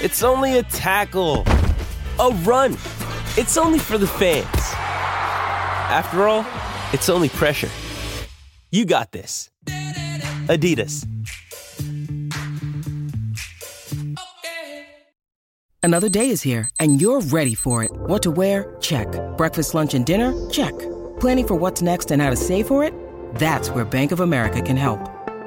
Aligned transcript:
It's 0.00 0.22
only 0.22 0.58
a 0.58 0.62
tackle, 0.62 1.42
a 2.20 2.30
run. 2.44 2.74
It's 3.36 3.56
only 3.56 3.80
for 3.80 3.98
the 3.98 4.06
fans. 4.06 4.46
After 5.90 6.28
all, 6.28 6.46
it's 6.92 7.08
only 7.08 7.28
pressure. 7.28 7.68
You 8.70 8.84
got 8.84 9.10
this. 9.10 9.50
Adidas. 10.46 11.04
Another 15.82 16.08
day 16.08 16.30
is 16.30 16.42
here, 16.42 16.70
and 16.78 17.00
you're 17.00 17.20
ready 17.20 17.56
for 17.56 17.82
it. 17.82 17.90
What 17.92 18.22
to 18.22 18.30
wear? 18.30 18.76
Check. 18.80 19.08
Breakfast, 19.36 19.74
lunch, 19.74 19.94
and 19.94 20.06
dinner? 20.06 20.32
Check. 20.48 20.78
Planning 21.18 21.48
for 21.48 21.54
what's 21.56 21.82
next 21.82 22.12
and 22.12 22.22
how 22.22 22.30
to 22.30 22.36
save 22.36 22.68
for 22.68 22.84
it? 22.84 22.94
That's 23.34 23.70
where 23.70 23.84
Bank 23.84 24.12
of 24.12 24.20
America 24.20 24.62
can 24.62 24.76
help. 24.76 25.00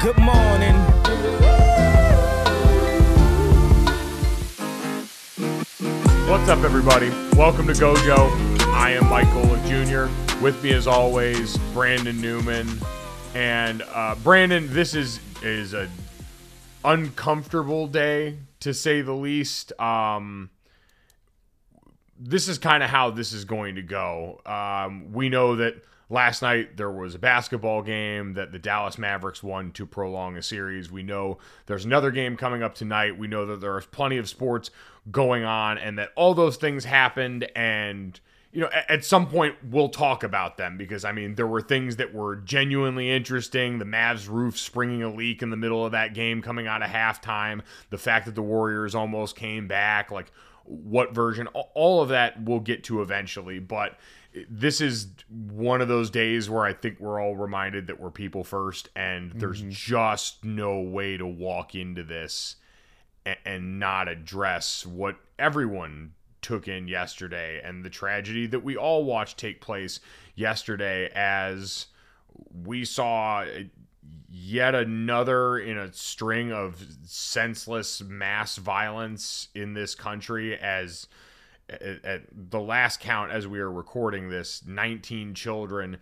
Good 0.00 0.18
morning. 0.18 0.76
What's 6.28 6.48
up, 6.48 6.64
everybody? 6.64 7.10
Welcome 7.36 7.66
to 7.66 7.72
Gojo. 7.72 8.30
I 8.72 8.92
am 8.92 9.08
Mike 9.08 9.28
Jr. 9.66 10.06
With 10.42 10.62
me, 10.62 10.72
as 10.72 10.86
always, 10.86 11.56
Brandon 11.72 12.20
Newman. 12.20 12.68
And 13.34 13.82
uh, 13.82 14.16
Brandon, 14.16 14.72
this 14.72 14.94
is 14.94 15.20
is 15.42 15.74
a 15.74 15.88
uncomfortable 16.84 17.86
day 17.86 18.38
to 18.60 18.74
say 18.74 19.02
the 19.02 19.12
least. 19.12 19.78
Um, 19.80 20.50
this 22.18 22.48
is 22.48 22.58
kind 22.58 22.82
of 22.82 22.90
how 22.90 23.10
this 23.10 23.32
is 23.32 23.44
going 23.44 23.76
to 23.76 23.82
go. 23.82 24.40
Um, 24.44 25.12
we 25.12 25.28
know 25.28 25.56
that 25.56 25.74
last 26.10 26.42
night 26.42 26.76
there 26.76 26.90
was 26.90 27.14
a 27.14 27.18
basketball 27.18 27.82
game 27.82 28.34
that 28.34 28.52
the 28.52 28.58
Dallas 28.58 28.98
Mavericks 28.98 29.42
won 29.42 29.70
to 29.72 29.86
prolong 29.86 30.36
a 30.36 30.42
series. 30.42 30.90
We 30.90 31.02
know 31.02 31.38
there's 31.66 31.84
another 31.84 32.10
game 32.10 32.36
coming 32.36 32.62
up 32.62 32.74
tonight. 32.74 33.16
We 33.16 33.28
know 33.28 33.46
that 33.46 33.60
there's 33.60 33.86
plenty 33.86 34.18
of 34.18 34.28
sports 34.28 34.70
going 35.10 35.44
on 35.44 35.78
and 35.78 35.98
that 35.98 36.10
all 36.16 36.34
those 36.34 36.56
things 36.56 36.84
happened 36.84 37.48
and 37.56 38.20
you 38.52 38.60
know 38.60 38.68
at 38.88 39.04
some 39.04 39.26
point 39.26 39.54
we'll 39.70 39.88
talk 39.88 40.22
about 40.22 40.58
them 40.58 40.76
because 40.76 41.04
I 41.04 41.12
mean 41.12 41.36
there 41.36 41.46
were 41.46 41.62
things 41.62 41.96
that 41.96 42.12
were 42.12 42.36
genuinely 42.36 43.10
interesting 43.10 43.78
the 43.78 43.86
Mavs 43.86 44.28
roof 44.28 44.58
springing 44.58 45.02
a 45.02 45.08
leak 45.08 45.42
in 45.42 45.48
the 45.50 45.56
middle 45.56 45.86
of 45.86 45.92
that 45.92 46.12
game 46.12 46.42
coming 46.42 46.66
out 46.66 46.82
of 46.82 46.90
halftime 46.90 47.62
the 47.88 47.96
fact 47.98 48.26
that 48.26 48.34
the 48.34 48.42
Warriors 48.42 48.94
almost 48.94 49.36
came 49.36 49.68
back 49.68 50.10
like 50.10 50.30
what 50.64 51.14
version 51.14 51.46
all 51.48 52.02
of 52.02 52.10
that 52.10 52.42
we'll 52.42 52.60
get 52.60 52.84
to 52.84 53.00
eventually 53.00 53.58
but 53.58 53.96
this 54.48 54.80
is 54.80 55.08
one 55.28 55.80
of 55.80 55.88
those 55.88 56.10
days 56.10 56.48
where 56.48 56.64
I 56.64 56.72
think 56.72 57.00
we're 57.00 57.20
all 57.20 57.36
reminded 57.36 57.88
that 57.88 58.00
we're 58.00 58.10
people 58.10 58.44
first, 58.44 58.88
and 58.94 59.32
there's 59.32 59.60
mm-hmm. 59.60 59.70
just 59.70 60.44
no 60.44 60.80
way 60.80 61.16
to 61.16 61.26
walk 61.26 61.74
into 61.74 62.02
this 62.02 62.56
and, 63.26 63.38
and 63.44 63.78
not 63.78 64.08
address 64.08 64.86
what 64.86 65.16
everyone 65.38 66.12
took 66.42 66.68
in 66.68 66.88
yesterday 66.88 67.60
and 67.62 67.84
the 67.84 67.90
tragedy 67.90 68.46
that 68.46 68.64
we 68.64 68.76
all 68.76 69.04
watched 69.04 69.36
take 69.36 69.60
place 69.60 70.00
yesterday 70.34 71.10
as 71.14 71.86
we 72.64 72.84
saw 72.84 73.40
uh, 73.40 73.62
yet 74.30 74.74
another 74.74 75.58
in 75.58 75.76
a 75.76 75.92
string 75.92 76.50
of 76.50 76.82
senseless 77.04 78.02
mass 78.02 78.56
violence 78.56 79.48
in 79.54 79.74
this 79.74 79.94
country 79.94 80.56
as 80.58 81.06
at, 81.70 82.04
at 82.04 82.22
the 82.32 82.60
last 82.60 83.00
count 83.00 83.30
as 83.30 83.46
we 83.46 83.60
are 83.60 83.70
recording 83.70 84.28
this 84.28 84.62
19 84.66 85.34
children 85.34 85.98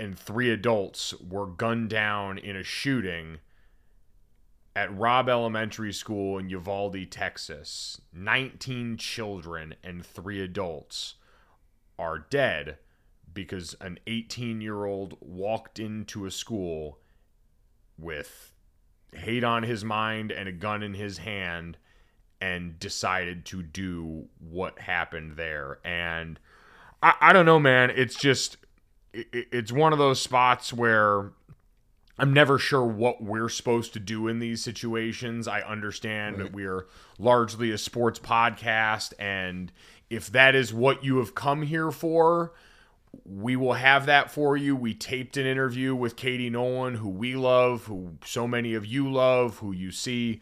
and 0.00 0.18
three 0.18 0.50
adults 0.50 1.14
were 1.20 1.46
gunned 1.46 1.90
down 1.90 2.38
in 2.38 2.56
a 2.56 2.62
shooting 2.62 3.38
at 4.74 4.96
Robb 4.96 5.28
Elementary 5.28 5.92
School 5.92 6.38
in 6.38 6.48
Uvalde, 6.48 7.10
Texas. 7.10 8.00
19 8.12 8.96
children 8.96 9.74
and 9.84 10.04
three 10.04 10.40
adults 10.40 11.14
are 11.98 12.18
dead 12.18 12.78
because 13.32 13.76
an 13.80 13.98
18 14.06 14.60
year 14.60 14.84
old 14.84 15.16
walked 15.20 15.78
into 15.78 16.26
a 16.26 16.30
school 16.30 16.98
with 17.98 18.52
hate 19.12 19.44
on 19.44 19.62
his 19.62 19.84
mind 19.84 20.32
and 20.32 20.48
a 20.48 20.52
gun 20.52 20.82
in 20.82 20.94
his 20.94 21.18
hand 21.18 21.76
and 22.42 22.76
decided 22.80 23.44
to 23.44 23.62
do 23.62 24.26
what 24.50 24.80
happened 24.80 25.36
there. 25.36 25.78
And 25.84 26.40
I, 27.00 27.14
I 27.20 27.32
don't 27.32 27.46
know, 27.46 27.60
man. 27.60 27.90
It's 27.90 28.16
just, 28.16 28.56
it, 29.14 29.46
it's 29.52 29.70
one 29.70 29.92
of 29.92 30.00
those 30.00 30.20
spots 30.20 30.72
where 30.72 31.30
I'm 32.18 32.32
never 32.32 32.58
sure 32.58 32.84
what 32.84 33.22
we're 33.22 33.48
supposed 33.48 33.92
to 33.92 34.00
do 34.00 34.26
in 34.26 34.40
these 34.40 34.60
situations. 34.60 35.46
I 35.46 35.60
understand 35.60 36.38
that 36.38 36.52
we're 36.52 36.88
largely 37.16 37.70
a 37.70 37.78
sports 37.78 38.18
podcast, 38.18 39.12
and 39.20 39.70
if 40.10 40.28
that 40.32 40.56
is 40.56 40.74
what 40.74 41.04
you 41.04 41.18
have 41.18 41.36
come 41.36 41.62
here 41.62 41.92
for, 41.92 42.52
we 43.24 43.54
will 43.54 43.74
have 43.74 44.06
that 44.06 44.32
for 44.32 44.56
you. 44.56 44.74
We 44.74 44.94
taped 44.94 45.36
an 45.36 45.46
interview 45.46 45.94
with 45.94 46.16
Katie 46.16 46.50
Nolan, 46.50 46.96
who 46.96 47.08
we 47.08 47.36
love, 47.36 47.84
who 47.84 48.14
so 48.24 48.48
many 48.48 48.74
of 48.74 48.84
you 48.84 49.10
love, 49.10 49.58
who 49.58 49.70
you 49.70 49.92
see 49.92 50.40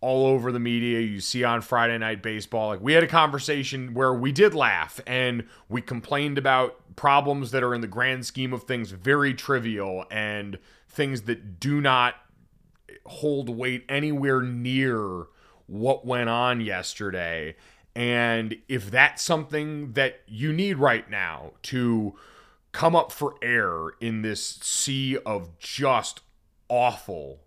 all 0.00 0.26
over 0.26 0.52
the 0.52 0.60
media. 0.60 1.00
You 1.00 1.20
see 1.20 1.44
on 1.44 1.60
Friday 1.60 1.98
Night 1.98 2.22
Baseball. 2.22 2.68
Like 2.68 2.80
we 2.80 2.92
had 2.92 3.02
a 3.02 3.08
conversation 3.08 3.94
where 3.94 4.14
we 4.14 4.32
did 4.32 4.54
laugh 4.54 5.00
and 5.06 5.44
we 5.68 5.82
complained 5.82 6.38
about 6.38 6.76
problems 6.96 7.50
that 7.52 7.62
are 7.62 7.74
in 7.74 7.80
the 7.80 7.86
grand 7.86 8.26
scheme 8.26 8.52
of 8.52 8.64
things 8.64 8.90
very 8.90 9.34
trivial 9.34 10.04
and 10.10 10.58
things 10.88 11.22
that 11.22 11.60
do 11.60 11.80
not 11.80 12.14
hold 13.06 13.48
weight 13.48 13.84
anywhere 13.88 14.42
near 14.42 15.26
what 15.66 16.06
went 16.06 16.28
on 16.28 16.60
yesterday. 16.60 17.56
And 17.94 18.56
if 18.68 18.90
that's 18.90 19.22
something 19.22 19.92
that 19.94 20.20
you 20.26 20.52
need 20.52 20.78
right 20.78 21.08
now 21.10 21.52
to 21.64 22.16
come 22.72 22.94
up 22.94 23.10
for 23.10 23.34
air 23.42 23.90
in 24.00 24.22
this 24.22 24.58
sea 24.62 25.18
of 25.18 25.58
just 25.58 26.20
awful 26.68 27.40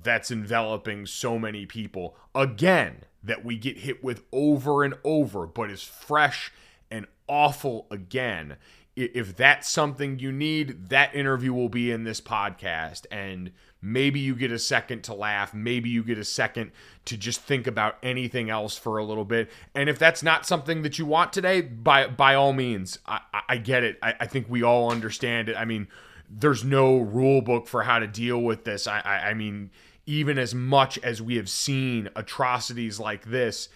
that's 0.00 0.30
enveloping 0.30 1.06
so 1.06 1.38
many 1.38 1.66
people 1.66 2.16
again 2.34 3.04
that 3.22 3.44
we 3.44 3.56
get 3.56 3.78
hit 3.78 4.02
with 4.02 4.24
over 4.32 4.82
and 4.82 4.94
over, 5.04 5.46
but 5.46 5.70
is 5.70 5.82
fresh 5.82 6.52
and 6.90 7.06
awful 7.28 7.86
again. 7.90 8.56
If 8.94 9.36
that's 9.36 9.70
something 9.70 10.18
you 10.18 10.32
need, 10.32 10.90
that 10.90 11.14
interview 11.14 11.54
will 11.54 11.70
be 11.70 11.90
in 11.90 12.04
this 12.04 12.20
podcast. 12.20 13.06
And 13.10 13.52
maybe 13.80 14.20
you 14.20 14.34
get 14.34 14.52
a 14.52 14.58
second 14.58 15.02
to 15.04 15.14
laugh. 15.14 15.54
Maybe 15.54 15.88
you 15.88 16.04
get 16.04 16.18
a 16.18 16.24
second 16.24 16.72
to 17.06 17.16
just 17.16 17.40
think 17.40 17.66
about 17.66 17.96
anything 18.02 18.50
else 18.50 18.76
for 18.76 18.98
a 18.98 19.04
little 19.04 19.24
bit. 19.24 19.50
And 19.74 19.88
if 19.88 19.98
that's 19.98 20.22
not 20.22 20.44
something 20.44 20.82
that 20.82 20.98
you 20.98 21.06
want 21.06 21.32
today, 21.32 21.62
by 21.62 22.06
by 22.06 22.34
all 22.34 22.52
means, 22.52 22.98
I, 23.06 23.20
I 23.48 23.56
get 23.56 23.82
it. 23.82 23.98
I, 24.02 24.14
I 24.20 24.26
think 24.26 24.46
we 24.50 24.62
all 24.62 24.90
understand 24.92 25.48
it. 25.48 25.56
I 25.56 25.64
mean, 25.64 25.88
there's 26.34 26.64
no 26.64 26.98
rule 26.98 27.42
book 27.42 27.66
for 27.66 27.82
how 27.82 27.98
to 27.98 28.06
deal 28.06 28.40
with 28.40 28.64
this. 28.64 28.86
I, 28.86 29.00
I, 29.00 29.30
I 29.30 29.34
mean, 29.34 29.70
even 30.06 30.38
as 30.38 30.54
much 30.54 30.98
as 30.98 31.20
we 31.20 31.36
have 31.36 31.48
seen 31.48 32.08
atrocities 32.16 32.98
like 32.98 33.26
this 33.26 33.68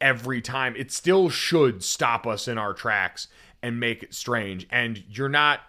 every 0.00 0.40
time, 0.40 0.74
it 0.76 0.90
still 0.92 1.28
should 1.28 1.82
stop 1.82 2.26
us 2.26 2.48
in 2.48 2.58
our 2.58 2.74
tracks 2.74 3.28
and 3.62 3.78
make 3.78 4.02
it 4.02 4.14
strange. 4.14 4.66
And 4.70 5.02
you're 5.08 5.28
not 5.28 5.60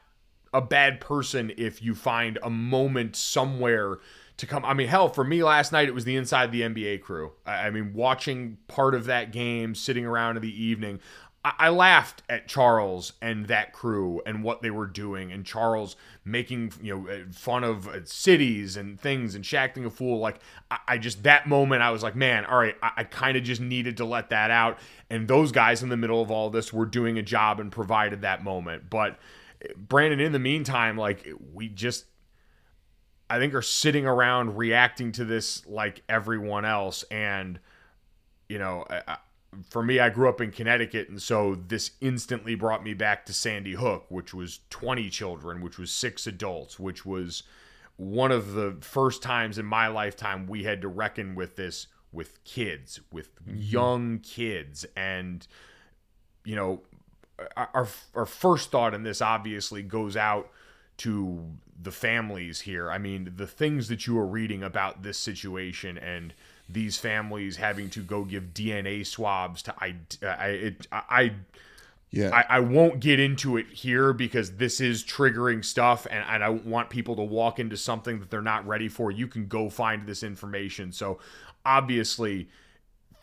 a 0.53 0.61
bad 0.61 0.99
person 0.99 1.51
if 1.57 1.81
you 1.81 1.95
find 1.95 2.37
a 2.43 2.49
moment 2.49 3.15
somewhere 3.15 3.99
to 4.37 4.47
come. 4.47 4.65
I 4.65 4.73
mean, 4.73 4.87
hell, 4.87 5.07
for 5.07 5.23
me 5.23 5.43
last 5.43 5.71
night, 5.71 5.87
it 5.87 5.93
was 5.93 6.05
the 6.05 6.15
inside 6.15 6.51
the 6.51 6.61
NBA 6.61 7.01
crew. 7.01 7.31
I 7.45 7.69
mean, 7.69 7.93
watching 7.93 8.57
part 8.67 8.95
of 8.95 9.05
that 9.05 9.31
game, 9.31 9.75
sitting 9.75 10.05
around 10.05 10.37
in 10.37 10.41
the 10.41 10.63
evening, 10.63 10.99
I, 11.43 11.69
laughed 11.69 12.21
at 12.29 12.47
Charles 12.47 13.13
and 13.19 13.47
that 13.47 13.73
crew 13.73 14.21
and 14.27 14.43
what 14.43 14.61
they 14.61 14.69
were 14.69 14.85
doing, 14.85 15.31
and 15.31 15.43
Charles 15.43 15.95
making 16.23 16.73
you 16.81 16.95
know 16.95 17.11
uh, 17.11 17.17
fun 17.31 17.63
of 17.63 17.87
uh, 17.87 18.05
cities 18.05 18.77
and 18.77 18.99
things 18.99 19.33
and 19.33 19.53
acting 19.53 19.83
a 19.83 19.89
fool. 19.89 20.19
Like 20.19 20.39
I, 20.87 20.99
just 20.99 21.23
that 21.23 21.47
moment, 21.47 21.81
I 21.81 21.89
was 21.89 22.03
like, 22.03 22.15
man, 22.15 22.45
all 22.45 22.59
right, 22.59 22.75
I, 22.83 22.91
I 22.97 23.03
kind 23.05 23.37
of 23.37 23.43
just 23.43 23.59
needed 23.59 23.97
to 23.97 24.05
let 24.05 24.29
that 24.29 24.51
out. 24.51 24.77
And 25.09 25.27
those 25.27 25.51
guys 25.51 25.81
in 25.81 25.89
the 25.89 25.97
middle 25.97 26.21
of 26.21 26.29
all 26.29 26.51
this 26.51 26.71
were 26.71 26.85
doing 26.85 27.17
a 27.17 27.23
job 27.23 27.59
and 27.59 27.71
provided 27.71 28.21
that 28.21 28.43
moment. 28.43 28.89
But 28.89 29.17
uh, 29.63 29.73
Brandon, 29.75 30.19
in 30.19 30.33
the 30.33 30.39
meantime, 30.39 30.95
like 30.95 31.27
we 31.53 31.69
just 31.69 32.05
I 33.31 33.39
think 33.39 33.55
are 33.55 33.63
sitting 33.63 34.05
around 34.05 34.57
reacting 34.57 35.11
to 35.13 35.25
this 35.25 35.65
like 35.65 36.03
everyone 36.07 36.65
else. 36.65 37.03
And, 37.09 37.59
you 38.47 38.59
know, 38.59 38.85
I, 38.89 39.17
for 39.69 39.83
me, 39.83 39.99
I 39.99 40.09
grew 40.09 40.29
up 40.29 40.41
in 40.41 40.51
Connecticut. 40.51 41.09
And 41.09 41.21
so 41.21 41.55
this 41.55 41.91
instantly 41.99 42.55
brought 42.55 42.83
me 42.83 42.93
back 42.93 43.25
to 43.25 43.33
Sandy 43.33 43.73
Hook, 43.73 44.05
which 44.09 44.33
was 44.33 44.59
20 44.69 45.09
children, 45.09 45.61
which 45.61 45.77
was 45.77 45.91
six 45.91 46.25
adults, 46.25 46.79
which 46.79 47.05
was 47.05 47.43
one 47.97 48.31
of 48.31 48.53
the 48.53 48.77
first 48.81 49.21
times 49.21 49.57
in 49.57 49.65
my 49.65 49.87
lifetime 49.87 50.47
we 50.47 50.63
had 50.63 50.81
to 50.81 50.87
reckon 50.87 51.35
with 51.35 51.55
this 51.55 51.87
with 52.11 52.43
kids, 52.43 52.99
with 53.11 53.33
mm-hmm. 53.43 53.57
young 53.57 54.19
kids. 54.19 54.85
And, 54.95 55.45
you 56.43 56.55
know, 56.55 56.81
our, 57.55 57.87
our 58.15 58.25
first 58.25 58.71
thought 58.71 58.93
in 58.93 59.03
this 59.03 59.21
obviously 59.21 59.81
goes 59.81 60.17
out 60.17 60.49
to 60.97 61.51
the 61.81 61.91
families 61.91 62.61
here. 62.61 62.91
I 62.91 62.97
mean, 62.97 63.33
the 63.35 63.47
things 63.47 63.87
that 63.87 64.05
you 64.05 64.19
are 64.19 64.25
reading 64.25 64.61
about 64.61 65.03
this 65.03 65.17
situation 65.17 65.97
and 65.97 66.33
these 66.73 66.97
families 66.97 67.57
having 67.57 67.89
to 67.91 68.01
go 68.01 68.23
give 68.23 68.53
DNA 68.53 69.05
swabs 69.05 69.61
to 69.63 69.75
I 69.79 69.95
uh, 70.23 70.27
I 70.27 70.47
it, 70.47 70.87
I 70.91 71.33
yeah. 72.11 72.29
I, 72.33 72.57
I 72.57 72.59
won't 72.59 72.99
get 72.99 73.19
into 73.19 73.57
it 73.57 73.67
here 73.67 74.11
because 74.11 74.57
this 74.57 74.81
is 74.81 75.03
triggering 75.03 75.63
stuff 75.63 76.05
and, 76.09 76.25
and 76.27 76.43
I 76.43 76.49
want 76.49 76.89
people 76.89 77.15
to 77.15 77.23
walk 77.23 77.59
into 77.59 77.77
something 77.77 78.19
that 78.19 78.29
they're 78.29 78.41
not 78.41 78.67
ready 78.67 78.89
for. 78.89 79.11
You 79.11 79.27
can 79.27 79.47
go 79.47 79.69
find 79.69 80.05
this 80.05 80.21
information. 80.21 80.91
So 80.91 81.19
obviously 81.65 82.49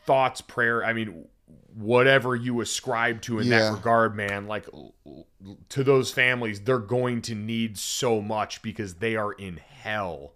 thoughts, 0.06 0.40
prayer, 0.40 0.82
I 0.82 0.94
mean, 0.94 1.26
whatever 1.74 2.34
you 2.34 2.62
ascribe 2.62 3.20
to 3.22 3.40
in 3.40 3.48
yeah. 3.48 3.58
that 3.58 3.72
regard, 3.74 4.16
man, 4.16 4.46
like 4.46 4.66
to 5.68 5.84
those 5.84 6.10
families, 6.10 6.60
they're 6.60 6.78
going 6.78 7.20
to 7.22 7.34
need 7.34 7.76
so 7.76 8.22
much 8.22 8.62
because 8.62 8.94
they 8.94 9.16
are 9.16 9.32
in 9.32 9.58
hell 9.58 10.32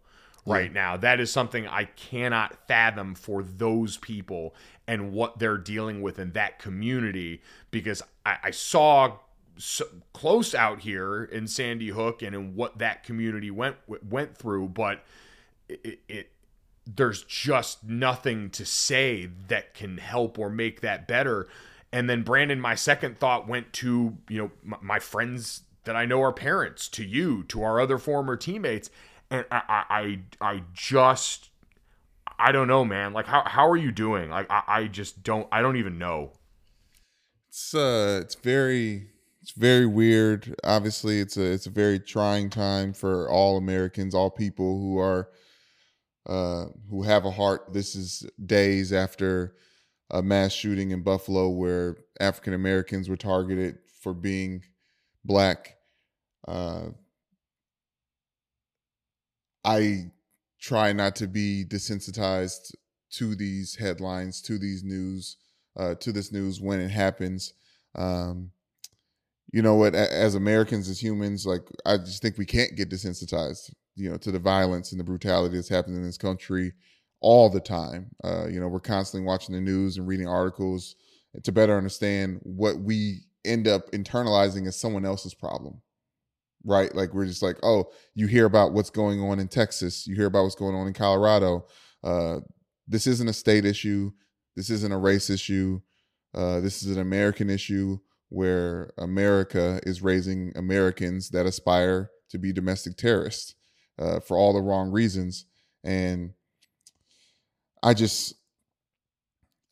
right 0.46 0.70
yeah. 0.70 0.72
now. 0.72 0.96
That 0.96 1.20
is 1.20 1.30
something 1.30 1.66
I 1.66 1.84
cannot 1.84 2.66
fathom 2.66 3.14
for 3.14 3.42
those 3.42 3.96
people 3.96 4.54
and 4.86 5.12
what 5.12 5.38
they're 5.38 5.58
dealing 5.58 6.02
with 6.02 6.18
in 6.18 6.32
that 6.32 6.58
community 6.58 7.42
because 7.70 8.02
I, 8.26 8.36
I 8.44 8.50
saw 8.50 9.18
so 9.56 9.84
close 10.12 10.54
out 10.54 10.80
here 10.80 11.24
in 11.24 11.46
Sandy 11.46 11.88
Hook 11.88 12.22
and 12.22 12.34
in 12.34 12.56
what 12.56 12.78
that 12.78 13.04
community 13.04 13.50
went 13.50 13.76
went 13.86 14.36
through, 14.36 14.68
but 14.68 15.04
it, 15.68 16.00
it 16.08 16.30
there's 16.84 17.22
just 17.22 17.84
nothing 17.84 18.50
to 18.50 18.64
say 18.64 19.30
that 19.48 19.74
can 19.74 19.98
help 19.98 20.38
or 20.38 20.50
make 20.50 20.80
that 20.80 21.06
better. 21.06 21.46
And 21.92 22.10
then 22.10 22.22
Brandon, 22.22 22.60
my 22.60 22.74
second 22.74 23.18
thought 23.18 23.46
went 23.46 23.72
to 23.74 24.16
you 24.28 24.38
know 24.38 24.50
my, 24.64 24.78
my 24.80 24.98
friends 24.98 25.62
that 25.84 25.96
I 25.96 26.06
know 26.06 26.22
are 26.22 26.32
parents, 26.32 26.88
to 26.90 27.04
you, 27.04 27.42
to 27.44 27.62
our 27.62 27.80
other 27.80 27.98
former 27.98 28.36
teammates, 28.36 28.90
and 29.32 29.46
I 29.50 29.84
I 29.88 30.18
I 30.40 30.62
just 30.74 31.50
I 32.38 32.52
don't 32.52 32.68
know, 32.68 32.84
man. 32.84 33.12
Like 33.12 33.26
how 33.26 33.42
how 33.46 33.68
are 33.68 33.76
you 33.76 33.90
doing? 33.90 34.30
Like 34.30 34.50
I, 34.50 34.62
I 34.68 34.84
just 34.84 35.22
don't 35.22 35.48
I 35.50 35.62
don't 35.62 35.76
even 35.76 35.98
know. 35.98 36.32
It's 37.48 37.74
uh 37.74 38.20
it's 38.22 38.34
very 38.34 39.08
it's 39.40 39.52
very 39.52 39.86
weird. 39.86 40.54
Obviously, 40.62 41.18
it's 41.20 41.36
a 41.36 41.44
it's 41.44 41.66
a 41.66 41.70
very 41.70 41.98
trying 41.98 42.50
time 42.50 42.92
for 42.92 43.28
all 43.28 43.56
Americans, 43.56 44.14
all 44.14 44.30
people 44.30 44.78
who 44.78 44.98
are 44.98 45.30
uh, 46.26 46.66
who 46.90 47.02
have 47.02 47.24
a 47.24 47.30
heart. 47.30 47.72
This 47.72 47.94
is 47.94 48.24
days 48.44 48.92
after 48.92 49.56
a 50.10 50.22
mass 50.22 50.52
shooting 50.52 50.90
in 50.90 51.02
Buffalo 51.02 51.48
where 51.48 51.96
African 52.20 52.52
Americans 52.52 53.08
were 53.08 53.16
targeted 53.16 53.78
for 54.00 54.12
being 54.12 54.62
black. 55.24 55.76
Uh, 56.46 56.90
I 59.64 60.10
try 60.60 60.92
not 60.92 61.16
to 61.16 61.26
be 61.26 61.64
desensitized 61.66 62.74
to 63.12 63.34
these 63.34 63.76
headlines, 63.76 64.40
to 64.42 64.58
these 64.58 64.82
news, 64.82 65.36
uh, 65.76 65.94
to 65.96 66.12
this 66.12 66.32
news 66.32 66.60
when 66.60 66.80
it 66.80 66.90
happens. 66.90 67.52
Um, 67.94 68.50
you 69.52 69.60
know 69.60 69.74
what? 69.74 69.94
As 69.94 70.34
Americans, 70.34 70.88
as 70.88 71.02
humans, 71.02 71.44
like 71.44 71.62
I 71.84 71.98
just 71.98 72.22
think 72.22 72.38
we 72.38 72.46
can't 72.46 72.74
get 72.74 72.90
desensitized 72.90 73.70
you 73.94 74.10
know, 74.10 74.16
to 74.18 74.32
the 74.32 74.38
violence 74.38 74.92
and 74.92 75.00
the 75.00 75.04
brutality 75.04 75.56
that's 75.56 75.68
happening 75.68 75.96
in 75.96 76.06
this 76.06 76.18
country 76.18 76.72
all 77.20 77.48
the 77.50 77.60
time. 77.60 78.10
Uh, 78.24 78.46
you 78.48 78.60
know, 78.60 78.68
we're 78.68 78.80
constantly 78.80 79.26
watching 79.26 79.54
the 79.54 79.60
news 79.60 79.96
and 79.96 80.06
reading 80.06 80.26
articles 80.26 80.96
to 81.42 81.52
better 81.52 81.76
understand 81.76 82.40
what 82.42 82.78
we 82.78 83.20
end 83.44 83.66
up 83.66 83.90
internalizing 83.92 84.66
as 84.66 84.78
someone 84.78 85.04
else's 85.04 85.34
problem. 85.34 85.80
Right? 86.64 86.94
Like 86.94 87.12
we're 87.12 87.26
just 87.26 87.42
like, 87.42 87.56
oh, 87.62 87.90
you 88.14 88.26
hear 88.26 88.46
about 88.46 88.72
what's 88.72 88.90
going 88.90 89.20
on 89.20 89.40
in 89.40 89.48
Texas, 89.48 90.06
you 90.06 90.14
hear 90.14 90.26
about 90.26 90.44
what's 90.44 90.54
going 90.54 90.74
on 90.74 90.86
in 90.86 90.92
Colorado. 90.92 91.66
Uh, 92.04 92.40
this 92.86 93.06
isn't 93.06 93.28
a 93.28 93.32
state 93.32 93.64
issue. 93.64 94.12
This 94.56 94.70
isn't 94.70 94.92
a 94.92 94.98
race 94.98 95.30
issue. 95.30 95.80
Uh, 96.34 96.60
this 96.60 96.82
is 96.82 96.96
an 96.96 97.02
American 97.02 97.50
issue 97.50 97.98
where 98.28 98.92
America 98.98 99.80
is 99.84 100.02
raising 100.02 100.52
Americans 100.56 101.30
that 101.30 101.46
aspire 101.46 102.10
to 102.30 102.38
be 102.38 102.52
domestic 102.52 102.96
terrorists 102.96 103.54
uh, 103.98 104.20
for 104.20 104.36
all 104.36 104.52
the 104.52 104.60
wrong 104.62 104.90
reasons. 104.90 105.46
And 105.84 106.32
I 107.82 107.94
just, 107.94 108.34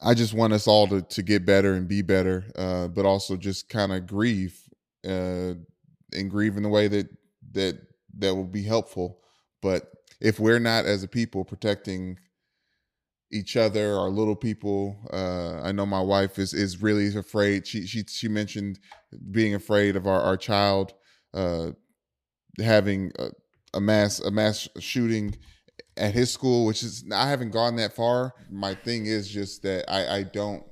I 0.03 0.15
just 0.15 0.35
want 0.35 0.53
us 0.53 0.67
all 0.67 0.87
to 0.89 1.03
to 1.03 1.23
get 1.23 1.47
better 1.47 1.75
and 1.75 1.87
be 1.89 2.03
better, 2.03 2.45
uh, 2.57 2.89
but 2.89 3.07
also 3.07 3.37
just 3.37 3.69
kind 3.69 3.93
of 3.93 4.07
grieve 4.07 4.59
uh, 5.09 5.55
and 6.15 6.31
grieve 6.31 6.57
in 6.57 6.63
the 6.63 6.69
way 6.69 6.89
that 6.89 7.09
that 7.53 7.81
that 8.19 8.35
will 8.35 8.45
be 8.45 8.63
helpful. 8.63 9.21
But 9.63 9.91
if 10.21 10.39
we're 10.39 10.59
not 10.59 10.85
as 10.85 11.03
a 11.03 11.09
people 11.09 11.45
protecting 11.45 12.19
each 13.33 13.57
other, 13.57 13.97
our 13.97 14.11
little 14.11 14.35
people, 14.35 14.99
uh, 15.13 15.61
I 15.63 15.73
know 15.73 15.87
my 15.87 16.01
wife 16.01 16.39
is 16.39 16.53
is 16.53 16.83
really 16.83 17.15
afraid. 17.17 17.67
She 17.67 17.87
she 17.87 18.05
she 18.09 18.29
mentioned 18.29 18.79
being 19.31 19.55
afraid 19.55 19.97
of 19.97 20.07
our 20.07 20.21
our 20.21 20.37
child 20.37 20.95
uh, 21.35 21.71
having 22.59 23.13
a 23.75 23.81
mass 23.81 24.21
a 24.21 24.31
mass 24.31 24.69
shooting 24.79 25.37
at 25.97 26.15
his 26.15 26.33
school, 26.33 26.67
which 26.67 26.83
is 26.83 27.05
I 27.13 27.29
haven't 27.29 27.51
gone 27.51 27.77
that 27.77 27.95
far. 27.95 28.35
My 28.51 28.75
thing 28.75 29.07
is 29.07 29.29
just 29.29 29.63
that 29.63 29.91
I, 29.91 30.19
I 30.19 30.23
don't 30.25 30.65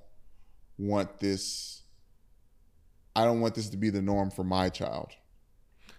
want 0.79 1.19
this. 1.19 1.83
I 3.15 3.25
don't 3.25 3.41
want 3.41 3.55
this 3.55 3.69
to 3.71 3.77
be 3.77 3.91
the 3.91 4.03
norm 4.03 4.31
for 4.31 4.45
my 4.45 4.69
child. 4.69 5.13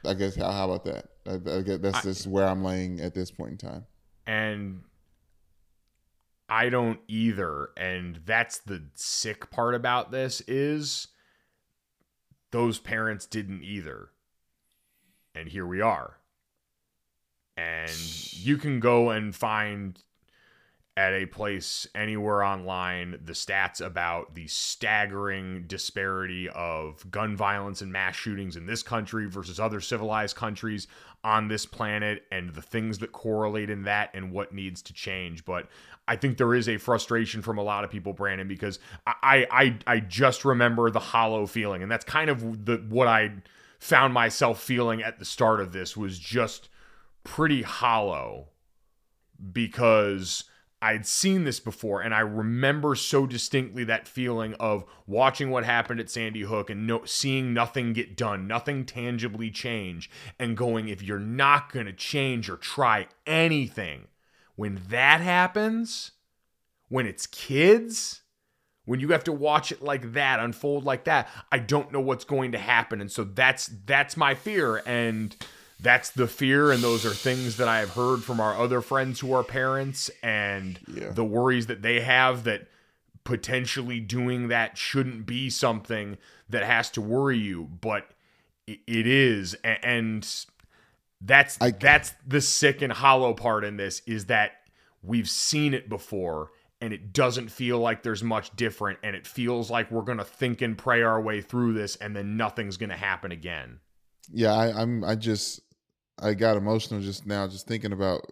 I 0.06 0.14
guess 0.14 0.36
how, 0.36 0.52
how 0.52 0.72
about 0.72 0.86
that? 0.86 1.06
I, 1.26 1.58
I 1.58 1.62
guess 1.62 1.80
that's 1.80 2.04
just 2.04 2.28
where 2.28 2.48
I'm 2.48 2.64
laying 2.64 3.02
at 3.02 3.14
this 3.14 3.32
point 3.32 3.52
in 3.52 3.58
time. 3.58 3.86
And 4.26 4.82
I 6.48 6.70
don't 6.70 7.00
either. 7.08 7.70
And 7.78 8.22
that's 8.26 8.60
the 8.60 8.84
sick 8.96 9.50
part 9.52 9.76
about 9.76 10.12
this 10.12 10.42
is 10.48 11.08
those 12.52 12.80
parents 12.80 13.26
didn't 13.26 13.64
either. 13.64 14.10
And 15.36 15.50
here 15.50 15.66
we 15.66 15.82
are 15.82 16.20
and 17.60 17.92
you 18.34 18.58
can 18.58 18.80
go 18.80 19.10
and 19.10 19.36
find 19.36 20.02
at 21.00 21.14
a 21.14 21.26
place 21.26 21.88
anywhere 21.96 22.44
online 22.44 23.18
the 23.24 23.32
stats 23.32 23.80
about 23.80 24.36
the 24.36 24.46
staggering 24.48 25.64
disparity 25.66 26.50
of 26.50 27.10
gun 27.10 27.38
violence 27.38 27.82
and 27.82 27.90
mass 27.90 28.18
shootings 28.18 28.58
in 28.58 28.66
this 28.66 28.84
country 28.84 29.26
versus 29.26 29.62
other 29.62 29.80
civilized 29.80 30.36
countries 30.36 30.88
on 31.24 31.48
this 31.48 31.66
planet 31.66 32.24
and 32.34 32.54
the 32.54 32.62
things 32.62 32.98
that 33.00 33.14
correlate 33.14 33.70
in 33.70 33.84
that 33.84 34.10
and 34.14 34.30
what 34.30 34.54
needs 34.54 34.82
to 34.82 34.92
change. 34.92 35.46
But 35.46 35.70
i 36.06 36.18
think 36.18 36.38
there 36.38 36.54
is 36.54 36.68
a 36.68 36.78
frustration 36.78 37.42
from 37.42 37.58
a 37.58 37.64
lot 37.64 37.84
of 37.84 37.92
people 37.92 38.14
brandon 38.14 38.48
because 38.48 38.80
i 39.06 39.46
i 39.52 39.78
i 39.86 40.00
just 40.00 40.44
remember 40.44 40.92
the 40.92 41.00
hollow 41.00 41.46
feeling. 41.46 41.82
And 41.82 41.90
that's 41.90 42.04
kind 42.04 42.30
of 42.30 42.66
the 42.66 42.84
what 42.90 43.08
i 43.08 43.32
found 43.80 44.14
myself 44.14 44.62
feeling 44.62 45.02
at 45.02 45.18
the 45.18 45.26
start 45.26 45.62
of 45.62 45.72
this 45.72 45.96
was 45.96 46.20
just 46.20 46.68
pretty 47.24 47.62
hollow 47.62 48.50
because 49.54 50.44
I'd 50.82 51.06
seen 51.06 51.44
this 51.44 51.60
before 51.60 52.02
and 52.02 52.14
I 52.14 52.22
remember 52.22 52.96
so 52.96 53.26
distinctly 53.28 53.84
that 53.86 54.08
feeling 54.08 54.54
of 54.56 54.86
watching 55.06 55.50
what 55.50 55.66
happened 55.66 56.00
at 56.00 56.10
Sandy 56.10 56.42
Hook 56.42 56.70
and 56.70 56.88
no, 56.88 57.04
seeing 57.06 57.54
nothing 57.54 57.94
get 57.94 58.16
done, 58.16 58.48
nothing 58.48 58.86
tangibly 58.86 59.52
change, 59.52 60.10
and 60.40 60.56
going, 60.56 60.88
if 60.88 61.02
you're 61.02 61.20
not 61.20 61.72
going 61.72 61.86
to 61.86 61.94
change 61.94 62.50
or 62.50 62.56
try 62.56 63.08
anything, 63.28 64.08
when 64.56 64.82
that 64.90 65.22
happens, 65.22 66.12
when 66.88 67.06
it's 67.06 67.28
kids, 67.28 68.22
when 68.86 69.00
you 69.00 69.10
have 69.10 69.24
to 69.26 69.32
watch 69.32 69.72
it 69.72 69.82
like 69.82 70.14
that 70.14 70.40
unfold 70.40 70.84
like 70.84 71.04
that, 71.04 71.30
I 71.52 71.60
don't 71.60 71.92
know 71.92 72.02
what's 72.02 72.26
going 72.26 72.54
to 72.54 72.58
happen. 72.58 73.02
And 73.02 73.12
so 73.12 73.24
that's 73.24 73.70
that's 73.86 74.18
my 74.18 74.34
fear. 74.34 74.82
And 74.86 75.36
that's 75.80 76.12
the 76.12 76.28
fear 76.28 76.72
and 76.72 76.84
those 76.84 77.06
are 77.06 77.14
things 77.14 77.58
that 77.58 77.68
i 77.68 77.80
have 77.80 77.92
heard 77.92 78.24
from 78.24 78.40
our 78.40 78.58
other 78.60 78.82
friends 78.82 79.20
who 79.20 79.34
are 79.34 79.44
parents 79.44 80.10
and 80.22 80.80
yeah. 80.88 81.10
the 81.10 81.24
worries 81.24 81.68
that 81.68 81.82
they 81.82 82.02
have 82.02 82.44
that 82.44 82.68
potentially 83.24 84.00
doing 84.00 84.48
that 84.48 84.78
shouldn't 84.78 85.26
be 85.26 85.50
something 85.50 86.18
that 86.50 86.64
has 86.64 86.90
to 86.90 87.02
worry 87.02 87.38
you 87.38 87.64
but 87.82 88.12
it 88.68 89.08
is 89.08 89.56
and 89.64 90.46
that's 91.22 91.58
I, 91.62 91.72
that's 91.72 92.14
the 92.26 92.42
sick 92.42 92.82
and 92.82 92.94
hollow 92.94 93.34
part 93.34 93.64
in 93.64 93.78
this 93.78 94.02
is 94.06 94.26
that 94.26 94.54
we've 95.04 95.30
seen 95.30 95.74
it 95.74 95.90
before 95.90 96.52
and 96.82 96.94
it 96.94 97.12
doesn't 97.12 97.50
feel 97.50 97.78
like 97.80 98.04
there's 98.04 98.24
much 98.24 98.56
different 98.56 99.00
and 99.04 99.16
it 99.16 99.28
feels 99.28 99.70
like 99.70 99.92
we're 99.92 100.02
going 100.02 100.18
to 100.18 100.24
think 100.24 100.62
and 100.62 100.78
pray 100.78 101.04
our 101.04 101.20
way 101.20 101.42
through 101.42 101.74
this 101.74 101.96
and 101.98 102.16
then 102.16 102.38
nothing's 102.38 102.78
going 102.78 102.90
to 102.90 102.96
happen 102.98 103.32
again 103.32 103.80
yeah 104.32 104.54
I, 104.54 104.82
i'm 104.82 105.04
i 105.04 105.16
just 105.16 105.62
I 106.22 106.34
got 106.34 106.58
emotional 106.58 107.02
just 107.02 107.26
now, 107.26 107.48
just 107.48 107.68
thinking 107.68 107.94
about, 107.94 108.32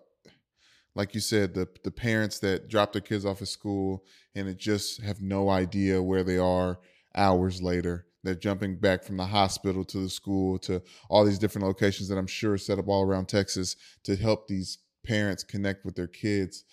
like 0.95 1.13
you 1.13 1.21
said, 1.21 1.53
the 1.53 1.67
the 1.83 1.91
parents 1.91 2.39
that 2.39 2.69
drop 2.69 2.91
their 2.91 3.01
kids 3.01 3.25
off 3.25 3.41
at 3.41 3.47
school 3.47 4.03
and 4.35 4.47
it 4.47 4.57
just 4.57 5.01
have 5.01 5.21
no 5.21 5.49
idea 5.49 6.01
where 6.01 6.23
they 6.23 6.37
are 6.37 6.79
hours 7.15 7.61
later. 7.61 8.05
They're 8.23 8.35
jumping 8.35 8.77
back 8.77 9.03
from 9.03 9.17
the 9.17 9.25
hospital 9.25 9.85
to 9.85 9.99
the 9.99 10.09
school 10.09 10.59
to 10.59 10.81
all 11.09 11.23
these 11.23 11.39
different 11.39 11.65
locations 11.67 12.09
that 12.09 12.17
I'm 12.17 12.27
sure 12.27 12.57
set 12.57 12.79
up 12.79 12.87
all 12.87 13.03
around 13.03 13.27
Texas 13.27 13.75
to 14.03 14.15
help 14.15 14.47
these 14.47 14.79
parents 15.05 15.43
connect 15.43 15.85
with 15.85 15.95
their 15.95 16.07
kids, 16.07 16.65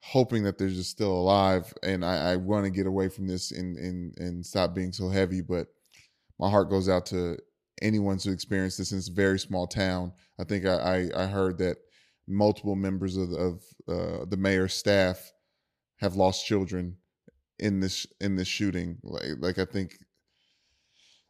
hoping 0.00 0.42
that 0.42 0.58
they're 0.58 0.68
just 0.68 0.90
still 0.90 1.12
alive. 1.12 1.72
And 1.82 2.04
I, 2.04 2.32
I 2.32 2.36
want 2.36 2.64
to 2.64 2.70
get 2.70 2.86
away 2.86 3.08
from 3.08 3.26
this 3.26 3.52
and 3.52 3.76
and 3.78 4.18
and 4.18 4.44
stop 4.44 4.74
being 4.74 4.92
so 4.92 5.08
heavy, 5.08 5.40
but 5.40 5.68
my 6.38 6.50
heart 6.50 6.68
goes 6.68 6.88
out 6.88 7.06
to 7.06 7.38
anyone 7.82 8.18
who 8.18 8.32
experienced 8.32 8.78
this 8.78 8.92
in 8.92 8.98
this 8.98 9.08
very 9.08 9.38
small 9.38 9.66
town. 9.66 10.12
I 10.38 10.44
think 10.44 10.64
I, 10.64 11.08
I, 11.14 11.24
I 11.24 11.26
heard 11.26 11.58
that 11.58 11.76
multiple 12.26 12.76
members 12.76 13.16
of, 13.16 13.32
of 13.32 13.62
uh, 13.88 14.24
the 14.26 14.36
mayor's 14.36 14.74
staff 14.74 15.32
have 15.96 16.16
lost 16.16 16.46
children 16.46 16.96
in 17.58 17.80
this 17.80 18.06
in 18.20 18.36
this 18.36 18.48
shooting. 18.48 18.98
Like, 19.02 19.24
like 19.38 19.58
I 19.58 19.64
think 19.64 19.96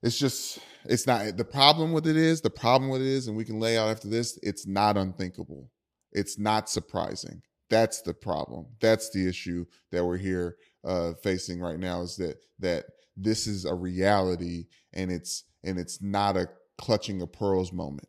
it's 0.02 0.18
just 0.18 0.58
it's 0.84 1.06
not 1.06 1.36
the 1.36 1.44
problem 1.44 1.92
with 1.92 2.06
it 2.06 2.16
is 2.16 2.40
the 2.40 2.50
problem 2.50 2.90
with 2.90 3.02
it 3.02 3.08
is, 3.08 3.28
and 3.28 3.36
we 3.36 3.44
can 3.44 3.60
lay 3.60 3.78
out 3.78 3.90
after 3.90 4.08
this. 4.08 4.38
It's 4.42 4.66
not 4.66 4.96
unthinkable. 4.96 5.70
It's 6.12 6.38
not 6.38 6.68
surprising. 6.68 7.42
That's 7.70 8.02
the 8.02 8.14
problem. 8.14 8.66
That's 8.80 9.10
the 9.10 9.26
issue 9.26 9.64
that 9.92 10.04
we're 10.04 10.18
here 10.18 10.56
uh, 10.84 11.12
facing 11.22 11.60
right 11.60 11.78
now. 11.78 12.02
Is 12.02 12.16
that 12.16 12.36
that 12.58 12.84
this 13.16 13.46
is 13.46 13.64
a 13.64 13.74
reality, 13.74 14.66
and 14.92 15.10
it's 15.10 15.44
and 15.64 15.78
it's 15.78 16.02
not 16.02 16.36
a 16.36 16.48
clutching 16.78 17.22
of 17.22 17.32
pearls 17.32 17.72
moment. 17.72 18.08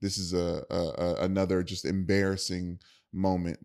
This 0.00 0.18
is 0.18 0.32
a, 0.32 0.64
a, 0.70 0.74
a 0.76 1.14
another 1.24 1.62
just 1.62 1.84
embarrassing 1.84 2.80
moment 3.12 3.64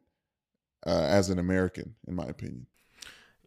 uh, 0.85 1.05
as 1.07 1.29
an 1.29 1.39
American, 1.39 1.95
in 2.07 2.15
my 2.15 2.25
opinion. 2.25 2.67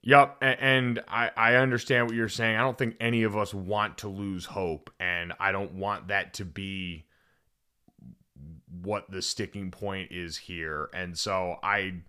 Yep, 0.02 0.36
and 0.40 1.02
I, 1.08 1.30
I 1.36 1.54
understand 1.56 2.06
what 2.06 2.14
you're 2.14 2.28
saying. 2.28 2.56
I 2.56 2.60
don't 2.60 2.78
think 2.78 2.94
any 3.00 3.24
of 3.24 3.36
us 3.36 3.52
want 3.52 3.98
to 3.98 4.08
lose 4.08 4.44
hope, 4.44 4.90
and 5.00 5.32
I 5.40 5.50
don't 5.50 5.74
want 5.74 6.08
that 6.08 6.34
to 6.34 6.44
be 6.44 7.06
what 8.82 9.10
the 9.10 9.20
sticking 9.20 9.72
point 9.72 10.12
is 10.12 10.36
here. 10.36 10.90
And 10.94 11.18
so 11.18 11.56
I 11.60 12.02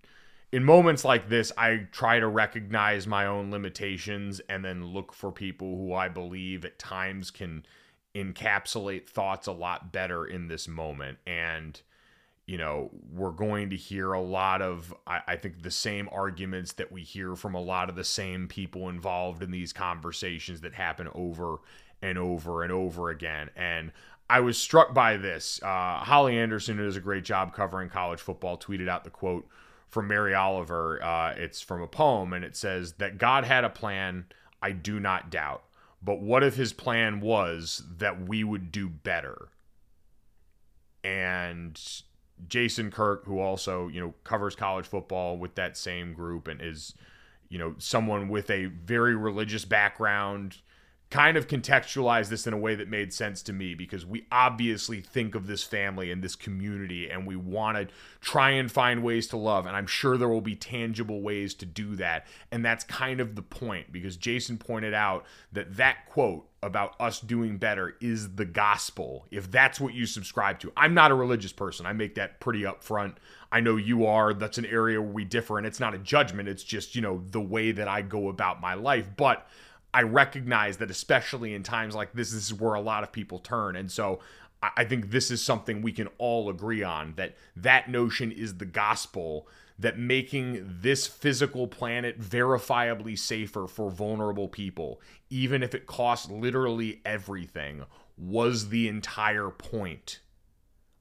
in 0.51 0.63
moments 0.63 1.04
like 1.04 1.30
this, 1.30 1.51
I 1.58 1.88
try 1.92 2.20
to 2.20 2.27
recognize 2.27 3.06
my 3.06 3.25
own 3.25 3.51
limitations 3.51 4.39
and 4.48 4.63
then 4.63 4.86
look 4.86 5.13
for 5.13 5.32
people 5.32 5.75
who 5.77 5.94
I 5.94 6.08
believe 6.08 6.63
at 6.63 6.80
times 6.80 7.32
can 7.32 7.66
encapsulate 8.16 9.08
thoughts 9.08 9.48
a 9.48 9.51
lot 9.51 9.92
better 9.92 10.25
in 10.25 10.48
this 10.48 10.68
moment. 10.68 11.18
And, 11.27 11.80
you 12.46 12.58
know, 12.58 12.92
we're 13.12 13.32
going 13.32 13.72
to 13.72 13.75
hear 13.75 14.13
a 14.13 14.22
lot 14.22 14.62
of, 14.62 14.94
I, 15.06 15.20
I, 15.27 15.36
think, 15.36 15.63
the 15.63 15.72
same 15.72 16.08
arguments 16.13 16.74
that 16.74 16.94
we 16.94 17.04
hear 17.04 17.36
from 17.36 17.54
a 17.54 17.62
lot 17.62 17.89
of 17.89 17.98
the 17.98 18.06
same 18.06 18.48
people 18.48 18.88
involved 18.88 19.44
in 19.44 19.51
these 19.51 19.74
conversations 19.74 20.62
that 20.62 20.74
happen 20.74 21.10
over 21.13 21.58
and 22.01 22.18
over 22.18 22.63
and 22.63 22.72
over 22.72 23.10
again. 23.10 23.50
And 23.58 23.92
I 24.30 24.39
was 24.39 24.58
struck 24.58 24.94
by 24.94 25.18
this. 25.18 25.62
Uh, 25.62 25.98
Holly 25.98 26.38
Anderson, 26.38 26.77
who 26.77 26.86
does 26.86 26.96
a 26.96 27.01
great 27.01 27.25
job 27.25 27.54
covering 27.54 27.89
college 27.89 28.22
football, 28.22 28.58
tweeted 28.58 28.88
out 28.88 29.04
the 29.04 29.10
quote 29.10 29.46
from 29.88 30.08
Mary 30.08 30.34
Oliver. 30.34 31.03
Uh, 31.03 31.34
it's 31.38 31.62
from 31.62 31.82
a 31.82 31.88
poem, 31.88 32.34
and 32.34 32.44
it 32.44 32.56
says 32.56 32.94
that 32.94 33.17
God 33.17 33.44
had 33.44 33.63
a 33.63 33.70
plan. 33.70 34.25
I 34.62 34.72
do 34.72 35.00
not 35.00 35.29
doubt. 35.29 35.63
But 36.01 36.22
what 36.22 36.44
if 36.44 36.56
his 36.56 36.74
plan 36.74 37.22
was 37.22 37.84
that 37.98 38.27
we 38.27 38.44
would 38.44 38.72
do 38.72 38.88
better? 38.89 39.50
And 41.03 41.79
Jason 42.48 42.91
Kirk, 42.91 43.25
who 43.25 43.39
also, 43.39 43.88
you 43.88 44.00
know, 44.00 44.13
covers 44.24 44.56
college 44.56 44.86
football 44.86 45.38
with 45.38 45.56
that 45.56 45.77
same 45.77 46.13
group 46.13 46.48
and 46.48 46.62
is, 46.62 46.94
you 47.50 47.58
know, 47.58 47.75
someone 47.77 48.29
with 48.29 48.50
a 48.50 48.65
very 48.65 49.15
religious 49.15 49.65
background, 49.65 50.58
kind 51.10 51.38
of 51.38 51.48
contextualize 51.48 52.28
this 52.28 52.46
in 52.46 52.54
a 52.54 52.58
way 52.58 52.76
that 52.76 52.90
made 52.90 53.14
sense 53.14 53.42
to 53.42 53.54
me 53.54 53.74
because 53.74 54.06
we 54.06 54.26
obviously 54.30 55.00
think 55.00 55.36
of 55.36 55.48
this 55.48 55.64
family 55.64 56.12
and 56.12 56.22
this 56.22 56.36
community 56.36 57.10
and 57.10 57.26
we 57.26 57.36
want 57.36 57.78
to 57.78 57.88
try 58.20 58.52
and 58.52 58.70
find 58.70 59.02
ways 59.02 59.26
to 59.28 59.38
love 59.38 59.66
and 59.66 59.76
I'm 59.76 59.88
sure 59.88 60.18
there 60.18 60.28
will 60.28 60.42
be 60.42 60.56
tangible 60.56 61.22
ways 61.22 61.54
to 61.56 61.66
do 61.66 61.96
that 61.96 62.28
and 62.52 62.64
that's 62.64 62.84
kind 62.84 63.22
of 63.22 63.36
the 63.36 63.42
point 63.42 63.94
because 63.94 64.18
Jason 64.18 64.58
pointed 64.58 64.94
out 64.94 65.26
that 65.54 65.78
that 65.78 66.06
quote 66.10 66.50
about 66.62 67.00
us 67.00 67.22
doing 67.22 67.58
better 67.58 67.96
is 68.02 68.36
the 68.36 68.46
gospel 68.46 69.26
if 69.32 69.50
that's 69.50 69.80
what 69.80 69.94
you 69.94 70.06
subscribe 70.06 70.60
to. 70.60 70.74
I'm 70.76 70.94
not 70.94 71.12
a 71.12 71.16
religious 71.16 71.54
person. 71.54 71.86
I 71.86 71.94
make 71.94 72.16
that 72.16 72.42
pretty 72.42 72.64
upfront. 72.64 73.16
I 73.50 73.62
know 73.62 73.78
you 73.78 74.06
are. 74.08 74.34
That's 74.34 74.58
an 74.58 74.66
area 74.66 75.02
where 75.02 75.12
we 75.12 75.24
differ 75.24 75.58
and 75.58 75.66
it's 75.66 75.80
not 75.80 75.94
a 75.94 76.00
judgment. 76.00 76.50
It's 76.50 76.64
just, 76.64 76.96
you 76.96 77.02
know, 77.02 77.24
the 77.30 77.40
way 77.40 77.72
that 77.72 77.88
I 77.88 78.02
go 78.02 78.28
about 78.28 78.60
my 78.60 78.74
life. 78.74 79.08
But 79.16 79.48
I 79.98 80.04
recognize 80.04 80.77
that 80.77 80.92
especially 80.92 81.56
in 81.56 81.63
times 81.63 81.96
like 81.96 82.13
this, 82.13 82.32
this 82.32 82.44
is 82.44 82.54
where 82.54 82.75
a 82.75 82.80
lot 82.80 83.01
of 83.01 83.12
people 83.12 83.39
turn. 83.39 83.75
And 83.75 83.92
so 83.92 84.20
I 84.62 84.84
think 84.84 85.10
this 85.10 85.32
is 85.32 85.42
something 85.42 85.82
we 85.82 85.92
can 85.92 86.08
all 86.20 86.51
agree 86.51 86.84
on 86.84 87.16
that 87.16 87.36
that 87.56 87.89
notion 87.89 88.32
is 88.32 88.60
the 88.60 88.66
gospel 88.66 89.48
that 89.80 89.98
making 89.98 90.63
this 90.82 91.08
physical 91.08 91.66
planet 91.66 92.22
verifiably 92.22 93.18
safer 93.18 93.66
for 93.66 93.89
vulnerable 93.89 94.48
people, 94.48 95.01
even 95.32 95.63
if 95.63 95.74
it 95.74 95.88
costs 95.88 96.30
literally 96.30 97.01
everything, 97.04 97.84
was 98.20 98.70
the 98.70 98.88
entire 98.88 99.50
point 99.50 100.20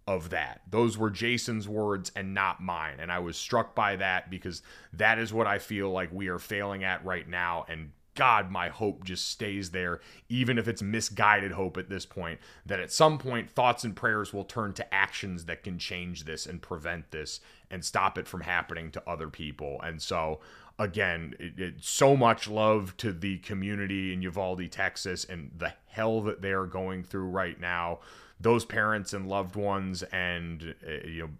of 0.06 0.30
that. 0.30 0.62
Those 0.70 0.96
were 0.96 1.10
Jason's 1.10 1.68
words 1.68 2.10
and 2.16 2.32
not 2.32 2.62
mine. 2.62 2.96
And 2.98 3.12
I 3.12 3.18
was 3.18 3.36
struck 3.36 3.74
by 3.74 3.96
that 3.96 4.30
because 4.30 4.62
that 4.94 5.18
is 5.18 5.34
what 5.34 5.46
I 5.46 5.58
feel 5.58 5.90
like 5.90 6.10
we 6.10 6.28
are 6.28 6.38
failing 6.38 6.82
at 6.82 7.04
right 7.04 7.28
now. 7.28 7.66
And 7.68 7.90
God, 8.16 8.50
my 8.50 8.68
hope 8.68 9.04
just 9.04 9.28
stays 9.28 9.70
there, 9.70 10.00
even 10.28 10.58
if 10.58 10.66
it's 10.66 10.82
misguided 10.82 11.52
hope 11.52 11.76
at 11.76 11.88
this 11.88 12.04
point, 12.04 12.40
that 12.64 12.80
at 12.80 12.90
some 12.90 13.18
point 13.18 13.50
thoughts 13.50 13.84
and 13.84 13.94
prayers 13.94 14.32
will 14.32 14.44
turn 14.44 14.72
to 14.74 14.94
actions 14.94 15.44
that 15.44 15.62
can 15.62 15.78
change 15.78 16.24
this 16.24 16.46
and 16.46 16.60
prevent 16.60 17.10
this 17.12 17.40
and 17.70 17.84
stop 17.84 18.18
it 18.18 18.26
from 18.26 18.40
happening 18.40 18.90
to 18.90 19.02
other 19.08 19.28
people. 19.28 19.80
And 19.82 20.00
so, 20.00 20.40
again, 20.78 21.34
it, 21.38 21.58
it, 21.58 21.74
so 21.80 22.16
much 22.16 22.48
love 22.48 22.96
to 22.98 23.12
the 23.12 23.38
community 23.38 24.12
in 24.12 24.22
Uvalde, 24.22 24.70
Texas, 24.70 25.24
and 25.24 25.50
the 25.56 25.74
hell 25.86 26.20
that 26.22 26.42
they 26.42 26.52
are 26.52 26.66
going 26.66 27.04
through 27.04 27.28
right 27.28 27.60
now. 27.60 28.00
Those 28.40 28.64
parents 28.64 29.12
and 29.12 29.28
loved 29.28 29.56
ones, 29.56 30.02
and 30.04 30.74
uh, 30.86 31.06
you 31.06 31.22
know, 31.22 31.30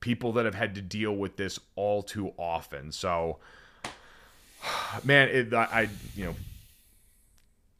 people 0.00 0.32
that 0.32 0.44
have 0.44 0.54
had 0.54 0.74
to 0.74 0.82
deal 0.82 1.14
with 1.14 1.36
this 1.36 1.58
all 1.76 2.02
too 2.02 2.32
often. 2.36 2.92
So, 2.92 3.38
man, 5.04 5.28
it, 5.28 5.52
I, 5.52 5.88
you 6.14 6.26
know, 6.26 6.36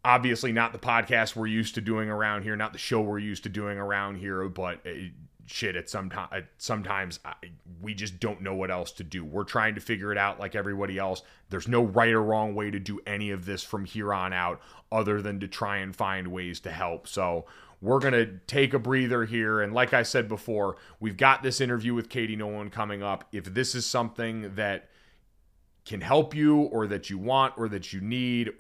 obviously 0.05 0.53
not 0.53 0.73
the 0.73 0.79
podcast 0.79 1.37
we're 1.37 1.47
used 1.47 1.75
to 1.75 1.81
doing 1.81 2.09
around 2.09 2.43
here, 2.43 2.57
not 2.57 2.73
the 2.73 2.79
show 2.79 3.01
we're 3.01 3.19
used 3.19 3.43
to 3.45 3.49
doing 3.49 3.79
around 3.79 4.17
here, 4.17 4.49
but 4.49 4.81
it, 4.85 5.13
shit, 5.47 5.77
at 5.77 5.91
some 5.91 6.09
time, 6.11 6.47
sometimes 6.59 7.19
I, 7.25 7.35
we 7.83 7.95
just 7.95 8.21
don't 8.21 8.41
know 8.41 8.55
what 8.55 8.71
else 8.71 8.93
to 8.93 9.05
do. 9.05 9.25
We're 9.25 9.45
trying 9.45 9.75
to 9.75 9.81
figure 9.81 10.13
it 10.13 10.19
out 10.19 10.39
like 10.39 10.55
everybody 10.55 10.99
else. 10.99 11.23
There's 11.51 11.69
no 11.69 11.83
right 11.83 12.13
or 12.13 12.23
wrong 12.23 12.55
way 12.55 12.71
to 12.71 12.79
do 12.79 13.01
any 13.07 13.31
of 13.31 13.45
this 13.45 13.63
from 13.63 13.85
here 13.85 14.15
on 14.15 14.33
out, 14.33 14.61
other 14.93 15.21
than 15.21 15.41
to 15.41 15.49
try 15.49 15.79
and 15.79 15.95
find 15.95 16.29
ways 16.29 16.61
to 16.61 16.71
help. 16.71 17.09
So 17.09 17.47
we're 17.81 17.99
going 17.99 18.15
to 18.15 18.39
take 18.47 18.75
a 18.75 18.79
breather 18.79 19.25
here. 19.25 19.61
And 19.61 19.73
like 19.73 19.93
I 19.93 20.03
said 20.03 20.29
before, 20.29 20.77
we've 21.01 21.17
got 21.17 21.43
this 21.43 21.61
interview 21.61 21.95
with 21.95 22.09
Katie 22.09 22.37
Nolan 22.37 22.71
coming 22.71 23.03
up. 23.03 23.25
If 23.33 23.45
this 23.45 23.75
is 23.75 23.87
something 23.87 24.55
that 24.55 24.90
can 25.85 26.01
help 26.01 26.35
you 26.35 26.63
or 26.63 26.87
that 26.87 27.11
you 27.11 27.19
want 27.19 27.55
or 27.57 27.69
that 27.69 27.93
you 27.93 28.01
need, 28.01 28.53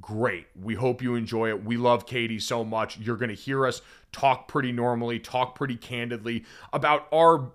great. 0.00 0.46
We 0.60 0.74
hope 0.74 1.02
you 1.02 1.14
enjoy 1.14 1.50
it. 1.50 1.64
We 1.64 1.76
love 1.76 2.06
Katie 2.06 2.38
so 2.38 2.64
much. 2.64 2.98
You're 2.98 3.16
going 3.16 3.28
to 3.28 3.34
hear 3.34 3.66
us 3.66 3.82
talk 4.12 4.48
pretty 4.48 4.72
normally, 4.72 5.18
talk 5.18 5.54
pretty 5.54 5.76
candidly 5.76 6.44
about 6.72 7.06
our 7.12 7.52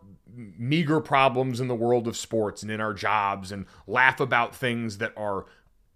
meager 0.58 1.00
problems 1.00 1.60
in 1.60 1.68
the 1.68 1.76
world 1.76 2.08
of 2.08 2.16
sports 2.16 2.62
and 2.62 2.72
in 2.72 2.80
our 2.80 2.94
jobs 2.94 3.52
and 3.52 3.66
laugh 3.88 4.20
about 4.20 4.56
things 4.56 5.00
that 5.00 5.14
are 5.18 5.46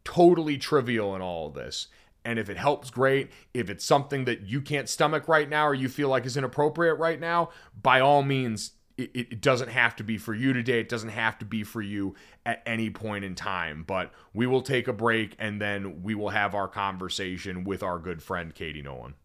totally 0.03 0.57
trivial 0.57 1.15
in 1.15 1.21
all 1.21 1.47
of 1.47 1.53
this. 1.53 1.87
And 2.25 2.39
if 2.39 2.49
it 2.49 2.57
helps, 2.57 2.89
great. 2.89 3.31
If 3.53 3.69
it's 3.69 3.85
something 3.85 4.25
that 4.25 4.41
you 4.41 4.61
can't 4.61 4.87
stomach 4.89 5.27
right 5.27 5.49
now 5.49 5.67
or 5.67 5.73
you 5.73 5.89
feel 5.89 6.09
like 6.09 6.25
is 6.25 6.37
inappropriate 6.37 6.97
right 6.97 7.19
now, 7.19 7.49
by 7.81 7.99
all 7.99 8.23
means, 8.23 8.71
it, 8.97 9.11
it, 9.15 9.41
doesn't 9.41 9.69
have 9.69 9.95
to 9.97 10.03
be 10.03 10.17
for 10.17 10.33
you 10.33 10.53
today. 10.53 10.79
It 10.79 10.89
doesn't 10.89 11.09
have 11.09 11.39
to 11.39 11.45
be 11.45 11.63
for 11.63 11.81
you 11.81 12.15
at 12.45 12.61
any 12.65 12.89
point 12.89 13.25
in 13.25 13.35
time. 13.35 13.83
But 13.85 14.11
we 14.33 14.47
will 14.47 14.61
take 14.61 14.87
a 14.87 14.93
break 14.93 15.35
and 15.39 15.59
then 15.59 16.03
we 16.03 16.15
will 16.15 16.29
have 16.29 16.53
our 16.55 16.67
conversation 16.67 17.63
with 17.63 17.83
our 17.83 17.99
good 17.99 18.21
friend 18.21 18.53
Katie 18.53 18.81
Nolan. 18.81 19.15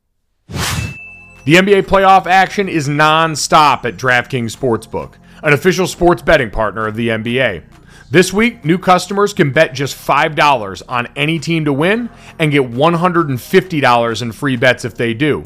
The 0.48 1.54
NBA 1.54 1.82
playoff 1.82 2.26
action 2.26 2.68
is 2.68 2.88
non-stop 2.88 3.86
at 3.86 3.96
DraftKings 3.96 4.54
Sportsbook, 4.54 5.14
an 5.42 5.52
official 5.52 5.86
sports 5.86 6.20
betting 6.20 6.50
partner 6.50 6.86
of 6.86 6.94
the 6.94 7.08
NBA. 7.08 7.64
This 8.10 8.32
week, 8.32 8.64
new 8.64 8.78
customers 8.78 9.32
can 9.34 9.52
bet 9.52 9.74
just 9.74 9.96
$5 9.96 10.82
on 10.88 11.08
any 11.14 11.38
team 11.38 11.66
to 11.66 11.72
win 11.72 12.10
and 12.38 12.50
get 12.50 12.62
$150 12.62 14.22
in 14.22 14.32
free 14.32 14.56
bets 14.56 14.84
if 14.84 14.94
they 14.94 15.14
do. 15.14 15.44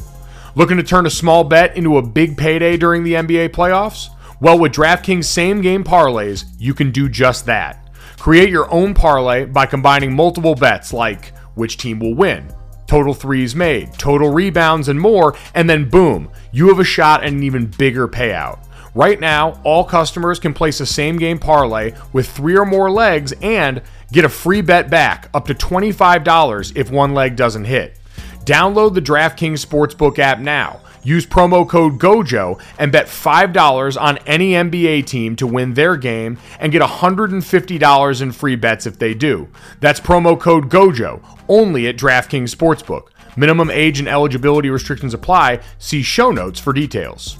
Looking 0.55 0.77
to 0.77 0.83
turn 0.83 1.07
a 1.07 1.09
small 1.09 1.43
bet 1.43 1.75
into 1.75 1.97
a 1.97 2.03
big 2.03 2.37
payday 2.37 2.77
during 2.77 3.03
the 3.03 3.13
NBA 3.13 3.49
playoffs? 3.49 4.09
Well, 4.39 4.59
with 4.59 4.73
DraftKings 4.73 5.25
same 5.25 5.61
game 5.61 5.83
parlays, 5.83 6.45
you 6.59 6.75
can 6.75 6.91
do 6.91 7.09
just 7.09 7.47
that. 7.47 7.89
Create 8.19 8.49
your 8.49 8.71
own 8.71 8.93
parlay 8.93 9.45
by 9.45 9.65
combining 9.65 10.15
multiple 10.15 10.53
bets 10.53 10.93
like 10.93 11.33
which 11.55 11.77
team 11.77 11.99
will 11.99 12.13
win, 12.13 12.53
total 12.85 13.15
threes 13.15 13.55
made, 13.55 13.93
total 13.93 14.31
rebounds, 14.31 14.89
and 14.89 15.01
more, 15.01 15.35
and 15.55 15.67
then 15.67 15.89
boom, 15.89 16.29
you 16.51 16.67
have 16.67 16.79
a 16.79 16.83
shot 16.83 17.23
at 17.23 17.29
an 17.29 17.41
even 17.41 17.65
bigger 17.65 18.07
payout. 18.07 18.63
Right 18.93 19.19
now, 19.19 19.59
all 19.63 19.83
customers 19.83 20.37
can 20.37 20.53
place 20.53 20.79
a 20.79 20.85
same 20.85 21.17
game 21.17 21.39
parlay 21.39 21.93
with 22.11 22.29
three 22.29 22.55
or 22.55 22.65
more 22.65 22.91
legs 22.91 23.33
and 23.41 23.81
get 24.11 24.23
a 24.23 24.29
free 24.29 24.61
bet 24.61 24.91
back 24.91 25.29
up 25.33 25.47
to 25.47 25.55
$25 25.55 26.77
if 26.77 26.91
one 26.91 27.15
leg 27.15 27.35
doesn't 27.35 27.65
hit. 27.65 27.97
Download 28.45 28.93
the 28.93 29.01
DraftKings 29.01 29.65
Sportsbook 29.65 30.19
app 30.19 30.39
now. 30.39 30.81
Use 31.03 31.25
promo 31.25 31.67
code 31.67 31.99
GOJO 31.99 32.61
and 32.79 32.91
bet 32.91 33.07
$5 33.07 34.01
on 34.01 34.17
any 34.19 34.51
NBA 34.51 35.05
team 35.05 35.35
to 35.35 35.45
win 35.45 35.73
their 35.73 35.97
game 35.97 36.37
and 36.59 36.71
get 36.71 36.81
$150 36.81 38.21
in 38.21 38.31
free 38.31 38.55
bets 38.55 38.85
if 38.85 38.97
they 38.99 39.13
do. 39.13 39.49
That's 39.81 39.99
promo 39.99 40.39
code 40.39 40.69
GOJO 40.69 41.21
only 41.49 41.87
at 41.87 41.97
DraftKings 41.97 42.55
Sportsbook. 42.55 43.07
Minimum 43.35 43.69
age 43.71 43.99
and 43.99 44.07
eligibility 44.07 44.69
restrictions 44.69 45.13
apply. 45.13 45.59
See 45.77 46.03
show 46.03 46.31
notes 46.31 46.59
for 46.59 46.71
details. 46.71 47.37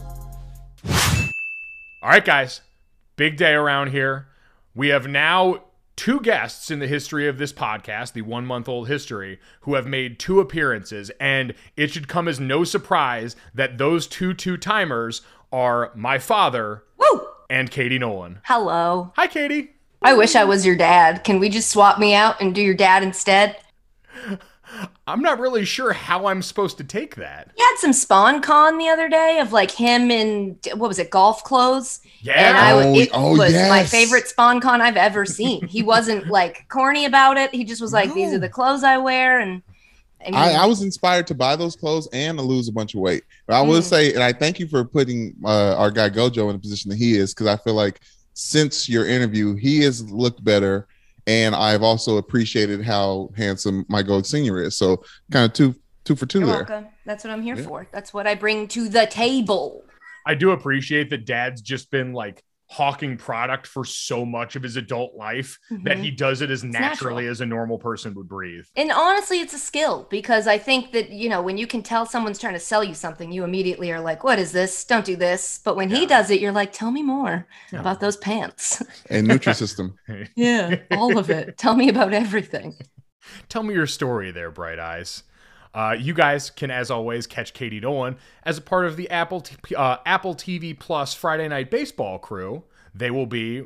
All 2.02 2.10
right, 2.10 2.26
guys, 2.26 2.62
big 3.16 3.38
day 3.38 3.54
around 3.54 3.92
here. 3.92 4.28
We 4.76 4.90
have 4.90 5.08
now 5.08 5.64
two 5.96 6.20
guests 6.20 6.72
in 6.72 6.80
the 6.80 6.88
history 6.88 7.28
of 7.28 7.38
this 7.38 7.54
podcast, 7.54 8.14
the 8.14 8.22
one 8.22 8.46
month 8.46 8.68
old 8.68 8.88
history, 8.88 9.40
who 9.62 9.76
have 9.76 9.88
made 9.88 10.20
two 10.20 10.40
appearances. 10.40 11.12
And 11.20 11.54
it 11.78 11.92
should 11.92 12.08
come 12.08 12.28
as 12.28 12.40
no 12.40 12.64
surprise 12.64 13.36
that 13.54 13.78
those 13.78 14.08
two 14.08 14.34
two 14.34 14.58
timers 14.58 15.22
are 15.52 15.92
my 15.96 16.18
father 16.18 16.84
Woo! 16.98 17.28
and 17.50 17.70
Katie 17.70 18.00
Nolan. 18.00 18.40
Hello. 18.46 19.12
Hi, 19.16 19.28
Katie. 19.28 19.72
I 20.02 20.14
wish 20.14 20.36
I 20.36 20.44
was 20.44 20.66
your 20.66 20.76
dad. 20.76 21.24
Can 21.24 21.40
we 21.40 21.48
just 21.48 21.70
swap 21.70 21.98
me 21.98 22.14
out 22.14 22.42
and 22.42 22.54
do 22.54 22.62
your 22.62 22.74
dad 22.74 23.04
instead? 23.04 23.58
I'm 25.08 25.22
not 25.22 25.40
really 25.40 25.66
sure 25.66 25.94
how 25.94 26.28
I'm 26.28 26.42
supposed 26.42 26.78
to 26.78 26.84
take 26.84 27.16
that. 27.16 27.52
He 27.56 27.62
had 27.64 27.76
some 27.78 27.94
spon 27.94 28.42
con 28.42 28.78
the 28.78 28.90
other 28.90 29.10
day 29.10 29.40
of 29.40 29.52
like 29.52 29.72
him 29.72 30.10
in 30.10 30.58
what 30.76 30.88
was 30.88 31.00
it, 31.00 31.10
golf 31.10 31.44
clothes? 31.44 32.00
Yeah. 32.22 32.34
And 32.50 32.58
I, 32.58 32.72
Oh, 32.72 33.00
it 33.00 33.10
oh, 33.14 33.32
was 33.38 33.54
my 33.54 33.84
favorite 33.84 34.28
spon 34.28 34.62
con 34.62 34.82
I've 34.82 34.98
ever 34.98 35.26
seen. 35.26 35.68
He 35.68 35.84
wasn't 35.84 36.28
like 36.30 36.66
corny 36.70 37.06
about 37.06 37.38
it. 37.38 37.54
He 37.54 37.64
just 37.64 37.82
was 37.82 37.94
like, 37.94 38.14
"These 38.14 38.34
are 38.34 38.40
the 38.40 38.50
clothes 38.50 38.84
I 38.84 38.98
wear," 38.98 39.40
and 39.40 39.62
I 40.26 40.32
mean, 40.32 40.36
I, 40.36 40.54
I 40.54 40.66
was 40.66 40.82
inspired 40.82 41.28
to 41.28 41.36
buy 41.36 41.56
those 41.58 41.76
clothes 41.76 42.08
and 42.14 42.38
to 42.38 42.44
lose 42.44 42.70
a 42.70 42.72
bunch 42.72 42.94
of 42.94 43.02
weight. 43.02 43.24
But 43.46 43.56
I 43.58 43.62
will 43.62 43.82
Mm. 43.82 43.84
say, 43.84 44.14
and 44.14 44.24
I 44.24 44.32
thank 44.32 44.60
you 44.60 44.68
for 44.68 44.86
putting 44.86 45.36
uh, 45.44 45.76
our 45.78 45.92
guy 45.92 46.10
Gojo 46.10 46.48
in 46.50 46.54
the 46.54 46.60
position 46.60 46.90
that 46.90 46.98
he 46.98 47.18
is, 47.18 47.34
because 47.34 47.48
I 47.48 47.58
feel 47.58 47.74
like 47.74 48.00
since 48.34 48.88
your 48.88 49.06
interview, 49.06 49.56
he 49.56 49.82
has 49.82 50.10
looked 50.10 50.44
better, 50.44 50.88
and 51.28 51.56
I've 51.56 51.84
also 51.84 52.18
appreciated 52.18 52.84
how 52.84 53.30
handsome 53.36 53.86
my 53.90 54.04
Golic 54.04 54.26
senior 54.26 54.62
is. 54.62 54.78
So 54.78 55.04
kind 55.32 55.46
of 55.46 55.54
two 55.54 55.76
two 56.06 56.16
for 56.18 56.26
2 56.26 56.40
you're 56.40 56.48
there. 56.48 56.56
welcome. 56.58 56.88
That's 57.06 57.24
what 57.24 57.32
I'm 57.32 57.42
here 57.42 57.56
Yeah. 57.56 57.64
for. 57.66 57.88
That's 57.94 58.14
what 58.14 58.28
I 58.28 58.36
bring 58.36 58.68
to 58.70 58.90
the 58.90 59.06
table. 59.08 59.84
I 60.26 60.36
do 60.36 60.52
appreciate 60.52 61.10
that 61.12 61.26
dad's 61.26 61.62
just 61.62 61.92
been 61.92 62.12
like 62.14 62.44
hawking 62.74 63.16
product 63.18 63.68
for 63.68 63.86
so 63.86 64.26
much 64.26 64.56
of 64.56 64.64
his 64.64 64.76
adult 64.78 65.14
life 65.16 65.60
that 65.84 65.98
Mhm. 65.98 66.04
he 66.04 66.10
does 66.12 66.42
it 66.42 66.50
as 66.50 66.64
naturally 66.64 67.24
natural. 67.26 67.32
as 67.32 67.42
a 67.42 67.46
normal 67.46 67.78
person 67.78 68.16
would 68.16 68.28
breathe. 68.28 68.66
And 68.76 68.92
honestly, 68.92 69.40
it's 69.42 69.54
a 69.54 69.60
skill 69.60 70.08
because 70.10 70.48
I 70.48 70.58
think 70.58 70.92
that, 70.94 71.12
you 71.12 71.30
know, 71.30 71.42
when 71.44 71.58
you 71.60 71.68
can 71.68 71.84
tell 71.84 72.06
someone's 72.08 72.40
trying 72.40 72.54
to 72.56 72.60
sell 72.60 72.84
you 72.84 72.96
something, 72.96 73.32
you 73.32 73.44
immediately 73.44 73.92
are 73.92 74.02
like, 74.02 74.24
what 74.24 74.40
is 74.40 74.54
this? 74.54 74.84
Don't 74.86 75.06
do 75.06 75.16
this. 75.16 75.60
But 75.64 75.76
when 75.76 75.92
he 75.92 76.08
does 76.08 76.32
it, 76.32 76.42
you're 76.42 76.52
like, 76.52 76.74
tell 76.74 76.90
me 76.90 77.04
more 77.04 77.48
Yeah. 77.72 77.80
about 77.80 78.00
those 78.00 78.18
pants. 78.18 78.82
And 79.10 79.28
Nutrisystem. 79.28 79.94
yeah, 80.36 80.78
all 80.92 81.18
of 81.20 81.30
it. 81.30 81.58
Tell 81.60 81.76
me 81.76 81.90
about 81.90 82.12
everything. 82.14 82.74
Tell 83.50 83.64
me 83.64 83.74
your 83.74 83.88
story 83.88 84.32
there, 84.32 84.52
Bright 84.52 84.80
Eyes. 84.80 85.24
Uh, 85.74 85.96
you 85.98 86.14
guys 86.14 86.50
can, 86.50 86.70
as 86.70 86.92
always, 86.92 87.26
catch 87.26 87.54
Katie 87.54 87.80
Nolan 87.80 88.18
as 88.44 88.58
a 88.58 88.62
part 88.62 88.86
of 88.86 88.96
the 88.96 89.10
Apple 89.10 89.42
T- 89.42 89.76
uh, 89.76 89.98
Apple 90.06 90.36
TV 90.36 90.78
Plus 90.78 91.14
Friday 91.14 91.48
Night 91.48 91.72
Baseball 91.72 92.20
crew. 92.20 92.64
They 92.94 93.10
will 93.10 93.26
be 93.26 93.66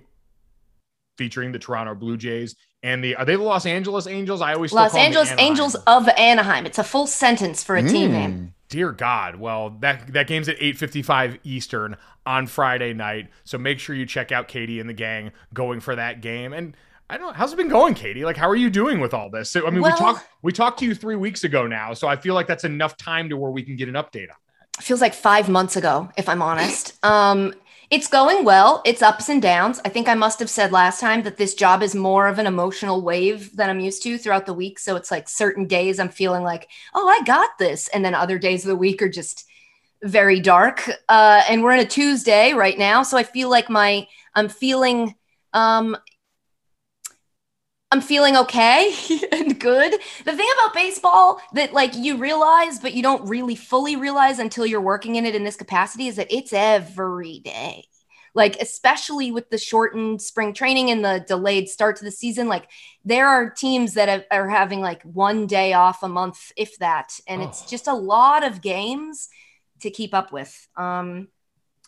featuring 1.17 1.51
the 1.51 1.59
Toronto 1.59 1.95
Blue 1.95 2.15
Jays 2.15 2.55
and 2.83 3.03
the 3.03 3.15
are 3.15 3.25
they 3.25 3.35
the 3.35 3.41
Los 3.41 3.65
Angeles 3.65 4.07
Angels? 4.07 4.41
I 4.41 4.53
always 4.53 4.71
Los 4.71 4.91
call 4.91 5.01
them 5.01 5.11
the 5.11 5.19
Angeles 5.19 5.39
Angels 5.39 5.75
of 5.75 6.07
Anaheim. 6.09 6.65
It's 6.65 6.77
a 6.77 6.83
full 6.83 7.07
sentence 7.07 7.63
for 7.63 7.75
a 7.75 7.81
team 7.81 8.11
name. 8.11 8.33
Mm. 8.33 8.51
Dear 8.69 8.91
God. 8.91 9.37
Well, 9.37 9.71
that 9.81 10.13
that 10.13 10.27
game's 10.27 10.47
at 10.47 10.57
8:55 10.59 11.39
Eastern 11.43 11.97
on 12.25 12.47
Friday 12.47 12.93
night. 12.93 13.29
So 13.43 13.57
make 13.57 13.79
sure 13.79 13.95
you 13.95 14.05
check 14.05 14.31
out 14.31 14.47
Katie 14.47 14.79
and 14.79 14.89
the 14.89 14.93
gang 14.93 15.31
going 15.53 15.79
for 15.79 15.95
that 15.95 16.21
game. 16.21 16.53
And 16.53 16.75
I 17.09 17.17
don't 17.17 17.27
know, 17.27 17.33
how's 17.33 17.53
it 17.53 17.55
been 17.55 17.69
going, 17.69 17.93
Katie? 17.93 18.25
Like 18.25 18.37
how 18.37 18.49
are 18.49 18.55
you 18.55 18.69
doing 18.69 18.99
with 18.99 19.13
all 19.13 19.29
this? 19.29 19.49
So, 19.51 19.65
I 19.65 19.69
mean, 19.69 19.81
Well- 19.81 19.91
we 19.93 19.97
talked 19.97 20.25
we 20.41 20.51
talked 20.51 20.79
to 20.79 20.85
you 20.85 20.93
3 20.93 21.15
weeks 21.15 21.43
ago 21.43 21.67
now, 21.67 21.93
so 21.93 22.07
I 22.07 22.15
feel 22.15 22.33
like 22.33 22.47
that's 22.47 22.63
enough 22.63 22.97
time 22.97 23.29
to 23.29 23.37
where 23.37 23.51
we 23.51 23.63
can 23.63 23.75
get 23.75 23.87
an 23.87 23.95
update 23.95 24.29
on. 24.29 24.35
That. 24.77 24.83
Feels 24.83 25.01
like 25.01 25.13
five 25.13 25.49
months 25.49 25.75
ago, 25.75 26.09
if 26.17 26.29
I'm 26.29 26.41
honest. 26.41 26.97
Um, 27.03 27.53
it's 27.89 28.07
going 28.09 28.43
well. 28.43 28.81
It's 28.85 29.01
ups 29.01 29.29
and 29.29 29.41
downs. 29.41 29.79
I 29.85 29.89
think 29.89 30.09
I 30.09 30.13
must 30.13 30.39
have 30.39 30.49
said 30.49 30.73
last 30.73 30.99
time 30.99 31.23
that 31.23 31.37
this 31.37 31.53
job 31.53 31.81
is 31.81 31.95
more 31.95 32.27
of 32.27 32.37
an 32.37 32.45
emotional 32.45 33.01
wave 33.01 33.55
than 33.55 33.69
I'm 33.69 33.79
used 33.79 34.03
to 34.03 34.17
throughout 34.17 34.45
the 34.45 34.53
week. 34.53 34.77
So 34.77 34.97
it's 34.97 35.09
like 35.09 35.29
certain 35.29 35.67
days 35.67 35.97
I'm 35.97 36.09
feeling 36.09 36.43
like, 36.43 36.67
oh, 36.93 37.07
I 37.07 37.23
got 37.23 37.51
this. 37.59 37.87
And 37.89 38.03
then 38.03 38.13
other 38.13 38.37
days 38.37 38.65
of 38.65 38.67
the 38.69 38.75
week 38.75 39.01
are 39.01 39.07
just 39.07 39.45
very 40.03 40.41
dark. 40.41 40.89
Uh, 41.07 41.43
and 41.49 41.63
we're 41.63 41.71
in 41.71 41.79
a 41.79 41.85
Tuesday 41.85 42.51
right 42.51 42.77
now. 42.77 43.03
So 43.03 43.17
I 43.17 43.23
feel 43.23 43.49
like 43.49 43.69
my, 43.69 44.05
I'm 44.35 44.49
feeling, 44.49 45.15
um, 45.53 45.95
I'm 47.91 48.01
feeling 48.01 48.35
okay 48.35 48.93
and 49.31 49.59
good. 49.59 49.93
The 50.25 50.35
thing 50.35 50.49
about 50.59 50.73
baseball 50.73 51.39
that 51.53 51.73
like 51.73 51.95
you 51.95 52.17
realize, 52.17 52.79
but 52.79 52.93
you 52.93 53.01
don't 53.01 53.27
really 53.29 53.55
fully 53.55 53.95
realize 53.95 54.39
until 54.39 54.65
you're 54.65 54.81
working 54.81 55.15
in 55.15 55.25
it 55.25 55.35
in 55.35 55.43
this 55.43 55.55
capacity 55.55 56.07
is 56.07 56.17
that 56.17 56.27
it's 56.29 56.51
every 56.53 57.39
day. 57.39 57.85
Like, 58.35 58.57
especially 58.61 59.31
with 59.31 59.49
the 59.49 59.57
shortened 59.57 60.21
spring 60.21 60.53
training 60.53 60.91
and 60.91 61.03
the 61.03 61.23
delayed 61.27 61.69
start 61.69 61.95
to 61.97 62.03
the 62.03 62.11
season, 62.11 62.47
like 62.47 62.69
there 63.03 63.27
are 63.27 63.49
teams 63.49 63.93
that 63.95 64.09
have, 64.09 64.25
are 64.29 64.49
having 64.49 64.79
like 64.81 65.01
one 65.03 65.47
day 65.47 65.73
off 65.73 66.03
a 66.03 66.07
month, 66.09 66.51
if 66.55 66.77
that. 66.79 67.19
And 67.25 67.41
it's 67.41 67.63
Oh. 67.63 67.67
just 67.67 67.87
a 67.87 67.93
lot 67.93 68.43
of 68.43 68.61
games 68.61 69.29
to 69.79 69.89
keep 69.89 70.13
up 70.13 70.31
with. 70.31 70.67
Um, 70.75 71.29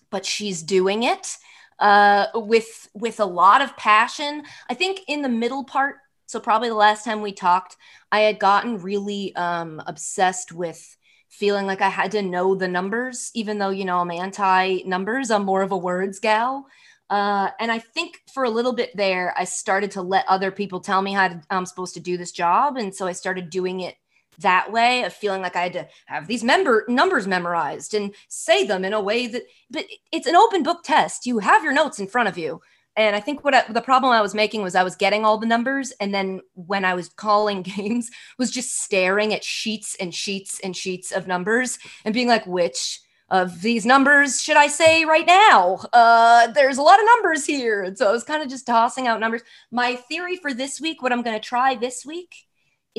but 0.09 0.25
she's 0.25 0.63
doing 0.63 1.03
it 1.03 1.37
uh, 1.79 2.27
with 2.35 2.89
with 2.93 3.19
a 3.19 3.25
lot 3.25 3.61
of 3.61 3.75
passion. 3.77 4.43
I 4.69 4.73
think 4.73 5.01
in 5.07 5.21
the 5.21 5.29
middle 5.29 5.63
part, 5.63 5.97
so 6.25 6.39
probably 6.39 6.69
the 6.69 6.75
last 6.75 7.05
time 7.05 7.21
we 7.21 7.31
talked, 7.31 7.77
I 8.11 8.21
had 8.21 8.39
gotten 8.39 8.79
really 8.79 9.35
um, 9.35 9.81
obsessed 9.87 10.51
with 10.51 10.97
feeling 11.29 11.65
like 11.65 11.81
I 11.81 11.89
had 11.89 12.11
to 12.11 12.21
know 12.21 12.55
the 12.55 12.67
numbers, 12.67 13.31
even 13.33 13.59
though 13.59 13.69
you 13.69 13.85
know 13.85 13.99
I'm 13.99 14.11
anti 14.11 14.83
numbers. 14.83 15.31
I'm 15.31 15.45
more 15.45 15.61
of 15.61 15.71
a 15.71 15.77
words 15.77 16.19
gal. 16.19 16.65
Uh, 17.09 17.49
and 17.59 17.71
I 17.71 17.79
think 17.79 18.21
for 18.31 18.43
a 18.43 18.49
little 18.49 18.73
bit 18.73 18.95
there, 18.95 19.33
I 19.35 19.43
started 19.45 19.91
to 19.91 20.01
let 20.03 20.27
other 20.27 20.51
people 20.51 20.79
tell 20.79 21.01
me 21.01 21.11
how 21.13 21.29
to, 21.29 21.41
I'm 21.49 21.65
supposed 21.65 21.95
to 21.95 21.99
do 21.99 22.17
this 22.17 22.31
job, 22.31 22.77
and 22.77 22.93
so 22.93 23.07
I 23.07 23.13
started 23.13 23.49
doing 23.49 23.79
it 23.79 23.95
that 24.39 24.71
way 24.71 25.03
of 25.03 25.13
feeling 25.13 25.41
like 25.41 25.55
I 25.55 25.63
had 25.63 25.73
to 25.73 25.87
have 26.07 26.27
these 26.27 26.43
member 26.43 26.85
numbers 26.87 27.27
memorized 27.27 27.93
and 27.93 28.13
say 28.27 28.65
them 28.65 28.83
in 28.83 28.93
a 28.93 29.01
way 29.01 29.27
that 29.27 29.43
but 29.69 29.85
it's 30.11 30.27
an 30.27 30.35
open 30.35 30.63
book 30.63 30.83
test. 30.83 31.25
You 31.25 31.39
have 31.39 31.63
your 31.63 31.73
notes 31.73 31.99
in 31.99 32.07
front 32.07 32.29
of 32.29 32.37
you. 32.37 32.61
And 32.95 33.15
I 33.15 33.21
think 33.21 33.45
what 33.45 33.55
I, 33.55 33.63
the 33.71 33.81
problem 33.81 34.11
I 34.11 34.21
was 34.21 34.35
making 34.35 34.61
was 34.61 34.75
I 34.75 34.83
was 34.83 34.97
getting 34.97 35.23
all 35.23 35.37
the 35.37 35.45
numbers, 35.45 35.91
and 36.01 36.13
then 36.13 36.41
when 36.55 36.83
I 36.83 36.95
was 36.95 37.07
calling 37.07 37.61
games, 37.77 38.09
was 38.37 38.51
just 38.51 38.81
staring 38.81 39.33
at 39.33 39.43
sheets 39.43 39.95
and 39.99 40.13
sheets 40.13 40.59
and 40.59 40.75
sheets 40.75 41.11
of 41.11 41.27
numbers 41.27 41.79
and 42.03 42.13
being 42.13 42.27
like, 42.27 42.45
which 42.45 42.99
of 43.29 43.61
these 43.61 43.85
numbers 43.85 44.41
should 44.41 44.57
I 44.57 44.67
say 44.67 45.05
right 45.05 45.25
now? 45.25 45.79
Uh, 45.93 46.47
there's 46.47 46.77
a 46.77 46.81
lot 46.81 46.99
of 46.99 47.05
numbers 47.05 47.45
here, 47.45 47.83
and 47.83 47.97
so 47.97 48.09
I 48.09 48.11
was 48.11 48.23
kind 48.23 48.43
of 48.43 48.49
just 48.49 48.67
tossing 48.67 49.07
out 49.07 49.19
numbers. 49.19 49.43
My 49.71 49.95
theory 49.95 50.35
for 50.35 50.53
this 50.53 50.81
week, 50.81 51.01
what 51.01 51.13
I'm 51.13 51.21
going 51.21 51.39
to 51.39 51.47
try 51.47 51.75
this 51.75 52.05
week, 52.05 52.48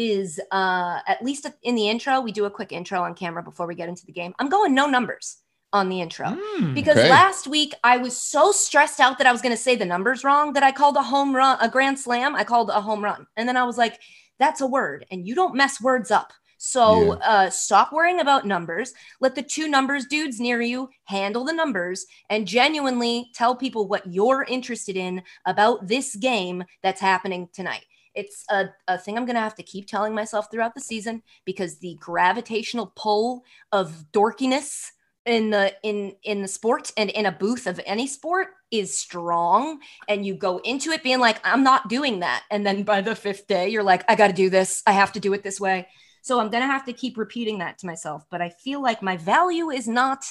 is 0.00 0.40
uh, 0.50 1.00
at 1.06 1.22
least 1.22 1.46
in 1.62 1.74
the 1.74 1.86
intro, 1.86 2.20
we 2.20 2.32
do 2.32 2.46
a 2.46 2.50
quick 2.50 2.72
intro 2.72 3.02
on 3.02 3.14
camera 3.14 3.42
before 3.42 3.66
we 3.66 3.74
get 3.74 3.90
into 3.90 4.06
the 4.06 4.12
game. 4.12 4.34
I'm 4.38 4.48
going 4.48 4.74
no 4.74 4.86
numbers 4.86 5.36
on 5.74 5.90
the 5.90 6.00
intro 6.00 6.26
Mm, 6.26 6.74
because 6.74 6.96
okay. 6.96 7.10
last 7.10 7.46
week 7.46 7.74
I 7.84 7.98
was 7.98 8.16
so 8.16 8.50
stressed 8.50 8.98
out 8.98 9.18
that 9.18 9.26
I 9.26 9.32
was 9.32 9.42
going 9.42 9.54
to 9.54 9.62
say 9.62 9.76
the 9.76 9.84
numbers 9.84 10.24
wrong 10.24 10.54
that 10.54 10.62
I 10.62 10.72
called 10.72 10.96
a 10.96 11.02
home 11.02 11.36
run, 11.36 11.58
a 11.60 11.68
grand 11.68 11.98
slam. 11.98 12.34
I 12.34 12.44
called 12.44 12.70
a 12.70 12.80
home 12.80 13.04
run. 13.04 13.26
And 13.36 13.46
then 13.46 13.58
I 13.58 13.64
was 13.64 13.76
like, 13.76 14.00
that's 14.38 14.62
a 14.62 14.66
word 14.66 15.04
and 15.10 15.28
you 15.28 15.34
don't 15.34 15.54
mess 15.54 15.82
words 15.82 16.10
up. 16.10 16.32
So 16.62 17.12
uh, 17.20 17.48
stop 17.50 17.92
worrying 17.92 18.20
about 18.20 18.46
numbers. 18.46 18.92
Let 19.20 19.34
the 19.34 19.42
two 19.42 19.68
numbers 19.68 20.06
dudes 20.06 20.40
near 20.40 20.60
you 20.60 20.88
handle 21.04 21.44
the 21.44 21.52
numbers 21.52 22.06
and 22.28 22.46
genuinely 22.48 23.30
tell 23.34 23.54
people 23.54 23.86
what 23.86 24.06
you're 24.06 24.44
interested 24.48 24.96
in 24.96 25.22
about 25.46 25.88
this 25.88 26.16
game 26.16 26.64
that's 26.82 27.00
happening 27.00 27.48
tonight. 27.52 27.84
It's 28.14 28.44
a, 28.50 28.66
a 28.88 28.98
thing 28.98 29.16
I'm 29.16 29.26
going 29.26 29.36
to 29.36 29.40
have 29.40 29.54
to 29.56 29.62
keep 29.62 29.86
telling 29.86 30.14
myself 30.14 30.50
throughout 30.50 30.74
the 30.74 30.80
season 30.80 31.22
because 31.44 31.78
the 31.78 31.96
gravitational 32.00 32.92
pull 32.96 33.44
of 33.72 34.04
dorkiness 34.12 34.90
in 35.26 35.50
the 35.50 35.74
in 35.82 36.14
in 36.22 36.42
the 36.42 36.48
sport 36.48 36.90
and 36.96 37.10
in 37.10 37.26
a 37.26 37.32
booth 37.32 37.66
of 37.66 37.80
any 37.84 38.06
sport 38.06 38.48
is 38.70 38.96
strong. 38.96 39.80
And 40.08 40.24
you 40.24 40.34
go 40.34 40.58
into 40.58 40.90
it 40.90 41.02
being 41.02 41.20
like 41.20 41.40
I'm 41.44 41.62
not 41.62 41.88
doing 41.88 42.20
that. 42.20 42.44
And 42.50 42.66
then 42.66 42.82
by 42.82 43.00
the 43.00 43.14
fifth 43.14 43.46
day 43.46 43.68
you're 43.68 43.82
like 43.82 44.04
I 44.08 44.14
got 44.14 44.28
to 44.28 44.32
do 44.32 44.50
this. 44.50 44.82
I 44.86 44.92
have 44.92 45.12
to 45.12 45.20
do 45.20 45.32
it 45.32 45.42
this 45.42 45.60
way. 45.60 45.88
So 46.22 46.38
I'm 46.38 46.50
going 46.50 46.62
to 46.62 46.66
have 46.66 46.84
to 46.86 46.92
keep 46.92 47.16
repeating 47.16 47.58
that 47.58 47.78
to 47.78 47.86
myself. 47.86 48.24
But 48.30 48.42
I 48.42 48.50
feel 48.50 48.82
like 48.82 49.02
my 49.02 49.16
value 49.16 49.70
is 49.70 49.88
not 49.88 50.24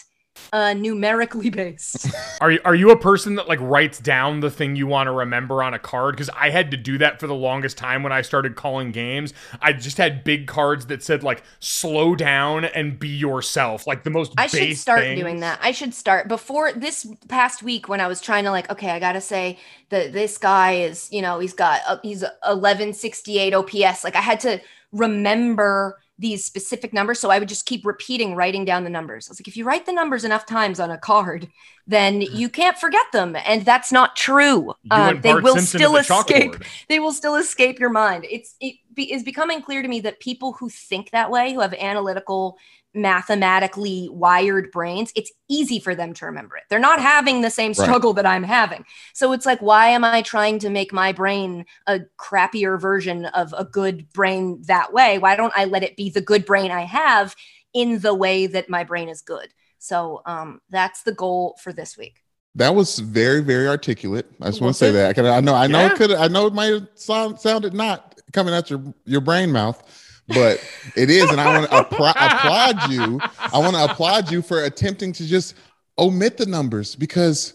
uh 0.54 0.73
numerically 0.73 1.49
based 1.49 2.08
Are 2.41 2.52
you, 2.52 2.60
are 2.63 2.75
you 2.75 2.91
a 2.91 2.97
person 2.97 3.36
that 3.36 3.47
like 3.47 3.60
writes 3.62 3.99
down 3.99 4.39
the 4.39 4.49
thing 4.49 4.75
you 4.75 4.88
want 4.88 5.08
to 5.08 5.12
remember 5.12 5.62
on 5.62 5.73
a 5.73 5.80
card? 5.80 6.15
Because 6.15 6.30
I 6.30 6.49
had 6.49 6.71
to 6.71 6.78
do 6.78 6.97
that 6.99 7.19
for 7.19 7.28
the 7.28 7.36
longest 7.36 7.78
time 7.78 8.04
when 8.04 8.12
I 8.12 8.21
started 8.21 8.56
calling 8.56 8.91
games. 8.91 9.34
I 9.62 9.73
just 9.73 9.97
had 9.97 10.23
big 10.23 10.47
cards 10.47 10.86
that 10.88 11.04
said 11.04 11.23
like 11.23 11.43
"slow 11.60 12.15
down 12.15 12.65
and 12.65 12.97
be 12.97 13.10
yourself," 13.10 13.88
like 13.88 14.04
the 14.04 14.10
most. 14.10 14.34
I 14.38 14.47
should 14.47 14.78
start 14.78 15.02
things. 15.02 15.19
doing 15.19 15.39
that. 15.41 15.60
I 15.62 15.71
should 15.71 15.93
start 15.93 16.28
before 16.28 16.71
this 16.73 17.08
past 17.28 17.62
week 17.62 17.89
when 17.89 17.99
I 17.99 18.08
was 18.08 18.21
trying 18.21 18.45
to 18.45 18.52
like, 18.52 18.69
okay, 18.71 18.91
I 18.91 18.99
gotta 18.99 19.21
say 19.21 19.58
that 19.89 20.13
this 20.13 20.38
guy 20.38 20.73
is, 20.73 21.12
you 21.12 21.21
know, 21.21 21.39
he's 21.39 21.54
got 21.54 21.82
uh, 21.88 21.97
he's 22.04 22.21
1168 22.21 23.54
OPS. 23.54 24.04
Like 24.04 24.15
I 24.15 24.21
had 24.21 24.39
to 24.41 24.62
remember 24.91 25.99
these 26.19 26.43
specific 26.43 26.91
numbers, 26.91 27.17
so 27.17 27.30
I 27.30 27.39
would 27.39 27.47
just 27.47 27.65
keep 27.65 27.86
repeating 27.86 28.36
writing 28.36 28.65
down 28.65 28.84
the 28.84 28.89
numbers. 28.89 29.28
I 29.28 29.32
was 29.32 29.39
like, 29.39 29.47
if 29.47 29.56
you 29.56 29.63
write 29.63 29.86
the 29.86 29.93
numbers 29.93 30.25
enough 30.25 30.45
times 30.45 30.80
on 30.80 30.91
a 30.91 30.97
card, 30.97 31.47
then 31.88 32.19
you 32.21 32.49
can't 32.49 32.78
forget 32.78 33.06
them, 33.13 33.38
and 33.45 33.63
that's 33.63 33.91
not 33.91 34.17
true. 34.17 34.73
Uh, 34.91 35.13
they 35.13 35.34
will 35.34 35.56
Simpson 35.56 35.80
still 35.80 35.93
the 35.93 35.99
escape 35.99 36.54
chalkboard. 36.54 36.67
they 36.89 36.99
will 36.99 37.13
still 37.13 37.36
escape 37.36 37.80
your 37.80 37.89
mind. 37.89 38.25
It's 38.30 38.56
it 38.60 38.75
be, 38.93 39.12
is 39.12 39.23
becoming 39.23 39.62
clear 39.62 39.82
to 39.82 39.88
me 39.88 40.02
that 40.02 40.19
people 40.19 40.54
who 40.54 40.69
think 40.69 41.12
that 41.12 41.32
way, 41.32 41.54
who 41.54 41.62
have 41.62 41.73
analytical, 41.73 42.58
mathematically 42.93 44.10
wired 44.12 44.71
brains, 44.71 45.12
it's 45.15 45.32
easy 45.47 45.80
for 45.80 45.95
them 45.95 46.13
to 46.15 46.25
remember 46.25 46.58
it. 46.58 46.63
They're 46.69 46.80
not 46.80 46.99
having 47.02 47.41
the 47.41 47.49
same 47.49 47.69
Right. 47.69 47.75
struggle 47.78 48.13
that 48.13 48.25
I'm 48.25 48.43
having. 48.43 48.86
So 49.13 49.32
it's 49.32 49.45
like, 49.45 49.62
why 49.62 49.88
am 49.88 50.04
I 50.04 50.21
trying 50.21 50.60
to 50.60 50.69
make 50.69 50.91
my 50.91 51.12
brain 51.12 51.65
a 51.88 52.02
crappier 52.19 52.80
version 52.80 53.25
of 53.25 53.54
a 53.58 53.65
good 53.65 54.12
brain 54.13 54.62
that 54.67 54.91
way? 54.93 55.19
Why 55.19 55.36
don't 55.36 55.54
I 55.56 55.65
let 55.65 55.84
it 55.84 55.95
be 55.97 56.10
the 56.10 56.21
good 56.21 56.45
brain 56.45 56.71
I 56.71 56.82
have 56.82 57.36
in 57.73 57.99
the 57.99 58.13
way 58.13 58.47
that 58.47 58.69
my 58.69 58.84
brain 58.84 59.10
is 59.10 59.21
good? 59.21 59.49
So 59.78 60.21
um, 60.25 60.62
that's 60.69 61.04
the 61.04 61.13
goal 61.13 61.58
for 61.62 61.71
this 61.71 61.97
week. 61.97 62.21
That 62.56 62.73
was 62.75 62.99
very, 62.99 63.41
very 63.41 63.67
articulate. 63.67 64.25
I 64.41 64.47
just 64.47 64.60
want 64.60 64.73
to 64.75 64.78
say 64.78 64.91
that. 64.91 65.17
I 65.17 65.39
know, 65.39 65.54
I 65.54 65.67
know 65.67 65.82
Yeah. 65.82 65.93
it 65.93 65.95
could, 65.95 66.12
I 66.12 66.28
know 66.28 66.47
it 66.47 66.54
might 66.54 66.73
have 66.73 66.88
sound, 66.95 67.39
sounded 67.39 67.73
not 67.73 68.19
coming 68.34 68.54
out 68.54 68.69
your 68.69 68.82
your 69.06 69.21
brain 69.21 69.52
mouth, 69.52 69.82
but 70.29 70.63
it 70.95 71.09
is, 71.09 71.29
and 71.29 71.41
I 71.41 71.57
want 71.59 71.69
to 71.69 71.75
appra- 71.75 72.11
applaud 72.11 72.91
you. 72.91 73.19
I 73.39 73.57
want 73.57 73.75
to 73.75 73.83
applaud 73.85 74.31
you 74.31 74.41
for 74.41 74.63
attempting 74.63 75.11
to 75.13 75.25
just 75.25 75.55
omit 75.97 76.37
the 76.37 76.45
numbers 76.45 76.95
because, 76.95 77.53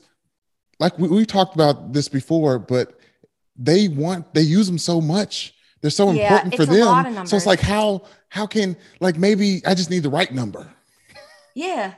like 0.79 0.99
we, 0.99 1.09
we 1.09 1.25
talked 1.25 1.55
about 1.55 1.93
this 1.93 2.09
before, 2.09 2.59
but 2.59 2.99
they 3.57 3.89
want 3.89 4.35
they 4.35 4.43
use 4.43 4.67
them 4.67 4.79
so 4.79 5.01
much. 5.01 5.55
They're 5.81 5.91
so 5.91 6.13
Yeah, 6.13 6.35
important 6.37 6.57
for 6.57 6.63
it's 6.63 6.73
a 6.73 6.85
lot 6.85 7.05
them. 7.15 7.27
So 7.27 7.37
it's 7.37 7.47
like 7.47 7.61
how 7.61 8.03
how 8.29 8.47
can 8.47 8.77
like 9.01 9.17
maybe 9.17 9.63
I 9.67 9.75
just 9.75 9.91
need 9.91 10.03
the 10.03 10.11
right 10.11 10.33
number. 10.33 10.69
Yeah. 11.55 11.95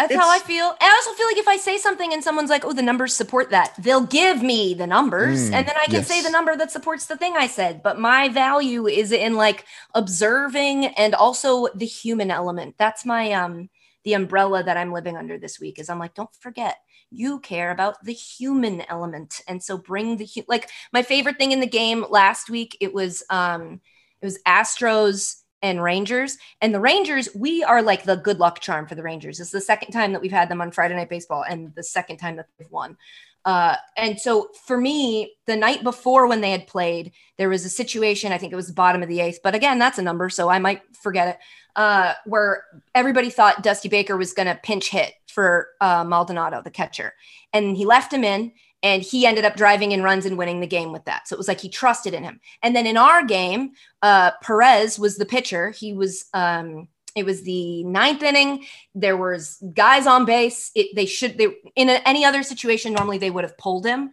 That's 0.00 0.14
how 0.14 0.30
I 0.30 0.38
feel. 0.38 0.64
And 0.64 0.76
I 0.80 0.90
also 0.90 1.12
feel 1.12 1.26
like 1.26 1.36
if 1.36 1.46
I 1.48 1.58
say 1.58 1.76
something 1.76 2.12
and 2.14 2.24
someone's 2.24 2.48
like, 2.48 2.64
oh, 2.64 2.72
the 2.72 2.80
numbers 2.82 3.14
support 3.14 3.50
that, 3.50 3.74
they'll 3.78 4.06
give 4.06 4.42
me 4.42 4.72
the 4.72 4.86
numbers. 4.86 5.50
Mm, 5.50 5.54
and 5.54 5.68
then 5.68 5.76
I 5.76 5.88
can 5.88 6.02
say 6.02 6.22
the 6.22 6.30
number 6.30 6.56
that 6.56 6.70
supports 6.72 7.04
the 7.04 7.18
thing 7.18 7.36
I 7.36 7.46
said. 7.46 7.82
But 7.82 8.00
my 8.00 8.30
value 8.30 8.86
is 8.86 9.12
in 9.12 9.34
like 9.34 9.66
observing 9.94 10.86
and 10.86 11.14
also 11.14 11.68
the 11.74 11.86
human 11.86 12.30
element. 12.30 12.76
That's 12.78 13.04
my 13.04 13.32
um 13.32 13.68
the 14.04 14.14
umbrella 14.14 14.62
that 14.64 14.78
I'm 14.78 14.92
living 14.92 15.18
under 15.18 15.38
this 15.38 15.60
week 15.60 15.78
is 15.78 15.90
I'm 15.90 15.98
like, 15.98 16.14
don't 16.14 16.34
forget, 16.40 16.76
you 17.10 17.38
care 17.40 17.70
about 17.70 18.02
the 18.02 18.14
human 18.14 18.80
element. 18.88 19.42
And 19.46 19.62
so 19.62 19.76
bring 19.76 20.16
the 20.16 20.26
hu- 20.26 20.44
like 20.48 20.70
my 20.92 21.02
favorite 21.02 21.36
thing 21.36 21.52
in 21.52 21.60
the 21.60 21.66
game 21.66 22.06
last 22.08 22.48
week, 22.48 22.76
it 22.80 22.94
was 22.94 23.22
um 23.28 23.80
it 24.22 24.24
was 24.24 24.38
Astros 24.46 25.39
and 25.62 25.82
Rangers. 25.82 26.38
And 26.60 26.74
the 26.74 26.80
Rangers, 26.80 27.28
we 27.34 27.62
are 27.62 27.82
like 27.82 28.04
the 28.04 28.16
good 28.16 28.38
luck 28.38 28.60
charm 28.60 28.86
for 28.86 28.94
the 28.94 29.02
Rangers. 29.02 29.40
It's 29.40 29.50
the 29.50 29.60
second 29.60 29.92
time 29.92 30.12
that 30.12 30.20
we've 30.20 30.30
had 30.30 30.48
them 30.48 30.60
on 30.60 30.70
Friday 30.70 30.94
Night 30.94 31.10
Baseball 31.10 31.44
and 31.48 31.74
the 31.74 31.82
second 31.82 32.16
time 32.16 32.36
that 32.36 32.46
they've 32.58 32.70
won. 32.70 32.96
Uh, 33.44 33.76
and 33.96 34.20
so 34.20 34.50
for 34.66 34.78
me, 34.78 35.34
the 35.46 35.56
night 35.56 35.82
before 35.82 36.26
when 36.26 36.42
they 36.42 36.50
had 36.50 36.66
played, 36.66 37.12
there 37.38 37.48
was 37.48 37.64
a 37.64 37.70
situation, 37.70 38.32
I 38.32 38.38
think 38.38 38.52
it 38.52 38.56
was 38.56 38.66
the 38.66 38.74
bottom 38.74 39.02
of 39.02 39.08
the 39.08 39.20
eighth, 39.20 39.40
but 39.42 39.54
again, 39.54 39.78
that's 39.78 39.98
a 39.98 40.02
number, 40.02 40.28
so 40.28 40.50
I 40.50 40.58
might 40.58 40.82
forget 40.94 41.28
it, 41.28 41.38
uh, 41.74 42.12
where 42.26 42.64
everybody 42.94 43.30
thought 43.30 43.62
Dusty 43.62 43.88
Baker 43.88 44.16
was 44.18 44.34
going 44.34 44.48
to 44.48 44.60
pinch 44.62 44.90
hit 44.90 45.14
for 45.26 45.68
uh, 45.80 46.04
Maldonado, 46.04 46.60
the 46.62 46.70
catcher. 46.70 47.14
And 47.54 47.76
he 47.76 47.86
left 47.86 48.12
him 48.12 48.24
in, 48.24 48.52
and 48.82 49.02
he 49.02 49.26
ended 49.26 49.44
up 49.44 49.56
driving 49.56 49.92
in 49.92 50.02
runs 50.02 50.26
and 50.26 50.38
winning 50.38 50.60
the 50.60 50.66
game 50.66 50.92
with 50.92 51.04
that. 51.04 51.28
So 51.28 51.34
it 51.34 51.38
was 51.38 51.48
like 51.48 51.60
he 51.60 51.68
trusted 51.68 52.14
in 52.14 52.22
him. 52.22 52.40
And 52.62 52.74
then 52.74 52.86
in 52.86 52.96
our 52.96 53.24
game, 53.24 53.72
uh, 54.02 54.32
Perez 54.42 54.98
was 54.98 55.16
the 55.16 55.26
pitcher. 55.26 55.70
He 55.70 55.92
was, 55.92 56.26
um, 56.32 56.88
it 57.14 57.26
was 57.26 57.42
the 57.42 57.84
ninth 57.84 58.22
inning. 58.22 58.64
There 58.94 59.16
was 59.16 59.62
guys 59.74 60.06
on 60.06 60.24
base. 60.24 60.70
It, 60.74 60.94
they 60.94 61.06
should, 61.06 61.36
they 61.36 61.48
in 61.76 61.90
a, 61.90 62.00
any 62.06 62.24
other 62.24 62.42
situation, 62.42 62.92
normally 62.92 63.18
they 63.18 63.30
would 63.30 63.44
have 63.44 63.58
pulled 63.58 63.84
him, 63.84 64.10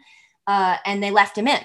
uh, 0.47 0.77
and 0.85 1.01
they 1.01 1.11
left 1.11 1.37
him 1.37 1.47
in. 1.47 1.61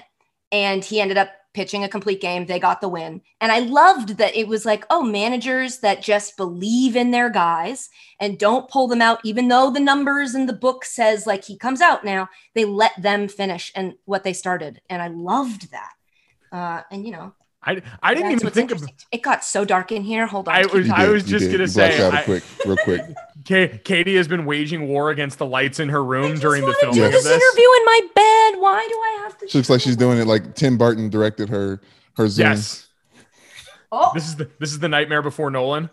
And 0.53 0.85
he 0.85 1.01
ended 1.01 1.17
up 1.17 1.31
pitching 1.55 1.85
a 1.85 1.89
complete 1.89 2.21
game. 2.21 2.47
They 2.47 2.59
got 2.59 2.81
the 2.81 2.89
win. 2.89 3.21
And 3.41 3.53
I 3.53 3.61
loved 3.61 4.17
that 4.19 4.37
it 4.37 4.49
was 4.49 4.65
like, 4.65 4.85
oh, 4.91 5.03
managers 5.03 5.79
that 5.81 6.03
just 6.03 6.37
believe 6.37 6.97
in 6.97 7.11
their 7.11 7.31
guys 7.31 7.89
and 8.21 8.39
don't 8.39 8.71
pull 8.71 8.89
them 8.89 9.03
out, 9.03 9.21
even 9.25 9.49
though 9.49 9.71
the 9.71 9.81
numbers 9.81 10.35
in 10.35 10.47
the 10.47 10.53
book 10.53 10.85
says 10.85 11.27
like 11.27 11.45
he 11.45 11.57
comes 11.57 11.81
out 11.81 12.05
now, 12.05 12.29
they 12.55 12.65
let 12.65 13.01
them 13.01 13.29
finish 13.29 13.73
and 13.75 13.95
what 14.05 14.25
they 14.25 14.33
started. 14.33 14.81
And 14.89 15.03
I 15.03 15.09
loved 15.09 15.71
that. 15.73 15.93
Uh, 16.51 16.83
and 16.91 17.05
you 17.05 17.13
know, 17.13 17.33
I, 17.65 17.81
I 18.03 18.15
didn't 18.15 18.31
that's 18.31 18.43
even 18.43 18.53
think 18.53 18.71
of. 18.73 18.83
It 19.13 19.23
got 19.23 19.45
so 19.45 19.65
dark 19.65 19.93
in 19.93 20.03
here. 20.03 20.27
Hold 20.27 20.49
on. 20.49 20.55
I 20.55 20.67
was- 20.67 20.87
You. 20.87 20.93
I 20.95 21.09
was 21.09 21.23
just 21.23 21.45
did. 21.45 21.53
gonna 21.53 21.63
You 21.65 21.69
say, 21.69 22.03
out 22.05 22.13
I- 22.15 22.23
quick, 22.25 22.43
real 22.67 22.77
quick. 22.79 23.03
Ka- 23.49 23.79
Katie 23.85 24.17
has 24.17 24.27
been 24.29 24.45
waging 24.45 24.87
war 24.89 25.11
against 25.11 25.39
the 25.39 25.47
lights 25.47 25.81
in 25.81 25.89
her 25.89 26.05
room 26.05 26.27
I 26.27 26.31
just 26.31 26.43
during 26.43 26.61
the 26.63 26.67
wanna 26.69 26.79
filming 26.81 26.97
do 27.01 27.05
of 27.07 27.13
this 27.13 27.25
this. 27.25 27.33
interview 27.33 27.69
in 27.79 27.85
my 27.85 28.01
bed. 28.15 28.61
Why 28.61 28.87
do 28.89 28.95
I 28.95 29.19
have 29.25 29.39
to? 29.39 29.49
She 29.49 29.59
looks 29.59 29.71
like 29.71 29.81
she's 29.81 29.97
doing 29.97 30.19
it 30.19 30.27
like 30.27 30.55
Tim 30.55 30.77
Burton 30.79 31.09
directed 31.11 31.49
her 31.51 31.81
her 32.17 32.29
Zoom. 32.29 32.47
Yes, 32.47 32.89
Oh, 33.91 34.11
this 34.15 34.27
is 34.27 34.37
the 34.37 34.49
this 34.59 34.71
is 34.73 34.79
the 34.79 34.89
nightmare 34.89 35.23
before 35.23 35.51
Nolan. 35.51 35.91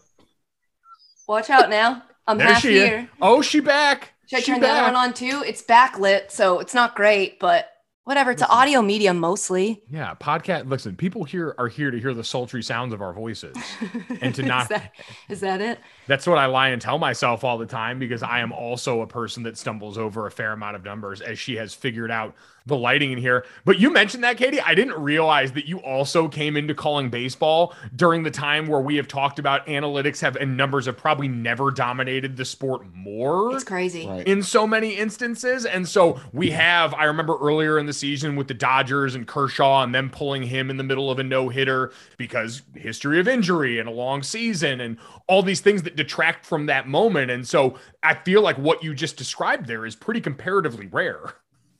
watch 1.27 1.49
out 1.49 1.69
now. 1.69 2.03
I'm 2.27 2.37
There 2.37 2.47
half 2.47 2.61
she 2.61 2.73
here. 2.73 2.99
is. 2.99 3.07
Oh, 3.21 3.41
she 3.41 3.59
back. 3.59 4.13
Should 4.27 4.37
I 4.37 4.41
she 4.41 4.51
turn 4.51 4.61
the 4.61 4.69
other 4.69 4.83
one 4.83 4.95
on 4.95 5.13
too? 5.13 5.43
It's 5.45 5.61
backlit, 5.63 6.29
so 6.31 6.59
it's 6.59 6.73
not 6.75 6.95
great, 6.95 7.39
but 7.39 7.67
Whatever. 8.09 8.31
It's 8.31 8.41
an 8.41 8.47
audio 8.49 8.81
medium 8.81 9.19
mostly. 9.19 9.83
Yeah, 9.87 10.15
podcast. 10.15 10.67
Listen, 10.67 10.95
people 10.95 11.25
here 11.25 11.53
are 11.59 11.67
here 11.67 11.91
to 11.91 11.99
hear 11.99 12.15
the 12.15 12.23
sultry 12.23 12.63
sounds 12.63 12.91
of 12.91 13.03
our 13.03 13.13
voices, 13.13 13.55
and 14.21 14.33
to 14.33 14.41
not. 14.41 14.63
is, 14.63 14.67
that, 14.69 14.95
is 15.29 15.39
that 15.41 15.61
it? 15.61 15.79
That's 16.07 16.25
what 16.25 16.39
I 16.39 16.47
lie 16.47 16.69
and 16.69 16.81
tell 16.81 16.97
myself 16.97 17.43
all 17.43 17.59
the 17.59 17.67
time 17.67 17.99
because 17.99 18.23
I 18.23 18.39
am 18.39 18.51
also 18.51 19.01
a 19.01 19.07
person 19.07 19.43
that 19.43 19.59
stumbles 19.59 19.99
over 19.99 20.25
a 20.25 20.31
fair 20.31 20.53
amount 20.53 20.75
of 20.75 20.83
numbers, 20.83 21.21
as 21.21 21.37
she 21.37 21.57
has 21.57 21.75
figured 21.75 22.09
out 22.09 22.33
the 22.65 22.77
lighting 22.77 23.11
in 23.11 23.17
here. 23.17 23.45
But 23.65 23.79
you 23.79 23.91
mentioned 23.91 24.23
that, 24.23 24.37
Katie. 24.37 24.61
I 24.61 24.73
didn't 24.73 24.99
realize 24.99 25.51
that 25.51 25.65
you 25.65 25.79
also 25.79 26.27
came 26.29 26.55
into 26.55 26.73
calling 26.73 27.09
baseball 27.09 27.75
during 27.95 28.23
the 28.23 28.31
time 28.31 28.67
where 28.67 28.79
we 28.79 28.95
have 28.95 29.07
talked 29.07 29.39
about 29.39 29.67
analytics 29.67 30.21
have 30.21 30.35
and 30.37 30.55
numbers 30.55 30.85
have 30.85 30.97
probably 30.97 31.27
never 31.27 31.71
dominated 31.71 32.37
the 32.37 32.45
sport 32.45 32.83
more. 32.93 33.53
It's 33.53 33.63
crazy. 33.63 34.07
Right. 34.07 34.25
In 34.25 34.41
so 34.41 34.65
many 34.65 34.95
instances. 34.95 35.65
And 35.65 35.87
so 35.87 36.19
we 36.31 36.51
have, 36.51 36.93
I 36.93 37.05
remember 37.05 37.37
earlier 37.39 37.77
in 37.77 37.85
the 37.85 37.93
season 37.99 38.35
with 38.35 38.47
the 38.47 38.53
Dodgers 38.53 39.15
and 39.15 39.27
Kershaw 39.27 39.83
and 39.83 39.93
them 39.93 40.09
pulling 40.09 40.43
him 40.43 40.69
in 40.69 40.77
the 40.77 40.83
middle 40.83 41.11
of 41.11 41.19
a 41.19 41.23
no 41.23 41.49
hitter 41.49 41.91
because 42.17 42.61
history 42.75 43.19
of 43.19 43.27
injury 43.27 43.79
and 43.79 43.87
a 43.87 43.91
long 43.91 44.23
season 44.23 44.81
and 44.81 44.97
all 45.27 45.43
these 45.43 45.61
things 45.61 45.83
that 45.83 45.95
detract 45.95 46.45
from 46.45 46.65
that 46.67 46.87
moment. 46.87 47.31
And 47.31 47.47
so 47.47 47.77
I 48.01 48.15
feel 48.15 48.41
like 48.41 48.57
what 48.57 48.83
you 48.83 48.93
just 48.93 49.17
described 49.17 49.67
there 49.67 49.85
is 49.85 49.95
pretty 49.95 50.21
comparatively 50.21 50.87
rare. 50.87 51.33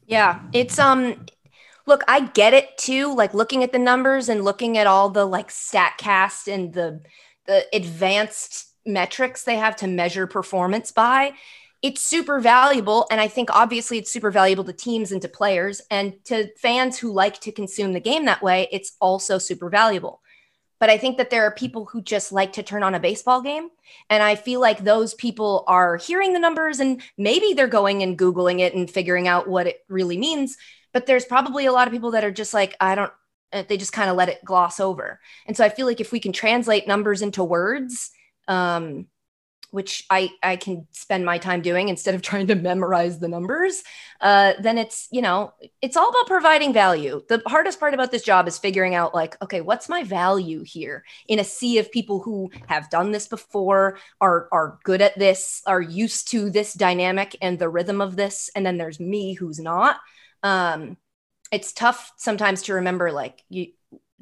Yeah, 0.06 0.42
it's 0.54 0.78
um 0.78 1.26
look, 1.86 2.04
I 2.08 2.22
get 2.22 2.54
it 2.54 2.78
too, 2.78 3.14
like 3.16 3.34
looking 3.34 3.64
at 3.64 3.72
the 3.72 3.80
numbers 3.80 4.30
and 4.30 4.46
looking 4.46 4.78
at 4.78 4.88
all 4.88 5.10
the 5.10 5.26
like 5.26 5.50
statcast 5.50 6.52
and 6.52 6.74
the 6.74 7.02
the 7.46 7.66
advanced 7.74 8.70
metrics 8.86 9.44
they 9.44 9.58
have 9.58 9.76
to 9.78 9.88
measure 9.88 10.28
performance 10.28 10.92
by. 10.92 11.34
It's 11.82 12.02
super 12.02 12.40
valuable 12.40 13.08
and 13.10 13.22
I 13.22 13.28
think 13.28 13.50
obviously 13.52 13.98
it's 13.98 14.12
super 14.12 14.32
valuable 14.32 14.66
to 14.66 14.74
teams 14.74 15.12
and 15.12 15.22
to 15.22 15.30
players 15.30 15.82
and 15.90 16.14
to 16.26 16.50
fans 16.58 17.00
who 17.00 17.12
like 17.12 17.40
to 17.42 17.52
consume 17.52 17.94
the 17.94 18.00
game 18.00 18.26
that 18.26 18.44
way, 18.44 18.68
it's 18.72 18.94
also 19.00 19.38
super 19.38 19.70
valuable. 19.70 20.22
But 20.80 20.90
I 20.90 20.98
think 20.98 21.18
that 21.18 21.30
there 21.30 21.44
are 21.44 21.52
people 21.52 21.86
who 21.86 22.02
just 22.02 22.32
like 22.32 22.54
to 22.54 22.64
turn 22.64 22.84
on 22.84 22.96
a 22.96 23.00
baseball 23.00 23.42
game. 23.42 23.70
And 24.10 24.24
I 24.24 24.36
feel 24.36 24.62
like 24.62 24.84
those 24.84 25.14
people 25.14 25.66
are 25.68 25.98
hearing 25.98 26.34
the 26.34 26.40
numbers 26.40 26.80
and 26.80 27.02
maybe 27.18 27.54
they're 27.54 27.68
going 27.68 28.02
and 28.02 28.18
Googling 28.18 28.60
it 28.60 28.74
and 28.74 28.90
figuring 28.90 29.28
out 29.28 29.48
what 29.48 29.68
it 29.68 29.84
really 29.90 30.18
means. 30.18 30.58
But 30.94 31.06
there's 31.06 31.26
probably 31.26 31.66
a 31.66 31.74
lot 31.74 31.88
of 31.88 31.94
people 31.94 32.12
that 32.12 32.24
are 32.24 32.32
just 32.32 32.54
like, 32.54 32.76
I 32.80 32.96
don't, 32.96 33.12
they 33.52 33.78
just 33.78 33.92
kind 33.92 34.10
of 34.10 34.16
let 34.16 34.30
it 34.30 34.44
gloss 34.46 34.80
over. 34.80 35.20
And 35.46 35.58
so 35.58 35.66
I 35.66 35.70
feel 35.70 35.86
like 35.86 36.00
if 36.00 36.12
we 36.12 36.20
can 36.20 36.32
translate 36.32 36.88
numbers 36.88 37.22
into 37.22 37.44
words, 37.44 38.12
um, 38.48 39.08
which 39.72 40.06
I, 40.10 40.30
I 40.42 40.56
can 40.56 40.88
spend 40.92 41.26
my 41.26 41.38
time 41.38 41.62
doing 41.62 41.90
instead 41.90 42.16
of 42.16 42.22
trying 42.30 42.48
to 42.48 42.56
memorize 42.56 43.20
the 43.20 43.28
numbers, 43.28 43.84
uh, 44.22 44.54
then 44.60 44.78
it's, 44.78 45.08
you 45.12 45.22
know, 45.22 45.54
it's 45.82 45.98
all 45.98 46.10
about 46.10 46.28
providing 46.28 46.74
value. 46.74 47.22
The 47.30 47.42
hardest 47.48 47.80
part 47.80 47.94
about 47.94 48.12
this 48.12 48.24
job 48.24 48.48
is 48.48 48.58
figuring 48.58 48.96
out, 48.96 49.14
like, 49.14 49.42
okay, 49.42 49.62
what's 49.62 49.90
my 49.90 50.04
value 50.04 50.64
here 50.64 51.04
in 51.28 51.40
a 51.40 51.44
sea 51.44 51.78
of 51.78 51.92
people 51.92 52.20
who 52.20 52.52
have 52.68 52.90
done 52.90 53.12
this 53.12 53.28
before, 53.28 54.00
are, 54.20 54.48
are 54.52 54.80
good 54.84 55.02
at 55.02 55.18
this, 55.18 55.62
are 55.66 55.82
used 55.82 56.30
to 56.32 56.50
this 56.50 56.74
dynamic 56.74 57.36
and 57.42 57.60
the 57.60 57.70
rhythm 57.70 58.02
of 58.02 58.16
this. 58.16 58.50
And 58.56 58.66
then 58.66 58.78
there's 58.78 59.00
me 59.00 59.34
who's 59.34 59.60
not. 59.60 59.98
Um, 60.44 60.98
it's 61.52 61.74
tough 61.74 62.12
sometimes 62.18 62.64
to 62.64 62.76
remember, 62.76 63.12
like, 63.12 63.44
you, 63.50 63.68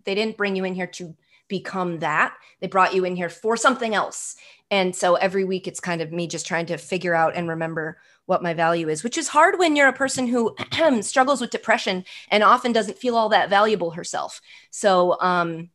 they 0.06 0.16
didn't 0.16 0.38
bring 0.38 0.56
you 0.56 0.64
in 0.64 0.76
here 0.76 0.88
to 0.88 1.16
become 1.48 2.00
that. 2.00 2.36
They 2.60 2.68
brought 2.68 2.94
you 2.94 3.06
in 3.06 3.16
here 3.16 3.30
for 3.30 3.58
something 3.58 3.94
else. 3.96 4.36
And 4.70 4.96
so 4.96 5.16
every 5.16 5.46
week 5.46 5.68
it's 5.68 5.80
kind 5.80 6.02
of 6.02 6.12
me 6.12 6.28
just 6.28 6.46
trying 6.46 6.66
to 6.68 6.78
figure 6.78 7.16
out 7.16 7.36
and 7.36 7.48
remember 7.48 8.00
what 8.26 8.44
my 8.44 8.54
value 8.54 8.90
is, 8.90 9.04
which 9.04 9.18
is 9.18 9.30
hard 9.30 9.58
when 9.58 9.76
you're 9.76 9.88
a 9.88 9.94
person 9.94 10.28
who 10.28 10.56
struggles 11.02 11.40
with 11.40 11.50
depression 11.50 12.04
and 12.30 12.44
often 12.44 12.74
doesn't 12.74 12.98
feel 12.98 13.16
all 13.16 13.30
that 13.30 13.50
valuable 13.50 13.92
herself. 13.92 14.42
So 14.70 15.20
um, 15.22 15.70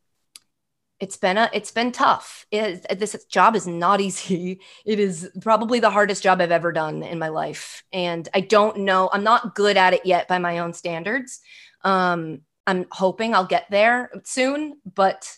it's 0.99 1.17
been 1.17 1.37
a 1.37 1.49
it's 1.51 1.71
been 1.71 1.91
tough. 1.91 2.45
It, 2.51 2.97
this 2.97 3.25
job 3.25 3.55
is 3.55 3.67
not 3.67 3.99
easy. 4.07 4.61
It 4.85 4.99
is 4.99 5.29
probably 5.41 5.79
the 5.79 5.89
hardest 5.89 6.23
job 6.23 6.39
I've 6.39 6.51
ever 6.51 6.71
done 6.71 7.03
in 7.03 7.19
my 7.19 7.29
life, 7.29 7.83
and 7.91 8.27
I 8.33 8.41
don't 8.41 8.79
know. 8.79 9.09
I'm 9.11 9.23
not 9.23 9.55
good 9.55 9.75
at 9.75 9.93
it 9.93 10.05
yet 10.05 10.27
by 10.27 10.37
my 10.37 10.59
own 10.59 10.73
standards. 10.73 11.41
Um, 11.83 12.41
I'm 12.65 12.85
hoping 12.91 13.35
I'll 13.35 13.45
get 13.45 13.65
there 13.69 14.11
soon, 14.23 14.79
but 14.95 15.29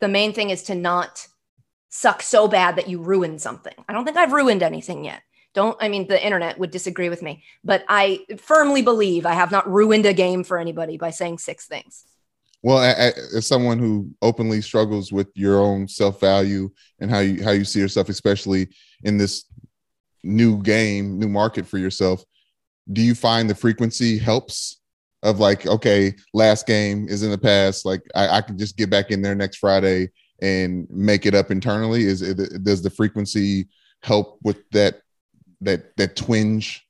the 0.00 0.08
main 0.08 0.32
thing 0.32 0.50
is 0.50 0.64
to 0.64 0.74
not 0.74 1.26
suck 1.90 2.22
so 2.22 2.48
bad 2.48 2.76
that 2.76 2.88
you 2.88 3.00
ruin 3.00 3.38
something. 3.38 3.74
I 3.88 3.92
don't 3.92 4.04
think 4.04 4.16
I've 4.16 4.32
ruined 4.32 4.62
anything 4.62 5.04
yet. 5.04 5.22
Don't, 5.52 5.76
I 5.80 5.88
mean, 5.88 6.06
the 6.06 6.24
internet 6.24 6.58
would 6.58 6.70
disagree 6.70 7.08
with 7.08 7.22
me, 7.22 7.42
but 7.64 7.84
I 7.88 8.24
firmly 8.38 8.82
believe 8.82 9.26
I 9.26 9.32
have 9.34 9.50
not 9.50 9.68
ruined 9.68 10.06
a 10.06 10.12
game 10.12 10.44
for 10.44 10.58
anybody 10.58 10.96
by 10.96 11.10
saying 11.10 11.38
six 11.38 11.66
things. 11.66 12.04
Well, 12.62 12.78
as 12.80 13.46
someone 13.46 13.78
who 13.78 14.10
openly 14.20 14.60
struggles 14.60 15.10
with 15.10 15.28
your 15.34 15.60
own 15.60 15.88
self 15.88 16.20
value 16.20 16.70
and 17.00 17.10
how 17.10 17.20
you 17.20 17.42
how 17.42 17.52
you 17.52 17.64
see 17.64 17.80
yourself, 17.80 18.10
especially 18.10 18.68
in 19.02 19.16
this 19.16 19.46
new 20.22 20.62
game, 20.62 21.18
new 21.18 21.28
market 21.28 21.66
for 21.66 21.78
yourself, 21.78 22.22
do 22.92 23.00
you 23.00 23.14
find 23.14 23.48
the 23.48 23.54
frequency 23.54 24.18
helps? 24.18 24.79
Of 25.22 25.38
like, 25.38 25.66
okay, 25.66 26.14
last 26.32 26.66
game 26.66 27.06
is 27.08 27.22
in 27.22 27.30
the 27.30 27.36
past. 27.38 27.84
Like, 27.84 28.02
I, 28.14 28.38
I 28.38 28.40
can 28.40 28.56
just 28.56 28.78
get 28.78 28.88
back 28.88 29.10
in 29.10 29.20
there 29.20 29.34
next 29.34 29.58
Friday 29.58 30.08
and 30.40 30.86
make 30.90 31.26
it 31.26 31.34
up 31.34 31.50
internally. 31.50 32.04
Is 32.04 32.22
it 32.22 32.64
does 32.64 32.80
the 32.82 32.88
frequency 32.88 33.68
help 34.02 34.38
with 34.42 34.58
that 34.70 35.02
that 35.62 35.96
that 35.98 36.16
twinge? 36.16 36.86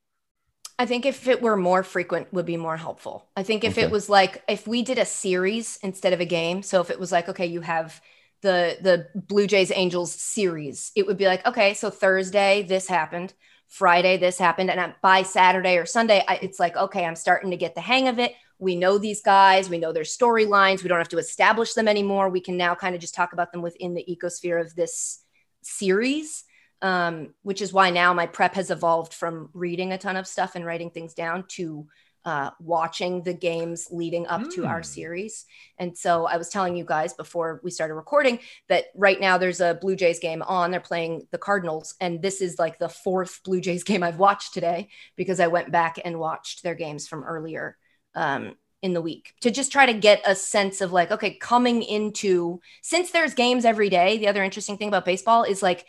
I 0.78 0.86
think 0.86 1.04
if 1.04 1.28
it 1.28 1.42
were 1.42 1.56
more 1.56 1.82
frequent 1.82 2.32
would 2.32 2.46
be 2.46 2.56
more 2.56 2.76
helpful. 2.76 3.28
I 3.36 3.42
think 3.42 3.64
if 3.64 3.76
Okay. 3.76 3.76
it 3.76 3.90
was 3.90 4.08
like 4.08 4.42
if 4.48 4.66
we 4.66 4.82
did 4.82 4.98
a 4.98 5.04
series 5.04 5.78
instead 5.82 6.12
of 6.14 6.20
a 6.20 6.24
game, 6.24 6.62
so 6.62 6.80
if 6.80 6.90
it 6.90 6.98
was 6.98 7.12
like 7.12 7.28
okay, 7.28 7.46
you 7.46 7.60
have 7.60 8.00
the 8.42 8.78
the 8.80 9.08
Blue 9.14 9.46
Jays 9.46 9.70
Angels 9.74 10.12
series, 10.12 10.90
it 10.96 11.06
would 11.06 11.18
be 11.18 11.26
like 11.26 11.44
okay, 11.46 11.74
so 11.74 11.90
Thursday 11.90 12.62
this 12.62 12.88
happened, 12.88 13.34
Friday 13.70 14.18
this 14.18 14.38
happened, 14.38 14.70
and 14.70 14.80
I- 14.80 14.94
by 15.00 15.22
Saturday 15.22 15.78
or 15.78 15.86
Sunday, 15.86 16.22
I, 16.28 16.38
it's 16.42 16.60
like 16.60 16.76
okay, 16.76 17.04
I'm 17.06 17.16
starting 17.16 17.50
to 17.52 17.56
get 17.56 17.74
the 17.74 17.80
hang 17.80 18.08
of 18.08 18.18
it. 18.18 18.34
We 18.58 18.76
know 18.76 18.98
these 18.98 19.22
guys, 19.22 19.70
we 19.70 19.78
know 19.78 19.92
their 19.92 20.02
storylines. 20.02 20.82
We 20.82 20.88
don't 20.88 20.98
have 20.98 21.08
to 21.08 21.18
establish 21.18 21.72
them 21.72 21.88
anymore. 21.88 22.28
We 22.28 22.42
can 22.42 22.58
now 22.58 22.74
kind 22.74 22.94
of 22.94 23.00
just 23.00 23.14
talk 23.14 23.32
about 23.32 23.52
them 23.52 23.62
within 23.62 23.94
the 23.94 24.04
ecosphere 24.06 24.60
of 24.60 24.74
this 24.74 25.24
series 25.62 26.44
um, 26.82 27.34
which 27.42 27.60
is 27.60 27.72
why 27.72 27.90
now 27.90 28.12
my 28.14 28.26
prep 28.26 28.54
has 28.54 28.70
evolved 28.70 29.12
from 29.12 29.50
reading 29.52 29.92
a 29.92 29.98
ton 29.98 30.16
of 30.16 30.26
stuff 30.26 30.54
and 30.54 30.64
writing 30.64 30.90
things 30.90 31.14
down 31.14 31.44
to 31.48 31.86
uh, 32.24 32.50
watching 32.60 33.22
the 33.22 33.32
games 33.32 33.88
leading 33.90 34.26
up 34.26 34.50
to 34.50 34.66
our 34.66 34.78
Hmm. 34.78 34.84
series. 34.84 35.46
And 35.78 35.96
so 35.96 36.26
I 36.26 36.36
was 36.36 36.50
telling 36.50 36.76
you 36.76 36.84
guys 36.84 37.14
before 37.14 37.60
we 37.64 37.70
started 37.70 37.94
recording 37.94 38.40
that 38.68 38.86
right 38.94 39.18
now 39.18 39.38
there's 39.38 39.60
a 39.60 39.78
Blue 39.80 39.96
Jays 39.96 40.18
game 40.18 40.42
on. 40.42 40.70
They're 40.70 40.80
playing 40.80 41.26
the 41.30 41.38
Cardinals. 41.38 41.94
And 42.00 42.20
this 42.20 42.40
is 42.42 42.58
like 42.58 42.78
the 42.78 42.88
fourth 42.90 43.40
Blue 43.44 43.60
Jays 43.60 43.84
game 43.90 44.02
I've 44.02 44.18
watched 44.18 44.52
today 44.52 44.88
because 45.16 45.40
I 45.40 45.46
went 45.46 45.70
back 45.72 45.98
and 46.04 46.18
watched 46.18 46.62
their 46.62 46.74
games 46.74 47.08
from 47.08 47.24
earlier 47.24 47.78
um, 48.14 48.54
in 48.82 48.92
the 48.92 49.02
week 49.02 49.34
to 49.40 49.50
just 49.50 49.72
try 49.72 49.86
to 49.86 49.94
get 49.94 50.20
a 50.26 50.34
sense 50.34 50.80
of 50.80 50.92
like, 50.92 51.10
okay, 51.10 51.34
coming 51.34 51.82
into, 51.82 52.60
since 52.82 53.12
there's 53.12 53.34
games 53.34 53.64
every 53.64 53.88
day, 53.88 54.18
the 54.18 54.28
other 54.28 54.44
interesting 54.44 54.76
thing 54.76 54.88
about 54.88 55.04
baseball 55.04 55.44
is 55.44 55.62
like, 55.62 55.86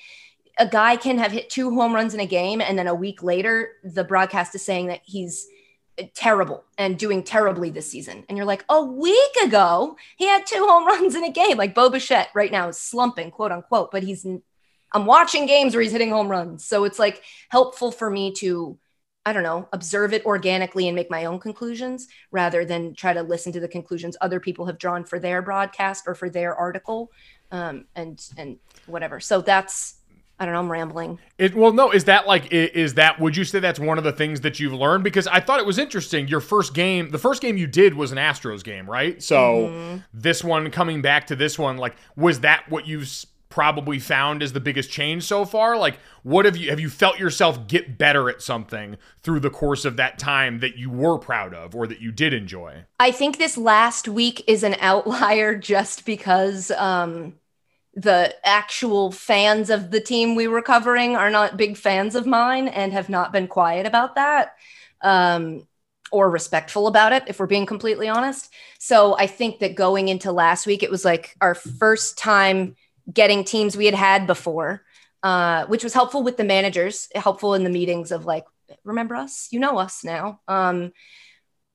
a 0.58 0.67
guy 0.67 0.98
can 0.98 1.17
have 1.17 1.32
hit 1.32 1.50
two 1.50 1.72
home 1.74 1.96
runs 1.96 2.13
in 2.13 2.20
a 2.20 2.26
game 2.26 2.60
and 2.60 2.78
then 2.78 2.86
a 2.88 2.94
week 2.94 3.24
later 3.24 3.70
the 3.86 4.04
broadcast 4.04 4.54
is 4.54 4.63
saying 4.63 4.88
that 4.88 5.00
he's 5.04 5.48
terrible 6.10 6.64
and 6.78 6.98
doing 6.98 7.24
terribly 7.24 7.70
this 7.70 7.90
season. 7.90 8.26
And 8.28 8.38
you're 8.38 8.46
like 8.46 8.66
a 8.70 8.84
week 8.84 9.36
ago 9.44 9.98
he 10.18 10.26
had 10.26 10.46
two 10.46 10.66
home 10.68 10.86
runs 10.88 11.16
in 11.16 11.24
a 11.24 11.32
game. 11.32 11.58
Like 11.58 11.76
Bo 11.76 11.90
Bichette 11.90 12.30
right 12.34 12.52
now 12.52 12.68
is 12.70 12.78
slumping 12.78 13.32
quote 13.32 13.52
unquote 13.52 13.92
but 13.92 14.04
he's 14.04 14.26
I'm 14.94 15.06
watching 15.06 15.46
games 15.46 15.74
where 15.74 15.82
he's 15.82 15.94
hitting 15.94 16.10
home 16.10 16.28
runs. 16.28 16.66
So 16.66 16.84
it's 16.84 17.00
like 17.00 17.24
helpful 17.50 17.92
for 17.92 18.10
me 18.10 18.34
to 18.36 18.78
I 19.26 19.34
don't 19.34 19.44
know 19.44 19.70
observe 19.72 20.14
it 20.14 20.26
organically 20.26 20.88
and 20.88 20.96
make 20.96 21.12
my 21.12 21.26
own 21.26 21.40
conclusions 21.40 22.08
rather 22.32 22.66
than 22.66 22.96
try 22.96 23.14
to 23.14 23.22
listen 23.22 23.52
to 23.54 23.60
the 23.60 23.68
conclusions 23.68 24.18
other 24.20 24.40
people 24.40 24.66
have 24.66 24.80
drawn 24.80 25.06
for 25.06 25.20
their 25.20 25.42
broadcast 25.42 26.06
or 26.08 26.16
for 26.16 26.30
their 26.30 26.56
article 26.56 27.12
um, 27.52 27.86
and 27.96 28.26
and 28.38 28.58
whatever. 28.88 29.20
So 29.20 29.42
that's 29.42 30.01
I 30.41 30.45
don't 30.45 30.56
know. 30.56 30.60
I'm 30.60 30.71
rambling. 30.71 31.19
It 31.38 31.54
well, 31.54 31.71
no, 31.71 31.91
is 31.91 32.06
that 32.06 32.25
like 32.25 32.51
is 32.51 32.95
that? 32.95 33.19
Would 33.19 33.38
you 33.38 33.43
say 33.43 33.60
that's 33.60 33.80
one 33.80 33.99
of 33.99 34.04
the 34.04 34.12
things 34.12 34.41
that 34.41 34.60
you've 34.60 34.73
learned? 34.73 35.04
Because 35.04 35.27
I 35.27 35.39
thought 35.39 35.60
it 35.60 35.67
was 35.67 35.77
interesting. 35.77 36.27
Your 36.27 36.39
first 36.39 36.73
game, 36.73 37.12
the 37.12 37.19
first 37.19 37.43
game 37.43 37.58
you 37.58 37.67
did 37.67 37.93
was 37.93 38.12
an 38.12 38.17
Astros 38.17 38.63
game, 38.63 38.89
right? 38.89 39.21
So 39.21 40.01
this 40.12 40.43
one 40.43 40.71
coming 40.71 41.04
back 41.04 41.27
to 41.27 41.36
this 41.36 41.60
one, 41.60 41.77
like, 41.77 41.95
was 42.15 42.39
that 42.39 42.67
what 42.69 42.88
you've 42.88 43.08
probably 43.51 43.99
found 43.99 44.41
is 44.41 44.54
the 44.54 44.60
biggest 44.60 44.89
change 44.89 45.25
so 45.25 45.45
far? 45.45 45.77
Like, 45.77 45.99
what 46.23 46.45
have 46.45 46.58
you 46.58 46.71
have 46.71 46.80
you 46.80 46.89
felt 46.89 47.19
yourself 47.19 47.67
get 47.67 47.99
better 47.99 48.27
at 48.27 48.41
something 48.41 48.97
through 49.21 49.41
the 49.41 49.51
course 49.51 49.86
of 49.86 49.95
that 49.97 50.17
time 50.17 50.58
that 50.62 50.75
you 50.75 50.89
were 50.89 51.19
proud 51.19 51.54
of 51.54 51.75
or 51.75 51.86
that 51.86 52.01
you 52.01 52.12
did 52.12 52.34
enjoy? 52.34 52.86
I 52.99 53.12
think 53.12 53.38
this 53.38 53.58
last 53.58 54.08
week 54.08 54.43
is 54.47 54.63
an 54.63 54.75
outlier 54.80 55.56
just 55.56 56.04
because 56.04 56.71
um, 56.71 57.36
the 57.93 58.34
actual 58.43 59.12
fans 59.12 59.69
of 59.69 59.91
the 59.91 59.99
team 59.99 60.36
we 60.36 60.47
were 60.47 60.62
covering 60.62 61.15
are 61.15 61.30
not 61.30 61.58
big 61.58 61.75
fans 61.75 62.15
of 62.15 62.25
mine 62.25 62.67
and 62.67 62.93
have 62.93 63.10
not 63.10 63.32
been 63.34 63.47
quiet 63.47 63.86
about 63.86 64.15
that. 64.15 64.56
Um, 65.01 65.67
or 66.12 66.30
respectful 66.30 66.88
about 66.88 67.13
it, 67.13 67.23
if 67.27 67.39
we're 67.39 67.47
being 67.47 67.65
completely 67.65 68.10
honest. 68.10 68.51
So 68.80 69.17
I 69.17 69.27
think 69.27 69.60
that 69.60 69.75
going 69.75 70.10
into 70.10 70.34
last 70.34 70.67
week, 70.67 70.84
it 70.84 70.91
was 70.91 71.06
like 71.06 71.36
our 71.39 71.56
first 71.56 72.17
time 72.17 72.75
getting 73.12 73.45
teams 73.45 73.77
we 73.77 73.86
had 73.86 73.95
had 73.95 74.27
before, 74.27 74.84
uh, 75.23 75.65
which 75.67 75.86
was 75.86 75.93
helpful 75.93 76.21
with 76.21 76.36
the 76.36 76.43
managers, 76.43 77.08
helpful 77.15 77.54
in 77.54 77.63
the 77.63 77.69
meetings 77.69 78.12
of 78.12 78.25
like, 78.25 78.45
remember 78.84 79.15
us, 79.15 79.47
you 79.51 79.60
know 79.60 79.77
us 79.77 80.04
now. 80.04 80.41
Um, 80.49 80.91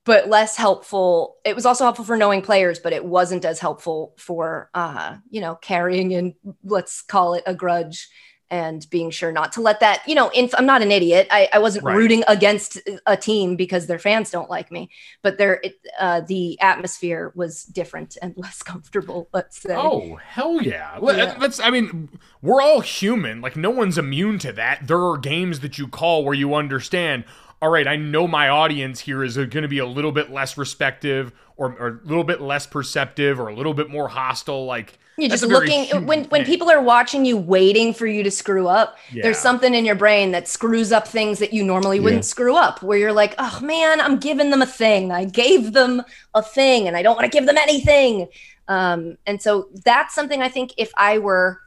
but 0.07 0.29
less 0.29 0.57
helpful. 0.57 1.37
It 1.45 1.55
was 1.55 1.66
also 1.66 1.85
helpful 1.85 2.05
for 2.05 2.16
knowing 2.16 2.40
players, 2.40 2.79
but 2.79 2.95
it 2.95 3.05
wasn't 3.05 3.45
as 3.45 3.59
helpful 3.59 4.14
for, 4.16 4.71
uh, 4.73 5.16
you 5.29 5.40
know, 5.40 5.57
carrying 5.57 6.12
in, 6.12 6.35
let's 6.64 7.03
call 7.03 7.35
it 7.35 7.42
a 7.45 7.55
grudge 7.55 8.09
and 8.49 8.88
being 8.90 9.11
sure 9.11 9.33
not 9.33 9.51
to 9.51 9.61
let 9.61 9.81
that, 9.81 10.03
you 10.07 10.14
know, 10.14 10.29
inf- 10.29 10.55
I'm 10.57 10.66
not 10.66 10.81
an 10.81 10.92
idiot. 10.92 11.27
I, 11.33 11.49
I 11.53 11.59
wasn't 11.59 11.85
right. 11.85 11.97
rooting 11.97 12.23
against 12.29 12.79
a 13.05 13.16
team 13.16 13.57
because 13.57 13.88
their 13.88 13.99
fans 13.99 14.31
don't 14.31 14.49
like 14.49 14.71
me, 14.71 14.88
but 15.23 15.38
there, 15.38 15.61
uh, 15.99 16.21
the 16.21 16.57
atmosphere 16.61 17.33
was 17.35 17.64
different 17.64 18.16
and 18.23 18.35
less 18.37 18.62
comfortable. 18.62 19.29
Let's 19.33 19.61
say. 19.61 19.75
Oh 19.75 20.14
hell 20.14 20.62
yeah! 20.62 20.97
yeah. 21.03 21.37
That's. 21.40 21.59
I 21.59 21.71
mean, 21.71 22.09
we're 22.40 22.62
all 22.62 22.83
human. 22.83 23.40
Like 23.40 23.57
no 23.57 23.71
one's 23.71 23.99
immune 23.99 24.38
to 24.38 24.53
that. 24.53 24.87
There 24.87 25.05
are 25.05 25.19
games 25.19 25.59
that 25.61 25.77
you 25.77 25.88
call 25.88 26.25
where 26.25 26.35
you 26.35 26.55
understand 26.55 27.25
all 27.62 27.71
right, 27.71 27.87
I 27.87 27.97
know 27.97 28.29
my 28.29 28.49
audience 28.49 29.01
here 29.01 29.25
is 29.25 29.37
going 29.37 29.62
to 29.62 29.69
be 29.69 29.79
a 29.79 29.87
little 29.87 30.12
bit 30.12 30.31
less 30.31 30.59
respective 30.59 31.33
or, 31.57 31.73
or, 31.79 31.88
a 32.05 32.07
little 32.07 32.25
bit 32.25 32.40
less 32.40 32.66
perceptive 32.66 33.40
or 33.40 33.49
a 33.49 33.55
little 33.55 33.73
bit 33.73 33.88
more 33.88 34.09
hostile. 34.09 34.66
Like 34.66 34.99
you're 35.16 35.31
just 35.31 35.45
looking 35.45 36.05
when 36.05 36.25
when 36.25 36.45
people 36.45 36.71
are 36.71 36.83
watching 36.83 37.25
you, 37.25 37.38
waiting 37.38 37.95
for 37.95 38.07
you 38.07 38.23
to 38.23 38.31
screw 38.31 38.69
up. 38.69 38.99
Yeah. 39.11 39.23
There's 39.23 39.38
something 39.38 39.75
in 39.75 39.87
your 39.87 39.95
brain 39.95 40.33
that 40.33 40.49
screws 40.49 40.92
up 40.92 41.09
things 41.09 41.38
that 41.38 41.55
you 41.55 41.64
normally 41.64 41.99
wouldn't 41.99 42.25
yeah. 42.25 42.29
screw 42.29 42.57
up. 42.57 42.83
Where 42.83 42.99
you're 42.99 43.12
like, 43.12 43.35
oh 43.38 43.59
man, 43.62 44.03
I'm 44.03 44.19
giving 44.19 44.51
them 44.51 44.61
a 44.61 44.66
thing. 44.66 45.11
I 45.11 45.25
gave 45.25 45.73
them 45.73 46.03
a 46.35 46.42
thing, 46.42 46.87
and 46.87 46.97
I 46.97 47.03
don't 47.03 47.16
want 47.16 47.25
to 47.25 47.37
give 47.37 47.47
them 47.47 47.57
anything. 47.57 48.29
Um, 48.69 49.16
and 49.27 49.40
so 49.40 49.69
that's 49.85 50.14
something 50.14 50.42
I 50.42 50.49
think 50.49 50.75
if 50.77 50.92
I 50.97 51.19
were 51.19 51.61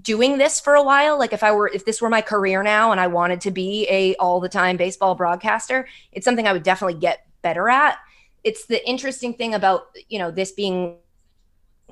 doing 0.00 0.38
this 0.38 0.60
for 0.60 0.74
a 0.74 0.82
while. 0.82 1.18
Like 1.18 1.32
if 1.32 1.42
i 1.42 1.52
were 1.52 1.68
if 1.68 1.84
this 1.84 2.00
were 2.00 2.10
my 2.10 2.20
career 2.20 2.62
now 2.62 2.92
and 2.92 3.00
i 3.00 3.06
wanted 3.06 3.40
to 3.42 3.50
be 3.50 3.86
a 3.88 4.14
all 4.16 4.40
the 4.40 4.48
time 4.48 4.76
baseball 4.76 5.14
broadcaster 5.14 5.86
it's 6.12 6.24
something 6.24 6.46
i 6.46 6.52
would 6.52 6.62
definitely 6.62 6.98
get 6.98 7.26
better 7.42 7.68
at. 7.68 7.98
It's 8.44 8.66
the 8.66 8.86
interesting 8.88 9.34
thing 9.34 9.54
about 9.54 9.82
you 10.08 10.18
know 10.18 10.30
this 10.30 10.52
being 10.52 10.96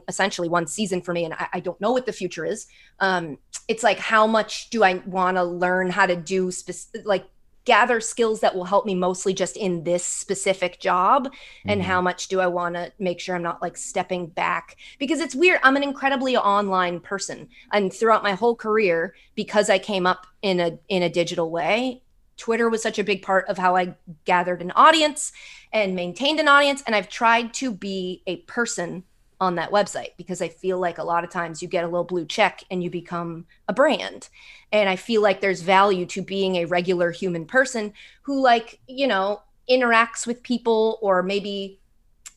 essentially 0.09 0.49
one 0.49 0.67
season 0.67 1.03
for 1.03 1.13
me 1.13 1.25
and 1.25 1.35
i, 1.35 1.49
I 1.55 1.61
don't 1.61 1.79
know 1.81 1.93
what 1.93 2.07
the 2.07 2.13
future 2.13 2.45
is. 2.45 2.67
Um 3.01 3.39
it's 3.67 3.83
like 3.83 3.99
how 3.99 4.27
much 4.27 4.71
do 4.71 4.83
i 4.83 4.95
want 5.07 5.37
to 5.37 5.45
learn 5.45 5.91
how 5.91 6.07
to 6.07 6.17
do 6.17 6.51
specific 6.51 7.07
like 7.07 7.27
gather 7.69 8.01
skills 8.01 8.41
that 8.41 8.55
will 8.55 8.65
help 8.65 8.87
me 8.87 8.95
mostly 8.95 9.35
just 9.35 9.55
in 9.55 9.85
this 9.85 10.03
specific 10.03 10.81
job 10.81 11.31
and 11.67 11.83
mm-hmm. 11.83 11.91
how 11.91 12.01
much 12.01 12.29
do 12.29 12.41
i 12.41 12.47
want 12.47 12.75
to 12.75 12.91
make 12.99 13.21
sure 13.21 13.37
i'm 13.37 13.43
not 13.43 13.61
like 13.61 13.77
stepping 13.77 14.27
back 14.27 14.75
because 14.99 15.21
it's 15.21 15.35
weird 15.35 15.61
i'm 15.63 15.77
an 15.77 15.83
incredibly 15.83 16.35
online 16.35 16.99
person 16.99 17.47
and 17.75 17.93
throughout 17.93 18.23
my 18.23 18.33
whole 18.33 18.57
career 18.57 19.15
because 19.35 19.69
i 19.69 19.79
came 19.79 20.07
up 20.07 20.27
in 20.41 20.61
a 20.61 20.79
in 20.89 21.03
a 21.03 21.11
digital 21.11 21.51
way 21.51 22.03
twitter 22.39 22.71
was 22.71 22.83
such 22.83 22.99
a 22.99 23.05
big 23.05 23.21
part 23.21 23.47
of 23.51 23.59
how 23.59 23.77
i 23.77 23.95
gathered 24.25 24.63
an 24.63 24.71
audience 24.71 25.31
and 25.71 25.95
maintained 25.95 26.41
an 26.41 26.49
audience 26.49 26.83
and 26.87 26.97
i've 26.97 27.11
tried 27.11 27.53
to 27.53 27.71
be 27.71 28.23
a 28.27 28.37
person 28.47 29.05
on 29.41 29.55
that 29.55 29.71
website 29.71 30.11
because 30.17 30.43
I 30.43 30.49
feel 30.49 30.79
like 30.79 30.99
a 30.99 31.05
lot 31.05 31.25
of 31.25 31.31
times 31.31 31.63
you 31.63 31.69
get 31.69 31.85
a 31.85 31.89
little 31.89 32.05
blue 32.05 32.27
check 32.27 32.65
and 32.71 32.83
you 32.83 32.91
become 32.91 33.47
a 33.69 33.73
brand. 33.73 34.29
And 34.73 34.89
I 34.89 34.97
feel 34.97 35.23
like 35.23 35.41
there's 35.41 35.63
value 35.63 36.07
to 36.07 36.23
being 36.23 36.57
a 36.57 36.65
regular 36.65 37.11
human 37.11 37.47
person 37.47 37.93
who, 38.23 38.43
like, 38.43 38.81
you 38.87 39.07
know, 39.07 39.43
interacts 39.71 40.27
with 40.27 40.43
people 40.43 40.99
or 41.03 41.23
maybe 41.23 41.79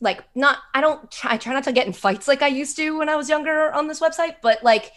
like 0.00 0.22
not, 0.34 0.58
I 0.74 0.80
don't, 0.80 1.08
I 1.24 1.36
try 1.36 1.52
not 1.54 1.64
to 1.64 1.72
get 1.72 1.86
in 1.86 1.92
fights 1.92 2.28
like 2.28 2.42
I 2.42 2.48
used 2.48 2.76
to 2.76 2.98
when 2.98 3.08
I 3.08 3.16
was 3.16 3.28
younger 3.28 3.72
on 3.72 3.88
this 3.88 4.00
website, 4.00 4.36
but 4.42 4.62
like, 4.62 4.92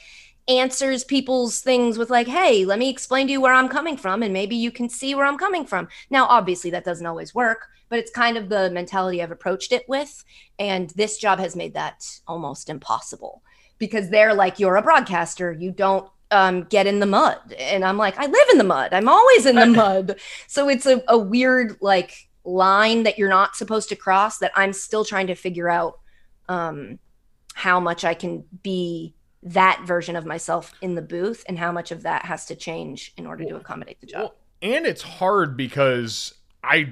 answers 0.48 1.04
people's 1.04 1.60
things 1.62 1.98
with 1.98 2.12
like 2.12 2.28
hey 2.28 2.66
let 2.66 2.78
me 2.78 2.88
explain 2.88 3.26
to 3.26 3.34
you 3.34 3.42
where 3.42 3.54
i'm 3.54 3.68
coming 3.68 3.98
from 3.98 4.22
and 4.22 4.32
maybe 4.32 4.56
you 4.56 4.70
can 4.70 4.88
see 4.88 5.16
where 5.16 5.26
i'm 5.26 5.40
coming 5.40 5.66
from 5.66 5.88
now 6.12 6.26
obviously 6.28 6.70
that 6.70 6.86
doesn't 6.86 7.08
always 7.08 7.34
work 7.34 7.68
but 7.90 8.00
it's 8.00 8.12
kind 8.12 8.38
of 8.38 8.50
the 8.50 8.70
mentality 8.72 9.22
i've 9.22 9.32
approached 9.32 9.72
it 9.72 9.88
with. 9.88 10.24
And 10.60 10.90
this 10.92 11.18
job 11.18 11.40
has 11.40 11.56
made 11.56 11.74
that 11.74 12.06
almost 12.28 12.70
impossible 12.70 13.42
because 13.78 14.10
they're 14.10 14.34
like 14.34 14.60
you're 14.60 14.78
a 14.78 14.82
broadcaster. 14.82 15.52
You 15.52 15.72
don't 15.72 16.10
um, 16.32 16.64
get 16.64 16.88
in 16.88 17.00
the 17.00 17.06
mud. 17.06 17.54
And 17.58 17.84
i'm 17.84 17.98
like 17.98 18.18
i 18.18 18.26
live 18.26 18.50
in 18.52 18.58
the 18.58 18.64
mud. 18.64 18.94
I'm 18.94 19.10
always 19.10 19.46
in 19.46 19.56
the 19.56 19.66
mud. 19.84 20.20
So 20.48 20.70
it's 20.70 20.86
a, 20.86 21.04
a 21.08 21.18
weird 21.18 21.78
like 21.82 22.28
line 22.44 23.04
that 23.04 23.18
you're 23.18 23.30
not 23.30 23.56
supposed 23.56 23.90
to 23.90 23.96
cross 23.96 24.38
that 24.38 24.52
i'm 24.56 24.72
still 24.72 25.04
trying 25.04 25.26
to 25.26 25.34
figure 25.34 25.68
out 25.68 26.00
um, 26.48 27.00
how 27.56 27.80
much 27.80 28.06
i 28.06 28.14
can 28.14 28.44
be 28.62 29.16
that 29.46 29.84
version 29.86 30.16
of 30.16 30.26
myself 30.26 30.74
in 30.82 30.96
the 30.96 31.02
booth 31.02 31.46
and 31.48 31.58
how 31.58 31.72
much 31.72 31.92
of 31.92 32.02
that 32.02 32.26
has 32.26 32.46
to 32.48 32.56
change 32.56 33.14
in 33.16 33.28
order 33.28 33.46
to 33.46 33.56
accommodate 33.56 34.02
the 34.02 34.08
job. 34.08 34.22
Well, 34.22 34.36
and 34.64 34.88
it's 34.88 35.04
hard 35.04 35.56
because 35.56 36.34
I 36.64 36.90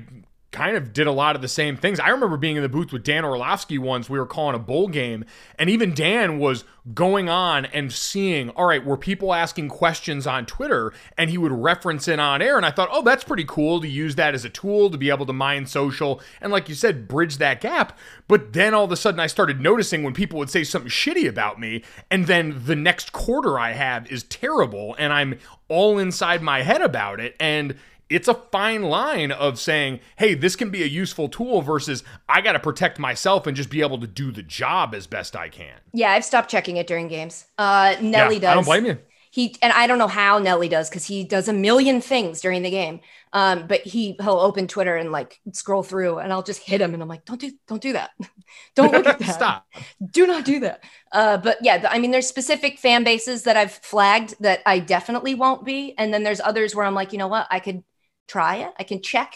kind 0.53 0.77
of 0.77 0.93
did 0.93 1.07
a 1.07 1.11
lot 1.11 1.35
of 1.35 1.41
the 1.41 1.47
same 1.47 1.75
things. 1.75 1.99
I 1.99 2.09
remember 2.09 2.37
being 2.37 2.55
in 2.55 2.63
the 2.63 2.69
booth 2.69 2.93
with 2.93 3.03
Dan 3.03 3.25
Orlovsky 3.25 3.77
once. 3.77 4.09
We 4.09 4.19
were 4.19 4.25
calling 4.25 4.55
a 4.55 4.59
bowl 4.59 4.87
game, 4.87 5.25
and 5.59 5.69
even 5.69 5.93
Dan 5.93 6.39
was 6.39 6.63
going 6.93 7.29
on 7.29 7.65
and 7.65 7.91
seeing, 7.91 8.49
all 8.51 8.65
right, 8.65 8.85
were 8.85 8.97
people 8.97 9.33
asking 9.33 9.69
questions 9.69 10.27
on 10.27 10.45
Twitter, 10.45 10.93
and 11.17 11.29
he 11.29 11.37
would 11.37 11.51
reference 11.51 12.07
it 12.07 12.19
on 12.19 12.41
air. 12.41 12.57
And 12.57 12.65
I 12.65 12.71
thought, 12.71 12.89
oh, 12.91 13.01
that's 13.01 13.23
pretty 13.23 13.45
cool 13.45 13.81
to 13.81 13.87
use 13.87 14.15
that 14.15 14.33
as 14.33 14.45
a 14.45 14.49
tool 14.49 14.89
to 14.89 14.97
be 14.97 15.09
able 15.09 15.25
to 15.25 15.33
mine 15.33 15.65
social 15.65 16.21
and, 16.39 16.51
like 16.51 16.69
you 16.69 16.75
said, 16.75 17.07
bridge 17.07 17.37
that 17.37 17.61
gap. 17.61 17.97
But 18.27 18.53
then 18.53 18.73
all 18.73 18.83
of 18.83 18.91
a 18.91 18.97
sudden, 18.97 19.19
I 19.19 19.27
started 19.27 19.61
noticing 19.61 20.03
when 20.03 20.13
people 20.13 20.39
would 20.39 20.49
say 20.49 20.63
something 20.63 20.89
shitty 20.89 21.27
about 21.27 21.59
me, 21.59 21.83
and 22.11 22.27
then 22.27 22.63
the 22.65 22.75
next 22.75 23.11
quarter 23.11 23.57
I 23.57 23.71
have 23.71 24.11
is 24.11 24.23
terrible, 24.23 24.95
and 24.99 25.11
I'm 25.11 25.39
all 25.69 25.97
inside 25.97 26.41
my 26.41 26.61
head 26.61 26.81
about 26.81 27.19
it. 27.19 27.35
And 27.39 27.75
it's 28.13 28.27
a 28.27 28.35
fine 28.35 28.83
line 28.83 29.31
of 29.31 29.59
saying, 29.59 29.99
hey, 30.17 30.35
this 30.35 30.55
can 30.55 30.69
be 30.69 30.83
a 30.83 30.87
useful 30.87 31.27
tool 31.27 31.61
versus 31.61 32.03
I 32.29 32.41
got 32.41 32.53
to 32.53 32.59
protect 32.59 32.99
myself 32.99 33.47
and 33.47 33.57
just 33.57 33.69
be 33.69 33.81
able 33.81 33.99
to 33.99 34.07
do 34.07 34.31
the 34.31 34.43
job 34.43 34.93
as 34.93 35.07
best 35.07 35.35
I 35.35 35.49
can. 35.49 35.79
Yeah, 35.93 36.11
I've 36.11 36.23
stopped 36.23 36.49
checking 36.49 36.77
it 36.77 36.85
during 36.85 37.07
games. 37.07 37.45
Uh, 37.57 37.95
Nelly 38.01 38.35
yeah, 38.35 38.41
does. 38.41 38.51
I 38.51 38.53
don't 38.53 38.65
blame 38.65 38.85
you. 38.85 38.97
He 39.31 39.55
and 39.63 39.73
I 39.73 39.87
don't 39.87 39.97
know 39.97 40.07
how 40.07 40.37
Nelly 40.37 40.69
does 40.69 40.91
because 40.91 41.05
he 41.05 41.23
does 41.23 41.47
a 41.47 41.53
million 41.53 42.01
things 42.01 42.39
during 42.39 42.61
the 42.61 42.69
game. 42.69 42.99
Um, 43.33 43.65
but 43.65 43.81
he 43.81 44.15
he'll 44.21 44.39
open 44.39 44.67
Twitter 44.67 44.95
and 44.95 45.11
like 45.11 45.39
scroll 45.53 45.81
through, 45.81 46.19
and 46.19 46.31
I'll 46.31 46.43
just 46.43 46.61
hit 46.61 46.81
him, 46.81 46.93
and 46.93 47.01
I'm 47.01 47.09
like, 47.09 47.25
don't 47.25 47.41
do 47.41 47.51
don't 47.67 47.81
do 47.81 47.93
that, 47.93 48.11
don't 48.75 48.93
look 48.93 49.07
at 49.07 49.17
that, 49.17 49.33
stop, 49.33 49.65
do 50.11 50.27
not 50.27 50.45
do 50.45 50.59
that. 50.59 50.83
Uh, 51.11 51.37
but 51.37 51.57
yeah, 51.63 51.87
I 51.89 51.97
mean, 51.97 52.11
there's 52.11 52.27
specific 52.27 52.77
fan 52.77 53.03
bases 53.03 53.41
that 53.43 53.57
I've 53.57 53.71
flagged 53.71 54.35
that 54.41 54.61
I 54.67 54.77
definitely 54.77 55.33
won't 55.33 55.65
be, 55.65 55.95
and 55.97 56.13
then 56.13 56.21
there's 56.21 56.39
others 56.39 56.75
where 56.75 56.85
I'm 56.85 56.93
like, 56.93 57.11
you 57.11 57.17
know 57.17 57.27
what, 57.27 57.47
I 57.49 57.59
could 57.59 57.83
try 58.27 58.57
it. 58.57 58.73
I 58.79 58.83
can 58.83 59.01
check 59.01 59.35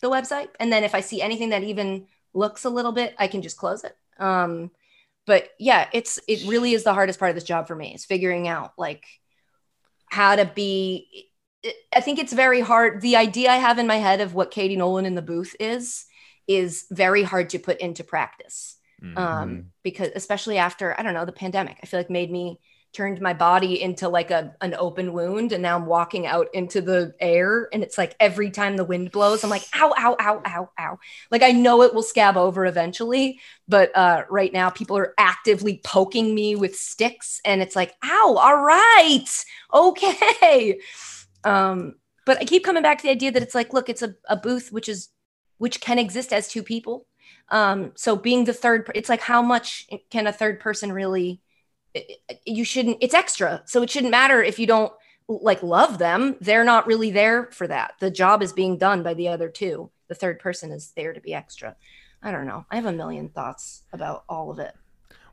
the 0.00 0.10
website. 0.10 0.48
And 0.60 0.72
then 0.72 0.84
if 0.84 0.94
I 0.94 1.00
see 1.00 1.22
anything 1.22 1.50
that 1.50 1.62
even 1.62 2.06
looks 2.34 2.64
a 2.64 2.70
little 2.70 2.92
bit, 2.92 3.14
I 3.18 3.26
can 3.28 3.42
just 3.42 3.56
close 3.56 3.84
it. 3.84 3.96
Um, 4.18 4.70
but 5.26 5.50
yeah, 5.58 5.88
it's 5.92 6.18
it 6.28 6.48
really 6.48 6.72
is 6.72 6.84
the 6.84 6.94
hardest 6.94 7.18
part 7.18 7.30
of 7.30 7.34
this 7.34 7.44
job 7.44 7.68
for 7.68 7.76
me 7.76 7.94
is 7.94 8.04
figuring 8.04 8.48
out 8.48 8.72
like 8.76 9.04
how 10.10 10.36
to 10.36 10.44
be 10.44 11.30
I 11.94 12.00
think 12.00 12.18
it's 12.18 12.32
very 12.32 12.60
hard. 12.60 13.00
The 13.00 13.16
idea 13.16 13.50
I 13.50 13.56
have 13.56 13.78
in 13.78 13.86
my 13.86 13.96
head 13.96 14.20
of 14.20 14.34
what 14.34 14.50
Katie 14.50 14.76
Nolan 14.76 15.06
in 15.06 15.14
the 15.14 15.22
booth 15.22 15.54
is 15.60 16.06
is 16.48 16.86
very 16.90 17.22
hard 17.22 17.50
to 17.50 17.58
put 17.58 17.78
into 17.78 18.02
practice. 18.02 18.76
Mm-hmm. 19.02 19.18
Um, 19.18 19.64
because 19.82 20.10
especially 20.14 20.58
after 20.58 20.98
I 20.98 21.02
don't 21.02 21.14
know 21.14 21.24
the 21.24 21.32
pandemic, 21.32 21.78
I 21.82 21.86
feel 21.86 22.00
like 22.00 22.10
made 22.10 22.30
me 22.30 22.58
turned 22.92 23.20
my 23.20 23.32
body 23.32 23.80
into 23.80 24.08
like 24.08 24.30
a 24.30 24.54
an 24.60 24.74
open 24.74 25.12
wound 25.12 25.52
and 25.52 25.62
now 25.62 25.76
I'm 25.76 25.86
walking 25.86 26.26
out 26.26 26.48
into 26.52 26.80
the 26.82 27.14
air 27.20 27.68
and 27.72 27.82
it's 27.82 27.96
like 27.96 28.14
every 28.20 28.50
time 28.50 28.76
the 28.76 28.84
wind 28.84 29.10
blows 29.10 29.42
I'm 29.42 29.50
like 29.50 29.64
ow 29.74 29.94
ow 29.96 30.16
ow 30.20 30.42
ow 30.46 30.70
ow. 30.78 30.98
Like 31.30 31.42
I 31.42 31.52
know 31.52 31.82
it 31.82 31.94
will 31.94 32.02
scab 32.02 32.36
over 32.36 32.66
eventually 32.66 33.40
but 33.66 33.96
uh, 33.96 34.24
right 34.28 34.52
now 34.52 34.68
people 34.68 34.98
are 34.98 35.14
actively 35.16 35.80
poking 35.84 36.34
me 36.34 36.54
with 36.54 36.76
sticks 36.76 37.40
and 37.44 37.62
it's 37.62 37.76
like 37.76 37.94
ow 38.04 38.36
all 38.38 38.62
right 38.62 39.44
okay. 39.72 40.78
Um 41.44 41.94
but 42.24 42.38
I 42.38 42.44
keep 42.44 42.64
coming 42.64 42.82
back 42.82 42.98
to 42.98 43.02
the 43.02 43.10
idea 43.10 43.32
that 43.32 43.42
it's 43.42 43.54
like 43.54 43.72
look 43.72 43.88
it's 43.88 44.02
a, 44.02 44.14
a 44.28 44.36
booth 44.36 44.70
which 44.70 44.88
is 44.88 45.08
which 45.58 45.80
can 45.80 45.98
exist 45.98 46.32
as 46.32 46.48
two 46.48 46.62
people. 46.62 47.06
Um 47.48 47.92
so 47.94 48.16
being 48.16 48.44
the 48.44 48.52
third 48.52 48.90
it's 48.94 49.08
like 49.08 49.22
how 49.22 49.40
much 49.40 49.86
can 50.10 50.26
a 50.26 50.32
third 50.32 50.60
person 50.60 50.92
really 50.92 51.40
you 52.44 52.64
shouldn't 52.64 52.98
it's 53.00 53.14
extra. 53.14 53.62
So 53.66 53.82
it 53.82 53.90
shouldn't 53.90 54.10
matter 54.10 54.42
if 54.42 54.58
you 54.58 54.66
don't 54.66 54.92
like 55.28 55.62
love 55.62 55.98
them. 55.98 56.36
They're 56.40 56.64
not 56.64 56.86
really 56.86 57.10
there 57.10 57.50
for 57.52 57.66
that. 57.68 57.94
The 58.00 58.10
job 58.10 58.42
is 58.42 58.52
being 58.52 58.78
done 58.78 59.02
by 59.02 59.14
the 59.14 59.28
other 59.28 59.48
two. 59.48 59.90
The 60.08 60.14
third 60.14 60.38
person 60.38 60.72
is 60.72 60.92
there 60.96 61.12
to 61.12 61.20
be 61.20 61.34
extra. 61.34 61.76
I 62.22 62.30
don't 62.30 62.46
know. 62.46 62.66
I 62.70 62.76
have 62.76 62.86
a 62.86 62.92
million 62.92 63.28
thoughts 63.28 63.82
about 63.92 64.24
all 64.28 64.50
of 64.50 64.58
it. 64.58 64.74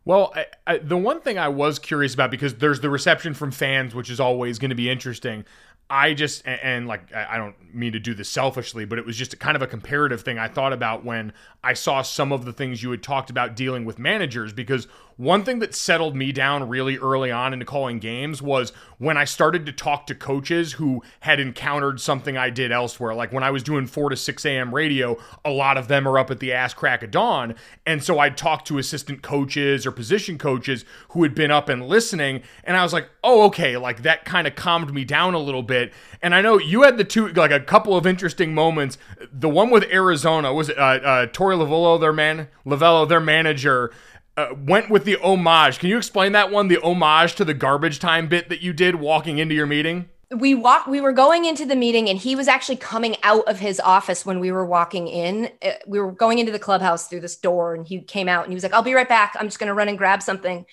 Well, 0.06 0.34
I, 0.36 0.46
I, 0.66 0.78
the 0.78 0.98
one 0.98 1.22
thing 1.22 1.38
I 1.38 1.50
was 1.50 1.78
curious 1.78 2.14
about 2.14 2.32
because 2.32 2.56
there's 2.56 2.80
the 2.80 2.90
reception 2.90 3.34
from 3.34 3.52
fans, 3.52 3.94
which 3.94 4.10
is 4.10 4.20
always 4.20 4.58
going 4.58 4.70
to 4.70 4.76
be 4.76 4.90
interesting. 4.90 5.46
I 5.90 6.14
just 6.14 6.44
and, 6.46 6.60
and 6.62 6.88
like 6.88 7.14
I 7.14 7.38
don't 7.38 7.56
mean 7.74 7.94
to 7.94 8.00
do 8.00 8.14
this 8.14 8.30
selfishly, 8.30 8.86
but 8.86 9.00
it 9.00 9.06
was 9.06 9.18
just 9.18 9.38
kind 9.40 9.56
of 9.56 9.62
a 9.62 9.68
comparative 9.68 10.22
thing 10.22 10.38
I 10.38 10.48
thought 10.48 10.72
about 10.72 11.04
when 11.04 11.34
I 11.64 11.74
saw 11.74 12.02
some 12.02 12.32
of 12.32 12.46
the 12.46 12.54
things 12.54 12.84
you 12.84 12.92
had 12.92 13.04
talked 13.04 13.30
about 13.30 13.56
dealing 13.56 13.86
with 13.86 13.98
managers 14.00 14.54
because 14.54 14.88
one 15.20 15.44
thing 15.44 15.60
that 15.60 15.76
settled 15.76 16.16
me 16.16 16.32
down 16.32 16.70
really 16.70 16.98
early 16.98 17.30
on 17.30 17.52
into 17.52 17.66
calling 17.66 18.00
games 18.00 18.42
was 18.42 18.72
when 19.00 19.18
I 19.18 19.26
started 19.26 19.66
to 19.66 19.74
talk 19.74 20.08
to 20.08 20.16
coaches 20.16 20.74
who 20.74 21.04
had 21.20 21.42
encountered 21.42 22.00
something 22.00 22.38
I 22.38 22.50
did 22.50 22.72
elsewhere. 22.72 23.14
Like 23.14 23.34
when 23.34 23.44
I 23.44 23.52
was 23.52 23.62
doing 23.62 23.86
4 23.86 24.12
to 24.12 24.16
6 24.16 24.46
a.m. 24.46 24.74
radio, 24.74 25.18
a 25.44 25.50
lot 25.50 25.78
of 25.78 25.90
them 25.90 26.08
are 26.08 26.18
up 26.18 26.32
at 26.32 26.40
the 26.40 26.54
ass 26.54 26.74
crack 26.74 27.04
of 27.04 27.12
dawn. 27.12 27.56
And 27.86 28.02
so 28.02 28.18
I'd 28.20 28.38
talk 28.38 28.64
to 28.66 28.78
assistant 28.78 29.22
coaches 29.22 29.86
or 29.86 29.92
position 29.92 30.38
coaches 30.38 30.86
who 31.10 31.24
had 31.24 31.36
been 31.36 31.52
up 31.52 31.68
and 31.68 31.86
listening. 31.86 32.42
And 32.64 32.78
I 32.78 32.84
was 32.84 32.94
like, 32.94 33.10
oh, 33.22 33.44
okay, 33.48 33.76
like 33.76 34.04
that 34.04 34.24
kind 34.24 34.48
of 34.48 34.56
calmed 34.56 34.94
me 34.94 35.04
down 35.04 35.34
a 35.34 35.40
little 35.40 35.64
bit. 35.64 35.92
And 36.22 36.34
I 36.34 36.40
know 36.40 36.58
you 36.58 36.84
had 36.84 36.98
the 36.98 37.04
two, 37.04 37.28
like 37.28 37.52
a 37.52 37.60
couple 37.60 37.98
of 37.98 38.08
interesting 38.08 38.54
moments. 38.54 38.98
The 39.34 39.50
one 39.50 39.70
with 39.70 39.84
Arizona 39.92 40.54
was 40.54 40.70
it 40.70 40.78
uh, 40.78 40.82
uh, 40.82 41.26
Torey 41.28 41.58
Lovullo, 41.58 42.00
their 42.00 42.14
man, 42.14 42.48
Lovullo, 42.66 43.06
their 43.06 43.20
manager 43.20 43.92
uh, 44.40 44.56
went 44.56 44.90
with 44.90 45.04
the 45.04 45.18
homage. 45.18 45.80
Can 45.80 45.90
you 45.90 45.98
explain 45.98 46.32
that 46.32 46.52
one? 46.52 46.68
The 46.68 46.82
homage 46.82 47.36
to 47.36 47.46
the 47.46 47.54
garbage 47.54 48.00
time 48.00 48.28
bit 48.28 48.50
that 48.50 48.62
you 48.62 48.74
did 48.74 48.96
walking 48.96 49.38
into 49.38 49.54
your 49.56 49.68
meeting? 49.68 50.10
we 50.36 50.54
walked 50.54 50.88
we 50.88 51.02
were 51.02 51.12
going 51.12 51.46
into 51.46 51.66
the 51.66 51.76
meeting 51.76 52.08
and 52.08 52.20
he 52.20 52.36
was 52.36 52.48
actually 52.48 52.76
coming 52.76 53.16
out 53.24 53.48
of 53.48 53.60
his 53.60 53.80
office 53.80 54.28
when 54.28 54.40
we 54.40 54.52
were 54.52 54.66
walking 54.66 55.08
in 55.08 55.50
Uh, 55.64 55.72
we 55.88 56.00
were 56.00 56.12
going 56.12 56.38
into 56.38 56.52
the 56.52 56.60
clubhouse 56.60 57.08
through 57.08 57.22
this 57.22 57.36
door 57.36 57.74
and 57.74 57.88
he 57.88 58.02
came 58.02 58.30
out 58.30 58.44
and 58.44 58.52
he 58.52 58.54
was 58.54 58.62
like 58.62 58.74
i'll 58.74 58.84
be 58.84 58.94
right 58.94 59.10
back 59.10 59.36
i'm 59.40 59.48
just 59.48 59.58
going 59.58 59.70
to 59.70 59.74
run 59.74 59.90
and 59.90 59.98
grab 59.98 60.22
something 60.22 60.66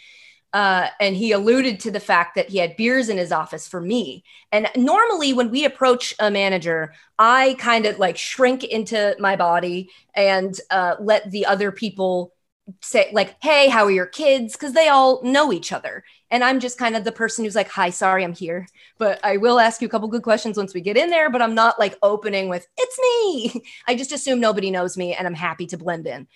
uh, 0.52 0.88
and 1.00 1.16
he 1.16 1.32
alluded 1.32 1.80
to 1.80 1.90
the 1.90 2.00
fact 2.00 2.34
that 2.34 2.48
he 2.48 2.58
had 2.58 2.76
beers 2.76 3.08
in 3.08 3.16
his 3.16 3.32
office 3.32 3.66
for 3.66 3.80
me 3.80 4.22
and 4.52 4.68
normally 4.76 5.32
when 5.32 5.50
we 5.50 5.64
approach 5.64 6.14
a 6.18 6.30
manager 6.30 6.92
i 7.18 7.56
kind 7.58 7.86
of 7.86 7.98
like 7.98 8.18
shrink 8.18 8.62
into 8.62 9.16
my 9.18 9.36
body 9.36 9.88
and 10.14 10.60
uh, 10.70 10.96
let 11.00 11.30
the 11.30 11.46
other 11.46 11.72
people 11.72 12.35
say 12.82 13.10
like 13.12 13.36
hey 13.42 13.68
how 13.68 13.84
are 13.84 13.90
your 13.90 14.06
kids? 14.06 14.54
Because 14.54 14.72
they 14.72 14.88
all 14.88 15.22
know 15.22 15.52
each 15.52 15.72
other. 15.72 16.04
And 16.30 16.42
i'm 16.42 16.60
just 16.60 16.78
kind 16.78 16.96
of 16.96 17.04
the 17.04 17.12
person 17.12 17.44
who's 17.44 17.54
like 17.54 17.68
hi 17.68 17.90
sorry 17.90 18.24
i'm 18.24 18.34
here. 18.34 18.66
But 18.98 19.20
i 19.24 19.36
will 19.36 19.58
ask 19.58 19.80
you 19.80 19.88
a 19.88 19.90
couple 19.90 20.08
good 20.08 20.22
questions 20.22 20.56
once 20.56 20.74
we 20.74 20.80
get 20.80 20.96
in 20.96 21.10
there 21.10 21.30
but 21.30 21.42
i'm 21.42 21.54
not 21.54 21.78
like 21.78 21.96
opening 22.02 22.48
with 22.48 22.66
it's 22.76 22.98
me. 22.98 23.62
I 23.86 23.94
just 23.94 24.12
assume 24.12 24.40
nobody 24.40 24.70
knows 24.70 24.96
me 24.96 25.14
and 25.14 25.26
i'm 25.26 25.34
happy 25.34 25.66
to 25.68 25.78
blend 25.78 26.06
in. 26.06 26.26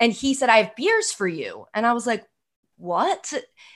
And 0.00 0.12
he 0.12 0.34
said 0.34 0.48
i 0.48 0.58
have 0.58 0.76
beers 0.76 1.12
for 1.12 1.28
you. 1.28 1.66
And 1.74 1.86
i 1.86 1.92
was 1.92 2.06
like 2.06 2.24
what? 2.78 3.32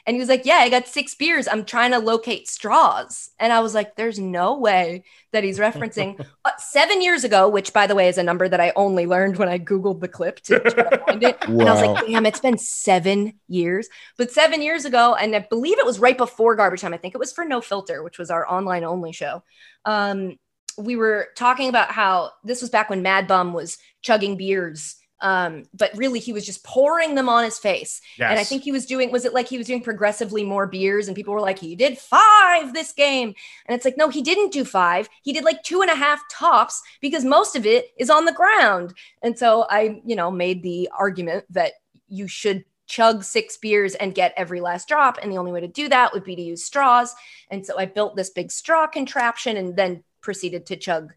And 0.06 0.14
he 0.14 0.20
was 0.20 0.28
like 0.28 0.46
yeah 0.46 0.56
i 0.56 0.68
got 0.68 0.86
six 0.86 1.14
beers. 1.14 1.48
I'm 1.48 1.64
trying 1.64 1.90
to 1.90 1.98
locate 1.98 2.48
straws. 2.48 3.30
And 3.38 3.52
i 3.52 3.60
was 3.60 3.74
like 3.74 3.96
there's 3.96 4.18
no 4.18 4.58
way 4.58 5.04
that 5.32 5.44
he's 5.44 5.58
referencing 5.58 6.24
uh, 6.44 6.50
seven 6.58 7.02
years 7.02 7.24
ago 7.24 7.48
which 7.48 7.72
by 7.72 7.86
the 7.86 7.94
way 7.94 8.08
is 8.08 8.18
a 8.18 8.22
number 8.22 8.48
that 8.48 8.60
i 8.60 8.72
only 8.76 9.06
learned 9.06 9.36
when 9.36 9.48
i 9.48 9.58
googled 9.58 10.00
the 10.00 10.08
clip 10.08 10.40
to 10.40 10.60
try 10.60 10.90
to 10.90 10.98
find 10.98 11.22
it. 11.22 11.36
And 11.44 11.68
i 11.68 11.72
was 11.72 11.82
like 11.82 12.06
damn 12.06 12.26
it's 12.26 12.40
been 12.40 12.58
seven 12.58 13.34
years. 13.48 13.88
But 14.16 14.30
seven 14.30 14.62
years 14.62 14.84
ago 14.84 15.14
and 15.14 15.34
i 15.34 15.40
believe 15.40 15.78
it 15.78 15.86
was 15.86 15.98
right 15.98 16.16
before 16.16 16.56
garbage 16.56 16.80
time. 16.80 16.94
I 16.94 16.98
think 16.98 17.14
it 17.14 17.18
was 17.18 17.32
for 17.32 17.44
no 17.44 17.60
filter 17.60 18.02
which 18.02 18.18
was 18.18 18.30
our 18.30 18.48
online 18.48 18.84
only 18.84 19.12
show. 19.12 19.42
Um, 19.84 20.38
we 20.78 20.96
were 20.96 21.28
talking 21.36 21.68
about 21.68 21.90
how 21.90 22.30
this 22.44 22.60
was 22.62 22.70
back 22.70 22.88
when 22.88 23.04
MadBum 23.04 23.52
was 23.52 23.78
chugging 24.00 24.36
beers 24.36 24.96
um, 25.22 25.62
but 25.72 25.90
really 25.96 26.18
he 26.18 26.32
was 26.32 26.44
just 26.44 26.62
pouring 26.64 27.14
them 27.14 27.28
on 27.28 27.44
his 27.44 27.58
face 27.58 28.00
Yes. 28.18 28.30
and 28.30 28.38
I 28.38 28.44
think 28.44 28.62
he 28.62 28.72
was 28.72 28.84
doing, 28.84 29.10
was 29.10 29.24
it 29.24 29.32
like 29.32 29.48
he 29.48 29.56
was 29.56 29.66
doing 29.66 29.80
progressively 29.82 30.44
more 30.44 30.66
beers? 30.66 31.06
And 31.06 31.16
people 31.16 31.32
were 31.32 31.40
like, 31.40 31.58
he 31.58 31.74
did 31.76 31.96
five 31.96 32.74
this 32.74 32.92
game. 32.92 33.34
And 33.66 33.74
it's 33.74 33.84
like, 33.84 33.96
no, 33.96 34.08
he 34.08 34.20
didn't 34.20 34.52
do 34.52 34.64
five. 34.64 35.08
He 35.22 35.32
did 35.32 35.44
like 35.44 35.62
two 35.62 35.80
and 35.80 35.90
a 35.90 35.94
half 35.94 36.20
tops 36.30 36.82
because 37.00 37.24
most 37.24 37.56
of 37.56 37.64
it 37.64 37.86
is 37.96 38.10
on 38.10 38.24
the 38.24 38.32
ground. 38.32 38.94
And 39.22 39.38
so 39.38 39.64
I, 39.70 40.02
you 40.04 40.16
know, 40.16 40.30
made 40.30 40.62
the 40.62 40.90
argument 40.98 41.44
that 41.50 41.72
you 42.08 42.26
should 42.28 42.64
chug 42.86 43.24
six 43.24 43.56
beers 43.56 43.94
and 43.94 44.14
get 44.14 44.34
every 44.36 44.60
last 44.60 44.88
drop. 44.88 45.18
And 45.22 45.32
the 45.32 45.38
only 45.38 45.52
way 45.52 45.60
to 45.60 45.68
do 45.68 45.88
that 45.88 46.12
would 46.12 46.24
be 46.24 46.36
to 46.36 46.42
use 46.42 46.64
straws. 46.64 47.14
And 47.50 47.64
so 47.64 47.78
I 47.78 47.86
built 47.86 48.16
this 48.16 48.30
big 48.30 48.50
straw 48.50 48.86
contraption 48.86 49.56
and 49.56 49.76
then 49.76 50.02
proceeded 50.20 50.66
to 50.66 50.76
chug 50.76 51.14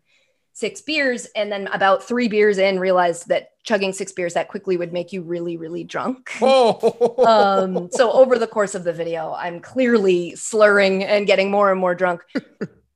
six 0.55 0.81
beers. 0.81 1.27
And 1.35 1.51
then 1.51 1.67
about 1.67 2.01
three 2.01 2.29
beers 2.29 2.57
in, 2.57 2.79
realized 2.79 3.27
that 3.27 3.49
chugging 3.63 3.91
six 3.91 4.13
beers 4.13 4.33
that 4.33 4.47
quickly 4.47 4.77
would 4.77 4.93
make 4.93 5.11
you 5.11 5.21
really, 5.21 5.57
really 5.57 5.83
drunk 5.83 6.31
Oh, 6.41 7.15
um, 7.27 7.89
so 7.91 8.11
over 8.11 8.39
the 8.39 8.47
course 8.47 8.73
of 8.73 8.83
the 8.83 8.93
video, 8.93 9.33
I'm 9.37 9.59
clearly 9.59 10.35
slurring 10.35 11.03
and 11.03 11.27
getting 11.27 11.51
more 11.51 11.71
and 11.71 11.79
more 11.79 11.93
drunk. 11.93 12.21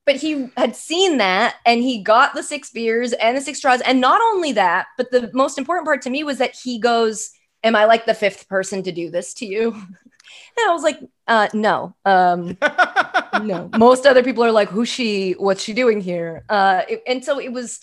But 0.05 0.15
he 0.15 0.49
had 0.57 0.75
seen 0.75 1.19
that 1.19 1.57
and 1.67 1.83
he 1.83 2.01
got 2.01 2.33
the 2.33 2.41
six 2.41 2.71
beers 2.71 3.13
and 3.13 3.37
the 3.37 3.41
six 3.41 3.59
straws. 3.59 3.81
And 3.81 4.01
not 4.01 4.19
only 4.33 4.53
that, 4.53 4.87
but 4.97 5.11
the 5.11 5.29
most 5.35 5.59
important 5.59 5.85
part 5.85 6.01
to 6.01 6.09
me 6.09 6.23
was 6.23 6.39
that 6.39 6.55
he 6.55 6.79
goes, 6.79 7.29
Am 7.63 7.75
I 7.75 7.85
like 7.85 8.07
the 8.07 8.15
fifth 8.15 8.49
person 8.49 8.81
to 8.83 8.91
do 8.91 9.11
this 9.11 9.35
to 9.35 9.45
you? 9.45 9.79
And 10.57 10.69
I 10.69 10.73
was 10.73 10.83
like, 10.83 10.99
uh, 11.27 11.47
no. 11.53 11.95
Um, 12.05 12.57
no. 13.43 13.69
Most 13.77 14.05
other 14.05 14.23
people 14.23 14.43
are 14.43 14.51
like, 14.51 14.69
who's 14.69 14.89
she? 14.89 15.33
What's 15.33 15.63
she 15.63 15.73
doing 15.73 16.01
here? 16.01 16.43
Uh, 16.49 16.83
it- 16.87 17.03
and 17.07 17.23
so 17.23 17.39
it 17.39 17.51
was 17.51 17.79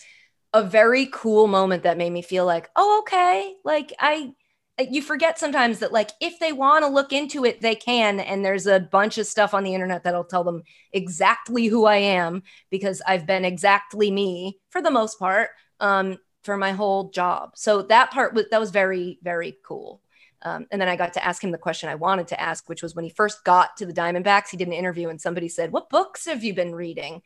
a 0.53 0.63
very 0.63 1.07
cool 1.11 1.47
moment 1.47 1.83
that 1.83 1.97
made 1.97 2.11
me 2.11 2.21
feel 2.21 2.45
like, 2.45 2.69
oh, 2.75 2.99
okay. 3.01 3.55
Like 3.63 3.93
I, 3.99 4.31
you 4.79 5.01
forget 5.01 5.39
sometimes 5.39 5.79
that 5.79 5.91
like 5.91 6.11
if 6.21 6.39
they 6.39 6.53
want 6.53 6.83
to 6.85 6.89
look 6.89 7.11
into 7.11 7.45
it, 7.45 7.61
they 7.61 7.75
can. 7.75 8.19
And 8.19 8.45
there's 8.45 8.67
a 8.67 8.79
bunch 8.79 9.17
of 9.17 9.25
stuff 9.27 9.53
on 9.53 9.63
the 9.63 9.73
internet 9.73 10.03
that'll 10.03 10.23
tell 10.23 10.43
them 10.43 10.63
exactly 10.93 11.65
who 11.67 11.85
I 11.85 11.97
am 11.97 12.43
because 12.69 13.01
I've 13.07 13.25
been 13.25 13.43
exactly 13.45 14.11
me 14.11 14.59
for 14.69 14.81
the 14.81 14.91
most 14.91 15.19
part 15.19 15.49
um, 15.79 16.17
for 16.43 16.57
my 16.57 16.71
whole 16.71 17.09
job. 17.09 17.51
So 17.55 17.81
that 17.83 18.11
part 18.11 18.33
was 18.33 18.45
that 18.51 18.59
was 18.59 18.71
very 18.71 19.19
very 19.23 19.57
cool. 19.65 20.01
Um, 20.47 20.67
and 20.71 20.79
then 20.81 20.87
I 20.87 20.95
got 20.95 21.13
to 21.13 21.25
ask 21.25 21.43
him 21.43 21.51
the 21.51 21.57
question 21.57 21.89
I 21.89 21.95
wanted 21.95 22.27
to 22.29 22.39
ask, 22.39 22.69
which 22.69 22.81
was 22.81 22.95
when 22.95 23.03
he 23.03 23.09
first 23.09 23.43
got 23.43 23.75
to 23.77 23.85
the 23.85 23.93
Diamondbacks, 23.93 24.49
he 24.49 24.57
did 24.57 24.67
an 24.67 24.73
interview 24.73 25.09
and 25.09 25.19
somebody 25.19 25.49
said, 25.49 25.71
What 25.71 25.89
books 25.89 26.25
have 26.25 26.43
you 26.43 26.53
been 26.53 26.73
reading? 26.73 27.21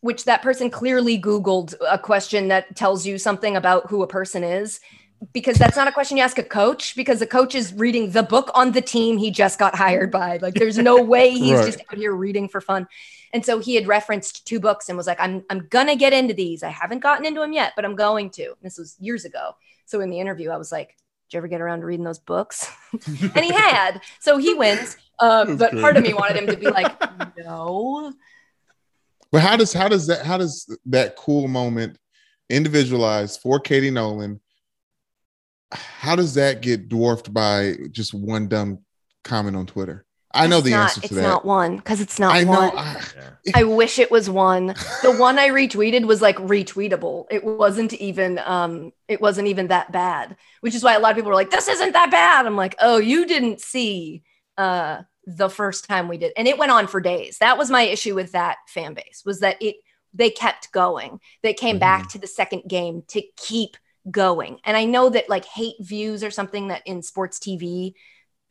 Which 0.00 0.24
that 0.24 0.42
person 0.42 0.70
clearly 0.70 1.20
Googled 1.20 1.74
a 1.90 1.98
question 1.98 2.48
that 2.48 2.76
tells 2.76 3.04
you 3.04 3.18
something 3.18 3.56
about 3.56 3.90
who 3.90 4.02
a 4.02 4.06
person 4.06 4.44
is. 4.44 4.80
Because 5.32 5.58
that's 5.58 5.76
not 5.76 5.88
a 5.88 5.92
question 5.92 6.16
you 6.16 6.22
ask 6.22 6.38
a 6.38 6.44
coach, 6.44 6.94
because 6.94 7.18
the 7.18 7.26
coach 7.26 7.56
is 7.56 7.72
reading 7.74 8.12
the 8.12 8.22
book 8.22 8.52
on 8.54 8.70
the 8.70 8.80
team 8.80 9.18
he 9.18 9.32
just 9.32 9.58
got 9.58 9.74
hired 9.74 10.12
by. 10.12 10.36
Like, 10.36 10.54
there's 10.54 10.78
no 10.78 11.02
way 11.14 11.30
he's 11.30 11.58
Right. 11.58 11.66
just 11.66 11.80
out 11.90 11.98
here 11.98 12.14
reading 12.14 12.48
for 12.48 12.60
fun. 12.60 12.86
And 13.32 13.44
so 13.44 13.58
he 13.58 13.74
had 13.74 13.88
referenced 13.88 14.46
two 14.46 14.60
books 14.60 14.88
and 14.88 14.96
was 14.96 15.08
like, 15.08 15.18
I'm, 15.18 15.44
I'm 15.50 15.66
gonna 15.70 15.96
get 15.96 16.12
into 16.12 16.34
these. 16.34 16.62
I 16.62 16.68
haven't 16.68 17.00
gotten 17.00 17.26
into 17.26 17.40
them 17.40 17.52
yet, 17.52 17.72
but 17.74 17.84
I'm 17.84 17.96
going 17.96 18.30
to. 18.38 18.54
This 18.62 18.78
was 18.78 18.96
years 19.00 19.24
ago. 19.24 19.56
So 19.86 20.00
in 20.00 20.08
the 20.10 20.20
interview, 20.20 20.50
I 20.50 20.56
was 20.56 20.70
like, 20.70 20.96
Did 21.28 21.34
you 21.34 21.38
ever 21.38 21.48
get 21.48 21.60
around 21.60 21.80
to 21.80 21.86
reading 21.86 22.04
those 22.04 22.18
books? 22.18 22.70
and 22.92 23.44
he 23.44 23.52
had. 23.52 24.00
So 24.18 24.38
he 24.38 24.54
wins. 24.54 24.96
Um, 25.18 25.58
but 25.58 25.72
part 25.72 25.98
of 25.98 26.02
me 26.02 26.14
wanted 26.14 26.36
him 26.36 26.46
to 26.46 26.56
be 26.56 26.66
like, 26.70 26.98
no. 27.36 28.14
But 29.30 29.42
how 29.42 29.56
does 29.56 29.74
how 29.74 29.88
does 29.88 30.06
that 30.06 30.24
how 30.24 30.38
does 30.38 30.74
that 30.86 31.16
cool 31.16 31.48
moment 31.48 31.98
individualized 32.48 33.40
for 33.42 33.60
Katie 33.60 33.90
Nolan? 33.90 34.40
How 35.70 36.16
does 36.16 36.32
that 36.34 36.62
get 36.62 36.88
dwarfed 36.88 37.34
by 37.34 37.74
just 37.90 38.14
one 38.14 38.48
dumb 38.48 38.78
comment 39.22 39.54
on 39.54 39.66
Twitter? 39.66 40.06
I 40.38 40.46
know 40.46 40.60
the 40.60 40.70
not- 40.70 40.82
answer 40.90 41.00
to 41.00 41.06
It's 41.06 41.14
that. 41.14 41.22
not 41.22 41.44
one 41.44 41.76
because 41.76 42.00
it's 42.00 42.18
not 42.18 42.34
I 42.34 42.44
know. 42.44 42.50
one. 42.50 42.76
I, 42.76 43.00
I 43.54 43.64
wish 43.64 43.98
it 43.98 44.10
was 44.10 44.28
one. 44.30 44.68
The 45.02 45.16
one 45.18 45.38
I 45.38 45.48
retweeted 45.48 46.04
was 46.06 46.20
like 46.22 46.36
retweetable. 46.36 47.26
It 47.30 47.44
wasn't 47.44 47.92
even 47.94 48.38
um 48.44 48.92
it 49.08 49.20
wasn't 49.20 49.48
even 49.48 49.68
that 49.68 49.92
bad. 49.92 50.36
Which 50.60 50.74
is 50.74 50.82
why 50.84 50.94
a 50.94 50.98
lot 51.00 51.10
of 51.10 51.16
people 51.16 51.30
were 51.30 51.34
like, 51.34 51.50
this 51.50 51.68
isn't 51.68 51.92
that 51.92 52.10
bad. 52.10 52.46
I'm 52.46 52.56
like, 52.56 52.74
oh, 52.80 52.98
you 52.98 53.26
didn't 53.26 53.60
see 53.60 54.22
uh 54.56 55.02
the 55.26 55.48
first 55.50 55.86
time 55.86 56.08
we 56.08 56.16
did. 56.18 56.32
And 56.36 56.48
it 56.48 56.58
went 56.58 56.72
on 56.72 56.86
for 56.86 57.00
days. 57.00 57.36
That 57.38 57.58
was 57.58 57.70
my 57.70 57.82
issue 57.82 58.14
with 58.14 58.32
that 58.32 58.56
fan 58.66 58.94
base, 58.94 59.22
was 59.26 59.40
that 59.40 59.60
it 59.60 59.76
they 60.14 60.30
kept 60.30 60.72
going. 60.72 61.20
They 61.42 61.52
came 61.52 61.78
back 61.78 62.08
to 62.10 62.18
the 62.18 62.26
second 62.26 62.62
game 62.66 63.02
to 63.08 63.22
keep 63.36 63.76
going. 64.10 64.58
And 64.64 64.74
I 64.74 64.86
know 64.86 65.10
that 65.10 65.28
like 65.28 65.44
hate 65.44 65.76
views 65.80 66.24
or 66.24 66.30
something 66.30 66.68
that 66.68 66.80
in 66.86 67.02
sports 67.02 67.38
TV, 67.38 67.92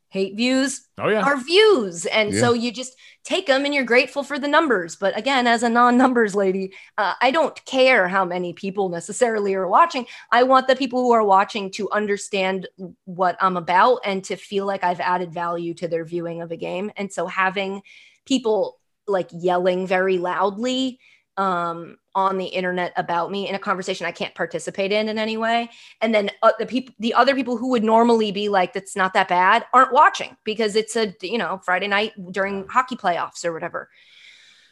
hate 0.09 0.35
views 0.35 0.87
oh 0.97 1.09
yeah. 1.09 1.21
are 1.21 1.37
views. 1.37 2.05
And 2.05 2.33
so 2.33 2.53
you 2.53 2.71
just 2.71 2.95
take 3.23 3.45
them 3.47 3.65
and 3.65 3.73
you're 3.73 3.83
grateful 3.83 4.23
for 4.23 4.39
the 4.39 4.47
numbers. 4.47 4.95
But 4.95 5.17
again, 5.17 5.47
as 5.47 5.63
a 5.63 5.69
non 5.69 5.97
numbers 5.97 6.33
lady, 6.33 6.73
uh, 6.97 7.13
I 7.21 7.31
don't 7.31 7.63
care 7.65 8.07
how 8.07 8.23
many 8.23 8.53
people 8.53 8.89
necessarily 8.89 9.53
are 9.53 9.67
watching. 9.67 10.05
I 10.31 10.43
want 10.43 10.67
the 10.67 10.75
people 10.75 11.01
who 11.01 11.11
are 11.11 11.23
watching 11.23 11.71
to 11.71 11.89
understand 11.91 12.67
what 13.05 13.37
I'm 13.41 13.57
about 13.57 13.99
and 14.05 14.23
to 14.25 14.35
feel 14.37 14.65
like 14.65 14.83
I've 14.83 15.01
added 15.01 15.33
value 15.33 15.73
to 15.75 15.87
their 15.87 16.05
viewing 16.05 16.41
of 16.41 16.51
a 16.51 16.57
game. 16.57 16.91
And 16.95 17.11
so 17.11 17.27
having 17.27 17.81
people 18.25 18.79
like 19.07 19.29
yelling 19.31 19.87
very 19.87 20.17
loudly 20.17 20.99
um, 21.37 21.97
on 22.15 22.37
the 22.37 22.45
internet 22.45 22.93
about 22.97 23.31
me 23.31 23.47
in 23.47 23.55
a 23.55 23.59
conversation 23.59 24.05
I 24.05 24.11
can't 24.11 24.33
participate 24.35 24.91
in 24.91 25.07
in 25.09 25.17
any 25.17 25.37
way. 25.37 25.69
And 26.01 26.13
then 26.13 26.31
uh, 26.41 26.51
the 26.59 26.65
people 26.65 26.93
the 26.99 27.13
other 27.13 27.35
people 27.35 27.57
who 27.57 27.69
would 27.69 27.83
normally 27.83 28.31
be 28.31 28.49
like 28.49 28.73
that's 28.73 28.95
not 28.95 29.13
that 29.13 29.27
bad 29.27 29.65
aren't 29.73 29.93
watching 29.93 30.35
because 30.43 30.75
it's 30.75 30.95
a 30.95 31.13
you 31.21 31.37
know 31.37 31.61
friday 31.63 31.87
night 31.87 32.13
during 32.31 32.67
hockey 32.67 32.95
playoffs 32.95 33.45
or 33.45 33.53
whatever. 33.53 33.89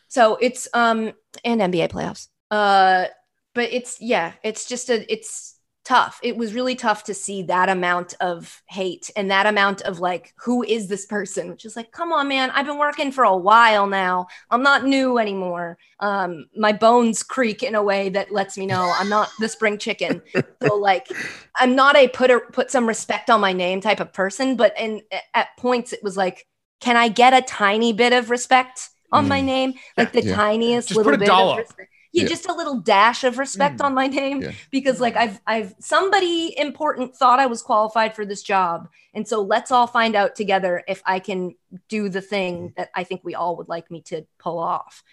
So 0.07 0.37
it's 0.41 0.67
um 0.73 1.13
and 1.43 1.61
NBA 1.61 1.89
playoffs. 1.89 2.27
Uh, 2.51 3.05
but 3.53 3.71
it's 3.71 4.01
yeah, 4.01 4.33
it's 4.43 4.67
just 4.67 4.89
a 4.89 5.11
it's 5.11 5.54
tough. 5.85 6.19
It 6.23 6.35
was 6.35 6.53
really 6.53 6.75
tough 6.75 7.03
to 7.05 7.13
see 7.13 7.43
that 7.43 7.69
amount 7.69 8.15
of 8.19 8.61
hate 8.67 9.09
and 9.15 9.29
that 9.31 9.45
amount 9.45 9.83
of 9.83 9.99
like, 9.99 10.33
who 10.37 10.63
is 10.63 10.87
this 10.87 11.05
person? 11.05 11.49
Which 11.49 11.63
is 11.63 11.75
like, 11.75 11.91
come 11.91 12.11
on, 12.11 12.27
man. 12.27 12.49
I've 12.51 12.65
been 12.65 12.79
working 12.79 13.11
for 13.11 13.23
a 13.23 13.37
while 13.37 13.87
now. 13.87 14.27
I'm 14.49 14.63
not 14.63 14.85
new 14.85 15.19
anymore. 15.19 15.77
Um, 15.99 16.47
my 16.57 16.73
bones 16.73 17.23
creak 17.23 17.63
in 17.63 17.75
a 17.75 17.83
way 17.83 18.09
that 18.09 18.33
lets 18.33 18.57
me 18.57 18.65
know 18.65 18.93
I'm 18.97 19.09
not 19.09 19.29
the 19.39 19.47
spring 19.47 19.77
chicken. 19.77 20.21
so 20.63 20.75
like, 20.75 21.07
I'm 21.55 21.75
not 21.75 21.95
a 21.95 22.07
put 22.07 22.31
a, 22.31 22.39
put 22.39 22.71
some 22.71 22.87
respect 22.87 23.29
on 23.29 23.39
my 23.39 23.53
name 23.53 23.79
type 23.79 23.99
of 23.99 24.11
person. 24.11 24.55
But 24.55 24.73
in 24.79 25.03
at 25.33 25.55
points, 25.57 25.93
it 25.93 26.03
was 26.03 26.17
like, 26.17 26.47
can 26.81 26.97
I 26.97 27.07
get 27.07 27.33
a 27.33 27.41
tiny 27.41 27.93
bit 27.93 28.11
of 28.11 28.29
respect 28.31 28.89
on 29.11 29.25
mm. 29.25 29.29
my 29.29 29.41
name? 29.41 29.75
Like 29.97 30.11
the 30.11 30.23
yeah. 30.23 30.35
tiniest 30.35 30.89
Just 30.89 30.97
little 30.97 31.17
bit 31.17 31.29
of 31.29 31.57
respect 31.57 31.91
yeah, 32.15 32.23
yeah, 32.23 32.29
just 32.29 32.47
a 32.47 32.53
little 32.53 32.79
dash 32.79 33.25
of 33.25 33.37
respect 33.37 33.79
mm. 33.79 33.85
on 33.85 33.93
my 33.93 34.07
name 34.07 34.41
yeah. 34.41 34.51
because 34.71 35.01
like 35.01 35.17
I've 35.17 35.41
I've 35.45 35.75
somebody 35.79 36.57
important 36.57 37.15
thought 37.15 37.39
I 37.39 37.47
was 37.47 37.61
qualified 37.61 38.15
for 38.15 38.25
this 38.25 38.41
job. 38.41 38.87
And 39.13 39.27
so 39.27 39.41
let's 39.41 39.69
all 39.69 39.85
find 39.85 40.15
out 40.15 40.35
together 40.35 40.81
if 40.87 41.01
I 41.05 41.19
can 41.19 41.55
do 41.89 42.07
the 42.07 42.21
thing 42.21 42.73
that 42.77 42.89
I 42.95 43.03
think 43.03 43.21
we 43.23 43.35
all 43.35 43.57
would 43.57 43.67
like 43.67 43.91
me 43.91 44.01
to 44.03 44.25
pull 44.39 44.59
off. 44.59 45.03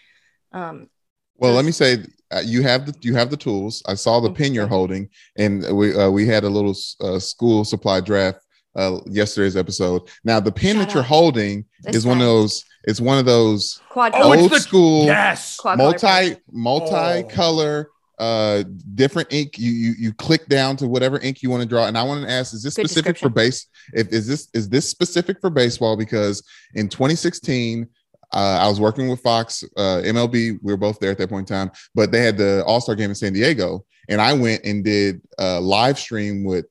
Um, 0.53 0.88
well, 1.36 1.55
let 1.55 1.64
me 1.64 1.72
say 1.72 2.05
uh, 2.30 2.42
you 2.44 2.62
have 2.62 2.86
the 2.86 2.94
you 3.00 3.16
have 3.16 3.30
the 3.30 3.36
tools. 3.36 3.82
I 3.86 3.94
saw 3.94 4.20
the 4.20 4.30
pin 4.30 4.55
you're 4.55 4.68
holding, 4.68 5.09
and 5.36 5.76
we 5.76 5.94
uh, 5.94 6.09
we 6.09 6.26
had 6.26 6.44
a 6.44 6.48
little 6.48 6.76
uh, 7.00 7.18
school 7.18 7.64
supply 7.64 8.00
draft 8.00 8.46
uh, 8.75 8.99
yesterday's 9.07 9.57
episode. 9.57 10.03
Now 10.25 10.41
the 10.41 10.53
pen 10.53 10.77
Shut 10.77 10.89
that 10.89 10.95
you're 10.95 11.03
holding 11.03 11.64
this 11.83 11.97
is 11.97 12.07
one 12.07 12.18
of 12.18 12.25
those. 12.27 12.64
It's 12.85 13.01
one 13.01 13.18
of 13.18 13.25
those 13.25 13.81
Quad 13.91 14.14
old 14.14 14.51
the, 14.51 14.59
school, 14.59 15.05
yes, 15.05 15.59
multi 15.64 16.37
multi 16.51 17.23
color, 17.33 17.91
oh. 18.18 18.25
uh, 18.25 18.64
different 18.95 19.33
ink. 19.33 19.59
You, 19.59 19.70
you 19.70 19.95
you 19.99 20.12
click 20.12 20.47
down 20.47 20.77
to 20.79 20.89
whatever 20.89 21.20
ink 21.20 21.43
you 21.43 21.51
want 21.51 21.62
to 21.62 21.68
draw. 21.68 21.87
And 21.87 21.97
I 21.97 22.03
want 22.03 22.25
to 22.25 22.31
ask: 22.31 22.55
Is 22.55 22.62
this 22.62 22.75
Good 22.75 22.89
specific 22.89 23.18
for 23.18 23.29
base? 23.29 23.66
If 23.93 24.09
is 24.09 24.27
this 24.27 24.49
is 24.55 24.68
this 24.68 24.89
specific 24.89 25.41
for 25.41 25.51
baseball? 25.51 25.97
Because 25.97 26.43
in 26.75 26.89
2016. 26.89 27.89
Uh, 28.35 28.61
I 28.62 28.66
was 28.66 28.81
working 28.81 29.11
with 29.11 29.20
Fox 29.20 29.62
uh, 29.77 30.01
MLB. 30.03 30.59
We 30.62 30.73
were 30.73 30.79
both 30.79 30.99
there 30.99 31.11
at 31.11 31.18
that 31.18 31.29
point 31.29 31.51
in 31.51 31.55
time, 31.55 31.70
but 31.95 32.11
they 32.11 32.20
had 32.20 32.39
the 32.39 32.64
All 32.64 32.81
Star 32.81 32.95
game 32.95 33.11
in 33.11 33.14
San 33.14 33.35
Diego, 33.35 33.85
and 34.09 34.23
I 34.23 34.33
went 34.33 34.64
and 34.64 34.83
did 34.83 35.20
a 35.39 35.61
live 35.61 35.99
stream 35.99 36.43
with 36.43 36.64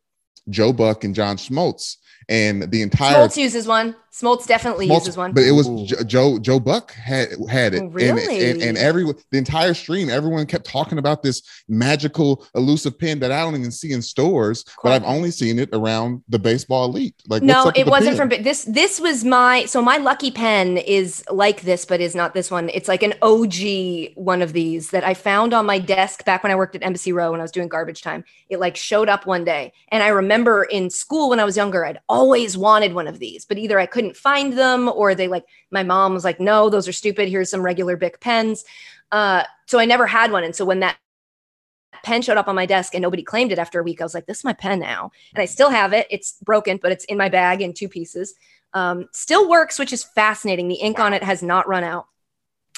Joe 0.50 0.74
Buck 0.74 1.04
and 1.04 1.14
John 1.16 1.38
Smoltz 1.38 1.98
and 2.30 2.72
the 2.72 2.82
entire 2.82 3.28
Smoltz 3.28 3.38
uses 3.38 3.68
one. 3.68 3.96
Smoltz 4.12 4.46
definitely 4.46 4.90
Smoltz, 4.90 5.00
uses 5.00 5.18
one. 5.18 5.32
But 5.32 5.46
it 5.46 5.52
was 5.52 5.68
Joe 6.06 6.38
Joe 6.38 6.60
Buck 6.60 6.92
had 6.92 7.30
had 7.50 7.74
it. 7.74 7.84
Really? 7.92 8.24
And, 8.44 8.62
and, 8.62 8.62
and 8.62 8.78
every 8.78 9.06
the 9.06 9.38
entire 9.38 9.74
stream, 9.74 10.10
everyone 10.10 10.46
kept 10.46 10.66
talking 10.66 10.98
about 10.98 11.24
this 11.24 11.42
magical 11.70 12.46
elusive 12.54 13.00
pen 13.00 13.20
that 13.20 13.32
I 13.32 13.42
don't 13.42 13.56
even 13.56 13.72
see 13.72 13.94
in 13.94 14.02
stores, 14.02 14.66
Quite. 14.76 14.90
but 14.90 14.96
I've 14.96 15.08
only 15.08 15.32
seen 15.32 15.60
it 15.60 15.70
around 15.72 16.24
the 16.28 16.40
baseball 16.40 16.86
elite. 16.86 17.16
Like 17.30 17.42
no, 17.42 17.72
it 17.74 17.88
wasn't 17.88 18.18
pen? 18.18 18.30
from 18.30 18.44
this. 18.44 18.66
This 18.66 19.00
was 19.00 19.24
my 19.24 19.64
so 19.64 19.82
my 19.82 19.96
lucky 19.96 20.30
pen 20.30 20.76
is 20.76 21.24
like 21.32 21.62
this, 21.62 21.86
but 21.86 22.02
is 22.02 22.14
not 22.14 22.34
this 22.34 22.52
one. 22.52 22.68
It's 22.70 22.90
like 22.90 23.04
an 23.04 23.14
OG 23.22 24.16
one 24.16 24.42
of 24.42 24.52
these 24.52 24.90
that 24.90 25.06
I 25.06 25.14
found 25.14 25.54
on 25.54 25.66
my 25.66 25.80
desk 25.80 26.26
back 26.26 26.44
when 26.44 26.52
I 26.52 26.56
worked 26.56 26.76
at 26.76 26.84
Embassy 26.84 27.14
Row 27.14 27.32
when 27.32 27.40
I 27.40 27.44
was 27.44 27.52
doing 27.52 27.70
garbage 27.70 28.02
time. 28.02 28.26
It 28.50 28.60
like 28.60 28.76
showed 28.76 29.08
up 29.08 29.26
one 29.26 29.46
day, 29.46 29.72
and 29.88 30.04
I 30.04 30.10
remember 30.10 30.66
in 30.66 30.90
school 30.90 31.30
when 31.30 31.40
I 31.40 31.46
was 31.46 31.56
younger, 31.56 31.86
I'd 31.86 32.00
always 32.10 32.58
wanted 32.58 32.94
one 32.94 33.08
of 33.08 33.20
these, 33.20 33.46
but 33.46 33.58
either 33.58 33.80
I 33.80 33.86
couldn't 33.86 34.01
couldn't 34.02 34.18
find 34.18 34.58
them 34.58 34.90
or 34.90 35.14
they 35.14 35.28
like 35.28 35.46
my 35.70 35.84
mom 35.84 36.16
was 36.16 36.24
like 36.24 36.40
no 36.40 36.70
those 36.70 36.88
are 36.88 36.94
stupid. 36.94 37.30
Here's 37.30 37.52
some 37.52 37.62
regular 37.62 37.96
bic 37.96 38.20
pens. 38.20 38.66
Uh, 39.12 39.44
so 39.68 39.78
i 39.78 39.86
never 39.86 40.08
had 40.08 40.32
one. 40.32 40.44
And 40.44 40.56
so 40.56 40.66
when 40.66 40.80
that 40.80 40.98
pen 42.04 42.24
showed 42.24 42.38
up 42.38 42.48
on 42.48 42.56
my 42.56 42.66
desk 42.66 42.96
and 42.96 43.02
nobody 43.04 43.22
claimed 43.22 43.52
it 43.52 43.60
after 43.60 43.80
a 43.80 43.84
week 43.84 44.02
i 44.02 44.04
was 44.04 44.16
like 44.16 44.26
this 44.26 44.40
is 44.40 44.44
my 44.44 44.54
pen 44.54 44.80
now. 44.80 45.12
And 45.36 45.42
i 45.42 45.46
still 45.46 45.70
have 45.70 45.94
it. 45.94 46.08
It's 46.10 46.38
broken 46.42 46.80
but 46.82 46.92
it's 46.92 47.06
in 47.06 47.18
my 47.18 47.30
bag 47.30 47.62
in 47.62 47.74
two 47.74 47.88
pieces. 47.88 48.34
Um, 48.74 49.08
still 49.14 49.48
works 49.48 49.78
which 49.78 49.94
is 49.94 50.04
fascinating. 50.04 50.68
The 50.68 50.76
ink 50.76 51.00
on 51.00 51.14
it 51.14 51.24
has 51.24 51.44
not 51.44 51.68
run 51.68 51.84
out. 51.84 52.08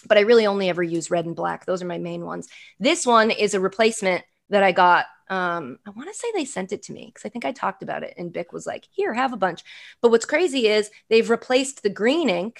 But 0.05 0.17
i 0.17 0.21
really 0.21 0.45
only 0.45 0.67
ever 0.67 0.83
use 0.83 1.09
red 1.09 1.25
and 1.25 1.37
black. 1.37 1.65
Those 1.65 1.81
are 1.81 1.87
my 1.87 1.99
main 1.99 2.25
ones. 2.25 2.49
This 2.79 3.05
one 3.05 3.31
is 3.31 3.53
a 3.53 3.61
replacement 3.61 4.25
that 4.53 4.63
i 4.63 4.71
got 4.71 5.05
um, 5.29 5.79
I 5.85 5.89
want 5.91 6.09
to 6.09 6.15
say 6.15 6.27
they 6.33 6.45
sent 6.45 6.71
it 6.73 6.83
to 6.83 6.93
me 6.93 7.07
because 7.07 7.25
I 7.25 7.29
think 7.29 7.45
I 7.45 7.51
talked 7.51 7.81
about 7.81 8.03
it, 8.03 8.13
and 8.17 8.31
Bic 8.31 8.51
was 8.51 8.67
like, 8.67 8.87
"Here, 8.91 9.13
have 9.13 9.33
a 9.33 9.37
bunch." 9.37 9.63
But 10.01 10.11
what's 10.11 10.25
crazy 10.25 10.67
is 10.67 10.91
they've 11.09 11.29
replaced 11.29 11.81
the 11.81 11.89
green 11.89 12.29
ink 12.29 12.59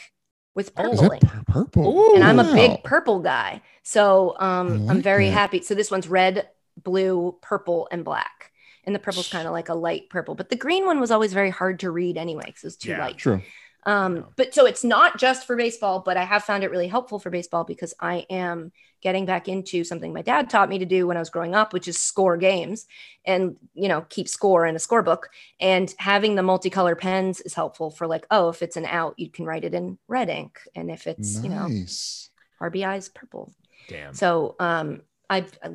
with 0.55 0.71
oh, 0.77 0.83
purple 0.83 1.11
ink. 1.11 1.23
Purple, 1.47 1.97
Ooh, 1.97 2.15
and 2.15 2.23
I'm 2.23 2.39
a 2.39 2.53
big 2.53 2.83
purple 2.83 3.19
guy, 3.19 3.61
so 3.83 4.35
um, 4.39 4.87
like 4.87 4.95
I'm 4.95 5.01
very 5.01 5.27
that. 5.27 5.33
happy. 5.33 5.61
So 5.61 5.75
this 5.75 5.91
one's 5.91 6.07
red, 6.07 6.49
blue, 6.81 7.37
purple, 7.41 7.87
and 7.91 8.03
black. 8.03 8.51
And 8.85 8.93
the 8.93 8.99
purple's 8.99 9.29
kind 9.29 9.47
of 9.47 9.53
like 9.53 9.69
a 9.69 9.75
light 9.75 10.09
purple, 10.09 10.35
but 10.35 10.49
the 10.49 10.57
green 10.57 10.85
one 10.85 10.99
was 10.99 11.09
always 11.09 11.31
very 11.31 11.49
hard 11.49 11.79
to 11.81 11.91
read 11.91 12.17
anyway 12.17 12.43
because 12.47 12.63
it 12.63 12.67
was 12.67 12.75
too 12.75 12.89
yeah, 12.89 12.99
light. 12.99 13.17
True. 13.17 13.41
Um, 13.85 14.27
but 14.35 14.53
so 14.53 14.65
it's 14.65 14.83
not 14.83 15.17
just 15.17 15.45
for 15.45 15.55
baseball, 15.55 15.99
but 15.99 16.17
I 16.17 16.23
have 16.23 16.43
found 16.43 16.63
it 16.63 16.71
really 16.71 16.87
helpful 16.87 17.19
for 17.19 17.29
baseball 17.29 17.63
because 17.63 17.93
I 17.99 18.25
am 18.29 18.71
getting 19.01 19.25
back 19.25 19.49
into 19.49 19.83
something 19.83 20.13
my 20.13 20.21
dad 20.21 20.49
taught 20.49 20.69
me 20.69 20.79
to 20.79 20.85
do 20.85 21.05
when 21.05 21.17
I 21.17 21.19
was 21.19 21.29
growing 21.29 21.53
up, 21.53 21.73
which 21.73 21.89
is 21.89 21.99
score 21.99 22.37
games 22.37 22.85
and, 23.25 23.57
you 23.73 23.89
know, 23.89 24.05
keep 24.09 24.29
score 24.29 24.65
in 24.65 24.75
a 24.75 24.79
scorebook. 24.79 25.23
And 25.59 25.93
having 25.97 26.35
the 26.35 26.41
multicolor 26.41 26.97
pens 26.97 27.41
is 27.41 27.53
helpful 27.53 27.91
for 27.91 28.07
like, 28.07 28.25
oh, 28.31 28.49
if 28.49 28.61
it's 28.61 28.77
an 28.77 28.85
out, 28.85 29.15
you 29.17 29.29
can 29.29 29.45
write 29.45 29.65
it 29.65 29.73
in 29.73 29.97
red 30.07 30.29
ink. 30.29 30.59
And 30.75 30.89
if 30.89 31.05
it's, 31.05 31.35
nice. 31.35 31.43
you 31.43 31.49
know, 31.49 32.69
RBI's 32.69 33.09
purple. 33.09 33.53
Damn. 33.89 34.13
So 34.13 34.55
um, 34.59 35.01
I've, 35.29 35.51
I 35.61 35.69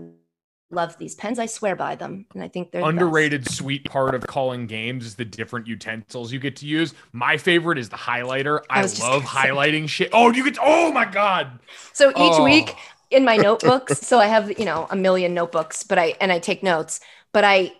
love 0.70 0.96
these 0.98 1.14
pens. 1.14 1.38
I 1.38 1.46
swear 1.46 1.76
by 1.76 1.94
them, 1.94 2.26
and 2.34 2.42
I 2.42 2.48
think 2.48 2.70
they're 2.70 2.84
underrated. 2.84 3.44
The 3.44 3.52
sweet 3.52 3.84
part 3.84 4.14
of 4.14 4.26
calling 4.26 4.66
games 4.66 5.06
is 5.06 5.14
the 5.14 5.24
different 5.24 5.66
utensils 5.66 6.32
you 6.32 6.38
get 6.38 6.56
to 6.56 6.66
use. 6.66 6.94
My 7.12 7.36
favorite 7.36 7.78
is 7.78 7.88
the 7.88 7.96
highlighter. 7.96 8.60
I, 8.70 8.80
I 8.80 8.82
love 8.82 9.22
highlighting 9.22 9.82
say. 9.82 9.86
shit. 9.88 10.10
Oh, 10.12 10.32
you 10.32 10.44
get. 10.44 10.58
Oh 10.60 10.92
my 10.92 11.04
god. 11.04 11.58
So 11.92 12.10
each 12.10 12.14
oh. 12.16 12.44
week 12.44 12.74
in 13.10 13.24
my 13.24 13.36
notebooks, 13.48 13.98
so 14.00 14.18
I 14.18 14.26
have 14.26 14.58
you 14.58 14.64
know 14.64 14.86
a 14.90 14.96
million 14.96 15.34
notebooks, 15.34 15.82
but 15.82 15.98
I 15.98 16.14
and 16.20 16.32
I 16.32 16.38
take 16.38 16.62
notes, 16.62 17.00
but 17.32 17.44
I 17.44 17.72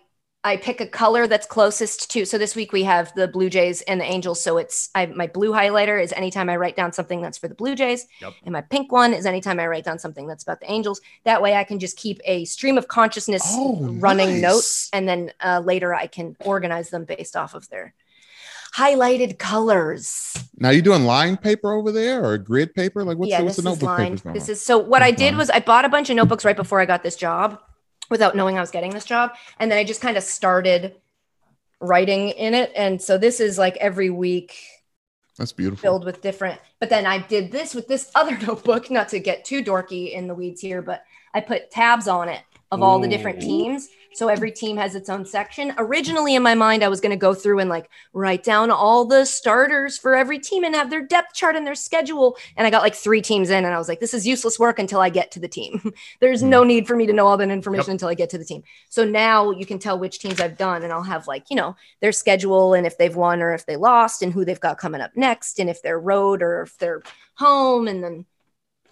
I 0.43 0.55
pick 0.55 0.79
a 0.79 0.87
color 0.87 1.27
that's 1.27 1.45
closest 1.45 2.09
to. 2.11 2.25
So 2.25 2.37
this 2.37 2.55
week 2.55 2.71
we 2.71 2.83
have 2.83 3.13
the 3.13 3.27
Blue 3.27 3.49
Jays 3.49 3.81
and 3.81 3.99
the 3.99 4.05
Angels. 4.05 4.41
So 4.41 4.57
it's 4.57 4.89
I, 4.95 5.05
my 5.07 5.27
blue 5.27 5.51
highlighter 5.51 6.01
is 6.01 6.13
anytime 6.13 6.49
I 6.49 6.55
write 6.55 6.77
down 6.77 6.93
something 6.93 7.21
that's 7.21 7.37
for 7.37 7.49
the 7.49 7.55
Blue 7.55 7.75
Jays, 7.75 8.07
yep. 8.21 8.33
and 8.43 8.53
my 8.53 8.61
pink 8.61 8.91
one 8.91 9.13
is 9.13 9.25
anytime 9.25 9.59
I 9.59 9.67
write 9.67 9.83
down 9.83 9.99
something 9.99 10.27
that's 10.27 10.43
about 10.43 10.61
the 10.61 10.71
Angels. 10.71 11.01
That 11.25 11.41
way 11.41 11.55
I 11.55 11.65
can 11.65 11.77
just 11.77 11.97
keep 11.97 12.21
a 12.23 12.45
stream 12.45 12.77
of 12.77 12.87
consciousness 12.87 13.43
oh, 13.47 13.79
running 13.99 14.33
nice. 14.33 14.41
notes, 14.41 14.89
and 14.93 15.09
then 15.09 15.33
uh, 15.43 15.61
later 15.63 15.93
I 15.93 16.07
can 16.07 16.37
organize 16.39 16.89
them 16.89 17.03
based 17.03 17.35
off 17.35 17.53
of 17.53 17.69
their 17.69 17.93
highlighted 18.73 19.39
colors. 19.39 20.33
Now 20.57 20.69
you 20.69 20.81
doing 20.81 21.03
line 21.03 21.35
paper 21.35 21.73
over 21.73 21.91
there 21.91 22.23
or 22.23 22.37
grid 22.37 22.73
paper? 22.73 23.03
Like 23.03 23.17
what's, 23.17 23.29
yeah, 23.29 23.39
the, 23.39 23.45
what's 23.45 23.57
the 23.57 23.63
notebook 23.63 23.97
paper? 23.97 24.31
This 24.31 24.47
is 24.47 24.63
so 24.63 24.77
what 24.77 25.01
I 25.01 25.11
did 25.11 25.35
was 25.35 25.49
I 25.49 25.59
bought 25.59 25.83
a 25.83 25.89
bunch 25.89 26.09
of 26.09 26.15
notebooks 26.15 26.45
right 26.45 26.55
before 26.55 26.79
I 26.79 26.85
got 26.85 27.03
this 27.03 27.17
job 27.17 27.59
without 28.09 28.35
knowing 28.35 28.57
I 28.57 28.61
was 28.61 28.71
getting 28.71 28.91
this 28.91 29.05
job. 29.05 29.31
And 29.59 29.71
then 29.71 29.77
I 29.77 29.83
just 29.83 30.01
kind 30.01 30.17
of 30.17 30.23
started 30.23 30.95
writing 31.79 32.29
in 32.29 32.53
it. 32.53 32.71
And 32.75 33.01
so 33.01 33.17
this 33.17 33.39
is 33.39 33.57
like 33.57 33.77
every 33.77 34.09
week. 34.09 34.57
That's 35.37 35.53
beautiful. 35.53 35.81
Filled 35.81 36.05
with 36.05 36.21
different. 36.21 36.59
But 36.79 36.89
then 36.89 37.05
I 37.05 37.19
did 37.19 37.51
this 37.51 37.73
with 37.73 37.87
this 37.87 38.11
other 38.15 38.37
notebook, 38.37 38.91
not 38.91 39.09
to 39.09 39.19
get 39.19 39.45
too 39.45 39.63
dorky 39.63 40.11
in 40.11 40.27
the 40.27 40.35
weeds 40.35 40.61
here, 40.61 40.81
but 40.81 41.03
I 41.33 41.41
put 41.41 41.71
tabs 41.71 42.07
on 42.07 42.27
it 42.29 42.41
of 42.71 42.81
all 42.81 42.99
the 42.99 43.07
different 43.07 43.41
teams. 43.41 43.89
So 44.19 44.27
every 44.27 44.51
team 44.51 44.75
has 44.75 44.95
its 44.95 45.07
own 45.07 45.25
section. 45.25 45.73
Originally 45.77 46.35
in 46.35 46.43
my 46.43 46.53
mind, 46.53 46.83
I 46.83 46.89
was 46.89 46.99
going 46.99 47.11
to 47.11 47.15
go 47.15 47.33
through 47.33 47.59
and 47.59 47.69
like 47.69 47.89
write 48.11 48.43
down 48.43 48.69
all 48.69 49.05
the 49.05 49.23
starters 49.23 49.97
for 49.97 50.13
every 50.13 50.39
team 50.39 50.65
and 50.65 50.75
have 50.75 50.89
their 50.89 51.01
depth 51.01 51.33
chart 51.33 51.55
and 51.55 51.65
their 51.65 51.73
schedule. 51.73 52.35
And 52.57 52.67
I 52.67 52.69
got 52.69 52.81
like 52.81 52.95
three 52.95 53.21
teams 53.21 53.49
in 53.49 53.63
and 53.63 53.73
I 53.73 53.77
was 53.77 53.87
like, 53.87 54.01
this 54.01 54.13
is 54.13 54.27
useless 54.27 54.59
work 54.59 54.77
until 54.77 54.99
I 54.99 55.07
get 55.07 55.31
to 55.31 55.39
the 55.39 55.47
team. 55.47 55.93
There's 56.19 56.43
no 56.43 56.63
hmm. 56.63 56.67
need 56.67 56.85
for 56.85 56.97
me 56.97 57.05
to 57.05 57.13
know 57.13 57.27
all 57.27 57.37
that 57.37 57.49
information 57.49 57.91
yep. 57.91 57.93
until 57.93 58.09
I 58.09 58.13
get 58.13 58.29
to 58.31 58.37
the 58.37 58.43
team. 58.43 58.61
So 58.89 59.05
now 59.05 59.51
you 59.51 59.65
can 59.65 59.79
tell 59.79 59.97
which 59.97 60.19
teams 60.19 60.41
I've 60.41 60.57
done 60.57 60.83
and 60.83 60.91
I'll 60.91 61.01
have 61.01 61.25
like, 61.25 61.45
you 61.49 61.55
know, 61.55 61.77
their 62.01 62.11
schedule 62.11 62.73
and 62.73 62.85
if 62.85 62.97
they've 62.97 63.15
won 63.15 63.41
or 63.41 63.53
if 63.53 63.65
they 63.67 63.77
lost 63.77 64.21
and 64.21 64.33
who 64.33 64.43
they've 64.43 64.59
got 64.59 64.79
coming 64.79 64.99
up 64.99 65.11
next 65.15 65.61
and 65.61 65.69
if 65.69 65.81
they're 65.81 65.97
road 65.97 66.43
or 66.43 66.63
if 66.63 66.77
they're 66.77 67.03
home 67.35 67.87
and 67.87 68.03
then 68.03 68.25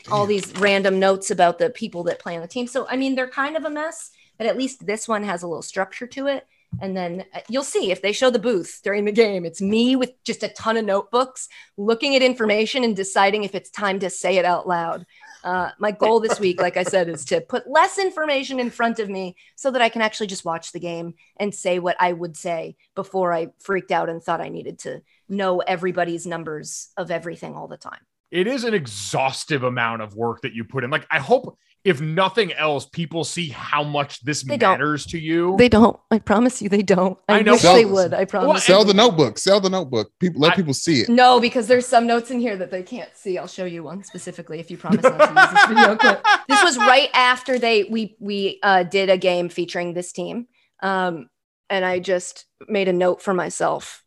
all 0.09 0.25
these 0.25 0.53
random 0.53 0.99
notes 0.99 1.32
about 1.32 1.59
the 1.59 1.69
people 1.69 2.03
that 2.03 2.19
play 2.19 2.36
on 2.36 2.41
the 2.41 2.47
team. 2.47 2.67
So, 2.67 2.88
I 2.88 2.95
mean, 2.95 3.15
they're 3.15 3.28
kind 3.28 3.57
of 3.57 3.65
a 3.65 3.69
mess, 3.69 4.11
but 4.38 4.47
at 4.47 4.57
least 4.57 4.85
this 4.85 5.07
one 5.07 5.23
has 5.23 5.43
a 5.43 5.47
little 5.47 5.61
structure 5.61 6.07
to 6.07 6.27
it. 6.27 6.47
And 6.81 6.95
then 6.97 7.23
uh, 7.33 7.39
you'll 7.47 7.63
see 7.63 7.91
if 7.91 8.01
they 8.01 8.11
show 8.11 8.29
the 8.29 8.39
booth 8.39 8.81
during 8.83 9.05
the 9.05 9.11
game, 9.11 9.45
it's 9.45 9.61
me 9.61 9.95
with 9.95 10.11
just 10.23 10.43
a 10.43 10.49
ton 10.49 10.75
of 10.75 10.85
notebooks 10.85 11.47
looking 11.77 12.15
at 12.15 12.21
information 12.21 12.83
and 12.83 12.95
deciding 12.95 13.43
if 13.43 13.55
it's 13.55 13.69
time 13.69 13.99
to 13.99 14.09
say 14.09 14.38
it 14.38 14.45
out 14.45 14.67
loud. 14.67 15.05
Uh, 15.43 15.69
my 15.79 15.91
goal 15.91 16.19
this 16.19 16.41
week, 16.41 16.61
like 16.61 16.75
I 16.75 16.83
said, 16.83 17.07
is 17.07 17.23
to 17.25 17.39
put 17.39 17.69
less 17.69 17.97
information 17.97 18.59
in 18.59 18.69
front 18.69 18.99
of 18.99 19.09
me 19.09 19.38
so 19.55 19.71
that 19.71 19.81
I 19.81 19.88
can 19.88 20.01
actually 20.01 20.27
just 20.27 20.43
watch 20.43 20.73
the 20.73 20.79
game 20.79 21.13
and 21.38 21.55
say 21.55 21.79
what 21.79 21.95
I 22.01 22.11
would 22.11 22.35
say 22.35 22.75
before 22.95 23.31
I 23.31 23.47
freaked 23.59 23.91
out 23.91 24.09
and 24.09 24.21
thought 24.21 24.41
I 24.41 24.49
needed 24.49 24.79
to 24.79 25.01
know 25.29 25.59
everybody's 25.59 26.27
numbers 26.27 26.89
of 26.97 27.11
everything 27.11 27.55
all 27.55 27.69
the 27.69 27.77
time. 27.77 28.01
it 28.29 28.45
is 28.45 28.65
an 28.65 28.73
exhaustive 28.73 29.63
amount 29.63 30.01
of 30.01 30.15
work 30.15 30.41
that 30.41 30.53
you 30.53 30.65
put 30.65 30.83
in. 30.83 30.89
Like 30.89 31.07
I 31.09 31.19
hope 31.19 31.57
if 31.88 32.01
nothing 32.01 32.51
else, 32.51 32.85
people 32.85 33.23
see 33.23 33.47
how 33.47 33.81
much 33.81 34.19
this 34.25 34.43
They 34.43 34.57
don't. 34.57 34.71
matters 34.73 35.05
to 35.05 35.17
you. 35.17 35.55
They 35.57 35.69
don't. 35.69 35.97
I 36.11 36.19
promise 36.19 36.61
you, 36.61 36.67
they 36.67 36.81
don't. 36.81 37.17
I, 37.29 37.39
I 37.39 37.41
know. 37.43 37.53
wish 37.53 37.61
Sell- 37.61 37.75
they 37.75 37.85
would. 37.85 38.13
I 38.13 38.25
promise. 38.25 38.65
Sell 38.65 38.83
the 38.83 38.93
notebook. 38.93 39.38
Sell 39.38 39.61
the 39.61 39.69
notebook. 39.69 40.11
People 40.19 40.41
let 40.41 40.51
I- 40.51 40.55
people 40.57 40.73
see 40.73 40.99
it. 40.99 41.07
no, 41.09 41.39
because 41.39 41.67
there's 41.67 41.85
some 41.85 42.05
notes 42.05 42.29
in 42.29 42.41
here 42.41 42.57
that 42.57 42.71
they 42.71 42.83
can't 42.83 43.09
see. 43.15 43.38
I'll 43.38 43.47
show 43.47 43.63
you 43.63 43.83
one 43.83 44.03
specifically 44.03 44.59
if 44.59 44.69
you 44.69 44.77
promise 44.77 45.01
not 45.03 45.17
to 45.17 45.41
use 45.41 45.51
this 45.53 45.65
video 45.69 45.95
clip. 45.95 46.25
This 46.49 46.61
was 46.61 46.77
right 46.77 47.09
after 47.13 47.57
they 47.57 47.85
we 47.85 48.17
we 48.19 48.59
uh, 48.63 48.83
did 48.83 49.09
a 49.09 49.17
game 49.17 49.47
featuring 49.47 49.93
this 49.93 50.11
team, 50.11 50.47
um, 50.83 51.29
and 51.69 51.85
I 51.85 51.99
just 51.99 52.45
made 52.67 52.89
a 52.89 52.93
note 52.93 53.21
for 53.21 53.33
myself. 53.33 54.03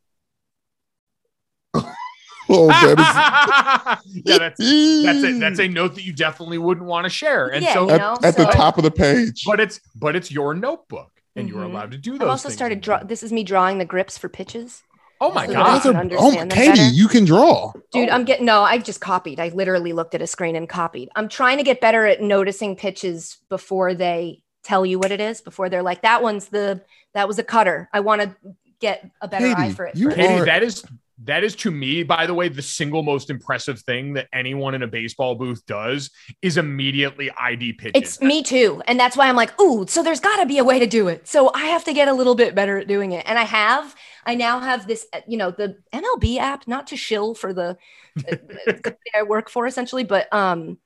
Oh, 2.52 2.66
that 2.68 4.00
yeah, 4.06 4.38
that's 4.38 4.60
is 4.60 5.04
that's 5.04 5.24
a 5.24 5.38
that's 5.38 5.58
a 5.60 5.68
note 5.80 5.94
that 5.94 6.04
you 6.04 6.12
definitely 6.12 6.58
wouldn't 6.58 6.86
want 6.86 7.04
to 7.04 7.10
share. 7.10 7.48
And 7.48 7.64
Yeah, 7.64 7.74
so 7.74 7.84
you 7.88 7.90
at, 7.94 7.98
know, 8.00 8.16
at 8.22 8.36
the 8.36 8.44
so- 8.50 8.58
top 8.58 8.76
of 8.78 8.84
the 8.84 8.90
page. 8.90 9.44
but 9.46 9.60
it's 9.60 9.80
but 9.94 10.16
it's 10.16 10.30
your 10.30 10.54
notebook 10.54 11.10
and 11.36 11.48
you're 11.48 11.58
Mhm. 11.64 11.70
allowed 11.70 11.90
to 11.92 11.98
do 11.98 12.12
those. 12.12 12.22
I've 12.22 12.28
also 12.28 12.48
things 12.48 12.56
started 12.58 12.80
draw. 12.80 13.02
This 13.02 13.22
is 13.22 13.32
me 13.32 13.44
drawing 13.44 13.78
the 13.78 13.84
grips 13.84 14.18
for 14.18 14.28
pitches. 14.28 14.82
Oh 15.22 15.30
my 15.32 15.46
so 15.46 15.52
god. 15.52 15.82
that 15.82 15.94
I 15.94 15.96
oh, 15.96 16.00
understand 16.00 16.50
them 16.50 16.56
Katie, 16.58 16.70
better. 16.70 16.82
you 16.94 17.06
can 17.06 17.24
draw. 17.26 17.72
Dude, 17.92 18.08
Oh. 18.08 18.12
I'm 18.12 18.24
getting 18.24 18.46
no, 18.46 18.62
I 18.62 18.78
just 18.78 19.00
copied. 19.00 19.38
I 19.38 19.48
literally 19.48 19.92
looked 19.92 20.14
at 20.14 20.22
a 20.22 20.26
screen 20.26 20.56
and 20.56 20.68
copied. 20.68 21.10
I'm 21.14 21.28
trying 21.28 21.58
to 21.58 21.62
get 21.62 21.80
better 21.80 22.06
at 22.06 22.22
noticing 22.22 22.74
pitches 22.74 23.36
before 23.50 23.94
they 23.94 24.42
tell 24.64 24.84
you 24.86 24.98
what 24.98 25.10
it 25.12 25.20
is, 25.20 25.40
before 25.40 25.68
they're 25.68 25.82
like, 25.82 26.02
that 26.02 26.22
one's 26.22 26.48
the 26.48 26.82
that 27.14 27.28
was 27.28 27.38
a 27.38 27.42
cutter. 27.44 27.88
I 27.92 28.00
want 28.00 28.22
to 28.22 28.34
get 28.80 29.10
a 29.20 29.28
better 29.28 29.46
eye 29.54 29.72
for 29.72 29.84
it. 29.84 29.94
you 29.96 30.06
first. 30.06 30.16
Katie, 30.16 30.32
are- 30.40 30.44
that 30.46 30.62
is 30.62 30.82
that 31.24 31.44
is 31.44 31.54
to 31.56 31.70
me, 31.70 32.02
by 32.02 32.26
the 32.26 32.32
way, 32.32 32.48
the 32.48 32.62
single 32.62 33.02
most 33.02 33.28
impressive 33.28 33.80
thing 33.80 34.14
that 34.14 34.28
anyone 34.32 34.74
in 34.74 34.82
a 34.82 34.86
baseball 34.86 35.34
booth 35.34 35.64
does 35.66 36.10
is 36.40 36.56
immediately 36.56 37.30
ID 37.38 37.74
pitches. 37.74 38.02
It's 38.02 38.20
me 38.20 38.42
too. 38.42 38.82
And 38.86 38.98
that's 38.98 39.16
why 39.16 39.28
I'm 39.28 39.36
like, 39.36 39.58
ooh, 39.60 39.86
so 39.86 40.02
there's 40.02 40.20
got 40.20 40.38
to 40.40 40.46
be 40.46 40.58
a 40.58 40.64
way 40.64 40.78
to 40.78 40.86
do 40.86 41.08
it. 41.08 41.28
So 41.28 41.52
I 41.54 41.66
have 41.66 41.84
to 41.84 41.92
get 41.92 42.08
a 42.08 42.12
little 42.12 42.34
bit 42.34 42.54
better 42.54 42.78
at 42.78 42.88
doing 42.88 43.12
it. 43.12 43.24
And 43.28 43.38
I 43.38 43.44
have. 43.44 43.94
I 44.24 44.34
now 44.34 44.60
have 44.60 44.86
this, 44.86 45.06
you 45.26 45.36
know, 45.36 45.50
the 45.50 45.76
MLB 45.92 46.38
app, 46.38 46.66
not 46.66 46.86
to 46.88 46.96
shill 46.96 47.34
for 47.34 47.52
the, 47.52 47.76
the 48.14 48.80
company 48.82 49.10
I 49.14 49.22
work 49.22 49.50
for 49.50 49.66
essentially, 49.66 50.04
but 50.04 50.32
um, 50.32 50.78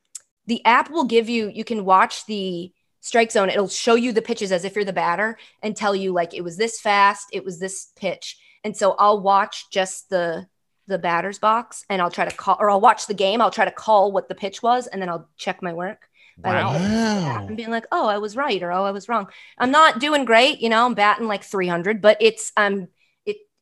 the 0.47 0.65
app 0.65 0.91
will 0.91 1.05
give 1.05 1.29
you, 1.29 1.49
you 1.49 1.65
can 1.65 1.85
watch 1.85 2.27
the 2.27 2.73
strike 3.01 3.31
zone. 3.31 3.51
It'll 3.51 3.69
show 3.69 3.95
you 3.95 4.13
the 4.13 4.23
pitches 4.23 4.51
as 4.51 4.65
if 4.65 4.75
you're 4.75 4.85
the 4.85 4.93
batter 4.93 5.39
and 5.63 5.77
tell 5.77 5.95
you 5.95 6.13
like 6.13 6.35
it 6.35 6.43
was 6.43 6.57
this 6.57 6.81
fast, 6.81 7.29
it 7.33 7.45
was 7.45 7.61
this 7.61 7.93
pitch. 7.97 8.37
And 8.65 8.77
so 8.77 8.93
I'll 8.99 9.21
watch 9.21 9.71
just 9.71 10.09
the 10.11 10.47
the 10.87 10.99
batter's 10.99 11.39
box 11.39 11.85
and 11.89 12.03
I'll 12.03 12.11
try 12.11 12.27
to 12.27 12.31
call 12.37 12.57
or 12.61 12.71
I'll 12.71 12.81
watch 12.81 13.07
the 13.07 13.15
game. 13.15 13.41
I'll 13.41 13.51
try 13.51 13.65
to 13.65 13.71
call 13.71 14.13
what 14.13 14.29
the 14.29 14.35
pitch 14.35 14.63
was 14.63 14.87
and 14.87 15.01
then 15.01 15.09
I'll 15.09 15.29
check 15.39 15.63
my 15.63 15.73
work 15.73 16.09
Wow. 16.37 16.73
looking 16.73 16.77
at 16.77 16.83
the 17.15 17.31
app 17.31 17.45
Wow. 17.45 17.49
and 17.49 17.57
being 17.57 17.71
like, 17.71 17.87
oh, 17.93 18.07
I 18.07 18.19
was 18.19 18.37
right 18.37 18.63
or 18.63 18.71
oh, 18.73 18.85
I 18.85 18.91
was 18.91 19.09
wrong. 19.09 19.29
I'm 19.59 19.71
not 19.71 19.99
doing 19.99 20.25
great, 20.27 20.61
you 20.61 20.69
know. 20.69 20.85
I'm 20.85 20.95
batting 20.95 21.27
like 21.27 21.43
300, 21.45 22.03
but 22.03 22.19
it's 22.21 22.53
um 22.57 22.83
it 22.83 22.89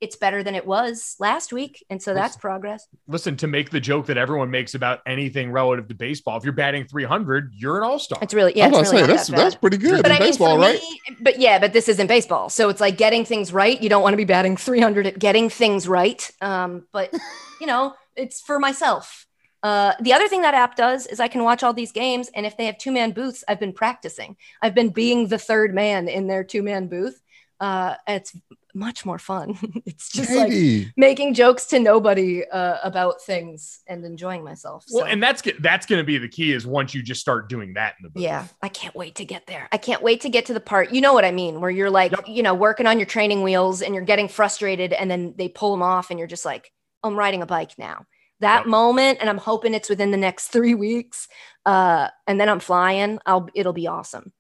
it's 0.03 0.17
better 0.17 0.43
than 0.43 0.57
it 0.57 0.67
was 0.67 1.15
last 1.21 1.53
week, 1.53 1.85
and 1.89 2.03
so 2.03 2.13
that's 2.13 2.37
progress. 2.37 2.89
Listen, 3.07 3.37
to 3.37 3.47
make 3.47 3.71
the 3.71 3.79
joke 3.79 4.07
that 4.07 4.19
everyone 4.19 4.51
makes 4.51 4.75
about 4.75 4.99
anything 5.07 5.53
relative 5.53 5.87
to 5.87 5.95
baseball, 5.95 6.37
if 6.37 6.43
you're 6.43 6.53
batting 6.53 6.85
300, 6.87 7.53
you're 7.55 7.79
an 7.79 7.85
all-star. 7.85 8.19
It's 8.21 8.35
really 8.35 8.53
yeah, 8.57 8.67
I 8.67 8.69
was 8.69 8.81
it's 8.81 8.91
about 8.91 8.97
really 8.97 9.07
say 9.07 9.13
that's 9.15 9.29
that 9.29 9.37
that's 9.37 9.55
pretty 9.55 9.77
good 9.77 10.03
But 10.03 10.07
in 10.11 10.17
I 10.17 10.19
mean, 10.19 10.29
baseball, 10.29 10.57
for 10.57 10.61
right? 10.63 10.81
me, 10.81 11.17
but 11.21 11.39
yeah, 11.39 11.61
but 11.61 11.73
this 11.73 11.89
isn't 11.89 12.09
baseball, 12.09 12.51
so 12.51 12.69
it's 12.69 12.81
like 12.81 12.99
getting 12.99 13.25
things 13.25 13.53
right. 13.53 13.81
You 13.81 13.89
don't 13.89 14.03
want 14.03 14.13
to 14.15 14.17
be 14.17 14.25
batting 14.25 14.57
300 14.57 15.07
at 15.07 15.19
getting 15.21 15.49
things 15.49 15.87
right. 15.87 16.29
Um, 16.41 16.85
but 16.93 17.15
you 17.61 17.69
know, 17.69 17.95
it's 18.17 18.41
for 18.41 18.59
myself. 18.59 19.27
Uh, 19.63 19.93
the 20.01 20.13
other 20.13 20.27
thing 20.27 20.43
that 20.43 20.55
app 20.55 20.75
does 20.75 21.07
is 21.07 21.21
I 21.21 21.29
can 21.29 21.45
watch 21.45 21.63
all 21.63 21.73
these 21.73 21.93
games, 21.93 22.29
and 22.35 22.45
if 22.45 22.57
they 22.57 22.67
have 22.67 22.77
two 22.77 22.91
man 22.91 23.13
booths, 23.13 23.45
I've 23.47 23.61
been 23.61 23.73
practicing. 23.73 24.37
I've 24.61 24.75
been 24.75 24.89
being 24.89 25.29
the 25.29 25.39
third 25.39 25.73
man 25.73 26.09
in 26.09 26.27
their 26.27 26.43
two 26.43 26.65
man 26.65 26.89
booth. 26.89 27.23
Uh, 27.61 27.95
it's 28.09 28.37
much 28.75 29.05
more 29.05 29.19
fun. 29.19 29.59
it's 29.87 30.11
just 30.11 30.35
like 30.35 30.53
making 30.97 31.35
jokes 31.35 31.67
to 31.67 31.79
nobody 31.79 32.45
uh, 32.47 32.79
about 32.83 33.21
things 33.23 33.81
and 33.87 34.05
enjoying 34.05 34.43
myself. 34.45 34.85
well, 34.91 35.05
and 35.05 35.23
that's 35.23 35.43
that's 35.61 35.87
going 35.87 35.99
to 36.01 36.05
be 36.05 36.19
the 36.19 36.29
key 36.29 36.53
is 36.53 36.67
once 36.67 36.95
you 36.95 37.03
just 37.03 37.21
start 37.21 37.49
doing 37.49 37.75
that 37.75 37.95
in 37.99 38.05
the 38.05 38.11
booth. 38.11 38.23
yeah, 38.23 38.47
I 38.63 38.69
can't 38.69 38.95
wait 38.95 39.17
to 39.17 39.25
get 39.25 39.47
there. 39.47 39.69
I 39.73 39.77
can't 39.77 40.03
wait 40.03 40.23
to 40.23 40.29
get 40.29 40.47
to 40.47 40.55
the 40.55 40.61
part. 40.61 40.93
You 40.93 41.01
know 41.01 41.13
what 41.15 41.25
I 41.25 41.31
mean, 41.31 41.61
where 41.61 41.71
you're 41.71 41.91
like, 41.91 42.13
Yep. 42.13 42.25
you 42.29 42.43
know, 42.43 42.55
working 42.55 42.87
on 42.87 42.99
your 42.99 43.07
training 43.07 43.43
wheels 43.43 43.83
and 43.83 43.95
you're 43.95 44.05
getting 44.05 44.29
frustrated, 44.29 44.93
and 44.93 45.11
then 45.11 45.35
they 45.37 45.49
pull 45.49 45.71
them 45.73 45.83
off, 45.83 46.11
and 46.11 46.19
you're 46.19 46.29
just 46.29 46.45
like, 46.45 46.71
I'm 47.03 47.17
riding 47.17 47.43
a 47.43 47.47
bike 47.47 47.73
now. 47.79 48.07
That 48.41 48.61
Yep. 48.61 48.67
moment, 48.67 49.19
and 49.21 49.31
I'm 49.31 49.39
hoping 49.39 49.75
it's 49.75 49.89
within 49.89 50.11
the 50.11 50.17
next 50.17 50.49
three 50.49 50.75
weeks. 50.75 51.29
Uh, 51.65 52.09
and 52.27 52.41
then 52.41 52.49
I'm 52.49 52.59
flying. 52.59 53.21
I'll 53.25 53.49
it'll 53.55 53.73
be 53.73 53.87
awesome. 53.87 54.33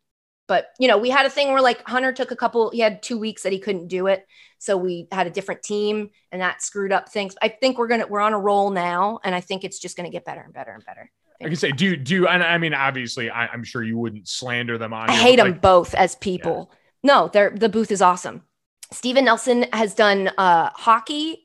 But 0.52 0.66
you 0.78 0.86
know, 0.86 0.98
we 0.98 1.08
had 1.08 1.24
a 1.24 1.30
thing 1.30 1.48
where 1.48 1.62
like 1.62 1.82
Hunter 1.88 2.12
took 2.12 2.30
a 2.30 2.36
couple. 2.36 2.68
He 2.72 2.80
had 2.80 3.02
two 3.02 3.16
weeks 3.16 3.44
that 3.44 3.52
he 3.52 3.58
couldn't 3.58 3.88
do 3.88 4.06
it, 4.06 4.26
so 4.58 4.76
we 4.76 5.08
had 5.10 5.26
a 5.26 5.30
different 5.30 5.62
team, 5.62 6.10
and 6.30 6.42
that 6.42 6.60
screwed 6.60 6.92
up 6.92 7.08
things. 7.08 7.34
I 7.40 7.48
think 7.48 7.78
we're 7.78 7.88
gonna 7.88 8.06
we're 8.06 8.20
on 8.20 8.34
a 8.34 8.38
roll 8.38 8.68
now, 8.68 9.18
and 9.24 9.34
I 9.34 9.40
think 9.40 9.64
it's 9.64 9.78
just 9.78 9.96
gonna 9.96 10.10
get 10.10 10.26
better 10.26 10.42
and 10.42 10.52
better 10.52 10.72
and 10.72 10.84
better. 10.84 11.10
I 11.40 11.44
can 11.44 11.56
say, 11.56 11.72
do 11.72 11.86
you, 11.86 11.96
do 11.96 12.14
you, 12.16 12.28
and 12.28 12.42
I 12.42 12.58
mean, 12.58 12.74
obviously, 12.74 13.30
I, 13.30 13.46
I'm 13.46 13.64
sure 13.64 13.82
you 13.82 13.96
wouldn't 13.96 14.28
slander 14.28 14.76
them 14.76 14.92
on. 14.92 15.08
I 15.08 15.14
hate 15.14 15.38
but, 15.38 15.44
them 15.44 15.52
like, 15.52 15.62
both 15.62 15.94
as 15.94 16.16
people. 16.16 16.70
No, 17.02 17.30
they're 17.32 17.48
the 17.48 17.70
booth 17.70 17.90
is 17.90 18.02
awesome. 18.02 18.42
Stephen 18.90 19.24
Nelson 19.24 19.64
has 19.72 19.94
done 19.94 20.32
uh, 20.36 20.68
hockey 20.74 21.41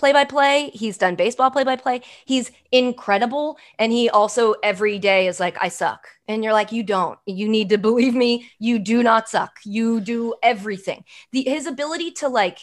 play 0.00 0.12
by 0.14 0.24
play. 0.24 0.70
He's 0.70 0.96
done 0.96 1.14
baseball 1.14 1.50
play 1.50 1.62
by 1.62 1.76
play. 1.76 2.00
He's 2.24 2.50
incredible. 2.72 3.58
And 3.78 3.92
he 3.92 4.08
also 4.08 4.54
every 4.62 4.98
day 4.98 5.28
is 5.28 5.38
like, 5.38 5.56
I 5.60 5.68
suck. 5.68 6.08
And 6.26 6.42
you're 6.42 6.54
like, 6.54 6.72
you 6.72 6.82
don't. 6.82 7.18
You 7.26 7.48
need 7.48 7.68
to 7.68 7.78
believe 7.88 8.14
me. 8.14 8.50
You 8.58 8.78
do 8.78 9.02
not 9.02 9.28
suck. 9.28 9.60
You 9.64 10.00
do 10.00 10.34
everything. 10.42 11.04
The 11.32 11.42
his 11.42 11.66
ability 11.66 12.12
to 12.12 12.28
like 12.28 12.58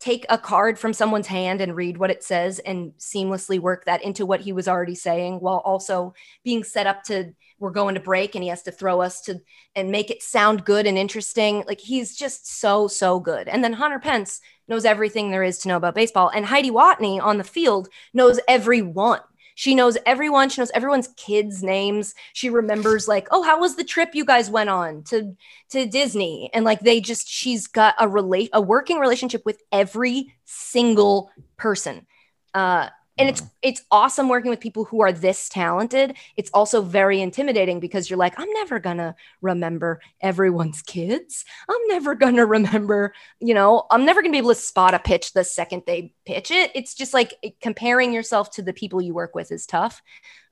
take 0.00 0.24
a 0.28 0.38
card 0.38 0.78
from 0.78 0.92
someone's 0.92 1.26
hand 1.26 1.60
and 1.60 1.76
read 1.76 1.98
what 1.98 2.10
it 2.10 2.24
says 2.24 2.58
and 2.60 2.92
seamlessly 2.98 3.58
work 3.58 3.84
that 3.84 4.02
into 4.02 4.24
what 4.24 4.40
he 4.40 4.52
was 4.52 4.68
already 4.68 4.94
saying 4.94 5.40
while 5.40 5.58
also 5.58 6.14
being 6.44 6.62
set 6.64 6.86
up 6.86 7.02
to 7.02 7.34
we're 7.58 7.70
going 7.70 7.96
to 7.96 8.00
break 8.00 8.34
and 8.34 8.44
he 8.44 8.48
has 8.48 8.62
to 8.62 8.70
throw 8.70 9.00
us 9.00 9.20
to 9.22 9.40
and 9.74 9.90
make 9.90 10.10
it 10.10 10.22
sound 10.22 10.64
good 10.64 10.86
and 10.86 10.96
interesting. 10.96 11.64
Like 11.66 11.80
he's 11.80 12.16
just 12.16 12.60
so, 12.60 12.86
so 12.86 13.18
good. 13.18 13.48
And 13.48 13.62
then 13.62 13.72
Hunter 13.72 13.98
Pence 13.98 14.40
knows 14.68 14.84
everything 14.84 15.30
there 15.30 15.42
is 15.42 15.58
to 15.58 15.68
know 15.68 15.76
about 15.76 15.94
baseball. 15.94 16.28
And 16.28 16.46
Heidi 16.46 16.70
Watney 16.70 17.22
on 17.22 17.38
the 17.38 17.44
field 17.44 17.88
knows 18.12 18.38
everyone. 18.48 19.20
She 19.54 19.74
knows 19.74 19.98
everyone. 20.06 20.50
She 20.50 20.60
knows 20.60 20.70
everyone's 20.72 21.08
kids' 21.16 21.64
names. 21.64 22.14
She 22.32 22.48
remembers 22.48 23.08
like, 23.08 23.26
oh, 23.32 23.42
how 23.42 23.58
was 23.58 23.74
the 23.74 23.82
trip 23.82 24.14
you 24.14 24.24
guys 24.24 24.48
went 24.48 24.70
on 24.70 25.02
to 25.04 25.36
to 25.70 25.84
Disney? 25.84 26.48
And 26.54 26.64
like 26.64 26.78
they 26.78 27.00
just, 27.00 27.28
she's 27.28 27.66
got 27.66 27.96
a 27.98 28.08
relate 28.08 28.50
a 28.52 28.60
working 28.60 28.98
relationship 28.98 29.42
with 29.44 29.60
every 29.72 30.32
single 30.44 31.32
person. 31.56 32.06
Uh, 32.54 32.90
and 33.18 33.28
it's 33.28 33.42
it's 33.62 33.82
awesome 33.90 34.28
working 34.28 34.50
with 34.50 34.60
people 34.60 34.84
who 34.84 35.00
are 35.02 35.12
this 35.12 35.48
talented. 35.48 36.16
It's 36.36 36.50
also 36.54 36.82
very 36.82 37.20
intimidating 37.20 37.80
because 37.80 38.08
you're 38.08 38.18
like 38.18 38.38
i'm 38.38 38.50
never 38.52 38.78
gonna 38.78 39.16
remember 39.42 40.00
everyone's 40.20 40.82
kids. 40.82 41.44
I'm 41.68 41.86
never 41.88 42.14
gonna 42.14 42.46
remember 42.46 43.12
you 43.40 43.54
know? 43.54 43.86
I'm 43.90 44.04
never 44.04 44.22
gonna 44.22 44.32
be 44.32 44.38
able 44.38 44.50
to 44.50 44.54
spot 44.54 44.94
a 44.94 44.98
pitch 44.98 45.32
the 45.32 45.44
second 45.44 45.82
they 45.86 46.14
pitch 46.24 46.50
it. 46.50 46.70
It's 46.74 46.94
just 46.94 47.12
like 47.12 47.34
comparing 47.60 48.12
yourself 48.12 48.50
to 48.52 48.62
the 48.62 48.72
people 48.72 49.02
you 49.02 49.14
work 49.14 49.34
with 49.34 49.50
is 49.50 49.66
tough. 49.66 50.00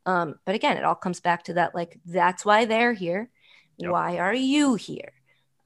Um, 0.05 0.37
but 0.45 0.55
again 0.55 0.77
it 0.77 0.85
all 0.85 0.95
comes 0.95 1.21
back 1.21 1.45
to 1.45 1.55
that 1.55 1.75
like 1.75 1.99
that's 2.05 2.45
why 2.45 2.65
they're 2.65 2.93
here. 2.93 3.31
Yep. 3.79 3.91
why 3.91 4.19
are 4.19 4.35
you 4.35 4.75
here? 4.75 5.13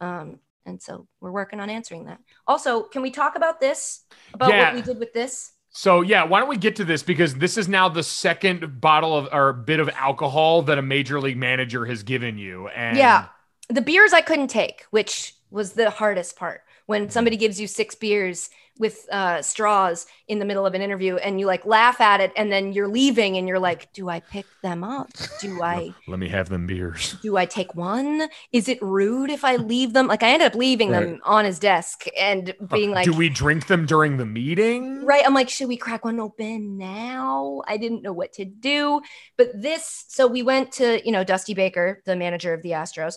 Um, 0.01 0.40
and 0.66 0.82
so 0.82 1.07
we're 1.20 1.30
working 1.30 1.61
on 1.61 1.70
answering 1.70 2.05
that. 2.07 2.18
Also 2.46 2.82
can 2.82 3.03
we 3.03 3.11
talk 3.11 3.36
about 3.36 3.61
this? 3.61 4.05
About 4.34 4.51
Yeah. 4.51 4.66
what 4.66 4.74
we 4.74 4.82
did 4.82 4.98
with 4.98 5.12
this 5.12 5.53
So 5.72 6.00
yeah, 6.00 6.24
why 6.24 6.40
don't 6.40 6.48
we 6.48 6.56
get 6.56 6.76
to 6.76 6.84
this 6.84 7.02
because 7.02 7.36
this 7.36 7.56
is 7.56 7.68
now 7.68 7.88
the 7.88 8.02
second 8.02 8.80
bottle 8.80 9.16
of 9.16 9.28
or 9.32 9.52
bit 9.52 9.80
of 9.80 9.88
alcohol 9.90 10.62
that 10.62 10.78
a 10.78 10.82
major 10.82 11.20
league 11.20 11.36
manager 11.36 11.86
has 11.86 12.02
given 12.02 12.38
you. 12.38 12.68
And 12.68 12.96
Yeah. 12.96 13.26
The 13.68 13.80
beers 13.80 14.12
I 14.12 14.20
couldn't 14.20 14.48
take, 14.48 14.84
which 14.90 15.36
was 15.50 15.74
the 15.74 15.90
hardest 15.90 16.36
part. 16.36 16.62
When 16.91 17.09
somebody 17.09 17.36
gives 17.36 17.61
you 17.61 17.68
six 17.68 17.95
beers 17.95 18.51
with 18.76 19.07
uh, 19.12 19.43
straws 19.43 20.07
in 20.26 20.41
the 20.41 20.45
middle 20.45 20.66
of 20.66 20.74
an 20.74 20.82
interview 20.82 21.14
and 21.16 21.38
you 21.38 21.47
like 21.47 21.64
laugh 21.64 22.01
at 22.01 22.20
it 22.20 22.32
and 22.34 22.51
then 22.51 22.72
you're 22.72 22.88
leaving 22.88 23.36
and 23.36 23.47
you're 23.47 23.61
like, 23.61 23.93
do 23.93 24.09
I 24.09 24.18
pick 24.18 24.47
them 24.61 24.82
up? 24.82 25.09
Do 25.41 25.62
I 25.62 25.95
let 26.09 26.18
me 26.18 26.28
have 26.28 26.49
them 26.49 26.66
beers. 26.66 27.16
do 27.22 27.36
I 27.36 27.47
take 27.47 27.72
one? 27.76 28.28
Is 28.53 28.68
it 28.68 28.82
rude 28.82 29.30
if 29.30 29.45
I 29.45 29.55
leave 29.55 29.93
them? 29.93 30.09
Like 30.09 30.24
I 30.24 30.30
ended 30.30 30.47
up 30.47 30.57
leaving 30.57 30.91
them 30.91 31.20
on 31.24 31.45
his 31.45 31.61
desk 31.61 32.07
and 32.18 32.55
being 32.72 32.91
like 32.91 33.05
Do 33.05 33.16
we 33.16 33.28
drink 33.28 33.68
them 33.68 33.86
during 33.86 34.16
the 34.16 34.26
meeting? 34.26 35.05
Right. 35.07 35.24
I'm 35.24 35.32
like, 35.32 35.49
should 35.49 35.68
we 35.68 35.76
crack 35.76 36.05
one 36.05 36.18
open 36.18 36.76
now? 36.76 37.62
I 37.68 37.76
didn't 37.76 38.03
know 38.03 38.12
what 38.12 38.32
to 38.32 38.45
do. 38.45 39.01
But 39.38 39.51
this, 39.55 40.07
so 40.09 40.26
we 40.26 40.43
went 40.43 40.72
to, 40.72 41.01
you 41.07 41.12
know, 41.12 41.22
Dusty 41.22 41.55
Baker, 41.55 42.03
the 42.05 42.16
manager 42.16 42.53
of 42.53 42.62
the 42.62 42.70
Astros, 42.70 43.14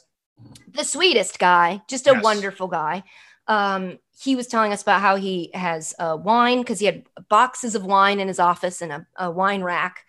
the 0.75 0.83
sweetest 0.83 1.39
guy, 1.39 1.81
just 1.89 2.05
a 2.07 2.13
Yes. 2.13 2.23
wonderful 2.23 2.67
guy. 2.67 3.03
Um, 3.47 3.99
he 4.21 4.35
was 4.35 4.47
telling 4.47 4.71
us 4.71 4.81
about 4.81 5.01
how 5.01 5.15
he 5.15 5.51
has 5.53 5.93
uh, 5.99 6.17
wine 6.19 6.59
because 6.59 6.79
he 6.79 6.85
had 6.85 7.03
boxes 7.29 7.75
of 7.75 7.85
wine 7.85 8.19
in 8.19 8.27
his 8.27 8.39
office 8.39 8.81
and 8.81 8.91
a, 8.91 9.07
a 9.17 9.31
wine 9.31 9.63
rack. 9.63 10.05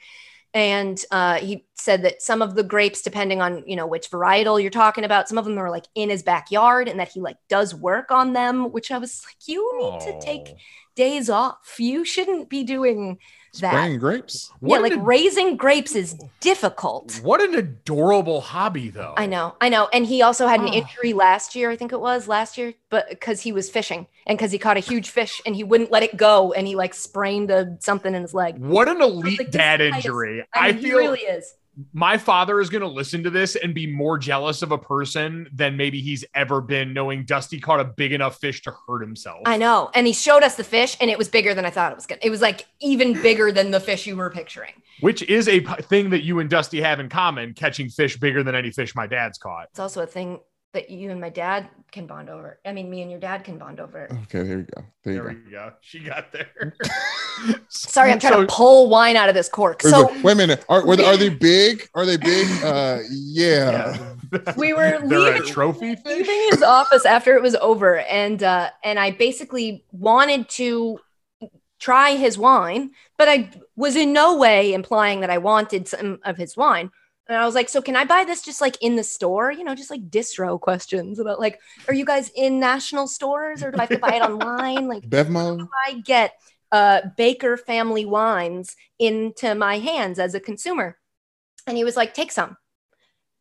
and 0.52 1.02
uh, 1.10 1.36
he 1.38 1.66
said 1.76 2.02
that 2.02 2.22
some 2.22 2.40
of 2.42 2.54
the 2.54 2.62
grapes, 2.62 3.02
depending 3.02 3.40
on 3.42 3.62
you 3.66 3.76
know 3.76 3.86
which 3.86 4.10
varietal 4.10 4.60
you're 4.60 4.70
talking 4.70 5.04
about, 5.04 5.28
some 5.28 5.38
of 5.38 5.44
them 5.44 5.58
are 5.58 5.70
like 5.70 5.86
in 5.94 6.10
his 6.10 6.22
backyard, 6.22 6.88
and 6.88 6.98
that 7.00 7.08
he 7.08 7.20
like 7.20 7.36
does 7.48 7.74
work 7.74 8.10
on 8.10 8.32
them. 8.32 8.70
Which 8.72 8.90
I 8.90 8.98
was 8.98 9.22
like, 9.26 9.36
you 9.46 9.70
need 9.80 10.00
to 10.00 10.20
take 10.20 10.48
Oh. 10.50 10.56
days 10.94 11.28
off. 11.28 11.76
You 11.78 12.04
shouldn't 12.04 12.48
be 12.48 12.62
doing 12.64 13.18
that. 13.60 13.70
Spraying 13.70 13.98
grapes. 14.00 14.50
Yeah, 14.62 14.78
like 14.78 14.92
an- 14.92 15.04
raising 15.04 15.56
grapes 15.56 15.94
is 15.94 16.16
difficult. 16.40 17.20
What 17.22 17.40
an 17.42 17.54
adorable 17.54 18.40
hobby, 18.40 18.90
though. 18.90 19.14
I 19.16 19.26
know, 19.26 19.54
I 19.60 19.68
know. 19.68 19.88
And 19.92 20.06
he 20.06 20.22
also 20.22 20.46
had 20.46 20.60
an 20.60 20.68
Oh. 20.68 20.72
injury 20.72 21.12
last 21.12 21.54
year, 21.54 21.70
I 21.70 21.76
think 21.76 21.92
it 21.92 22.00
was 22.00 22.26
last 22.28 22.58
year, 22.58 22.74
but 22.90 23.08
because 23.10 23.40
he 23.40 23.52
was 23.52 23.70
fishing 23.70 24.06
and 24.26 24.36
because 24.38 24.50
he 24.52 24.58
caught 24.58 24.76
a 24.76 24.80
huge 24.80 25.10
fish 25.10 25.40
and 25.46 25.54
he 25.56 25.62
wouldn't 25.64 25.90
let 25.92 26.02
it 26.02 26.16
go 26.16 26.52
and 26.52 26.66
he 26.66 26.74
like 26.76 26.94
sprained 26.94 27.50
a, 27.50 27.76
something 27.80 28.14
in 28.14 28.22
his 28.22 28.34
leg. 28.34 28.58
What 28.58 28.88
an 28.88 29.00
elite 29.00 29.38
like, 29.38 29.50
dad 29.50 29.80
injury. 29.80 30.44
I, 30.54 30.68
I, 30.68 30.72
mean, 30.72 30.76
he 30.82 30.88
feel 30.90 30.98
really 30.98 31.20
is. 31.20 31.54
My 31.92 32.18
father 32.18 32.60
is 32.60 32.70
going 32.70 32.82
to 32.82 32.88
listen 32.88 33.22
to 33.24 33.30
this 33.30 33.56
and 33.56 33.74
be 33.74 33.86
more 33.86 34.18
jealous 34.18 34.62
of 34.62 34.72
a 34.72 34.78
person 34.78 35.48
than 35.52 35.76
maybe 35.76 36.00
he's 36.00 36.24
ever 36.34 36.60
been 36.60 36.92
knowing 36.92 37.24
Dusty 37.24 37.60
caught 37.60 37.80
a 37.80 37.84
big 37.84 38.12
enough 38.12 38.38
fish 38.38 38.62
to 38.62 38.74
hurt 38.86 39.00
himself. 39.00 39.42
I 39.46 39.56
know. 39.56 39.90
And 39.94 40.06
he 40.06 40.12
showed 40.12 40.42
us 40.42 40.54
the 40.56 40.64
fish 40.64 40.96
and 41.00 41.10
it 41.10 41.18
was 41.18 41.28
bigger 41.28 41.54
than 41.54 41.64
I 41.64 41.70
thought 41.70 41.92
it 41.92 41.96
was 41.96 42.06
going 42.06 42.20
to. 42.20 42.26
It 42.26 42.30
was 42.30 42.40
like 42.40 42.66
even 42.80 43.20
bigger 43.22 43.50
than 43.52 43.70
the 43.70 43.80
fish 43.80 44.06
you 44.06 44.16
were 44.16 44.30
picturing. 44.30 44.72
Which 45.00 45.22
is 45.22 45.48
a 45.48 45.60
thing 45.60 46.10
that 46.10 46.22
you 46.22 46.38
and 46.38 46.48
Dusty 46.48 46.80
have 46.80 47.00
in 47.00 47.08
common, 47.08 47.54
catching 47.54 47.88
fish 47.88 48.16
bigger 48.18 48.42
than 48.42 48.54
any 48.54 48.70
fish 48.70 48.94
my 48.94 49.06
dad's 49.06 49.38
caught. 49.38 49.68
It's 49.70 49.80
also 49.80 50.02
a 50.02 50.06
thing 50.06 50.40
that 50.74 50.90
you 50.90 51.10
and 51.10 51.20
my 51.20 51.30
dad 51.30 51.68
can 51.90 52.06
bond 52.06 52.28
over. 52.28 52.58
I 52.66 52.72
mean, 52.72 52.90
me 52.90 53.02
and 53.02 53.10
your 53.10 53.20
dad 53.20 53.44
can 53.44 53.56
bond 53.56 53.80
over. 53.80 54.08
Okay, 54.24 54.42
there 54.42 54.56
we 54.58 54.62
go. 54.64 54.84
There 55.02 55.12
you 55.14 55.22
go. 55.22 55.28
we 55.28 55.50
go. 55.50 55.72
She 55.80 56.00
got 56.00 56.30
there. 56.32 56.74
Sorry, 57.68 58.12
I'm 58.12 58.18
trying 58.18 58.32
So- 58.34 58.40
to 58.42 58.46
pull 58.46 58.88
wine 58.90 59.16
out 59.16 59.28
of 59.28 59.34
this 59.34 59.48
cork. 59.48 59.82
So 59.82 60.08
wait, 60.12 60.22
wait 60.24 60.32
a 60.32 60.36
minute. 60.36 60.64
Are, 60.68 60.84
were 60.86 60.96
they, 60.96 61.04
are 61.04 61.16
they 61.16 61.30
big? 61.30 61.88
Are 61.94 62.04
they 62.04 62.16
big? 62.16 62.46
Uh, 62.64 63.00
yeah. 63.10 64.14
we 64.56 64.72
were 64.72 64.98
They're 65.06 65.18
a 65.18 65.34
leaving 65.34 65.42
trophy 65.44 65.96
fish. 65.96 66.04
leaving 66.04 66.48
his 66.50 66.62
office 66.62 67.04
after 67.04 67.34
it 67.36 67.42
was 67.42 67.54
over 67.56 67.98
and 68.00 68.42
uh 68.42 68.70
and 68.82 68.98
i 68.98 69.10
basically 69.12 69.84
wanted 69.92 70.48
to 70.48 70.98
try 71.78 72.16
his 72.16 72.36
wine 72.38 72.90
but 73.16 73.28
i 73.28 73.50
was 73.76 73.94
in 73.96 74.12
no 74.12 74.36
way 74.36 74.72
implying 74.72 75.20
that 75.20 75.30
i 75.30 75.38
wanted 75.38 75.86
some 75.86 76.18
of 76.24 76.36
his 76.36 76.56
wine 76.56 76.90
and 77.28 77.36
i 77.36 77.44
was 77.44 77.54
like 77.54 77.68
so 77.68 77.80
can 77.80 77.96
i 77.96 78.04
buy 78.04 78.24
this 78.24 78.42
just 78.42 78.60
like 78.60 78.76
in 78.80 78.96
the 78.96 79.04
store 79.04 79.50
you 79.50 79.64
know 79.64 79.74
just 79.74 79.90
like 79.90 80.10
distro 80.10 80.60
questions 80.60 81.18
about 81.18 81.40
like 81.40 81.60
are 81.88 81.94
you 81.94 82.04
guys 82.04 82.30
in 82.36 82.60
national 82.60 83.06
stores 83.06 83.62
or 83.62 83.70
do 83.70 83.78
i 83.78 83.82
have 83.82 83.88
to 83.88 83.98
buy 83.98 84.14
it 84.14 84.22
online 84.30 84.88
like 84.88 85.08
Bevmo. 85.08 85.66
I 85.86 86.00
get 86.00 86.34
uh, 86.74 87.02
Baker 87.16 87.56
family 87.56 88.04
wines 88.04 88.74
into 88.98 89.54
my 89.54 89.78
hands 89.78 90.18
as 90.18 90.34
a 90.34 90.40
consumer? 90.40 90.98
And 91.68 91.76
he 91.76 91.84
was 91.84 91.96
like, 91.96 92.14
take 92.14 92.32
some. 92.32 92.56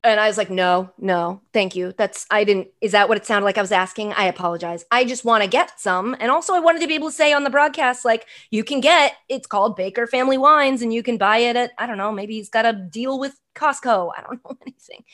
And 0.06 0.20
I 0.20 0.28
was 0.28 0.38
like, 0.38 0.49
no, 0.49 0.91
no, 0.97 1.41
thank 1.54 1.78
you. 1.78 1.93
That's, 1.97 2.26
I 2.30 2.43
didn't, 2.43 2.68
is 2.82 2.91
that 2.91 3.08
what 3.08 3.18
it 3.18 3.26
sounded 3.26 3.45
like 3.45 3.58
I 3.58 3.62
was 3.62 3.72
asking? 3.72 4.12
I 4.14 4.26
apologize. 4.26 4.84
I 4.91 5.06
just 5.06 5.24
want 5.24 5.43
to 5.43 5.49
get 5.49 5.80
some. 5.80 6.14
And 6.20 6.30
also, 6.30 6.54
I 6.54 6.60
wanted 6.60 6.82
to 6.82 6.88
be 6.88 6.95
able 6.95 7.08
to 7.08 7.16
say 7.16 7.32
on 7.32 7.45
the 7.45 7.49
broadcast, 7.49 8.04
like, 8.04 8.26
you 8.51 8.66
can 8.66 8.82
get, 8.82 9.14
it's 9.30 9.47
called 9.47 9.78
Baker 9.78 10.06
Family 10.06 10.38
Wines 10.38 10.82
and 10.82 10.93
you 10.93 11.04
can 11.04 11.18
buy 11.18 11.38
it 11.38 11.56
at, 11.56 11.72
I 11.78 11.88
don't 11.88 11.97
know, 11.97 12.12
maybe 12.12 12.34
he's 12.34 12.49
got 12.49 12.66
a 12.66 12.74
deal 12.74 13.18
with 13.18 13.39
Costco. 13.56 14.12
I 14.18 14.22
don't 14.24 14.43
know 14.45 14.58
anything. 14.62 15.06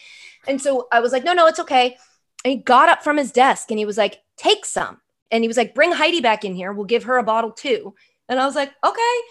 And 0.47 0.59
so 0.59 0.87
I 0.91 1.01
was 1.01 1.11
like, 1.11 1.23
no, 1.23 1.33
no, 1.33 1.45
it's 1.45 1.59
okay. 1.59 1.95
And 2.43 2.51
he 2.51 2.57
got 2.57 2.89
up 2.89 3.03
from 3.03 3.17
his 3.17 3.31
desk 3.31 3.69
and 3.69 3.77
he 3.77 3.85
was 3.85 3.97
like, 3.97 4.23
take 4.37 4.65
some. 4.65 5.01
And 5.29 5.43
he 5.43 5.47
was 5.47 5.57
like, 5.57 5.75
bring 5.75 5.91
Heidi 5.91 6.21
back 6.21 6.43
in 6.43 6.55
here. 6.55 6.73
We'll 6.73 6.85
give 6.85 7.03
her 7.03 7.17
a 7.19 7.23
bottle 7.23 7.51
too. 7.51 7.93
And 8.27 8.39
I 8.39 8.45
was 8.47 8.55
like, 8.55 8.71
okay. 8.83 9.21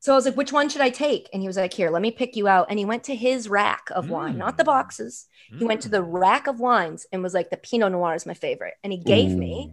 So 0.00 0.12
I 0.12 0.16
was 0.16 0.24
like, 0.26 0.36
which 0.36 0.52
one 0.52 0.68
should 0.68 0.80
I 0.80 0.90
take? 0.90 1.28
And 1.32 1.42
he 1.42 1.48
was 1.48 1.56
like, 1.56 1.72
here, 1.72 1.90
let 1.90 2.02
me 2.02 2.10
pick 2.12 2.36
you 2.36 2.46
out. 2.46 2.68
And 2.70 2.78
he 2.78 2.84
went 2.84 3.04
to 3.04 3.16
his 3.16 3.48
rack 3.48 3.88
of 3.90 4.10
wine, 4.10 4.38
not 4.38 4.56
the 4.56 4.64
boxes. 4.64 5.26
He 5.58 5.64
went 5.64 5.80
to 5.82 5.88
the 5.88 6.02
rack 6.02 6.46
of 6.46 6.60
wines 6.60 7.06
and 7.10 7.22
was 7.22 7.34
like, 7.34 7.50
the 7.50 7.56
Pinot 7.56 7.90
Noir 7.90 8.14
is 8.14 8.26
my 8.26 8.34
favorite. 8.34 8.74
And 8.84 8.92
he 8.92 8.98
gave 8.98 9.30
me 9.34 9.72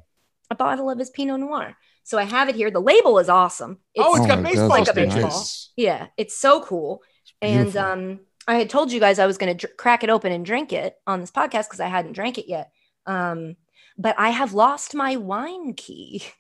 a 0.49 0.55
bottle 0.55 0.89
of 0.89 0.97
his 0.97 1.09
Pinot 1.11 1.39
Noir. 1.39 1.75
So 2.03 2.17
I 2.17 2.23
have 2.23 2.49
it 2.49 2.55
here. 2.55 2.71
The 2.71 2.79
label 2.81 3.19
is 3.19 3.29
awesome. 3.29 3.79
Oh, 3.97 4.15
it's 4.15 4.25
got 4.25 4.41
my 4.41 4.49
baseball 4.49 4.69
God, 4.69 4.73
like 4.79 4.81
a 4.89 4.93
that's 4.93 5.11
stitches. 5.11 5.23
baseball. 5.23 5.47
Yeah, 5.75 6.07
it's 6.17 6.37
so 6.37 6.61
cool. 6.61 7.01
And 7.41 7.75
um, 7.77 8.19
I 8.47 8.55
had 8.55 8.69
told 8.69 8.91
you 8.91 8.99
guys 8.99 9.19
I 9.19 9.25
was 9.27 9.37
going 9.37 9.55
to 9.55 9.67
dr- 9.67 9.77
crack 9.77 10.03
it 10.03 10.09
open 10.09 10.31
and 10.31 10.45
drink 10.45 10.73
it 10.73 10.95
on 11.05 11.19
this 11.19 11.31
podcast 11.31 11.65
because 11.65 11.79
I 11.79 11.87
hadn't 11.87 12.13
drank 12.13 12.37
it 12.37 12.47
yet. 12.47 12.71
Um, 13.05 13.57
but 13.97 14.15
I 14.17 14.29
have 14.29 14.53
lost 14.53 14.95
my 14.95 15.17
wine 15.17 15.73
key. 15.73 16.23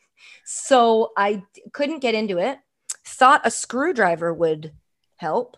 So 0.43 1.11
I 1.15 1.43
d- 1.53 1.63
couldn't 1.71 1.99
get 1.99 2.15
into 2.15 2.39
it. 2.39 2.57
Thought 3.05 3.41
a 3.45 3.51
screwdriver 3.51 4.33
would 4.33 4.71
help, 5.17 5.57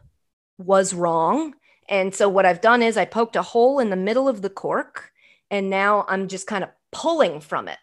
was 0.57 0.93
wrong. 0.93 1.55
And 1.89 2.13
so 2.13 2.27
what 2.27 2.45
I've 2.45 2.61
done 2.61 2.81
is 2.83 2.97
I 2.97 3.05
poked 3.05 3.35
a 3.35 3.41
hole 3.41 3.79
in 3.79 3.89
the 3.89 3.95
middle 3.95 4.27
of 4.27 4.41
the 4.41 4.49
cork 4.49 5.11
and 5.49 5.69
now 5.69 6.05
I'm 6.09 6.27
just 6.27 6.45
kind 6.47 6.63
of 6.63 6.69
pulling 6.91 7.39
from 7.39 7.67
it 7.69 7.77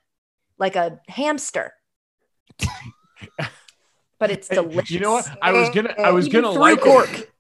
like 0.59 0.77
a 0.77 1.01
hamster. 1.09 1.73
but 4.19 4.31
it's 4.31 4.49
delicious. 4.49 4.91
You 4.91 5.01
know 5.01 5.13
what? 5.13 5.29
I 5.43 5.53
was 5.53 5.71
gonna, 5.71 5.95
I 5.99 6.11
was 6.11 6.29
gonna 6.29 6.51
like 6.51 6.81
cork. 6.81 7.19
it. 7.19 7.31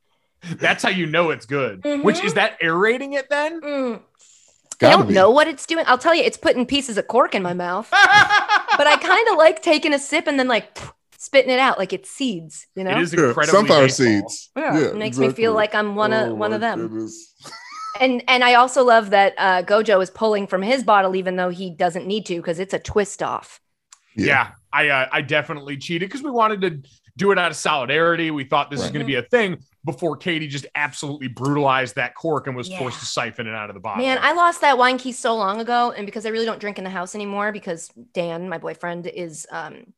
That's 0.59 0.83
how 0.83 0.91
you 0.91 1.07
know 1.07 1.31
it's 1.31 1.47
good. 1.47 1.85
Which 2.03 2.17
Mhm. 2.21 2.25
is 2.25 2.35
that 2.35 2.59
aerating 2.63 3.13
it 3.15 3.29
then? 3.31 3.61
Mm. 3.61 4.03
I 4.83 4.91
don't 4.91 5.09
be. 5.09 5.15
know 5.15 5.31
what 5.31 5.47
it's 5.47 5.65
doing. 5.67 5.85
I'll 5.87 5.99
tell 5.99 6.15
you, 6.15 6.23
it's 6.23 6.37
putting 6.37 6.67
pieces 6.67 6.99
of 6.99 7.07
cork 7.07 7.35
in 7.35 7.43
my 7.43 7.55
mouth. 7.55 7.89
But 7.91 8.87
I 8.89 8.97
kind 9.01 9.27
of 9.29 9.37
like 9.39 9.63
taking 9.63 9.95
a 9.95 9.99
sip 9.99 10.27
and 10.27 10.39
then 10.39 10.49
like 10.49 10.77
spitting 11.25 11.51
it 11.51 11.59
out 11.59 11.79
like 11.79 11.93
it's 11.93 12.11
seeds. 12.11 12.67
You 12.75 12.85
know, 12.85 12.91
It 12.99 13.03
is 13.03 13.13
Yeah, 13.15 13.29
incredibly 13.29 13.59
sunflower 13.59 13.83
baseball. 13.87 14.29
seeds. 14.29 14.51
Yeah, 14.57 14.79
it 14.79 14.97
makes 14.97 15.19
me 15.19 15.29
feel 15.31 15.53
like 15.55 15.75
I'm 15.75 15.95
one 15.97 16.13
of 16.13 16.31
Oh 16.33 16.35
one 16.37 16.53
of 16.53 16.61
them. 16.61 16.81
goodness. 16.89 17.35
And 18.01 18.25
and 18.27 18.43
I 18.43 18.55
also 18.55 18.83
love 18.83 19.11
that 19.11 19.35
uh, 19.39 19.63
GoJo 19.63 20.03
is 20.03 20.11
pulling 20.11 20.49
from 20.49 20.63
his 20.63 20.83
bottle 20.83 21.15
even 21.15 21.37
though 21.37 21.51
he 21.51 21.71
doesn't 21.71 22.07
need 22.09 22.27
to 22.27 22.37
because 22.37 22.59
it's 22.59 22.75
a 22.75 22.79
twist 22.81 23.23
off. 23.23 23.61
Yeah, 24.17 24.51
I 24.73 24.89
uh, 24.89 25.09
I 25.13 25.23
definitely 25.23 25.77
cheated 25.77 26.09
because 26.09 26.23
we 26.23 26.31
wanted 26.33 26.61
to 26.63 26.91
do 27.17 27.31
it 27.31 27.39
out 27.39 27.53
of 27.53 27.57
solidarity. 27.57 28.33
We 28.33 28.43
thought 28.45 28.69
this 28.71 28.79
was 28.81 28.87
Right. 28.87 28.95
going 28.95 29.07
to 29.07 29.13
be 29.13 29.15
a 29.15 29.23
thing 29.23 29.59
before 29.85 30.17
Katie 30.17 30.49
just 30.49 30.67
absolutely 30.75 31.29
brutalized 31.29 31.95
that 31.95 32.17
cork 32.17 32.49
and 32.49 32.57
was 32.57 32.69
Yeah. 32.69 32.79
forced 32.81 32.99
to 32.99 33.07
siphon 33.07 33.47
it 33.47 33.55
out 33.55 33.71
of 33.71 33.75
the 33.75 33.81
bottle. 33.81 34.03
Man, 34.05 34.19
I 34.21 34.33
lost 34.33 34.61
that 34.63 34.77
wine 34.77 34.99
key 34.99 35.13
so 35.13 35.37
long 35.37 35.61
ago, 35.61 35.93
and 35.93 36.05
because 36.07 36.27
I 36.27 36.31
really 36.31 36.47
don't 36.47 36.61
drink 36.61 36.79
in 36.79 36.85
the 36.85 36.91
house 36.91 37.15
anymore, 37.15 37.53
because 37.53 37.91
Dan, 38.13 38.49
my 38.49 38.59
boyfriend, 38.59 39.07
is 39.07 39.47
um, 39.53 39.93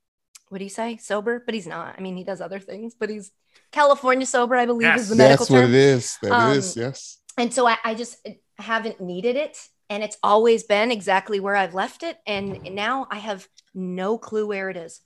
what 0.49 0.59
do 0.59 0.65
you 0.65 0.71
say, 0.71 0.97
sober? 0.97 1.43
But 1.45 1.55
he's 1.55 1.67
not. 1.67 1.95
I 1.99 2.01
mean, 2.01 2.17
he 2.17 2.25
does 2.25 2.41
other 2.41 2.61
things, 2.61 2.95
but 2.99 3.11
he's 3.11 3.33
California 3.73 4.27
sober, 4.27 4.55
I 4.55 4.67
believe, 4.67 4.87
Yes. 4.87 5.01
is 5.01 5.09
the 5.09 5.17
medical 5.17 5.45
That's 5.47 5.51
what 5.51 5.65
it 5.65 5.75
is. 5.75 6.19
That 6.23 6.57
is. 6.57 6.77
Um, 6.77 6.83
Yes. 6.85 7.19
And 7.39 7.53
so 7.53 7.67
I, 7.67 7.77
I 7.85 7.95
just 7.95 8.27
haven't 8.59 9.01
needed 9.01 9.37
it, 9.37 9.59
and 9.91 10.03
it's 10.03 10.17
always 10.23 10.65
been 10.65 10.91
exactly 10.91 11.39
where 11.41 11.55
I've 11.55 11.75
left 11.75 12.03
it, 12.03 12.17
and 12.27 12.59
now 12.71 13.07
I 13.11 13.17
have 13.17 13.47
no 13.75 14.17
clue 14.17 14.47
where 14.47 14.71
it 14.71 14.77
is. 14.77 15.01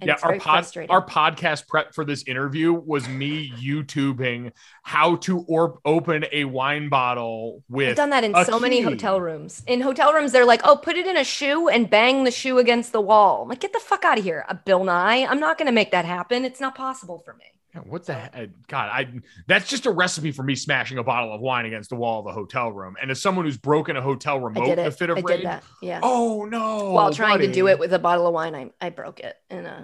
And 0.00 0.08
yeah, 0.08 0.16
our 0.22 0.38
pod, 0.38 0.66
our 0.88 1.04
podcast 1.04 1.66
prep 1.68 1.94
for 1.94 2.04
this 2.04 2.24
interview 2.24 2.72
was 2.72 3.08
me 3.08 3.52
YouTubing 3.52 4.52
how 4.82 5.16
to 5.16 5.40
or- 5.48 5.78
open 5.84 6.24
a 6.32 6.44
wine 6.44 6.88
bottle 6.88 7.62
with. 7.68 7.90
I've 7.90 7.96
done 7.96 8.10
that 8.10 8.24
in 8.24 8.34
so 8.44 8.58
many 8.58 8.80
hotel 8.80 9.20
rooms. 9.20 9.62
In 9.66 9.80
hotel 9.80 10.12
rooms, 10.12 10.32
they're 10.32 10.44
like, 10.44 10.62
"Oh, 10.64 10.76
put 10.76 10.96
it 10.96 11.06
in 11.06 11.16
a 11.16 11.24
shoe 11.24 11.68
and 11.68 11.88
bang 11.88 12.24
the 12.24 12.30
shoe 12.30 12.58
against 12.58 12.92
the 12.92 13.00
wall." 13.00 13.42
I'm 13.42 13.48
like, 13.48 13.60
"Get 13.60 13.72
the 13.72 13.80
fuck 13.80 14.04
out 14.04 14.18
of 14.18 14.24
here, 14.24 14.44
Bill 14.64 14.84
Nye! 14.84 15.24
I'm 15.24 15.40
not 15.40 15.58
going 15.58 15.66
to 15.66 15.72
make 15.72 15.90
that 15.92 16.04
happen. 16.04 16.44
It's 16.44 16.60
not 16.60 16.74
possible 16.74 17.22
for 17.24 17.34
me." 17.34 17.53
Yeah, 17.74 17.80
what 17.80 18.06
the 18.06 18.14
heck? 18.14 18.48
God, 18.68 18.88
I 18.92 19.08
that's 19.48 19.68
just 19.68 19.86
a 19.86 19.90
recipe 19.90 20.30
for 20.30 20.42
me 20.44 20.54
smashing 20.54 20.98
a 20.98 21.02
bottle 21.02 21.34
of 21.34 21.40
wine 21.40 21.66
against 21.66 21.90
the 21.90 21.96
wall 21.96 22.20
of 22.20 22.26
the 22.26 22.32
hotel 22.32 22.70
room. 22.70 22.96
And 23.02 23.10
as 23.10 23.20
someone 23.20 23.44
who's 23.46 23.56
broken 23.56 23.96
a 23.96 24.02
hotel 24.02 24.36
I 24.38 24.42
remote 24.42 24.64
did 24.66 24.78
in 24.78 24.86
a 24.86 24.90
fit 24.90 25.10
of 25.10 25.18
I 25.18 25.20
rage, 25.22 25.36
did 25.38 25.46
that. 25.46 25.64
Yeah. 25.82 26.00
oh 26.02 26.44
no! 26.44 26.92
While 26.92 27.12
trying 27.12 27.40
to 27.40 27.50
do 27.50 27.66
it 27.68 27.78
with 27.78 27.92
a 27.92 27.98
bottle 27.98 28.26
of 28.26 28.34
wine, 28.34 28.54
I, 28.54 28.70
I 28.80 28.90
broke 28.90 29.20
it, 29.20 29.34
and 29.50 29.66
uh, 29.66 29.80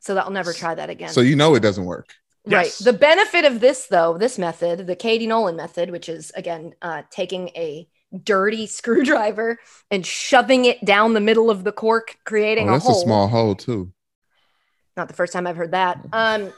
so 0.00 0.16
I'll 0.16 0.30
never 0.30 0.52
try 0.52 0.74
that 0.74 0.90
again. 0.90 1.10
So 1.10 1.20
you 1.20 1.36
know 1.36 1.54
it 1.54 1.60
doesn't 1.60 1.84
work. 1.84 2.08
Right. 2.46 2.64
Yes. 2.66 2.78
The 2.78 2.94
benefit 2.94 3.44
of 3.44 3.60
this, 3.60 3.86
though, 3.86 4.16
this 4.16 4.38
method, 4.38 4.86
the 4.86 4.96
Katie 4.96 5.26
Nolan 5.26 5.56
method, 5.56 5.90
which 5.90 6.08
is 6.08 6.32
again 6.34 6.72
uh, 6.82 7.02
taking 7.10 7.50
a 7.50 7.86
dirty 8.24 8.66
screwdriver 8.66 9.58
and 9.90 10.04
shoving 10.04 10.64
it 10.64 10.84
down 10.84 11.14
the 11.14 11.20
middle 11.20 11.48
of 11.50 11.62
the 11.62 11.70
cork, 11.70 12.16
creating 12.24 12.66
Oh, 12.68 12.70
a 12.70 12.74
that's 12.76 12.86
hole. 12.86 12.98
a 12.98 13.04
small 13.04 13.28
hole 13.28 13.54
too. 13.54 13.92
Not 14.96 15.06
the 15.08 15.14
first 15.14 15.32
time 15.32 15.46
I've 15.46 15.56
heard 15.56 15.70
that. 15.72 16.00
Um, 16.12 16.52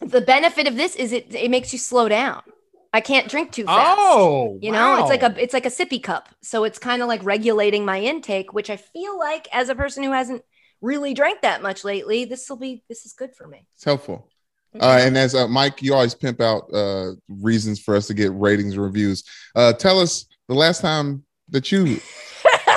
the 0.00 0.20
benefit 0.20 0.66
of 0.66 0.76
this 0.76 0.96
is 0.96 1.12
it 1.12 1.34
it 1.34 1.50
makes 1.50 1.72
you 1.72 1.78
slow 1.78 2.08
down. 2.08 2.42
I 2.92 3.00
can't 3.00 3.28
drink 3.28 3.52
too 3.52 3.64
fast. 3.64 3.98
Oh, 4.00 4.58
You 4.62 4.72
know, 4.72 4.98
it's 5.00 5.10
like 5.10 5.22
a 5.22 5.42
it's 5.42 5.52
like 5.52 5.66
a 5.66 5.70
sippy 5.70 6.02
cup. 6.02 6.28
So 6.42 6.64
it's 6.64 6.78
kind 6.78 7.02
of 7.02 7.08
like 7.08 7.22
regulating 7.24 7.84
my 7.84 8.00
intake, 8.00 8.54
which 8.54 8.70
I 8.70 8.76
feel 8.76 9.18
like 9.18 9.48
as 9.52 9.68
a 9.68 9.74
person 9.74 10.02
who 10.02 10.12
hasn't 10.12 10.42
really 10.80 11.12
drank 11.14 11.42
that 11.42 11.62
much 11.62 11.84
lately, 11.84 12.24
this 12.24 12.48
will 12.48 12.56
be 12.56 12.82
this 12.88 13.04
is 13.04 13.12
good 13.12 13.34
for 13.34 13.46
me. 13.46 13.66
It's 13.74 13.84
helpful. 13.84 14.30
Uh, 14.80 14.98
and 15.00 15.16
as 15.16 15.34
uh, 15.34 15.48
Mike, 15.48 15.82
you 15.82 15.94
always 15.94 16.14
pimp 16.14 16.40
out 16.40 16.72
uh, 16.72 17.12
reasons 17.28 17.80
for 17.80 17.96
us 17.96 18.06
to 18.06 18.14
get 18.14 18.32
ratings 18.34 18.74
and 18.74 18.82
reviews. 18.82 19.24
Uh, 19.54 19.72
tell 19.72 19.98
us 19.98 20.26
the 20.48 20.54
last 20.54 20.80
time 20.80 21.24
that 21.48 21.72
you 21.72 21.98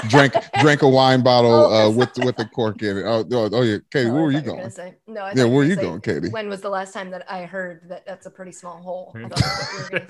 drank 0.07 0.33
drank 0.61 0.81
a 0.81 0.87
wine 0.87 1.21
bottle 1.21 1.51
Oh, 1.51 1.87
uh, 1.87 1.89
with 1.91 2.17
with 2.19 2.35
the 2.37 2.45
cork 2.45 2.81
in 2.81 2.97
it. 2.97 3.03
Oh, 3.05 3.25
oh, 3.31 3.49
oh 3.51 3.61
yeah, 3.61 3.77
Katie, 3.91 4.07
No, 4.07 4.13
where 4.13 4.21
I 4.21 4.25
were 4.25 4.31
you 4.31 4.41
going? 4.41 4.69
say- 4.69 4.95
no, 5.07 5.21
I 5.21 5.33
Yeah, 5.35 5.43
where 5.45 5.53
were 5.55 5.63
you 5.63 5.75
gonna 5.75 5.81
say, 5.81 5.87
going, 5.87 6.01
Katie? 6.21 6.29
When 6.29 6.49
was 6.49 6.61
the 6.61 6.69
last 6.69 6.93
time 6.93 7.09
that 7.11 7.25
I 7.31 7.43
heard 7.43 7.81
that 7.89 8.05
that's 8.05 8.25
a 8.25 8.29
pretty 8.31 8.51
small 8.51 8.77
hole? 8.81 9.13
I 9.15 9.21
thought 9.21 9.35
that's 9.35 9.73
what 9.73 9.93
you 9.93 9.99
were 9.99 10.05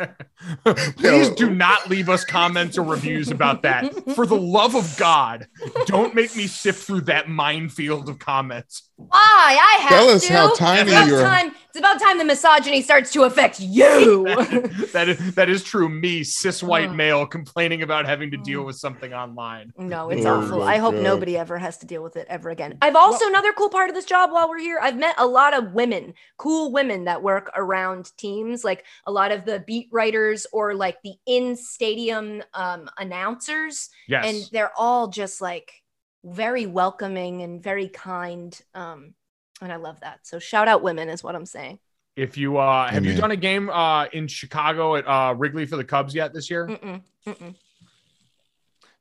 gonna 0.66 0.78
say. 0.80 0.92
Please 0.98 1.30
do 1.32 1.50
not 1.50 1.90
leave 1.90 2.10
us 2.10 2.24
comments 2.26 2.78
or 2.78 2.84
reviews 2.84 3.30
about 3.32 3.62
that. 3.64 3.94
For 4.16 4.26
the 4.26 4.38
love 4.38 4.76
of 4.76 4.96
God, 4.98 5.48
don't 5.86 6.14
make 6.16 6.36
me 6.36 6.48
sift 6.48 6.86
through 6.86 7.02
that 7.02 7.30
minefield 7.30 8.10
of 8.10 8.20
comments. 8.20 8.90
Why? 8.98 9.10
I 9.18 9.82
have 9.82 9.90
Tell 9.90 10.10
us 10.10 10.28
to. 10.28 10.34
how 10.34 10.54
tiny 10.56 10.82
it's 10.82 10.92
about 10.92 11.08
your- 11.08 11.22
time. 11.22 11.52
It's 11.70 11.78
about 11.78 12.00
time 12.02 12.18
the 12.18 12.26
misogyny 12.26 12.82
starts 12.82 13.14
to 13.14 13.24
affect 13.26 13.60
you. 13.60 14.24
that 14.92 15.06
is 15.08 15.36
that 15.36 15.50
is 15.50 15.64
true. 15.64 15.88
Me, 15.88 16.24
cis 16.24 16.64
white 16.64 16.96
male, 16.96 17.28
complaining 17.28 17.84
about 17.84 18.08
having 18.08 18.32
to 18.32 18.38
deal 18.38 18.64
with 18.66 18.76
something 18.76 19.14
online. 19.14 19.72
No, 19.80 20.10
it's 20.10 20.26
Oh 20.26 20.42
awful. 20.42 20.62
I 20.64 20.78
hope 20.78 20.94
God. 20.96 21.04
nobody 21.04 21.38
ever 21.38 21.58
has 21.58 21.78
to 21.78 21.86
deal 21.86 22.04
with 22.04 22.18
it 22.18 22.28
ever 22.30 22.50
again. 22.50 22.78
I've 22.82 22.98
also 22.98 23.26
another 23.28 23.54
cool 23.54 23.70
part 23.70 23.90
of 23.90 23.96
this 23.96 24.04
job 24.06 24.30
while 24.32 24.50
we're 24.50 24.60
here. 24.60 24.78
I've 24.82 24.98
met 24.98 25.16
a 25.18 25.26
lot 25.26 25.54
of 25.54 25.72
women, 25.74 26.14
cool 26.38 26.72
women 26.74 27.06
that 27.06 27.24
work 27.24 27.50
around 27.56 28.12
teams, 28.18 28.64
like 28.66 28.86
a 29.08 29.12
lot 29.12 29.32
of 29.32 29.46
the 29.46 29.64
beat 29.66 29.88
writers 29.92 30.46
or 30.52 30.76
like 30.76 30.98
the 31.04 31.14
in 31.26 31.56
stadium 31.56 32.44
um, 32.54 32.90
announcers, 32.98 33.90
Yes. 34.08 34.26
and 34.28 34.50
they're 34.52 34.72
all 34.78 35.08
just 35.08 35.40
like 35.40 35.72
very 36.26 36.66
welcoming 36.66 37.42
and 37.42 37.64
very 37.64 37.88
kind. 37.88 38.60
Um, 38.76 39.14
and 39.62 39.72
I 39.72 39.78
love 39.78 40.02
that. 40.02 40.20
So 40.24 40.40
shout 40.40 40.68
out 40.68 40.84
women 40.84 41.08
is 41.10 41.24
what 41.24 41.36
I'm 41.36 41.46
saying. 41.46 41.80
if 42.18 42.38
you 42.38 42.58
uh 42.58 42.90
have 42.90 43.06
you 43.06 43.16
done 43.16 43.32
a 43.32 43.38
game 43.38 43.70
uh 43.70 44.06
in 44.12 44.28
Chicago 44.28 44.96
at 44.98 45.08
uh 45.08 45.34
Wrigley 45.38 45.66
for 45.66 45.78
the 45.78 45.86
Cubs 45.86 46.14
yet 46.14 46.34
this 46.34 46.50
year? 46.50 46.68
Mm-mm, 46.68 47.02
mm-mm. 47.26 47.56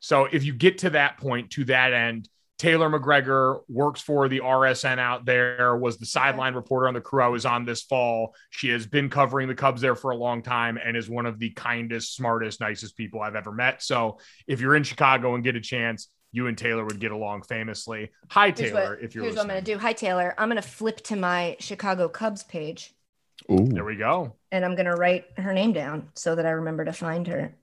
So 0.01 0.25
if 0.27 0.45
you 0.45 0.53
get 0.53 0.79
to 0.79 0.91
that 0.91 1.19
point, 1.19 1.51
to 1.51 1.65
that 1.65 1.93
end, 1.93 2.29
Taylor 2.59 2.91
McGregor 2.91 3.61
works 3.69 4.01
for 4.01 4.29
the 4.29 4.41
RSN 4.41 4.99
out 4.99 5.25
there, 5.25 5.77
was 5.77 5.99
the 5.99 6.07
sideline 6.07 6.55
reporter 6.55 6.89
on 6.89 6.95
the 6.95 7.01
crew 7.01 7.23
I 7.23 7.29
was 7.29 7.47
on 7.47 7.65
this 7.65 7.83
fall. 7.83 8.35
She 8.51 8.69
has 8.71 8.85
been 8.85 9.09
covering 9.09 9.47
the 9.47 9.55
Cubs 9.55 9.81
there 9.81 9.95
for 9.95 10.11
a 10.11 10.17
long 10.17 10.43
time 10.43 10.77
and 10.85 10.97
is 10.97 11.09
one 11.09 11.25
of 11.25 11.39
the 11.39 11.51
kindest, 11.51 12.17
smartest, 12.17 12.61
nicest 12.61 12.97
people 12.97 13.21
I've 13.21 13.37
ever 13.37 13.53
met. 13.53 13.81
So 13.83 14.19
if 14.49 14.61
you're 14.61 14.75
in 14.75 14.83
Chicago 14.83 15.37
and 15.37 15.45
get 15.45 15.55
a 15.55 15.61
chance, 15.61 16.09
you 16.33 16.49
and 16.49 16.59
Taylor 16.59 16.85
would 16.85 16.99
get 16.99 17.13
along 17.13 17.43
famously. 17.43 18.11
Hi, 18.31 18.47
Here's 18.47 18.59
Taylor, 18.73 18.91
what, 18.91 19.03
if 19.05 19.15
you're 19.15 19.23
here's 19.25 19.37
what 19.37 19.43
I'm 19.43 19.49
gonna 19.49 19.63
do. 19.63 19.79
Hi 19.79 19.93
Taylor. 19.93 20.35
I'm 20.37 20.49
gonna 20.49 20.61
flip 20.61 20.97
to 21.05 21.17
my 21.17 21.57
Chicago 21.61 22.09
Cubs 22.09 22.43
page. 22.43 22.93
Ooh, 23.53 23.67
There 23.69 23.85
we 23.85 23.95
go. 23.95 24.35
and 24.51 24.65
I'm 24.65 24.75
gonna 24.75 24.97
write 24.97 25.27
her 25.37 25.55
name 25.55 25.73
down 25.73 26.09
so 26.15 26.35
that 26.35 26.45
I 26.45 26.51
remember 26.51 26.85
to 26.85 26.93
find 26.93 27.27
her. 27.29 27.55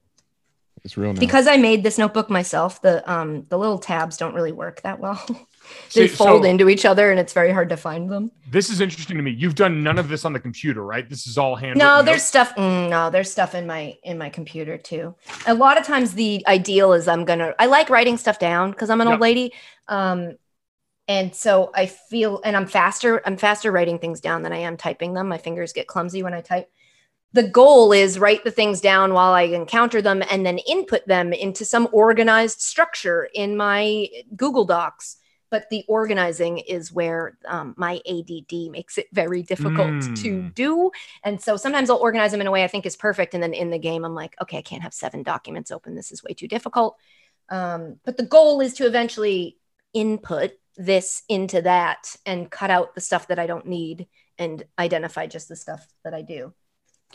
It's 0.85 0.95
real 0.97 1.11
now. 1.13 1.19
Because 1.19 1.47
I 1.47 1.57
made 1.57 1.83
this 1.83 1.97
notebook 1.97 2.29
myself, 2.29 2.81
the 2.81 3.11
um 3.11 3.45
the 3.49 3.57
little 3.57 3.79
tabs 3.79 4.15
don't 4.17 4.35
really 4.35 4.51
work 4.51 4.81
that 4.83 4.99
well. 4.99 5.17
See, 5.89 6.01
they 6.01 6.07
fold 6.07 6.43
so- 6.43 6.47
into 6.49 6.69
each 6.69 6.85
other 6.85 7.09
and 7.09 7.19
it's 7.19 7.33
very 7.33 7.51
hard 7.51 7.69
to 7.69 7.77
find 7.77 8.09
them. 8.09 8.31
This 8.51 8.69
is 8.69 8.79
interesting 8.81 9.17
to 9.17 9.23
me. 9.23 9.31
You've 9.31 9.55
done 9.55 9.81
none 9.81 9.97
of 9.97 10.07
this 10.09 10.23
on 10.23 10.31
the 10.31 10.39
computer, 10.39 10.83
right? 10.85 11.09
This 11.09 11.25
is 11.25 11.39
all 11.39 11.55
hand. 11.55 11.79
No, 11.79 12.03
there's 12.03 12.17
notes? 12.17 12.25
stuff. 12.27 12.55
mm, 12.55 12.87
no, 12.89 13.09
there's 13.09 13.31
stuff 13.31 13.55
in 13.55 13.65
my 13.65 13.95
in 14.03 14.19
my 14.19 14.29
computer 14.29 14.77
too. 14.77 15.15
A 15.47 15.55
lot 15.55 15.79
of 15.79 15.85
times 15.85 16.13
the 16.13 16.45
ideal 16.47 16.93
is 16.93 17.07
I'm 17.07 17.25
gonna. 17.25 17.55
I 17.57 17.65
like 17.65 17.89
writing 17.89 18.17
stuff 18.17 18.37
down 18.37 18.69
because 18.69 18.91
I'm 18.91 19.01
an 19.01 19.07
Yep. 19.07 19.13
old 19.13 19.21
lady, 19.21 19.53
um, 19.87 20.35
and 21.07 21.33
so 21.35 21.71
I 21.73 21.87
feel 21.87 22.41
and 22.45 22.55
I'm 22.55 22.67
faster. 22.67 23.23
I'm 23.25 23.37
faster 23.37 23.71
writing 23.71 23.97
things 23.97 24.21
down 24.21 24.43
than 24.43 24.53
I 24.53 24.57
am 24.59 24.77
typing 24.77 25.15
them. 25.15 25.27
My 25.27 25.39
fingers 25.39 25.73
get 25.73 25.87
clumsy 25.87 26.21
when 26.21 26.35
I 26.35 26.41
type. 26.41 26.69
The 27.35 27.49
goal 27.49 27.91
is 27.91 28.17
write 28.17 28.45
the 28.45 28.51
things 28.51 28.79
down 28.79 29.13
while 29.13 29.33
I 29.33 29.41
encounter 29.41 30.01
them 30.01 30.23
and 30.31 30.45
then 30.45 30.57
input 30.59 31.05
them 31.05 31.33
into 31.33 31.65
some 31.65 31.89
organized 31.91 32.61
structure 32.61 33.27
in 33.33 33.57
my 33.57 34.07
Google 34.37 34.63
Docs. 34.63 35.17
But 35.51 35.69
the 35.69 35.83
organizing 35.89 36.59
is 36.59 36.93
where 36.93 37.37
um, 37.45 37.75
my 37.77 37.99
ADD 38.09 38.71
makes 38.71 38.97
it 38.97 39.07
very 39.11 39.43
difficult 39.43 39.91
to 40.15 40.29
Mm. 40.43 40.55
do. 40.55 40.91
And 41.25 41.41
so 41.41 41.57
sometimes 41.57 41.89
I'll 41.89 41.97
organize 41.97 42.31
them 42.31 42.39
in 42.39 42.47
a 42.47 42.51
way 42.51 42.63
I 42.63 42.69
think 42.69 42.85
is 42.85 42.95
perfect. 42.95 43.33
And 43.33 43.43
then 43.43 43.53
in 43.53 43.69
the 43.69 43.79
game, 43.79 44.05
I'm 44.05 44.15
like, 44.15 44.35
okay, 44.41 44.59
I 44.59 44.61
can't 44.61 44.83
have 44.83 44.93
seven 44.93 45.21
documents 45.21 45.71
open. 45.71 45.93
This 45.93 46.13
is 46.13 46.23
way 46.23 46.33
too 46.33 46.47
difficult. 46.47 46.95
Um, 47.49 47.99
but 48.05 48.15
the 48.15 48.25
goal 48.25 48.61
is 48.61 48.75
to 48.75 48.87
eventually 48.87 49.57
input 49.93 50.51
this 50.77 51.23
into 51.27 51.61
that 51.63 52.15
and 52.25 52.49
cut 52.49 52.71
out 52.71 52.95
the 52.95 53.01
stuff 53.01 53.27
that 53.27 53.39
I 53.39 53.45
don't 53.45 53.67
need 53.67 54.07
and 54.37 54.63
identify 54.79 55.27
just 55.27 55.49
the 55.49 55.57
stuff 55.57 55.85
that 56.05 56.13
I 56.13 56.21
do. 56.21 56.53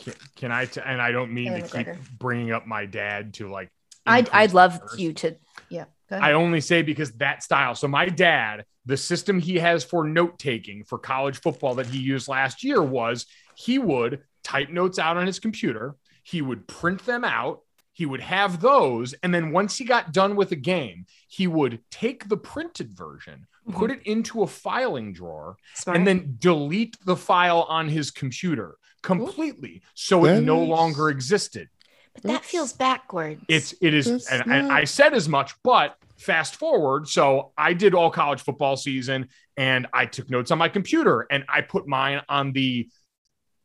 Can, 0.03 0.13
can 0.35 0.51
I? 0.51 0.65
T- 0.65 0.81
and 0.83 1.01
I 1.01 1.11
don't 1.11 1.31
mean 1.31 1.53
Taylor 1.53 1.67
to 1.67 1.83
keep 1.83 1.87
bringing 2.17 2.51
up 2.51 2.67
my 2.67 2.85
dad 2.85 3.33
to 3.35 3.49
like. 3.49 3.69
I'd, 4.05 4.29
I'd 4.29 4.53
love 4.53 4.79
you 4.97 5.13
to, 5.13 5.35
yeah. 5.69 5.85
I 6.09 6.31
only 6.33 6.59
say 6.59 6.81
because 6.81 7.11
that 7.13 7.43
style. 7.43 7.75
So 7.75 7.87
my 7.87 8.07
dad, 8.07 8.65
the 8.85 8.97
system 8.97 9.39
he 9.39 9.59
has 9.59 9.83
for 9.83 10.03
note 10.03 10.39
taking 10.39 10.83
for 10.83 10.97
college 10.97 11.39
football 11.39 11.75
that 11.75 11.85
he 11.85 11.99
used 11.99 12.27
last 12.27 12.63
year 12.63 12.81
was 12.81 13.27
he 13.55 13.77
would 13.77 14.23
type 14.43 14.69
notes 14.69 14.99
out 14.99 15.17
on 15.17 15.27
his 15.27 15.39
computer, 15.39 15.95
he 16.23 16.41
would 16.41 16.67
print 16.67 17.05
them 17.05 17.23
out, 17.23 17.61
he 17.93 18.05
would 18.05 18.21
have 18.21 18.59
those, 18.59 19.13
and 19.21 19.33
then 19.33 19.51
once 19.51 19.77
he 19.77 19.85
got 19.85 20.11
done 20.11 20.35
with 20.35 20.51
a 20.51 20.55
game, 20.55 21.05
he 21.27 21.45
would 21.45 21.79
take 21.91 22.27
the 22.27 22.37
printed 22.37 22.91
version, 22.91 23.45
mm-hmm. 23.67 23.77
put 23.77 23.91
it 23.91 24.01
into 24.03 24.41
a 24.41 24.47
filing 24.47 25.13
drawer, 25.13 25.57
Smart. 25.75 25.97
and 25.97 26.07
then 26.07 26.35
delete 26.39 26.97
the 27.05 27.15
file 27.15 27.63
on 27.69 27.87
his 27.87 28.09
computer 28.09 28.77
completely 29.01 29.81
so 29.93 30.25
it 30.25 30.35
That 30.35 30.41
no 30.43 30.63
is- 30.63 30.69
longer 30.69 31.09
existed. 31.09 31.69
but 32.13 32.23
that 32.23 32.43
feels 32.45 32.73
backwards. 32.73 33.41
It's 33.47 33.73
it 33.81 33.93
is, 33.93 34.05
That's 34.05 34.29
and, 34.31 34.51
and 34.51 34.71
I 34.71 34.83
said 34.83 35.13
as 35.13 35.27
much, 35.29 35.53
but 35.63 35.95
fast 36.17 36.55
forward. 36.57 37.07
So 37.07 37.51
I 37.57 37.73
did 37.73 37.93
all 37.95 38.11
college 38.11 38.41
football 38.41 38.77
season, 38.77 39.29
and 39.57 39.87
I 39.93 40.05
took 40.05 40.29
notes 40.29 40.51
on 40.51 40.57
my 40.57 40.69
computer, 40.69 41.25
and 41.31 41.43
I 41.49 41.61
put 41.61 41.87
mine 41.87 42.21
on 42.29 42.51
the 42.51 42.89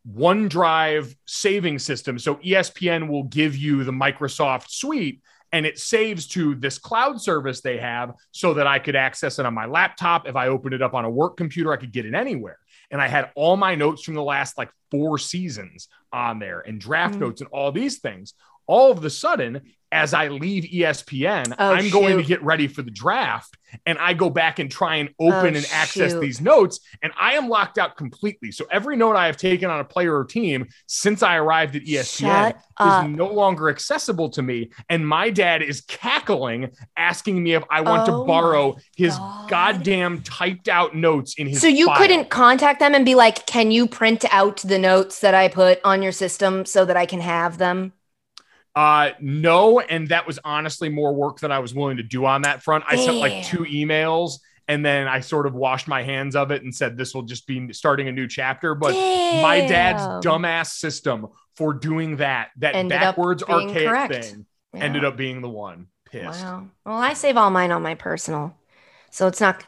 OneDrive 0.08 1.14
saving 1.26 1.78
system. 1.78 2.18
So 2.18 2.36
ESPN 2.36 3.08
will 3.08 3.24
give 3.24 3.56
you 3.56 3.84
the 3.84 3.92
Microsoft 3.92 4.70
suite. 4.70 5.20
And 5.52 5.64
it 5.64 5.78
saves 5.78 6.26
to 6.28 6.54
this 6.56 6.76
cloud 6.76 7.20
service 7.20 7.60
they 7.60 7.78
have 7.78 8.12
so 8.32 8.54
that 8.54 8.66
I 8.66 8.78
could 8.80 8.96
access 8.96 9.38
it 9.38 9.46
on 9.46 9.54
my 9.54 9.64
laptop. 9.66 10.28
If 10.28 10.34
I 10.36 10.48
opened 10.48 10.74
it 10.74 10.82
up 10.82 10.92
on 10.92 11.04
a 11.04 11.10
work 11.10 11.36
computer, 11.36 11.72
I 11.72 11.76
could 11.76 11.92
get 11.92 12.04
it 12.04 12.14
anywhere. 12.14 12.58
And 12.90 13.00
I 13.00 13.08
had 13.08 13.30
all 13.34 13.56
my 13.56 13.74
notes 13.74 14.02
from 14.02 14.14
the 14.14 14.22
last 14.22 14.56
like 14.58 14.70
four 14.90 15.18
seasons 15.18 15.88
on 16.12 16.38
there 16.38 16.60
and 16.60 16.80
draft 16.80 17.16
Mm. 17.16 17.20
notes 17.20 17.40
and 17.40 17.50
all 17.50 17.72
these 17.72 17.98
things. 17.98 18.34
All 18.66 18.90
of 18.92 19.04
a 19.04 19.10
sudden, 19.10 19.62
as 19.92 20.12
I 20.14 20.28
leave 20.28 20.64
ESPN, 20.64 21.54
Oh, 21.58 21.72
I'm 21.72 21.90
going 21.90 22.16
to 22.16 22.22
get 22.24 22.42
ready 22.42 22.66
for 22.68 22.82
the 22.82 22.90
draft 22.90 23.56
and 23.84 23.98
I 23.98 24.14
go 24.14 24.30
back 24.30 24.58
and 24.58 24.70
try 24.70 24.96
and 24.96 25.10
open 25.20 25.54
Oh, 25.54 25.58
and 25.58 25.66
access 25.72 26.12
shoot. 26.12 26.20
these 26.20 26.40
notes 26.40 26.80
and 27.02 27.12
I 27.20 27.34
am 27.34 27.48
locked 27.48 27.78
out 27.78 27.96
completely. 27.96 28.50
So 28.52 28.64
every 28.70 28.96
note 28.96 29.16
I 29.16 29.26
have 29.26 29.36
taken 29.36 29.70
on 29.70 29.80
a 29.80 29.84
player 29.84 30.16
or 30.16 30.24
team 30.24 30.66
since 30.86 31.22
I 31.22 31.36
arrived 31.36 31.76
at 31.76 31.82
ESPN 31.82 32.54
is 32.54 33.10
no 33.16 33.26
longer 33.28 33.68
accessible 33.68 34.28
to 34.30 34.42
me. 34.42 34.70
And 34.88 35.06
my 35.06 35.30
dad 35.30 35.62
is 35.62 35.82
cackling, 35.82 36.70
asking 36.96 37.42
me 37.42 37.54
if 37.54 37.62
I 37.70 37.80
want 37.82 38.08
Oh 38.08 38.20
to 38.22 38.26
borrow 38.26 38.76
his 38.96 39.16
God. 39.16 39.50
goddamn 39.50 40.22
typed 40.22 40.68
out 40.68 40.94
notes 40.96 41.34
in 41.38 41.46
his 41.46 41.60
so 41.60 41.68
you 41.68 41.86
file. 41.86 41.96
couldn't 41.98 42.30
contact 42.30 42.80
them 42.80 42.94
and 42.94 43.04
be 43.04 43.14
like, 43.14 43.46
can 43.46 43.70
you 43.70 43.86
print 43.86 44.24
out 44.32 44.58
the 44.58 44.78
notes 44.78 45.20
that 45.20 45.34
I 45.34 45.48
put 45.48 45.80
on 45.84 46.02
your 46.02 46.12
system 46.12 46.64
so 46.66 46.84
that 46.84 46.96
I 46.96 47.06
can 47.06 47.20
have 47.20 47.58
them? 47.58 47.92
Uh, 48.76 49.12
no, 49.20 49.80
and 49.80 50.08
that 50.08 50.26
was 50.26 50.38
honestly 50.44 50.90
more 50.90 51.14
work 51.14 51.40
than 51.40 51.50
I 51.50 51.60
was 51.60 51.74
willing 51.74 51.96
to 51.96 52.02
do 52.02 52.26
on 52.26 52.42
that 52.42 52.62
front. 52.62 52.84
I 52.86 52.96
sent 52.96 53.16
like 53.16 53.42
two 53.46 53.60
emails, 53.64 54.32
and 54.68 54.84
then 54.84 55.08
I 55.08 55.20
sort 55.20 55.46
of 55.46 55.54
washed 55.54 55.88
my 55.88 56.02
hands 56.02 56.36
of 56.36 56.50
it 56.50 56.62
and 56.62 56.74
said 56.74 56.94
this 56.94 57.14
will 57.14 57.22
just 57.22 57.46
be 57.46 57.72
starting 57.72 58.06
a 58.06 58.12
new 58.12 58.28
chapter. 58.28 58.74
But 58.74 58.92
my 58.92 59.64
dad's 59.66 60.02
dumbass 60.26 60.72
system 60.72 61.28
for 61.56 61.72
doing 61.72 62.16
that, 62.16 62.50
that 62.58 62.74
Ended 62.74 63.00
backwards 63.00 63.42
archaic 63.42 63.88
correct. 63.88 64.12
thing, 64.14 64.46
Yeah. 64.74 64.84
ended 64.84 65.06
up 65.06 65.16
being 65.16 65.40
the 65.40 65.48
one. 65.48 65.86
Pissed. 66.10 66.44
Wow. 66.44 66.68
Well, 66.84 66.96
I 66.98 67.14
save 67.14 67.38
all 67.38 67.50
mine 67.50 67.72
on 67.72 67.82
my 67.82 67.94
personal, 67.94 68.54
so 69.10 69.26
it's 69.26 69.40
not 69.40 69.64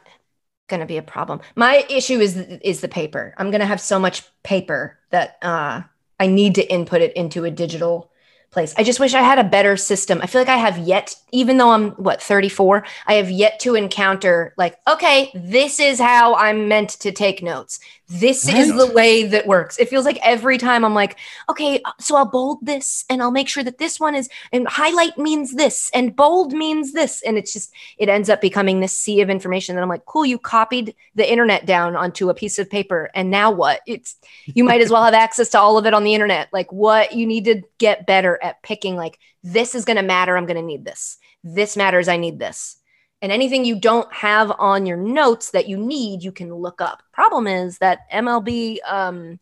going 0.67 0.81
to 0.81 0.85
be 0.85 0.97
a 0.97 1.01
problem. 1.01 1.41
My 1.55 1.83
issue 1.89 2.19
is 2.19 2.37
is 2.37 2.81
the 2.81 2.87
paper. 2.87 3.33
I'm 3.39 3.49
going 3.49 3.59
to 3.59 3.65
have 3.65 3.81
so 3.81 3.97
much 3.97 4.23
paper 4.43 4.99
that 5.09 5.37
uh, 5.41 5.81
I 6.19 6.27
need 6.27 6.53
to 6.55 6.71
input 6.71 7.01
it 7.01 7.11
into 7.13 7.43
a 7.43 7.49
digital 7.49 8.11
place. 8.51 8.73
I 8.77 8.83
just 8.83 8.99
wish 8.99 9.13
I 9.13 9.21
had 9.21 9.39
a 9.39 9.43
better 9.43 9.77
system. 9.77 10.19
I 10.21 10.27
feel 10.27 10.41
like 10.41 10.49
I 10.49 10.57
have 10.57 10.77
yet, 10.79 11.15
even 11.31 11.57
though 11.57 11.69
I'm 11.71 11.91
what 11.91 12.21
34, 12.21 12.85
I 13.07 13.13
have 13.15 13.29
yet 13.29 13.59
to 13.61 13.75
encounter 13.75 14.53
like, 14.57 14.77
okay, 14.87 15.31
this 15.35 15.79
is 15.79 15.99
how 15.99 16.35
I'm 16.35 16.67
meant 16.67 16.91
to 17.01 17.11
take 17.11 17.43
notes. 17.43 17.79
this 18.11 18.47
Right. 18.47 18.57
is 18.57 18.75
the 18.75 18.91
way 18.91 19.23
that 19.27 19.45
works. 19.45 19.77
It 19.77 19.87
feels 19.87 20.03
like 20.03 20.17
every 20.23 20.57
time 20.57 20.83
I'm 20.83 20.95
like, 20.95 21.15
okay, 21.47 21.79
uh, 21.85 21.91
so 21.99 22.15
I'll 22.15 22.25
bold 22.25 22.57
this 22.65 23.05
and 23.07 23.21
I'll 23.21 23.29
make 23.29 23.47
sure 23.47 23.63
that 23.63 23.77
this 23.77 23.99
one 23.99 24.15
is, 24.15 24.27
and 24.51 24.67
highlight 24.67 25.19
means 25.19 25.53
this 25.53 25.91
and 25.93 26.15
bold 26.15 26.51
means 26.51 26.93
this. 26.93 27.21
And 27.21 27.37
it's 27.37 27.53
just, 27.53 27.71
it 27.99 28.09
ends 28.09 28.27
up 28.27 28.41
becoming 28.41 28.79
this 28.79 28.97
sea 28.97 29.21
of 29.21 29.29
information 29.29 29.75
that 29.75 29.83
I'm 29.83 29.89
like, 29.89 30.05
cool, 30.05 30.25
you 30.25 30.39
copied 30.39 30.95
the 31.13 31.31
internet 31.31 31.67
down 31.67 31.95
onto 31.95 32.29
a 32.31 32.33
piece 32.33 32.57
of 32.57 32.67
paper. 32.67 33.11
And 33.13 33.29
now 33.29 33.51
what? 33.51 33.81
It's, 33.85 34.15
you 34.45 34.63
might 34.63 34.81
as 34.81 34.89
well 34.89 35.03
have 35.03 35.13
access 35.13 35.49
to 35.49 35.59
all 35.59 35.77
of 35.77 35.85
it 35.85 35.93
on 35.93 36.03
the 36.03 36.15
internet. 36.15 36.49
Like, 36.51 36.71
what 36.71 37.13
you 37.13 37.27
need 37.27 37.45
to 37.45 37.61
get 37.77 38.07
better 38.07 38.38
at 38.41 38.61
picking, 38.63 38.95
like, 38.95 39.19
this 39.43 39.75
is 39.75 39.85
going 39.85 39.97
to 39.97 40.03
matter. 40.03 40.35
I'm 40.37 40.45
going 40.45 40.57
to 40.57 40.63
need 40.63 40.85
this. 40.85 41.17
This 41.43 41.77
matters. 41.77 42.07
I 42.07 42.17
need 42.17 42.39
this. 42.39 42.77
And 43.21 43.31
anything 43.31 43.65
you 43.65 43.79
don't 43.79 44.11
have 44.13 44.51
on 44.59 44.85
your 44.85 44.97
notes 44.97 45.51
that 45.51 45.67
you 45.67 45.77
need, 45.77 46.23
you 46.23 46.31
can 46.31 46.53
look 46.53 46.79
up. 46.79 47.03
Problem 47.11 47.47
is 47.47 47.77
that 47.79 48.09
MLB 48.11 48.77
um, 48.87 49.39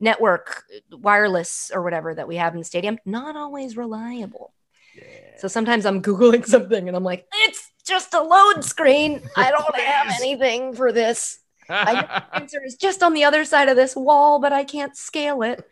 network, 0.00 0.64
wireless 0.90 1.70
or 1.72 1.82
whatever 1.82 2.14
that 2.14 2.26
we 2.26 2.36
have 2.36 2.52
in 2.54 2.58
the 2.58 2.64
stadium, 2.64 2.98
not 3.04 3.36
always 3.36 3.76
reliable. 3.76 4.52
So 5.38 5.48
sometimes 5.48 5.86
I'm 5.86 6.02
Googling 6.02 6.44
something 6.46 6.88
and 6.88 6.96
I'm 6.96 7.04
like, 7.04 7.26
it's 7.44 7.70
just 7.86 8.12
a 8.12 8.20
load 8.20 8.64
screen. 8.64 9.22
I 9.36 9.50
don't 9.50 9.76
have 9.76 10.14
anything 10.20 10.74
for 10.74 10.92
this. 10.92 11.38
I 11.68 11.94
know 11.94 12.00
the 12.00 12.36
answer 12.36 12.64
is 12.64 12.76
just 12.76 13.02
on 13.02 13.14
the 13.14 13.24
other 13.24 13.44
side 13.44 13.68
of 13.68 13.76
this 13.76 13.94
wall, 13.94 14.40
but 14.40 14.52
I 14.52 14.64
can't 14.64 14.96
scale 14.96 15.42
it. 15.42 15.64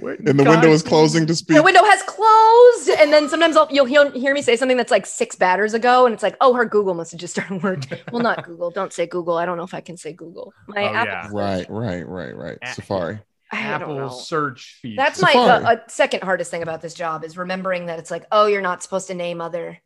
And 0.00 0.38
the 0.38 0.44
window 0.44 0.70
is 0.70 0.82
closing 0.82 1.26
to 1.26 1.34
speak. 1.34 1.56
The 1.56 1.62
window 1.62 1.82
has 1.84 2.02
closed, 2.02 3.00
and 3.00 3.12
then 3.12 3.28
sometimes 3.28 3.56
I'll, 3.56 3.68
you'll 3.70 3.86
hear, 3.86 4.10
hear 4.10 4.34
me 4.34 4.42
say 4.42 4.56
something 4.56 4.76
that's 4.76 4.90
like 4.90 5.06
six 5.06 5.36
batters 5.36 5.72
ago, 5.74 6.04
and 6.04 6.12
it's 6.12 6.22
like, 6.22 6.36
oh, 6.40 6.54
her 6.54 6.64
Google 6.64 6.94
must 6.94 7.12
have 7.12 7.20
just 7.20 7.34
started 7.34 7.62
working. 7.62 7.98
well, 8.12 8.22
not 8.22 8.44
Google. 8.44 8.70
Don't 8.70 8.92
say 8.92 9.06
Google. 9.06 9.36
I 9.36 9.46
don't 9.46 9.56
know 9.56 9.62
if 9.64 9.74
I 9.74 9.80
can 9.80 9.96
say 9.96 10.12
Google. 10.12 10.52
My 10.68 10.82
Oh, 10.82 10.94
Apple. 10.94 11.10
yeah. 11.10 11.28
Right, 11.32 11.70
right, 11.70 12.06
right, 12.06 12.36
right. 12.36 12.58
A- 12.60 12.74
Safari. 12.74 13.20
Apple 13.52 14.10
search 14.10 14.78
feature. 14.82 14.96
That's 14.96 15.20
my 15.22 15.32
Safari. 15.32 15.64
uh, 15.64 15.70
uh, 15.72 15.76
second 15.88 16.22
hardest 16.24 16.50
thing 16.50 16.62
about 16.62 16.80
this 16.80 16.94
job 16.94 17.24
is 17.24 17.36
remembering 17.36 17.86
that 17.86 17.98
it's 18.00 18.10
like, 18.10 18.24
oh, 18.32 18.46
you're 18.46 18.62
not 18.62 18.82
supposed 18.82 19.06
to 19.08 19.14
name 19.14 19.40
other 19.40 19.78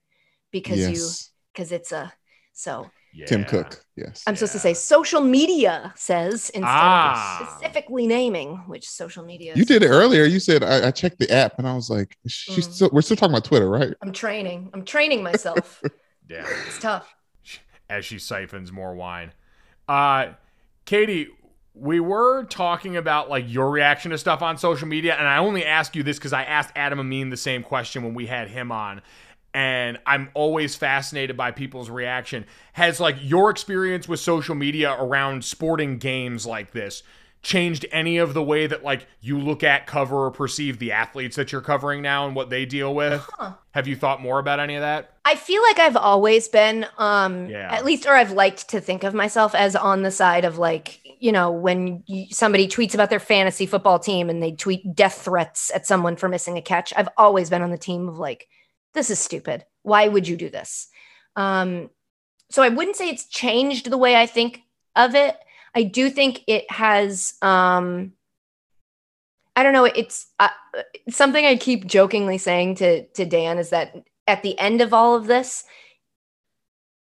because 0.51 0.79
you 0.79 1.07
because 1.53 1.71
it's 1.71 1.93
a 1.93 2.13
so 2.55 2.91
Tim 3.27 3.45
Cook. 3.45 3.85
Yes. 3.97 4.23
I'm 4.27 4.37
supposed 4.37 4.53
to 4.53 4.59
say 4.59 4.75
social 4.75 5.21
media 5.21 5.93
says 5.97 6.51
instead 6.51 6.65
Ah. 6.65 7.41
of 7.43 7.49
specifically 7.59 8.07
naming 8.07 8.57
which 8.67 8.89
social 8.89 9.25
media. 9.25 9.55
You 9.57 9.65
did 9.65 9.83
it 9.83 9.89
earlier. 9.89 10.25
You 10.25 10.39
said 10.41 10.63
I, 10.63 10.89
I 10.89 10.91
checked 10.91 11.19
the 11.19 11.31
app 11.31 11.59
and 11.59 11.67
I 11.67 11.75
was 11.75 11.91
like, 11.91 12.17
she's 12.27 12.69
Mm. 12.69 12.73
still, 12.73 12.91
we're 12.93 13.03
still 13.03 13.17
talking 13.17 13.33
about 13.35 13.45
Twitter, 13.45 13.69
right? 13.69 13.93
I'm 14.03 14.13
training. 14.13 14.71
I'm 14.75 14.85
training 14.85 15.23
myself. 15.23 15.83
Yeah. 16.31 16.45
it's 16.67 16.79
tough. 16.79 17.13
as 17.91 18.05
she 18.05 18.19
siphons 18.19 18.71
more 18.71 18.95
wine. 18.95 19.33
Uh, 19.89 20.33
Katie, 20.85 21.29
we 21.73 22.01
were 22.01 22.45
talking 22.45 22.97
about 22.99 23.31
like 23.31 23.45
your 23.49 23.71
reaction 23.71 24.11
to 24.11 24.19
stuff 24.19 24.43
on 24.43 24.59
social 24.59 24.87
media, 24.89 25.15
and 25.15 25.27
I 25.27 25.39
only 25.39 25.65
ask 25.65 25.97
you 25.97 26.03
this 26.03 26.19
because 26.19 26.33
I 26.35 26.43
asked 26.43 26.71
Adam 26.77 26.99
Amin 27.01 27.31
the 27.31 27.37
same 27.39 27.63
question 27.63 28.03
when 28.03 28.13
we 28.15 28.27
had 28.27 28.49
him 28.49 28.71
on. 28.71 29.01
And 29.59 29.99
I'm 30.07 30.31
always 30.35 30.77
fascinated 30.77 31.37
by 31.37 31.51
people's 31.51 31.91
reaction. 31.91 32.47
Has 32.75 33.01
like 33.01 33.17
your 33.21 33.51
experience 33.51 34.07
with 34.07 34.21
social 34.21 34.55
media 34.55 34.97
around 34.97 35.45
sporting 35.45 35.99
games 35.99 36.47
like 36.47 36.71
this 36.71 37.03
changed 37.43 37.85
any 37.91 38.19
of 38.19 38.35
the 38.35 38.43
way 38.43 38.69
that 38.69 38.85
like 38.85 39.09
you 39.21 39.37
look 39.37 39.65
at, 39.65 39.85
cover, 39.89 40.27
or 40.27 40.31
perceive 40.31 40.79
the 40.79 40.93
athletes 40.93 41.35
that 41.35 41.51
you're 41.51 41.61
covering 41.61 42.03
now 42.03 42.25
and 42.25 42.37
what 42.37 42.51
they 42.51 42.67
deal 42.67 42.95
with? 42.95 43.21
Huh. 43.33 43.55
Have 43.73 43.89
you 43.89 43.97
thought 43.97 44.23
more 44.23 44.39
about 44.39 44.61
any 44.61 44.77
of 44.77 44.83
that? 44.83 45.11
I 45.25 45.35
feel 45.35 45.61
like 45.63 45.81
I've 45.81 45.97
always 45.97 46.47
been, 46.47 46.87
um, 46.97 47.47
Yeah. 47.49 47.75
at 47.75 47.85
least, 47.85 48.07
or 48.07 48.15
I've 48.15 48.33
liked 48.33 48.69
to 48.71 48.81
think 48.81 49.03
of 49.03 49.13
myself 49.13 49.57
as 49.57 49.75
on 49.75 50.03
the 50.03 50.13
side 50.13 50.45
of 50.45 50.59
like, 50.59 51.01
you 51.19 51.33
know, 51.33 51.51
when 51.51 52.05
you, 52.07 52.27
somebody 52.31 52.69
tweets 52.69 52.95
about 52.95 53.11
their 53.11 53.19
fantasy 53.19 53.67
football 53.67 53.99
team 53.99 54.31
and 54.31 54.41
they 54.41 54.53
tweet 54.53 54.95
death 54.95 55.23
threats 55.23 55.73
at 55.75 55.85
someone 55.85 56.15
for 56.15 56.29
missing 56.29 56.57
a 56.57 56.63
catch. 56.63 56.93
I've 56.97 57.09
always 57.17 57.51
been 57.51 57.63
on 57.63 57.71
the 57.71 57.79
team 57.79 58.09
of 58.09 58.19
like, 58.21 58.47
this 58.95 59.11
is 59.11 59.19
stupid. 59.19 59.65
Why 59.83 60.09
would 60.09 60.27
you 60.27 60.37
do 60.37 60.51
this? 60.51 60.89
Um, 61.37 61.91
so 62.51 62.63
I 62.63 62.69
wouldn't 62.69 62.97
say 62.97 63.09
it's 63.09 63.27
changed 63.27 63.91
the 63.91 63.99
way 63.99 64.17
I 64.17 64.27
think 64.27 64.63
of 64.97 65.15
it. 65.15 65.37
I 65.75 65.83
do 65.85 66.11
think 66.11 66.43
it 66.47 66.71
has. 66.71 67.35
Um, 67.43 68.13
I 69.55 69.63
don't 69.63 69.73
know. 69.73 69.85
It's 69.85 70.29
uh, 70.39 70.49
something 71.09 71.45
I 71.45 71.57
keep 71.57 71.87
jokingly 71.87 72.39
saying 72.39 72.77
to 72.77 73.07
to 73.07 73.25
Dan 73.25 73.59
is 73.59 73.71
that 73.71 73.95
at 74.27 74.43
the 74.43 74.59
end 74.59 74.81
of 74.81 74.95
all 74.95 75.15
of 75.15 75.27
this, 75.27 75.65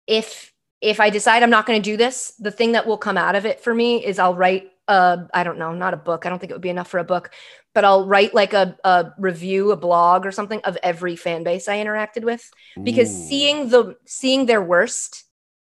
if 0.07 0.53
if 0.82 0.99
I 0.99 1.09
decide 1.09 1.43
I'm 1.43 1.49
not 1.49 1.65
going 1.65 1.82
to 1.82 1.91
do 1.91 1.97
this, 1.97 2.34
the 2.39 2.51
thing 2.51 2.71
that 2.71 2.88
will 2.88 2.97
come 2.97 3.17
out 3.17 3.36
of 3.36 3.45
it 3.45 3.61
for 3.61 3.73
me 3.73 4.03
is 4.03 4.19
I'll 4.19 4.36
write 4.36 4.70
a 4.88 5.27
I 5.34 5.43
don't 5.43 5.59
know, 5.59 5.73
not 5.73 5.93
a 5.93 5.97
book. 5.97 6.25
I 6.25 6.29
don't 6.29 6.39
think 6.39 6.51
it 6.51 6.55
would 6.55 6.61
be 6.61 6.69
enough 6.69 6.89
for 6.89 6.99
a 6.99 7.03
book, 7.03 7.32
but 7.73 7.86
I'll 7.86 8.05
write 8.07 8.34
like 8.34 8.53
a, 8.53 8.77
a 8.84 9.11
review, 9.17 9.71
a 9.71 9.77
blog 9.77 10.25
or 10.25 10.32
something 10.32 10.61
of 10.63 10.77
every 10.84 11.15
fan 11.15 11.43
base 11.43 11.67
I 11.67 11.77
interacted 11.77 12.23
with 12.23 12.49
because 12.84 13.09
Ooh. 13.09 13.13
seeing 13.27 13.69
the 13.69 13.95
seeing 14.05 14.45
their 14.45 14.61
worst 14.61 15.23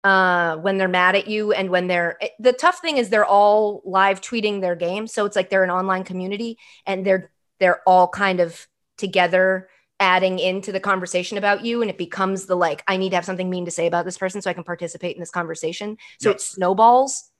uh 0.04 0.58
when 0.58 0.78
they're 0.78 0.88
mad 0.88 1.16
at 1.16 1.28
you 1.28 1.52
and 1.52 1.70
when 1.70 1.86
they're 1.88 2.18
the 2.40 2.54
tough 2.54 2.80
thing 2.80 2.98
is 2.98 3.10
they're 3.10 3.26
all 3.26 3.84
live 3.86 4.20
tweeting 4.20 4.60
their 4.60 4.76
game 4.76 5.06
so 5.06 5.26
it's 5.26 5.36
like 5.36 5.50
they're 5.52 5.64
an 5.64 5.70
online 5.70 6.04
community 6.04 6.58
and 6.88 7.06
they're 7.06 7.32
they're 7.60 7.82
all 7.88 8.08
kind 8.08 8.40
of 8.40 8.68
together 8.98 9.70
adding 10.00 10.40
into 10.40 10.72
the 10.72 10.80
conversation 10.80 11.38
about 11.38 11.64
you 11.64 11.82
and 11.82 11.92
it 11.92 12.00
becomes 12.00 12.48
the 12.48 12.56
like 12.56 12.84
i 12.88 12.98
need 12.98 13.12
to 13.12 13.16
have 13.16 13.26
something 13.26 13.50
mean 13.50 13.66
to 13.66 13.72
say 13.72 13.86
about 13.86 14.04
this 14.04 14.18
person 14.18 14.42
so 14.42 14.50
i 14.50 14.54
can 14.54 14.64
participate 14.64 15.16
in 15.16 15.20
this 15.20 15.30
conversation 15.30 15.96
so 16.18 16.30
Yep. 16.30 16.36
it 16.36 16.42
snowballs 16.42 17.31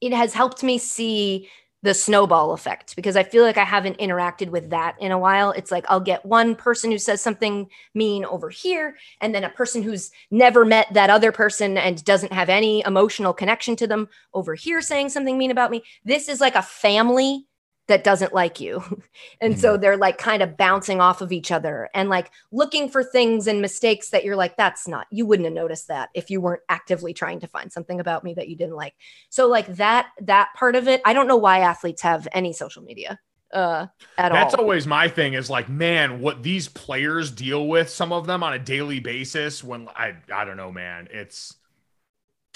it 0.00 0.12
has 0.12 0.34
helped 0.34 0.62
me 0.62 0.78
see 0.78 1.48
the 1.82 1.94
snowball 1.94 2.52
effect 2.52 2.96
because 2.96 3.16
i 3.16 3.22
feel 3.22 3.44
like 3.44 3.58
i 3.58 3.64
haven't 3.64 3.98
interacted 3.98 4.48
with 4.48 4.70
that 4.70 4.96
in 5.00 5.12
a 5.12 5.18
while. 5.18 5.52
It's 5.52 5.70
like 5.70 5.84
i'll 5.88 6.00
get 6.00 6.24
one 6.24 6.56
person 6.56 6.90
who 6.90 6.98
says 6.98 7.20
something 7.20 7.68
mean 7.94 8.24
over 8.24 8.50
here 8.50 8.96
and 9.20 9.34
then 9.34 9.44
a 9.44 9.50
person 9.50 9.82
who's 9.82 10.10
never 10.30 10.64
met 10.64 10.92
that 10.94 11.10
other 11.10 11.30
person 11.32 11.78
and 11.78 12.02
doesn't 12.04 12.32
have 12.32 12.48
any 12.48 12.82
emotional 12.84 13.32
connection 13.32 13.76
to 13.76 13.86
them 13.86 14.08
over 14.34 14.54
here 14.54 14.80
saying 14.80 15.10
something 15.10 15.38
mean 15.38 15.50
about 15.50 15.70
me. 15.70 15.82
This 16.04 16.28
is 16.28 16.40
like 16.40 16.56
a 16.56 16.62
family 16.62 17.46
that 17.88 18.04
doesn't 18.04 18.34
like 18.34 18.60
you 18.60 18.82
and 19.40 19.58
so 19.58 19.76
they're 19.76 19.96
like 19.96 20.18
kind 20.18 20.42
of 20.42 20.56
bouncing 20.56 21.00
off 21.00 21.20
of 21.20 21.32
each 21.32 21.52
other 21.52 21.88
and 21.94 22.08
like 22.08 22.30
looking 22.52 22.88
for 22.88 23.02
things 23.02 23.46
and 23.46 23.60
mistakes 23.60 24.10
that 24.10 24.24
you're 24.24 24.36
like 24.36 24.56
that's 24.56 24.88
not 24.88 25.06
you 25.10 25.26
wouldn't 25.26 25.46
have 25.46 25.54
noticed 25.54 25.88
that 25.88 26.08
if 26.14 26.30
you 26.30 26.40
weren't 26.40 26.62
actively 26.68 27.12
trying 27.12 27.40
to 27.40 27.46
find 27.46 27.72
something 27.72 28.00
about 28.00 28.24
me 28.24 28.34
that 28.34 28.48
you 28.48 28.56
didn't 28.56 28.76
like 28.76 28.94
so 29.28 29.46
like 29.46 29.66
that 29.76 30.08
that 30.20 30.48
part 30.54 30.76
of 30.76 30.88
it 30.88 31.00
i 31.04 31.12
don't 31.12 31.28
know 31.28 31.36
why 31.36 31.60
athletes 31.60 32.02
have 32.02 32.26
any 32.32 32.52
social 32.52 32.82
media 32.82 33.18
uh 33.52 33.86
at 34.18 34.32
all. 34.32 34.38
That's 34.38 34.54
all 34.54 34.62
always 34.62 34.86
my 34.86 35.08
thing 35.08 35.34
is 35.34 35.48
like, 35.48 35.68
man, 35.68 36.20
what 36.20 36.42
these 36.42 36.68
players 36.68 37.30
deal 37.30 37.68
with, 37.68 37.88
some 37.88 38.12
of 38.12 38.26
them 38.26 38.42
on 38.42 38.54
a 38.54 38.58
daily 38.58 38.98
basis 38.98 39.62
when 39.62 39.88
I 39.94 40.14
I 40.32 40.44
don't 40.44 40.56
know, 40.56 40.72
man. 40.72 41.08
It's 41.12 41.54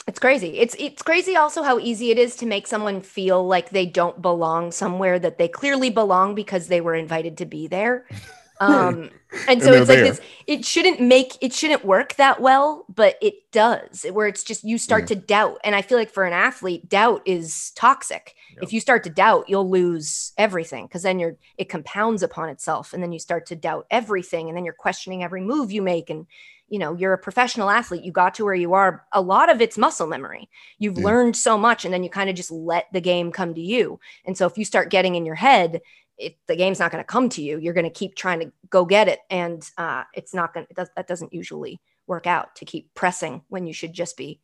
It's 0.07 0.19
crazy. 0.19 0.59
It's 0.59 0.75
it's 0.79 1.03
crazy 1.03 1.37
also 1.37 1.63
how 1.63 1.79
easy 1.79 2.11
it 2.11 2.19
is 2.19 2.37
to 2.37 2.47
make 2.47 2.67
someone 2.67 3.01
feel 3.01 3.47
like 3.47 3.71
they 3.71 3.87
don't 3.87 4.21
belong 4.21 4.73
somewhere 4.73 5.19
that 5.19 5.39
they 5.39 5.49
clearly 5.49 5.91
belong 5.91 6.35
because 6.35 6.69
they 6.69 6.81
were 6.81 6.95
invited 6.95 7.39
to 7.39 7.47
be 7.47 7.67
there. 7.69 8.07
Um 8.61 9.09
and 9.49 9.63
so 9.63 9.73
And 9.73 9.77
it's 9.77 9.89
they're 9.89 10.05
like 10.05 10.17
this 10.19 10.21
it 10.47 10.67
shouldn't 10.67 11.01
make 11.01 11.39
it 11.41 11.55
shouldn't 11.55 11.83
work 11.83 12.17
that 12.17 12.43
well, 12.43 12.85
but 12.95 13.17
it 13.23 13.51
does. 13.53 14.05
Where 14.13 14.27
it's 14.27 14.45
just 14.45 14.65
you 14.65 14.77
start 14.77 15.07
to 15.07 15.15
doubt. 15.15 15.61
And 15.65 15.75
I 15.75 15.81
feel 15.81 15.97
like 15.97 16.11
for 16.11 16.25
an 16.25 16.35
athlete, 16.35 16.87
doubt 16.87 17.23
is 17.25 17.71
toxic. 17.75 18.35
Yep. 18.57 18.65
If 18.65 18.75
you 18.75 18.81
start 18.81 19.03
to 19.05 19.11
doubt, 19.11 19.49
you'll 19.49 19.71
lose 19.71 20.33
everything 20.37 20.85
because 20.85 21.05
then 21.05 21.19
you're 21.19 21.37
it 21.57 21.71
compounds 21.71 22.23
upon 22.23 22.51
itself 22.51 22.93
and 22.93 23.03
then 23.03 23.13
you 23.13 23.19
start 23.19 23.47
to 23.47 23.57
doubt 23.57 23.87
everything 23.91 24.49
and 24.49 24.57
then 24.59 24.67
you're 24.67 24.75
questioning 24.75 25.25
every 25.25 25.41
move 25.41 25.73
you 25.73 25.81
make 25.81 26.11
and 26.11 26.27
you 26.71 26.79
know 26.79 26.95
you're 26.95 27.13
a 27.13 27.19
professional 27.19 27.69
athlete 27.71 28.03
you 28.05 28.13
got 28.13 28.35
to 28.35 28.45
where 28.45 28.55
you 28.55 28.73
are 28.75 29.05
a 29.13 29.21
lot 29.21 29.51
of 29.51 29.61
it's 29.61 29.77
muscle 29.79 30.07
memory. 30.07 30.49
You've 30.79 30.97
Yeah. 30.97 31.05
learned 31.05 31.37
so 31.37 31.59
much 31.59 31.85
and 31.85 31.93
then 31.93 32.03
you 32.03 32.11
kind 32.11 32.31
of 32.31 32.37
just 32.37 32.51
let 32.51 32.87
the 32.93 33.01
game 33.03 33.33
come 33.33 33.53
to 33.55 33.61
you. 33.61 34.01
And 34.25 34.37
so 34.39 34.47
if 34.47 34.57
you 34.57 34.65
start 34.65 34.91
getting 34.91 35.15
in 35.17 35.27
your 35.27 35.35
head 35.35 35.81
it, 36.19 36.37
the 36.49 36.57
game's 36.57 36.79
not 36.79 36.93
going 36.93 37.03
to 37.03 37.07
come 37.07 37.29
to 37.31 37.43
you. 37.43 37.59
You're 37.59 37.73
going 37.75 37.85
to 37.85 37.91
keep 37.91 38.15
trying 38.15 38.41
to 38.41 38.53
go 38.69 38.85
get 38.85 39.09
it 39.09 39.21
and 39.31 39.69
uh, 39.79 40.05
it's 40.15 40.35
not 40.35 40.53
going 40.55 40.67
to 40.77 40.89
that 40.97 41.07
doesn't 41.09 41.33
usually 41.33 41.81
work 42.07 42.27
out 42.27 42.55
to 42.57 42.65
keep 42.65 42.93
pressing 42.95 43.43
when 43.49 43.67
you 43.67 43.73
should 43.73 43.93
just 43.93 44.17
be 44.17 44.41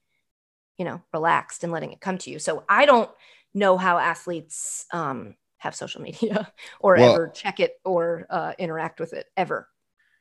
you 0.79 0.85
know 0.85 1.01
relaxed 1.12 1.64
and 1.64 1.72
letting 1.72 1.93
it 1.93 2.01
come 2.01 2.18
to 2.18 2.31
you. 2.31 2.39
So 2.39 2.64
i 2.68 2.87
don't 2.87 3.11
know 3.55 3.79
how 3.79 3.97
athletes 3.99 4.85
um, 4.93 5.35
have 5.59 5.74
social 5.74 6.03
media 6.03 6.53
or 6.81 6.97
Well- 6.97 7.12
ever 7.12 7.29
check 7.29 7.61
it 7.61 7.81
or 7.85 8.27
uh, 8.31 8.53
interact 8.59 9.01
with 9.01 9.12
it 9.14 9.27
ever 9.37 9.68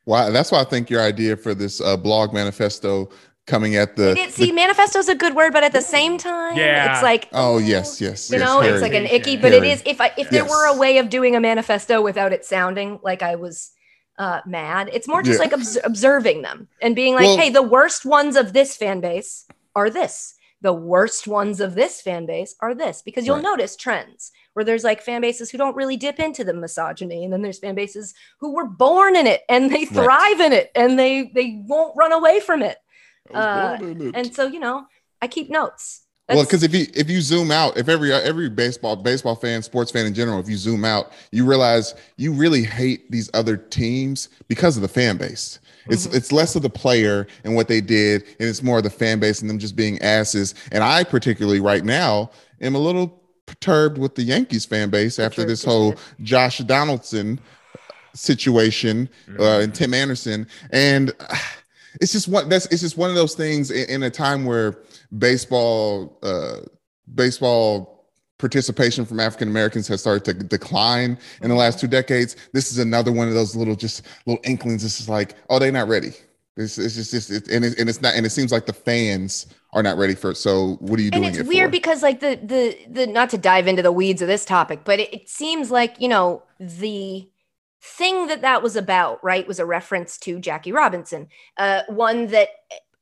Why? 0.06 0.30
That's 0.30 0.50
why 0.52 0.60
I 0.60 0.64
think 0.64 0.88
your 0.88 1.02
idea 1.02 1.36
for 1.36 1.52
this 1.54 1.80
uh, 1.80 1.96
blog 1.96 2.32
manifesto 2.32 3.10
coming 3.48 3.74
at 3.76 3.96
the, 3.96 4.10
It 4.12 4.18
is, 4.18 4.34
see, 4.34 4.46
the- 4.46 4.52
manifesto's 4.52 5.08
a 5.08 5.14
good 5.14 5.34
word, 5.34 5.52
but 5.52 5.62
at 5.64 5.72
the 5.72 5.80
same 5.82 6.16
time, 6.16 6.56
Yeah. 6.56 6.92
it's 6.94 7.02
like 7.02 7.28
oh 7.32 7.58
yes, 7.58 8.00
yes, 8.00 8.30
you 8.30 8.38
yes, 8.38 8.46
know, 8.46 8.60
Harry. 8.60 8.72
it's 8.74 8.82
like 8.82 8.94
an 8.94 9.06
icky. 9.06 9.36
But 9.36 9.52
it 9.52 9.62
Harry. 9.62 9.70
is 9.72 9.82
if 9.84 10.00
I 10.00 10.12
if 10.16 10.30
there 10.30 10.42
Yes. 10.44 10.50
were 10.50 10.66
a 10.74 10.76
way 10.78 10.98
of 10.98 11.10
doing 11.10 11.34
a 11.36 11.40
manifesto 11.40 12.00
without 12.00 12.32
it 12.32 12.44
sounding 12.44 12.98
like 13.02 13.22
I 13.22 13.34
was 13.34 13.72
uh, 14.18 14.40
mad, 14.46 14.88
it's 14.92 15.06
more 15.08 15.22
just 15.22 15.38
Yeah. 15.38 15.44
like 15.44 15.52
obs- 15.52 15.78
observing 15.84 16.40
them 16.42 16.68
and 16.80 16.94
being 16.96 17.14
like, 17.14 17.24
Well- 17.26 17.36
hey, 17.36 17.50
the 17.50 17.62
worst 17.62 18.06
ones 18.06 18.34
of 18.36 18.52
this 18.52 18.74
fan 18.76 19.00
base 19.00 19.44
are 19.74 19.90
this. 19.90 20.32
the 20.62 20.72
worst 20.72 21.28
ones 21.28 21.60
of 21.60 21.74
this 21.74 22.00
fan 22.00 22.24
base 22.26 22.54
are 22.60 22.74
this 22.74 23.02
because 23.02 23.26
you'll 23.26 23.36
Right. 23.36 23.42
notice 23.52 23.76
trends 23.76 24.32
where 24.56 24.64
there's 24.64 24.84
like 24.84 25.02
fan 25.02 25.20
bases 25.20 25.50
who 25.50 25.58
don't 25.58 25.76
really 25.76 25.98
dip 25.98 26.18
into 26.18 26.42
the 26.42 26.54
misogyny 26.54 27.22
and 27.24 27.30
then 27.30 27.42
there's 27.42 27.58
fan 27.58 27.74
bases 27.74 28.14
who 28.40 28.54
were 28.54 28.66
born 28.66 29.14
in 29.14 29.26
it 29.26 29.42
and 29.50 29.70
they 29.70 29.84
thrive 29.84 30.40
in 30.40 30.50
it 30.50 30.70
and 30.74 30.98
they 30.98 31.30
they 31.34 31.62
won't 31.66 31.94
run 31.94 32.10
away 32.10 32.40
from 32.40 32.62
it 32.62 32.78
uh, 33.34 33.76
and 34.14 34.34
so 34.34 34.46
you 34.46 34.58
know 34.58 34.86
i 35.20 35.26
keep 35.26 35.50
notes 35.50 36.06
well, 36.28 36.42
because 36.42 36.64
if 36.64 36.74
you 36.74 36.86
if 36.92 37.08
you 37.08 37.20
zoom 37.20 37.52
out, 37.52 37.76
if 37.76 37.88
every 37.88 38.12
every 38.12 38.48
baseball 38.48 38.96
baseball 38.96 39.36
fan, 39.36 39.62
sports 39.62 39.92
fan 39.92 40.06
in 40.06 40.14
general, 40.14 40.40
if 40.40 40.48
you 40.48 40.56
zoom 40.56 40.84
out, 40.84 41.12
you 41.30 41.44
realize 41.44 41.94
you 42.16 42.32
really 42.32 42.64
hate 42.64 43.08
these 43.12 43.30
other 43.32 43.56
teams 43.56 44.28
because 44.48 44.74
of 44.74 44.82
the 44.82 44.88
fan 44.88 45.18
base. 45.18 45.60
It's 45.88 46.08
Mm-hmm. 46.08 46.16
it's 46.16 46.32
less 46.32 46.56
of 46.56 46.62
the 46.62 46.70
player 46.70 47.28
and 47.44 47.54
what 47.54 47.68
they 47.68 47.80
did, 47.80 48.24
and 48.40 48.48
it's 48.48 48.60
more 48.60 48.78
of 48.78 48.82
the 48.82 48.90
fan 48.90 49.20
base 49.20 49.40
and 49.40 49.48
them 49.48 49.60
just 49.60 49.76
being 49.76 50.02
asses. 50.02 50.56
And 50.72 50.82
I 50.82 51.04
particularly 51.04 51.60
right 51.60 51.84
now 51.84 52.32
am 52.60 52.74
a 52.74 52.78
little 52.80 53.22
perturbed 53.46 53.98
with 53.98 54.14
the 54.14 54.22
Yankees 54.22 54.64
fan 54.64 54.90
base 54.90 55.18
after 55.18 55.44
this 55.44 55.64
whole. 55.64 55.94
Josh 56.22 56.58
Donaldson 56.58 57.40
situation 58.14 59.08
uh, 59.38 59.60
and 59.60 59.74
Tim 59.74 59.94
Anderson, 59.94 60.46
and 60.70 61.12
uh, 61.20 61.36
it's 62.00 62.12
just 62.12 62.28
one 62.28 62.48
that's 62.48 62.66
it's 62.66 62.82
just 62.82 62.96
one 62.96 63.10
of 63.10 63.16
those 63.16 63.34
things 63.34 63.70
in, 63.70 63.88
in 63.88 64.02
a 64.02 64.10
time 64.10 64.44
where 64.44 64.78
baseball 65.18 66.18
uh, 66.22 66.58
baseball 67.14 67.96
participation 68.38 69.06
from 69.06 69.18
African 69.18 69.48
Americans 69.48 69.88
has 69.88 70.00
started 70.00 70.24
to 70.24 70.34
decline 70.44 71.18
in 71.40 71.48
the 71.48 71.54
last 71.54 71.80
two 71.80 71.86
decades. 71.86 72.36
This 72.52 72.70
is 72.70 72.78
another 72.78 73.12
one 73.12 73.28
of 73.28 73.34
those 73.34 73.56
little 73.56 73.76
just 73.76 74.02
little 74.26 74.42
inklings. 74.44 74.82
This 74.82 75.00
is 75.00 75.08
like, 75.08 75.34
oh, 75.48 75.58
they're 75.58 75.72
not 75.72 75.88
ready. 75.88 76.10
It's, 76.56 76.78
it's 76.78 76.94
just, 76.94 77.12
it's, 77.12 77.30
it, 77.30 77.48
and, 77.48 77.64
it, 77.64 77.78
and 77.78 77.88
it's 77.88 78.00
not, 78.00 78.14
and 78.14 78.24
it 78.24 78.30
seems 78.30 78.50
like 78.50 78.64
the 78.64 78.72
fans 78.72 79.46
are 79.76 79.82
not 79.82 79.98
ready 79.98 80.14
for 80.14 80.30
it. 80.30 80.36
So 80.36 80.76
what 80.80 80.98
are 80.98 81.02
you 81.02 81.10
doing? 81.10 81.26
and 81.26 81.36
it's 81.36 81.40
it 81.40 81.46
weird 81.46 81.68
for? 81.68 81.72
because 81.72 82.02
like 82.02 82.20
the 82.20 82.40
the 82.42 82.78
the 82.88 83.06
not 83.06 83.28
to 83.30 83.38
dive 83.38 83.68
into 83.68 83.82
the 83.82 83.92
weeds 83.92 84.22
of 84.22 84.28
this 84.28 84.44
topic 84.44 84.80
but 84.84 84.98
it, 84.98 85.12
it 85.12 85.28
seems 85.28 85.70
like 85.70 86.00
you 86.00 86.08
know 86.08 86.42
the 86.58 87.28
thing 87.82 88.26
that 88.26 88.40
that 88.40 88.62
was 88.62 88.74
about 88.74 89.22
right 89.22 89.46
was 89.46 89.58
a 89.58 89.66
reference 89.66 90.16
to 90.18 90.40
jackie 90.40 90.72
robinson 90.72 91.28
uh 91.58 91.82
one 91.88 92.28
that 92.28 92.48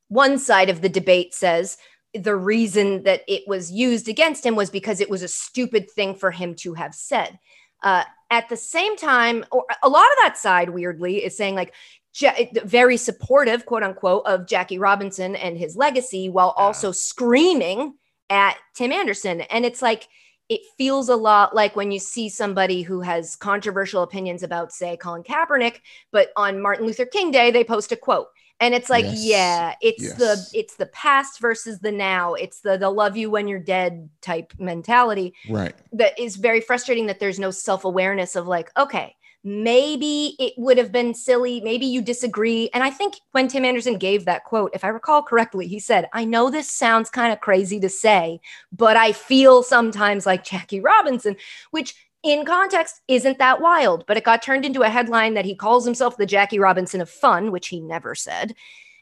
one 0.09 0.36
side 0.36 0.68
of 0.68 0.80
the 0.80 0.88
debate 0.88 1.32
says 1.32 1.78
the 2.12 2.36
reason 2.36 3.02
that 3.05 3.22
it 3.26 3.42
was 3.46 3.72
used 3.72 4.09
against 4.09 4.44
him 4.44 4.57
was 4.57 4.70
because 4.70 5.00
it 5.00 5.09
was 5.09 5.22
a 5.22 5.28
stupid 5.28 5.90
thing 5.90 6.14
for 6.14 6.32
him 6.32 6.55
to 6.55 6.74
have 6.74 6.94
said 6.94 7.38
uh 7.84 8.02
at 8.30 8.48
the 8.48 8.57
same 8.57 8.96
time 8.96 9.44
or 9.52 9.64
a 9.82 9.88
lot 9.88 10.11
of 10.11 10.18
that 10.22 10.36
side 10.36 10.70
weirdly 10.70 11.24
is 11.24 11.36
saying 11.36 11.55
like 11.55 11.72
Ja- 12.14 12.32
very 12.64 12.96
supportive, 12.96 13.66
quote 13.66 13.82
unquote, 13.82 14.24
of 14.26 14.46
Jackie 14.46 14.78
Robinson 14.78 15.36
and 15.36 15.58
his 15.58 15.76
legacy, 15.76 16.28
while 16.28 16.50
also 16.56 16.92
screaming 16.92 17.94
at 18.30 18.56
Tim 18.74 18.92
Anderson. 18.92 19.42
And 19.42 19.64
it's 19.64 19.82
like, 19.82 20.08
it 20.48 20.60
feels 20.76 21.08
a 21.08 21.16
lot 21.16 21.54
like 21.54 21.74
when 21.74 21.90
you 21.90 21.98
see 21.98 22.28
somebody 22.28 22.82
who 22.82 23.00
has 23.00 23.34
controversial 23.34 24.02
opinions 24.02 24.42
about, 24.42 24.72
say, 24.72 24.96
Colin 24.96 25.22
Kaepernick, 25.22 25.80
but 26.12 26.30
on 26.36 26.60
Martin 26.60 26.86
Luther 26.86 27.06
King 27.06 27.30
Day, 27.30 27.50
they 27.50 27.64
post 27.64 27.92
a 27.92 27.96
quote. 27.96 28.28
And 28.60 28.74
it's 28.74 28.88
like, 28.88 29.04
Yes. 29.04 29.24
yeah, 29.24 29.74
it's 29.80 30.02
Yes. 30.02 30.14
the 30.16 30.58
it's 30.58 30.76
the 30.76 30.86
past 30.86 31.40
versus 31.40 31.80
the 31.80 31.90
now. 31.90 32.34
It's 32.34 32.60
the 32.60 32.76
they'll 32.78 32.94
love 32.94 33.16
you 33.16 33.28
when 33.28 33.48
you're 33.48 33.58
dead 33.58 34.08
type 34.20 34.52
mentality 34.58 35.34
right. 35.50 35.74
that 35.92 36.18
is 36.18 36.36
very 36.36 36.60
frustrating 36.60 37.06
that 37.06 37.18
there's 37.18 37.40
no 37.40 37.50
self-awareness 37.50 38.36
of 38.36 38.46
like 38.46 38.70
okay 38.76 39.16
maybe 39.45 40.34
it 40.38 40.55
would 40.57 40.78
have 40.78 40.90
been 40.90 41.12
silly 41.12 41.61
maybe 41.61 41.84
you 41.84 42.01
disagree. 42.01 42.70
And 42.72 42.82
i 42.82 42.90
think 42.90 43.16
when 43.32 43.47
tim 43.47 43.64
anderson 43.64 43.99
gave 43.99 44.24
that 44.24 44.45
quote 44.45 44.70
if 44.72 44.84
i 44.84 44.88
recall 44.88 45.22
correctly 45.22 45.68
he 45.68 45.78
said 45.78 46.09
i 46.14 46.24
know 46.24 46.51
this 46.51 46.70
sounds 46.70 47.11
kind 47.11 47.32
of 47.32 47.40
crazy 47.40 47.78
to 47.80 47.88
say 47.88 48.40
but 48.72 48.97
i 48.97 49.12
feel 49.12 49.62
sometimes 49.62 50.24
like 50.24 50.45
jackie 50.45 50.80
robinson 50.80 51.36
which 51.70 51.95
in 52.22 52.47
context 52.47 53.03
isn't 53.07 53.38
that 53.38 53.61
wild 53.61 54.05
but 54.07 54.16
it 54.16 54.24
got 54.24 54.42
turned 54.42 54.64
into 54.64 54.82
a 54.82 54.88
headline 54.88 55.34
that 55.34 55.45
he 55.45 55.55
calls 55.55 55.84
himself 55.84 56.16
the 56.16 56.26
jackie 56.26 56.59
robinson 56.59 57.03
of 57.03 57.11
fun 57.11 57.53
which 57.53 57.68
he 57.68 57.80
never 57.80 58.14
said 58.14 58.55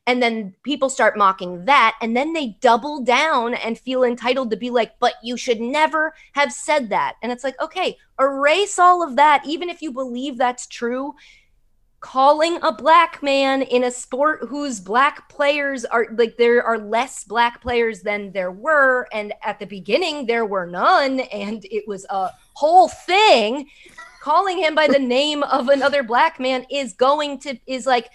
and 0.06 0.22
then 0.22 0.54
people 0.64 0.88
start 0.88 1.16
mocking 1.16 1.64
that. 1.66 1.96
And 2.00 2.16
then 2.16 2.32
they 2.32 2.56
double 2.60 3.02
down 3.02 3.54
and 3.54 3.78
feel 3.78 4.02
entitled 4.02 4.50
to 4.50 4.56
be 4.56 4.70
like, 4.70 4.98
but 4.98 5.14
you 5.22 5.36
should 5.36 5.60
never 5.60 6.14
have 6.32 6.52
said 6.52 6.88
that. 6.90 7.14
And 7.22 7.30
it's 7.30 7.44
like, 7.44 7.60
okay, 7.60 7.96
erase 8.18 8.78
all 8.78 9.02
of 9.02 9.16
that. 9.16 9.46
Even 9.46 9.68
if 9.68 9.80
you 9.80 9.92
believe 9.92 10.36
that's 10.36 10.66
true, 10.66 11.14
calling 12.00 12.58
a 12.62 12.72
black 12.72 13.22
man 13.22 13.62
in 13.62 13.84
a 13.84 13.90
sport 13.92 14.40
whose 14.48 14.80
black 14.80 15.28
players 15.28 15.84
are 15.84 16.08
like, 16.18 16.36
there 16.36 16.64
are 16.64 16.78
less 16.78 17.22
black 17.22 17.62
players 17.62 18.02
than 18.02 18.32
there 18.32 18.50
were. 18.50 19.06
And 19.12 19.32
at 19.44 19.60
the 19.60 19.66
beginning, 19.66 20.26
there 20.26 20.46
were 20.46 20.66
none. 20.66 21.20
And 21.20 21.64
it 21.66 21.86
was 21.86 22.04
a 22.10 22.30
whole 22.54 22.88
thing. 22.88 23.68
Calling 24.20 24.58
him 24.58 24.74
by 24.74 24.88
the 24.88 24.98
name 24.98 25.44
of 25.44 25.68
another 25.68 26.02
black 26.02 26.40
man 26.40 26.66
is 26.72 26.92
going 26.92 27.38
to, 27.40 27.56
is 27.68 27.86
like, 27.86 28.10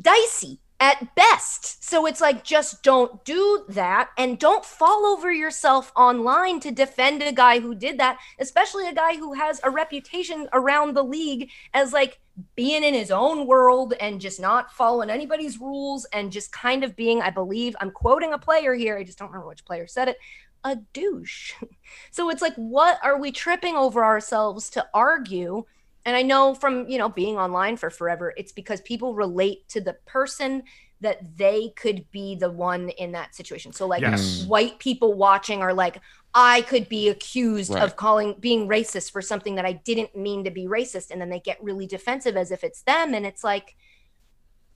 dicey 0.00 0.58
at 0.78 1.14
best. 1.14 1.82
So 1.82 2.06
it's 2.06 2.20
like, 2.20 2.44
just 2.44 2.82
don't 2.82 3.24
do 3.24 3.64
that 3.68 4.10
and 4.18 4.38
don't 4.38 4.64
fall 4.64 5.06
over 5.06 5.32
yourself 5.32 5.90
online 5.96 6.60
to 6.60 6.70
defend 6.70 7.22
a 7.22 7.32
guy 7.32 7.60
who 7.60 7.74
did 7.74 7.98
that, 7.98 8.18
especially 8.38 8.88
a 8.88 8.94
guy 8.94 9.16
who 9.16 9.32
has 9.32 9.60
a 9.64 9.70
reputation 9.70 10.48
around 10.52 10.94
the 10.94 11.02
league 11.02 11.50
as 11.72 11.92
like 11.92 12.20
being 12.54 12.84
in 12.84 12.92
his 12.92 13.10
own 13.10 13.46
world 13.46 13.94
and 14.00 14.20
just 14.20 14.38
not 14.38 14.70
following 14.70 15.08
anybody's 15.08 15.58
rules 15.58 16.04
and 16.12 16.30
just 16.30 16.52
kind 16.52 16.84
of 16.84 16.94
being, 16.94 17.22
I 17.22 17.30
believe, 17.30 17.74
I'm 17.80 17.90
quoting 17.90 18.34
a 18.34 18.38
player 18.38 18.74
here. 18.74 18.98
I 18.98 19.04
just 19.04 19.18
don't 19.18 19.28
remember 19.28 19.48
which 19.48 19.64
player 19.64 19.86
said 19.86 20.08
it. 20.08 20.18
A 20.64 20.76
douche. 20.92 21.54
So 22.10 22.30
it's 22.30 22.42
like, 22.42 22.54
what 22.56 22.98
are 23.04 23.16
we 23.20 23.30
tripping 23.30 23.76
over 23.76 24.04
ourselves 24.04 24.68
to 24.70 24.84
argue? 24.92 25.64
And 26.06 26.16
i 26.16 26.22
know 26.22 26.54
from 26.54 26.88
you 26.88 26.96
know 26.96 27.10
being 27.10 27.36
online 27.36 27.76
for 27.76 27.90
forever 27.90 28.32
it's 28.38 28.52
because 28.52 28.80
people 28.80 29.14
relate 29.14 29.68
to 29.68 29.80
the 29.82 29.92
person 30.06 30.62
that 31.02 31.36
they 31.36 31.68
could 31.76 32.10
be 32.10 32.34
the 32.36 32.50
one 32.50 32.88
in 32.88 33.12
that 33.12 33.34
situation. 33.34 33.70
So 33.70 33.86
like 33.86 34.00
Yes. 34.00 34.44
Mm. 34.44 34.48
white 34.48 34.78
people 34.78 35.12
watching 35.12 35.60
are 35.60 35.74
like 35.74 36.00
i 36.32 36.62
could 36.62 36.88
be 36.88 37.10
accused 37.10 37.74
Right. 37.74 37.82
of 37.82 37.96
calling 37.96 38.34
being 38.40 38.66
racist 38.66 39.10
for 39.12 39.20
something 39.20 39.56
that 39.56 39.66
i 39.66 39.72
didn't 39.72 40.16
mean 40.16 40.44
to 40.44 40.50
be 40.50 40.66
racist. 40.66 41.10
And 41.10 41.20
then 41.20 41.28
they 41.28 41.40
get 41.40 41.62
really 41.62 41.86
defensive 41.86 42.34
as 42.34 42.50
if 42.50 42.64
it's 42.64 42.80
them. 42.82 43.12
And 43.12 43.26
it's 43.26 43.44
like 43.44 43.76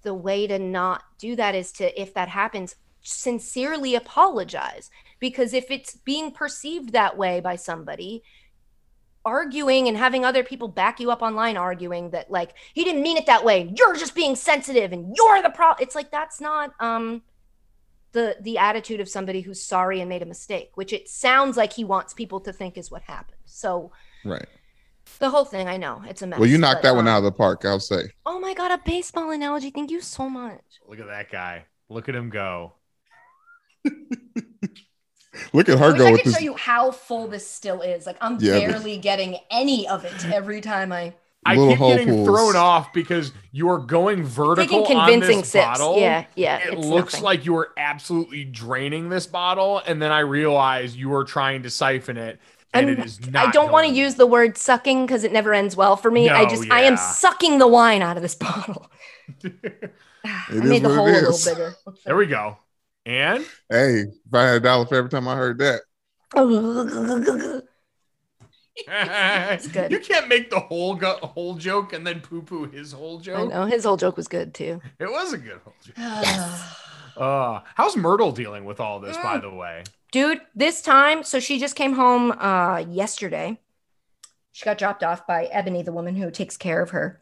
the 0.02 0.12
way 0.14 0.46
to 0.46 0.58
not 0.58 1.04
do 1.18 1.36
that 1.36 1.54
is 1.54 1.72
to 1.72 2.00
if 2.00 2.12
that 2.14 2.28
happens 2.28 2.74
sincerely 3.02 3.94
apologize. 3.94 4.90
Because 5.20 5.54
if 5.54 5.70
it's 5.70 5.96
being 5.96 6.32
perceived 6.32 6.92
that 6.92 7.16
way 7.16 7.40
by 7.40 7.56
somebody 7.56 8.22
arguing 9.24 9.86
and 9.88 9.96
having 9.96 10.24
other 10.24 10.42
people 10.42 10.66
back 10.68 10.98
you 11.00 11.10
up 11.10 11.20
online 11.22 11.56
arguing 11.56 12.10
that 12.10 12.30
like 12.30 12.54
he 12.72 12.84
didn't 12.84 13.02
mean 13.02 13.16
it 13.16 13.26
that 13.26 13.44
way 13.44 13.72
you're 13.76 13.94
just 13.94 14.14
being 14.14 14.34
sensitive 14.34 14.92
and 14.92 15.14
you're 15.16 15.42
the 15.42 15.50
problem 15.50 15.76
it's 15.82 15.94
like 15.94 16.10
that's 16.10 16.40
not 16.40 16.72
um 16.80 17.20
the 18.12 18.36
the 18.40 18.56
attitude 18.56 18.98
of 18.98 19.08
somebody 19.08 19.40
who's 19.42 19.62
sorry 19.62 20.00
and 20.00 20.08
made 20.08 20.22
a 20.22 20.26
mistake 20.26 20.70
which 20.74 20.92
it 20.92 21.08
sounds 21.08 21.56
like 21.56 21.72
he 21.72 21.84
wants 21.84 22.14
people 22.14 22.40
to 22.40 22.52
think 22.52 22.78
is 22.78 22.90
what 22.90 23.02
happened 23.02 23.36
so 23.44 23.92
Right. 24.24 24.46
the 25.18 25.28
whole 25.30 25.44
thing 25.44 25.68
i 25.68 25.76
know 25.76 26.02
it's 26.08 26.22
a 26.22 26.26
mess 26.26 26.38
Well, 26.38 26.48
you 26.48 26.56
knocked 26.58 26.82
but, 26.82 26.88
that 26.88 26.96
one 26.96 27.06
um, 27.06 27.14
out 27.14 27.18
of 27.18 27.24
the 27.24 27.32
park, 27.32 27.64
I'll 27.66 27.78
say. 27.78 28.04
oh 28.24 28.40
my 28.40 28.54
god 28.54 28.70
a 28.70 28.78
baseball 28.84 29.30
analogy 29.30 29.70
thank 29.70 29.90
you 29.90 30.00
so 30.00 30.28
much 30.30 30.62
Look 30.88 30.98
at 30.98 31.06
that 31.06 31.30
guy. 31.30 31.66
Look 31.88 32.08
at 32.08 32.14
him 32.14 32.30
go. 32.30 32.72
Look 35.52 35.68
at 35.68 35.76
I 35.76 35.78
her 35.78 35.88
wish 35.92 35.98
go 35.98 36.06
I 36.06 36.10
with 36.12 36.20
could 36.22 36.28
this. 36.28 36.38
show 36.38 36.42
you 36.44 36.54
how 36.54 36.90
full 36.90 37.26
this 37.28 37.46
still 37.48 37.82
is. 37.82 38.06
Like 38.06 38.16
I'm 38.20 38.38
Yeah, 38.40 38.60
but- 38.60 38.68
barely 38.72 38.96
getting 38.98 39.36
any 39.50 39.86
of 39.88 40.04
it 40.04 40.24
every 40.26 40.60
time 40.60 40.92
I 40.92 41.14
I 41.46 41.54
keep 41.56 41.78
getting 41.78 42.08
pools. 42.08 42.26
thrown 42.28 42.56
off 42.56 42.92
because 42.92 43.32
you 43.50 43.70
are 43.70 43.78
going 43.78 44.22
vertical 44.24 44.82
taking 44.82 44.96
on 44.98 45.08
convincing 45.10 45.38
this 45.40 45.48
sips. 45.48 45.64
bottle. 45.64 45.98
Yeah, 45.98 46.26
yeah. 46.36 46.58
It 46.58 46.78
looks 46.78 47.14
nothing. 47.14 47.24
like 47.24 47.46
you 47.46 47.56
are 47.56 47.70
absolutely 47.78 48.44
draining 48.44 49.08
this 49.08 49.26
bottle, 49.26 49.80
and 49.86 50.02
then 50.02 50.12
I 50.12 50.18
realize 50.20 50.94
you 50.96 51.14
are 51.14 51.24
trying 51.24 51.62
to 51.62 51.70
siphon 51.70 52.18
it, 52.18 52.38
and 52.74 52.90
I'm- 52.90 52.98
it 53.00 53.06
is 53.06 53.26
not. 53.30 53.48
I 53.48 53.50
don't 53.52 53.72
want 53.72 53.88
to 53.88 53.92
use 53.94 54.16
the 54.16 54.26
word 54.26 54.58
sucking 54.58 55.06
because 55.06 55.24
it 55.24 55.32
never 55.32 55.54
ends 55.54 55.74
well 55.76 55.96
for 55.96 56.10
me. 56.10 56.28
I 56.28 56.42
No, 56.42 56.48
just 56.50 56.70
I 56.70 56.82
am 56.82 56.98
sucking 56.98 57.58
the 57.58 57.66
wine 57.68 58.02
out 58.02 58.16
of 58.18 58.22
this 58.22 58.34
bottle. 58.46 58.90
Ah, 60.22 60.46
I 60.50 60.52
is 60.56 60.62
made 60.64 60.82
the 60.82 60.88
what 60.90 60.94
it 60.94 60.96
hole 60.98 61.06
a 61.08 61.12
little 61.12 61.30
is. 61.30 61.48
bigger. 61.48 61.74
There 62.04 62.14
we 62.16 62.26
go. 62.26 62.58
And 63.06 63.44
Hey, 63.68 64.04
if 64.04 64.34
I 64.34 64.42
had 64.42 64.56
a 64.56 64.60
dollar 64.60 64.86
for 64.86 64.94
every 64.96 65.10
time 65.10 65.26
I 65.28 65.34
heard 65.36 65.58
that. 65.58 65.80
good. 69.72 69.90
you 69.90 69.98
can't 70.00 70.28
make 70.28 70.50
the 70.50 70.60
whole 70.60 70.94
go- 70.94 71.18
whole 71.22 71.54
joke 71.54 71.92
and 71.92 72.06
then 72.06 72.20
poo 72.20 72.42
poo 72.42 72.64
his 72.70 72.92
whole 72.92 73.18
I 73.18 73.22
joke. 73.22 73.50
know 73.50 73.64
his 73.66 73.84
whole 73.84 73.96
joke 73.96 74.16
was 74.16 74.28
good 74.28 74.54
too. 74.54 74.80
It 74.98 75.10
was 75.10 75.32
a 75.32 75.38
good 75.38 75.60
whole 75.64 75.74
joke. 75.84 75.96
Uh, 77.16 77.60
how's 77.74 77.96
Myrtle 77.98 78.30
dealing 78.32 78.64
with 78.64 78.80
all 78.80 78.98
this, 79.00 79.16
Mm. 79.16 79.22
by 79.22 79.36
the 79.38 79.50
way? 79.52 79.82
Dude, 80.10 80.40
this 80.54 80.80
time, 80.80 81.22
so 81.22 81.38
she 81.38 81.58
just 81.58 81.74
came 81.74 81.92
home 81.92 82.30
uh 82.32 82.78
yesterday. 82.88 83.58
She 84.52 84.64
got 84.64 84.78
dropped 84.78 85.02
off 85.02 85.26
by 85.26 85.44
Ebony, 85.46 85.82
the 85.82 85.92
woman 85.92 86.14
who 86.16 86.30
takes 86.30 86.56
care 86.56 86.80
of 86.80 86.90
her. 86.90 87.20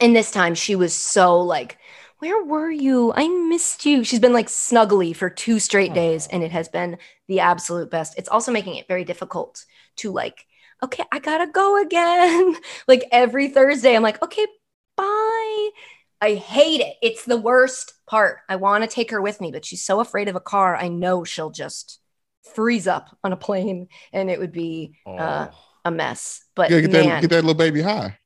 And 0.00 0.16
this 0.16 0.30
time 0.32 0.54
she 0.56 0.74
was 0.74 0.94
so 0.94 1.38
like 1.38 1.78
where 2.20 2.42
were 2.44 2.70
you? 2.70 3.12
I 3.14 3.28
missed 3.28 3.84
you. 3.86 4.04
She's 4.04 4.20
been 4.20 4.32
like 4.32 4.48
snuggly 4.48 5.14
for 5.14 5.28
two 5.30 5.58
straight 5.58 5.94
days, 5.94 6.26
and 6.28 6.42
it 6.42 6.52
has 6.52 6.68
been 6.68 6.98
the 7.28 7.40
absolute 7.40 7.90
best. 7.90 8.14
It's 8.18 8.28
also 8.28 8.52
making 8.52 8.76
it 8.76 8.88
very 8.88 9.04
difficult 9.04 9.64
to 9.96 10.12
like, 10.12 10.46
okay, 10.82 11.04
I 11.12 11.18
gotta 11.18 11.46
go 11.50 11.80
again. 11.82 12.56
like 12.88 13.04
every 13.12 13.48
Thursday, 13.48 13.94
I'm 13.96 14.02
like, 14.02 14.22
okay, 14.22 14.46
bye. 14.96 15.70
I 16.22 16.34
hate 16.34 16.80
it. 16.82 16.96
It's 17.02 17.24
the 17.24 17.38
worst 17.38 17.94
part. 18.06 18.38
I 18.48 18.56
want 18.56 18.84
to 18.84 18.88
take 18.90 19.10
her 19.10 19.22
with 19.22 19.40
me, 19.40 19.50
but 19.52 19.64
she's 19.64 19.84
so 19.84 20.00
afraid 20.00 20.28
of 20.28 20.36
a 20.36 20.40
car. 20.40 20.76
I 20.76 20.88
know 20.88 21.24
she'll 21.24 21.50
just 21.50 21.98
freeze 22.54 22.86
up 22.86 23.16
on 23.24 23.32
a 23.32 23.36
plane 23.36 23.88
and 24.12 24.30
it 24.30 24.38
would 24.38 24.52
be 24.52 24.98
uh, 25.06 25.48
Oh. 25.50 25.56
a 25.86 25.90
mess. 25.90 26.44
But 26.54 26.70
Yeah, 26.70 26.80
get 26.80 26.92
man, 26.92 27.08
that 27.08 27.20
get 27.22 27.30
that 27.30 27.36
little 27.44 27.54
baby 27.54 27.80
high. 27.80 28.18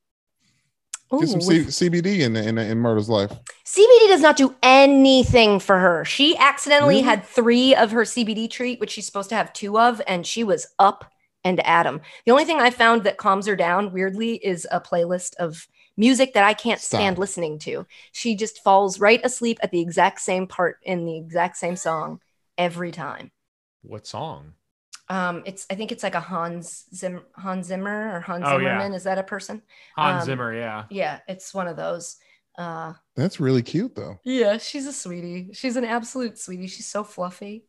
Get 1.10 1.28
some 1.28 1.40
C- 1.40 1.59
with- 1.60 1.68
CBD 1.68 2.20
in 2.20 2.35
in, 2.36 2.59
in 2.59 2.78
Myrtle's 2.78 3.09
life. 3.09 3.31
CBD 3.64 4.09
does 4.09 4.20
not 4.20 4.36
do 4.36 4.55
anything 4.62 5.59
for 5.60 5.78
her. 5.78 6.05
She 6.05 6.36
accidentally 6.36 6.97
Really? 6.97 7.02
had 7.06 7.24
three 7.24 7.74
of 7.74 7.90
her 7.93 8.02
CBD 8.02 8.48
treat, 8.51 8.81
which 8.81 8.90
she's 8.93 9.06
supposed 9.06 9.28
to 9.31 9.36
have 9.36 9.52
two 9.52 9.78
of, 9.78 10.01
and 10.06 10.26
she 10.26 10.43
was 10.44 10.66
up 10.78 11.10
and 11.44 11.60
at 11.66 11.86
'em. 11.86 12.01
The 12.24 12.32
only 12.32 12.44
thing 12.47 12.59
I 12.60 12.70
found 12.70 13.05
that 13.05 13.18
calms 13.18 13.47
her 13.47 13.55
down, 13.56 13.93
weirdly, 13.93 14.36
is 14.36 14.66
a 14.70 14.81
playlist 14.81 15.35
of 15.36 15.66
music 15.97 16.32
that 16.35 16.43
I 16.43 16.55
can't 16.55 16.81
stand 16.81 17.18
listening 17.18 17.59
to. 17.60 17.86
She 18.12 18.35
just 18.35 18.64
falls 18.64 18.98
right 18.98 19.20
asleep 19.24 19.59
at 19.62 19.70
the 19.70 19.81
exact 19.81 20.20
same 20.20 20.47
part 20.48 20.78
in 20.82 21.05
the 21.05 21.16
exact 21.16 21.56
same 21.59 21.76
song 21.76 22.20
every 22.59 22.90
time. 22.90 23.31
What 23.82 24.06
song? 24.06 24.55
Um, 25.09 25.43
it's 25.44 25.66
I 25.70 25.74
think 25.74 25.93
it's 25.93 26.02
like 26.02 26.14
a 26.14 26.20
Hans 26.20 26.86
Zim 26.94 27.20
Hans 27.35 27.66
Zimmer 27.66 28.16
or 28.16 28.20
Hans 28.20 28.44
Oh, 28.47 28.59
yeah. 28.59 28.70
Zimmerman. 28.78 28.94
Is 28.94 29.05
that 29.05 29.18
a 29.18 29.22
person? 29.22 29.62
Hans 29.97 30.22
Um, 30.22 30.26
Zimmer, 30.26 30.55
yeah. 30.55 30.85
Yeah, 30.90 31.20
it's 31.28 31.52
one 31.52 31.68
of 31.68 31.76
those. 31.76 32.16
Uh, 32.56 32.93
That's 33.16 33.40
really 33.40 33.62
cute 33.62 33.94
though. 33.97 34.18
yeah, 34.24 34.59
she's 34.59 34.86
a 34.86 34.93
sweetie. 34.93 35.51
She's 35.52 35.76
an 35.76 35.85
absolute 35.85 36.39
sweetie. 36.39 36.68
She's 36.68 36.86
so 36.86 37.02
fluffy. 37.05 37.64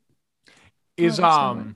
Is 0.97 1.19
love 1.19 1.31
her 1.57 1.61
so 1.61 1.61
um 1.61 1.73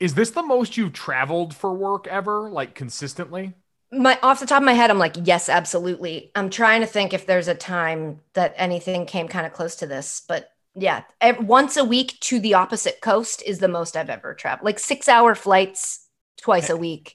is 0.00 0.14
this 0.14 0.30
the 0.30 0.42
most 0.42 0.76
you've 0.76 0.92
traveled 0.92 1.54
for 1.54 1.72
work 1.72 2.08
ever, 2.08 2.50
like 2.50 2.74
consistently? 2.74 3.54
My 3.92 4.18
off 4.20 4.40
the 4.40 4.46
top 4.46 4.62
of 4.62 4.66
my 4.66 4.72
head, 4.72 4.90
I'm 4.90 4.98
like, 4.98 5.14
yes, 5.22 5.48
absolutely. 5.48 6.32
I'm 6.34 6.50
trying 6.50 6.80
to 6.80 6.86
think 6.88 7.12
if 7.14 7.24
there's 7.26 7.46
a 7.46 7.54
time 7.54 8.20
that 8.32 8.52
anything 8.56 9.06
came 9.06 9.28
kind 9.28 9.46
of 9.46 9.52
close 9.52 9.76
to 9.76 9.86
this, 9.86 10.22
but 10.26 10.50
yeah, 10.76 11.02
ev- 11.20 11.44
once 11.44 11.76
a 11.76 11.84
week 11.84 12.18
to 12.20 12.38
the 12.38 12.54
opposite 12.54 13.00
coast 13.00 13.42
is 13.46 13.58
the 13.58 13.68
most 13.68 13.96
I've 13.96 14.10
ever 14.10 14.34
traveled. 14.34 14.64
Like 14.66 14.78
six 14.78 15.08
hour 15.08 15.34
flights 15.34 16.06
twice 16.40 16.68
a 16.70 16.76
week. 16.76 17.14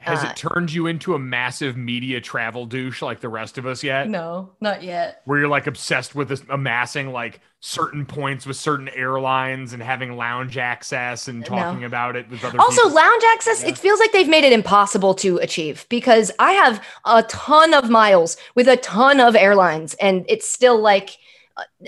Has 0.00 0.22
Uh, 0.22 0.28
it 0.28 0.36
turned 0.36 0.70
you 0.70 0.86
into 0.86 1.14
a 1.14 1.18
massive 1.18 1.74
media 1.76 2.20
travel 2.20 2.66
douche 2.66 3.00
like 3.00 3.20
the 3.20 3.28
rest 3.30 3.56
of 3.56 3.64
us 3.64 3.82
yet? 3.82 4.06
No, 4.08 4.50
not 4.60 4.82
yet. 4.82 5.22
Where 5.24 5.38
you're 5.38 5.48
like 5.48 5.66
obsessed 5.66 6.14
with 6.14 6.28
this, 6.28 6.42
amassing 6.50 7.10
like 7.10 7.40
certain 7.60 8.04
points 8.04 8.44
with 8.44 8.56
certain 8.58 8.90
airlines 8.90 9.72
and 9.72 9.82
having 9.82 10.14
lounge 10.16 10.58
access 10.58 11.26
and 11.26 11.40
No. 11.40 11.46
talking 11.46 11.84
about 11.84 12.16
it 12.16 12.28
with 12.28 12.40
other 12.44 12.52
people. 12.52 12.66
Also, 12.66 12.82
people. 12.82 12.96
lounge 12.96 13.22
access, 13.32 13.62
it 13.64 13.78
feels 13.78 13.98
like 13.98 14.12
they've 14.12 14.28
made 14.28 14.44
it 14.44 14.52
impossible 14.52 15.14
to 15.14 15.38
achieve 15.38 15.86
because 15.88 16.30
I 16.38 16.52
have 16.52 16.84
a 17.06 17.22
ton 17.22 17.72
of 17.72 17.88
miles 17.88 18.36
with 18.54 18.68
a 18.68 18.76
ton 18.76 19.20
of 19.20 19.34
airlines, 19.34 19.94
and 19.94 20.26
it's 20.28 20.46
still 20.46 20.78
like 20.78 21.16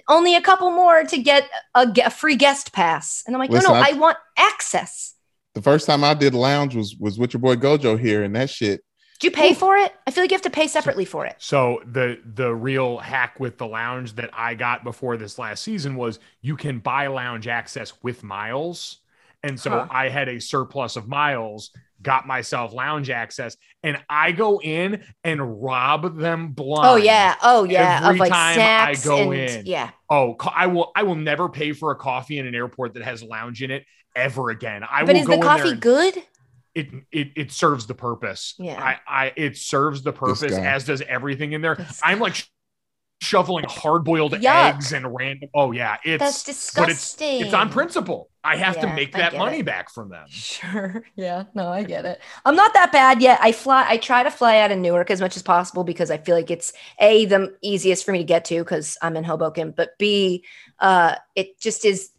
only 0.09 0.34
a 0.36 0.40
couple 0.40 0.70
more 0.70 1.05
to 1.05 1.18
get 1.18 1.48
a, 1.74 1.86
a 2.05 2.10
free 2.10 2.36
guest 2.36 2.72
pass. 2.72 3.22
And 3.26 3.34
I'm 3.36 3.40
like, 3.40 3.51
Listen, 3.51 3.72
no, 3.72 3.78
no, 3.78 3.84
I- 3.86 3.90
I 3.90 3.92
want 3.94 4.16
access. 4.36 5.14
The 5.55 5.62
first 5.62 5.86
time 5.86 6.05
I 6.05 6.14
did 6.14 6.34
lounge 6.34 6.76
was 6.76 6.97
was 6.97 7.18
with 7.18 7.32
your 7.34 7.40
boy 7.40 7.56
GoJo 7.56 7.98
here, 7.98 8.22
and 8.22 8.34
that 8.36 8.51
shit. 8.51 8.82
Do 9.18 9.26
you 9.26 9.32
pay 9.32 9.52
for 9.52 9.76
it? 9.76 9.92
I 10.06 10.12
feel 10.12 10.22
like 10.24 10.30
you 10.30 10.34
have 10.36 10.42
to 10.42 10.51
pay 10.51 10.66
separately 10.66 11.05
for 11.05 11.26
it. 11.26 11.36
So 11.38 11.82
the 11.84 12.18
the 12.24 12.55
real 12.55 12.98
hack 12.98 13.38
with 13.40 13.59
the 13.59 13.66
lounge 13.66 14.14
that 14.14 14.30
I 14.32 14.55
got 14.55 14.82
before 14.84 15.16
this 15.16 15.38
last 15.38 15.62
season 15.62 15.97
was 15.97 16.20
you 16.40 16.56
can 16.56 16.78
buy 16.78 17.09
lounge 17.09 17.47
access 17.48 17.92
with 18.02 18.22
miles. 18.22 18.98
And 19.42 19.59
so 19.59 19.70
Huh. 19.70 19.86
I 19.90 20.09
had 20.09 20.28
a 20.28 20.40
surplus 20.40 20.97
of 20.97 21.09
miles, 21.09 21.70
got 22.02 22.27
myself 22.27 22.72
lounge 22.72 23.10
access, 23.10 23.56
and 23.82 23.98
I 24.09 24.32
go 24.32 24.60
in 24.60 25.02
and 25.24 25.62
rob 25.62 26.18
them 26.18 26.52
blind. 26.52 26.86
Oh 26.89 26.97
yeah, 26.97 27.35
oh 27.43 27.64
yeah, 27.64 28.01
Every 28.02 28.14
of 28.16 28.20
like 28.20 28.31
time 28.32 28.59
I 28.60 28.94
go 29.05 29.32
and 29.32 29.51
in. 29.51 29.66
yeah. 29.66 29.90
Oh, 30.09 30.36
I 30.55 30.66
will 30.66 30.93
I 30.97 31.02
will 31.02 31.14
never 31.16 31.48
pay 31.48 31.72
for 31.72 31.90
a 31.90 31.97
coffee 31.97 32.39
in 32.39 32.47
an 32.47 32.55
airport 32.55 32.94
that 32.94 33.02
has 33.02 33.22
lounge 33.22 33.62
in 33.62 33.70
it 33.70 33.85
ever 34.16 34.51
again. 34.51 34.82
I 34.82 35.05
But 35.05 35.14
will 35.14 35.20
is 35.22 35.27
go 35.27 35.32
the 35.32 35.35
in 35.35 35.40
there 35.40 35.48
coffee 35.59 35.70
and- 35.70 35.81
good? 35.81 36.22
it 36.74 36.89
it 37.10 37.28
it 37.36 37.51
serves 37.52 37.86
the 37.86 37.94
purpose. 37.94 38.55
Yeah. 38.59 38.81
I 38.81 38.98
I 39.27 39.32
it 39.36 39.56
serves 39.56 40.02
the 40.02 40.12
purpose 40.12 40.43
as 40.44 40.85
does 40.85 41.02
everything 41.02 41.52
in 41.52 41.62
there. 41.62 41.85
I'm 42.02 42.20
like 42.20 42.36
sh- 42.36 42.44
shoveling 43.20 43.64
hard 43.68 44.05
boiled 44.05 44.32
Yuck. 44.32 44.74
eggs 44.74 44.92
and 44.92 45.14
random. 45.14 45.51
Oh 45.55 45.72
yeah, 45.72 45.97
it's 46.05 46.20
That's 46.20 46.42
disgusting. 46.42 46.82
but 46.82 46.90
it's 46.90 47.16
it's 47.47 47.55
on 47.55 47.70
principle. 47.70 48.30
I 48.42 48.56
have 48.56 48.80
to 48.80 48.86
make 48.94 49.12
that 49.12 49.36
money 49.36 49.59
it. 49.59 49.66
back 49.66 49.90
from 49.90 50.09
them. 50.09 50.26
Sure. 50.28 51.05
Yeah. 51.16 51.44
No, 51.55 51.68
I 51.68 51.82
get 51.82 52.06
it. 52.06 52.20
I'm 52.47 52.56
not 52.56 52.72
that 52.72 52.90
bad 52.92 53.20
yet. 53.20 53.38
I 53.42 53.52
fly. 53.52 53.84
I 53.86 53.98
try 53.98 54.22
to 54.22 54.30
fly 54.30 54.59
out 54.60 54.72
of 54.72 54.78
Newark 54.78 55.10
as 55.10 55.20
much 55.20 55.36
as 55.36 55.42
possible 55.42 55.84
because 55.84 56.10
I 56.10 56.16
feel 56.16 56.34
like 56.34 56.51
it's 56.51 56.72
a 56.98 57.26
the 57.26 57.55
easiest 57.60 58.05
for 58.06 58.12
me 58.12 58.18
to 58.18 58.24
get 58.24 58.47
to 58.47 58.59
because 58.60 58.97
I'm 59.02 59.16
in 59.16 59.24
Hoboken. 59.24 59.72
But 59.76 59.98
b, 59.98 60.44
uh, 60.78 61.16
it 61.34 61.60
just 61.60 61.84
is. 61.84 62.10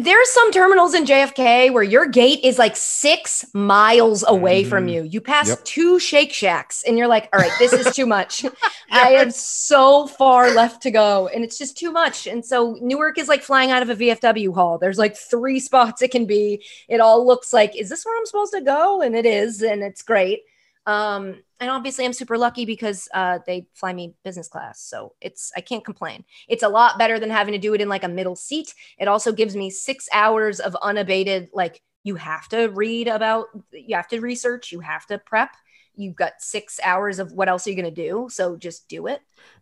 There's 0.00 0.28
some 0.30 0.50
terminals 0.50 0.92
in 0.92 1.04
JFK 1.04 1.70
where 1.72 1.84
your 1.84 2.06
gate 2.06 2.40
is 2.42 2.58
like 2.58 2.74
six 2.74 3.44
miles 3.54 4.24
away 4.26 4.64
from 4.64 4.86
Mhm. 4.88 4.92
you. 4.92 5.02
You 5.04 5.20
pass 5.20 5.48
Yep. 5.48 5.64
two 5.64 5.98
Shake 6.00 6.32
Shacks 6.32 6.82
and 6.82 6.98
you're 6.98 7.06
like, 7.06 7.28
all 7.32 7.38
right, 7.38 7.52
this 7.60 7.72
is 7.72 7.94
too 7.94 8.04
much. 8.06 8.44
I 8.90 9.10
have 9.10 9.32
so 9.32 10.08
far 10.08 10.50
left 10.50 10.82
to 10.82 10.90
go 10.90 11.28
and 11.28 11.44
it's 11.44 11.58
just 11.58 11.78
too 11.78 11.92
much. 11.92 12.26
And 12.26 12.44
so 12.44 12.76
Newark 12.80 13.18
is 13.18 13.28
like 13.28 13.42
flying 13.42 13.70
out 13.70 13.82
of 13.82 13.90
a 13.90 13.94
VFW 13.94 14.52
hall. 14.52 14.78
There's 14.78 14.98
like 14.98 15.16
three 15.16 15.60
spots 15.68 16.02
it 16.02 16.10
can 16.10 16.24
be. 16.26 16.64
It 16.88 17.00
all 17.00 17.24
looks 17.24 17.52
like, 17.52 17.76
is 17.76 17.88
this 17.88 18.04
where 18.04 18.18
I'm 18.18 18.26
supposed 18.26 18.54
to 18.54 18.60
go? 18.60 19.00
And 19.00 19.14
it 19.14 19.26
is, 19.26 19.62
and 19.62 19.84
it's 19.84 20.02
great. 20.02 20.40
Um, 20.86 21.36
and 21.60 21.70
obviously 21.70 22.04
I'm 22.04 22.12
super 22.12 22.38
lucky 22.38 22.64
because 22.64 23.08
uh, 23.14 23.38
they 23.46 23.66
fly 23.74 23.92
me 23.92 24.14
business 24.24 24.48
class. 24.48 24.80
So 24.80 25.14
it's, 25.20 25.52
I 25.56 25.60
can't 25.60 25.84
complain. 25.84 26.24
It's 26.48 26.62
a 26.62 26.68
lot 26.68 26.98
better 26.98 27.18
than 27.18 27.30
having 27.30 27.52
to 27.52 27.58
do 27.58 27.74
it 27.74 27.80
in 27.80 27.88
like 27.88 28.04
a 28.04 28.08
middle 28.08 28.36
seat. 28.36 28.74
It 28.98 29.08
also 29.08 29.32
gives 29.32 29.56
me 29.56 29.70
six 29.70 30.08
hours 30.12 30.60
of 30.60 30.76
unabated, 30.82 31.50
like 31.52 31.82
you 32.04 32.14
have 32.16 32.48
to 32.48 32.66
read 32.68 33.08
about, 33.08 33.46
you 33.72 33.96
have 33.96 34.08
to 34.08 34.20
research, 34.20 34.72
you 34.72 34.80
have 34.80 35.06
to 35.06 35.18
prep. 35.18 35.50
You've 35.98 36.16
got 36.16 36.34
six 36.38 36.78
hours 36.82 37.18
of 37.18 37.32
what 37.32 37.48
else 37.48 37.66
are 37.66 37.70
you 37.70 37.76
going 37.76 37.92
to 37.92 38.02
do? 38.08 38.28
So 38.30 38.56
just 38.56 38.88
do 38.88 39.06
it. 39.08 39.20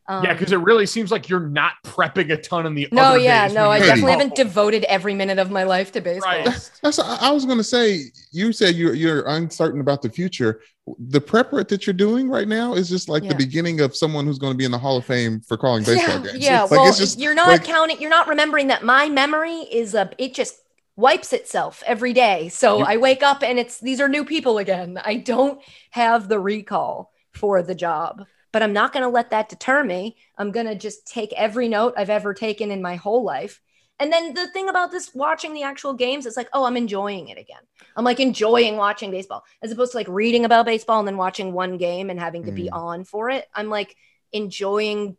Um, 0.08 0.22
yeah, 0.24 0.34
because 0.34 0.52
it 0.52 0.58
really 0.58 0.86
seems 0.86 1.10
like 1.10 1.28
you're 1.28 1.40
not 1.48 1.72
prepping 1.84 2.30
a 2.30 2.36
ton 2.36 2.64
in 2.66 2.74
the 2.74 2.86
no, 2.92 3.02
other 3.02 3.18
yeah, 3.18 3.48
days 3.48 3.56
no, 3.56 3.70
I 3.70 3.80
definitely 3.80 4.12
haven't 4.12 4.36
devoted 4.36 4.84
every 4.84 5.14
minute 5.14 5.38
of 5.40 5.50
my 5.50 5.64
life 5.64 5.90
to 5.92 6.00
baseball. 6.00 6.42
Christ. 6.44 6.78
That's 6.82 6.98
I 7.00 7.16
I 7.22 7.30
was 7.32 7.44
gonna 7.44 7.64
say. 7.64 8.02
You 8.30 8.52
said 8.52 8.76
you're 8.76 8.94
you're 8.94 9.24
uncertain 9.26 9.80
about 9.80 10.02
the 10.02 10.10
future. 10.10 10.60
The 11.08 11.20
prep 11.20 11.52
work 11.52 11.66
that 11.68 11.86
you're 11.86 11.94
doing 11.94 12.28
right 12.28 12.46
now 12.46 12.74
is 12.74 12.88
just 12.88 13.08
like 13.08 13.24
Yeah. 13.24 13.30
the 13.30 13.34
beginning 13.34 13.80
of 13.80 13.96
someone 13.96 14.24
who's 14.26 14.38
going 14.38 14.52
to 14.52 14.56
be 14.56 14.64
in 14.64 14.70
the 14.70 14.78
Hall 14.78 14.96
of 14.98 15.04
Fame 15.04 15.40
for 15.40 15.56
calling 15.56 15.82
baseball 15.84 16.24
yeah, 16.24 16.32
games. 16.32 16.44
Yeah, 16.44 16.62
Like, 16.62 16.70
well, 16.70 16.86
it's 16.88 16.98
just 16.98 17.18
you're 17.18 17.34
not 17.34 17.48
like- 17.48 17.64
counting. 17.64 18.00
You're 18.00 18.10
not 18.10 18.28
remembering 18.28 18.68
that 18.68 18.84
my 18.84 19.08
memory 19.08 19.56
is 19.72 19.94
a. 19.94 20.08
It 20.18 20.34
just 20.34 20.54
wipes 20.97 21.32
itself 21.32 21.82
every 21.86 22.12
day. 22.12 22.48
So 22.48 22.78
You- 22.78 22.85
I 22.85 22.97
wake 22.97 23.23
up 23.23 23.43
and 23.43 23.59
it's 23.59 23.78
these 23.78 24.01
are 24.01 24.09
new 24.09 24.24
people 24.24 24.59
again. 24.59 25.01
I 25.05 25.16
don't 25.16 25.62
have 25.90 26.28
the 26.28 26.40
recall 26.40 27.12
for 27.32 27.62
the 27.62 27.74
job, 27.74 28.24
but 28.52 28.62
I'm 28.62 28.73
not 28.73 28.93
going 28.93 29.02
to 29.02 29.10
let 29.10 29.31
that 29.31 29.48
deter 29.48 29.85
me. 29.85 30.16
I'm 30.39 30.51
going 30.51 30.66
to 30.66 30.74
just 30.74 31.06
take 31.06 31.32
every 31.35 31.68
note 31.68 31.94
I've 31.97 32.10
ever 32.10 32.32
taken 32.32 32.70
in 32.70 32.81
my 32.81 32.97
whole 32.97 33.23
life. 33.23 33.60
And 33.98 34.12
then 34.12 34.35
the 34.35 34.48
thing 34.48 34.68
about 34.68 34.90
this 34.90 35.14
watching 35.14 35.55
the 35.55 35.62
actual 35.62 35.94
games 35.94 36.27
is 36.27 36.36
like, 36.36 36.48
oh, 36.52 36.64
I'm 36.64 36.77
enjoying 36.77 37.28
it 37.28 37.39
again. 37.39 37.62
I'm 37.97 38.05
like 38.05 38.20
enjoying 38.20 38.77
watching 38.77 39.10
baseball 39.10 39.44
as 39.62 39.73
opposed 39.73 39.93
to 39.93 39.98
like 39.98 40.09
reading 40.09 40.44
about 40.44 40.66
baseball 40.66 40.98
and 40.98 41.09
then 41.09 41.16
watching 41.16 41.52
one 41.52 41.78
game 41.78 42.10
and 42.10 42.20
having 42.20 42.44
to 42.44 42.52
be 42.52 42.64
mm. 42.64 42.74
on 42.77 43.05
for 43.05 43.31
it. 43.31 43.47
I'm 43.55 43.70
like 43.70 43.97
enjoying 44.32 45.16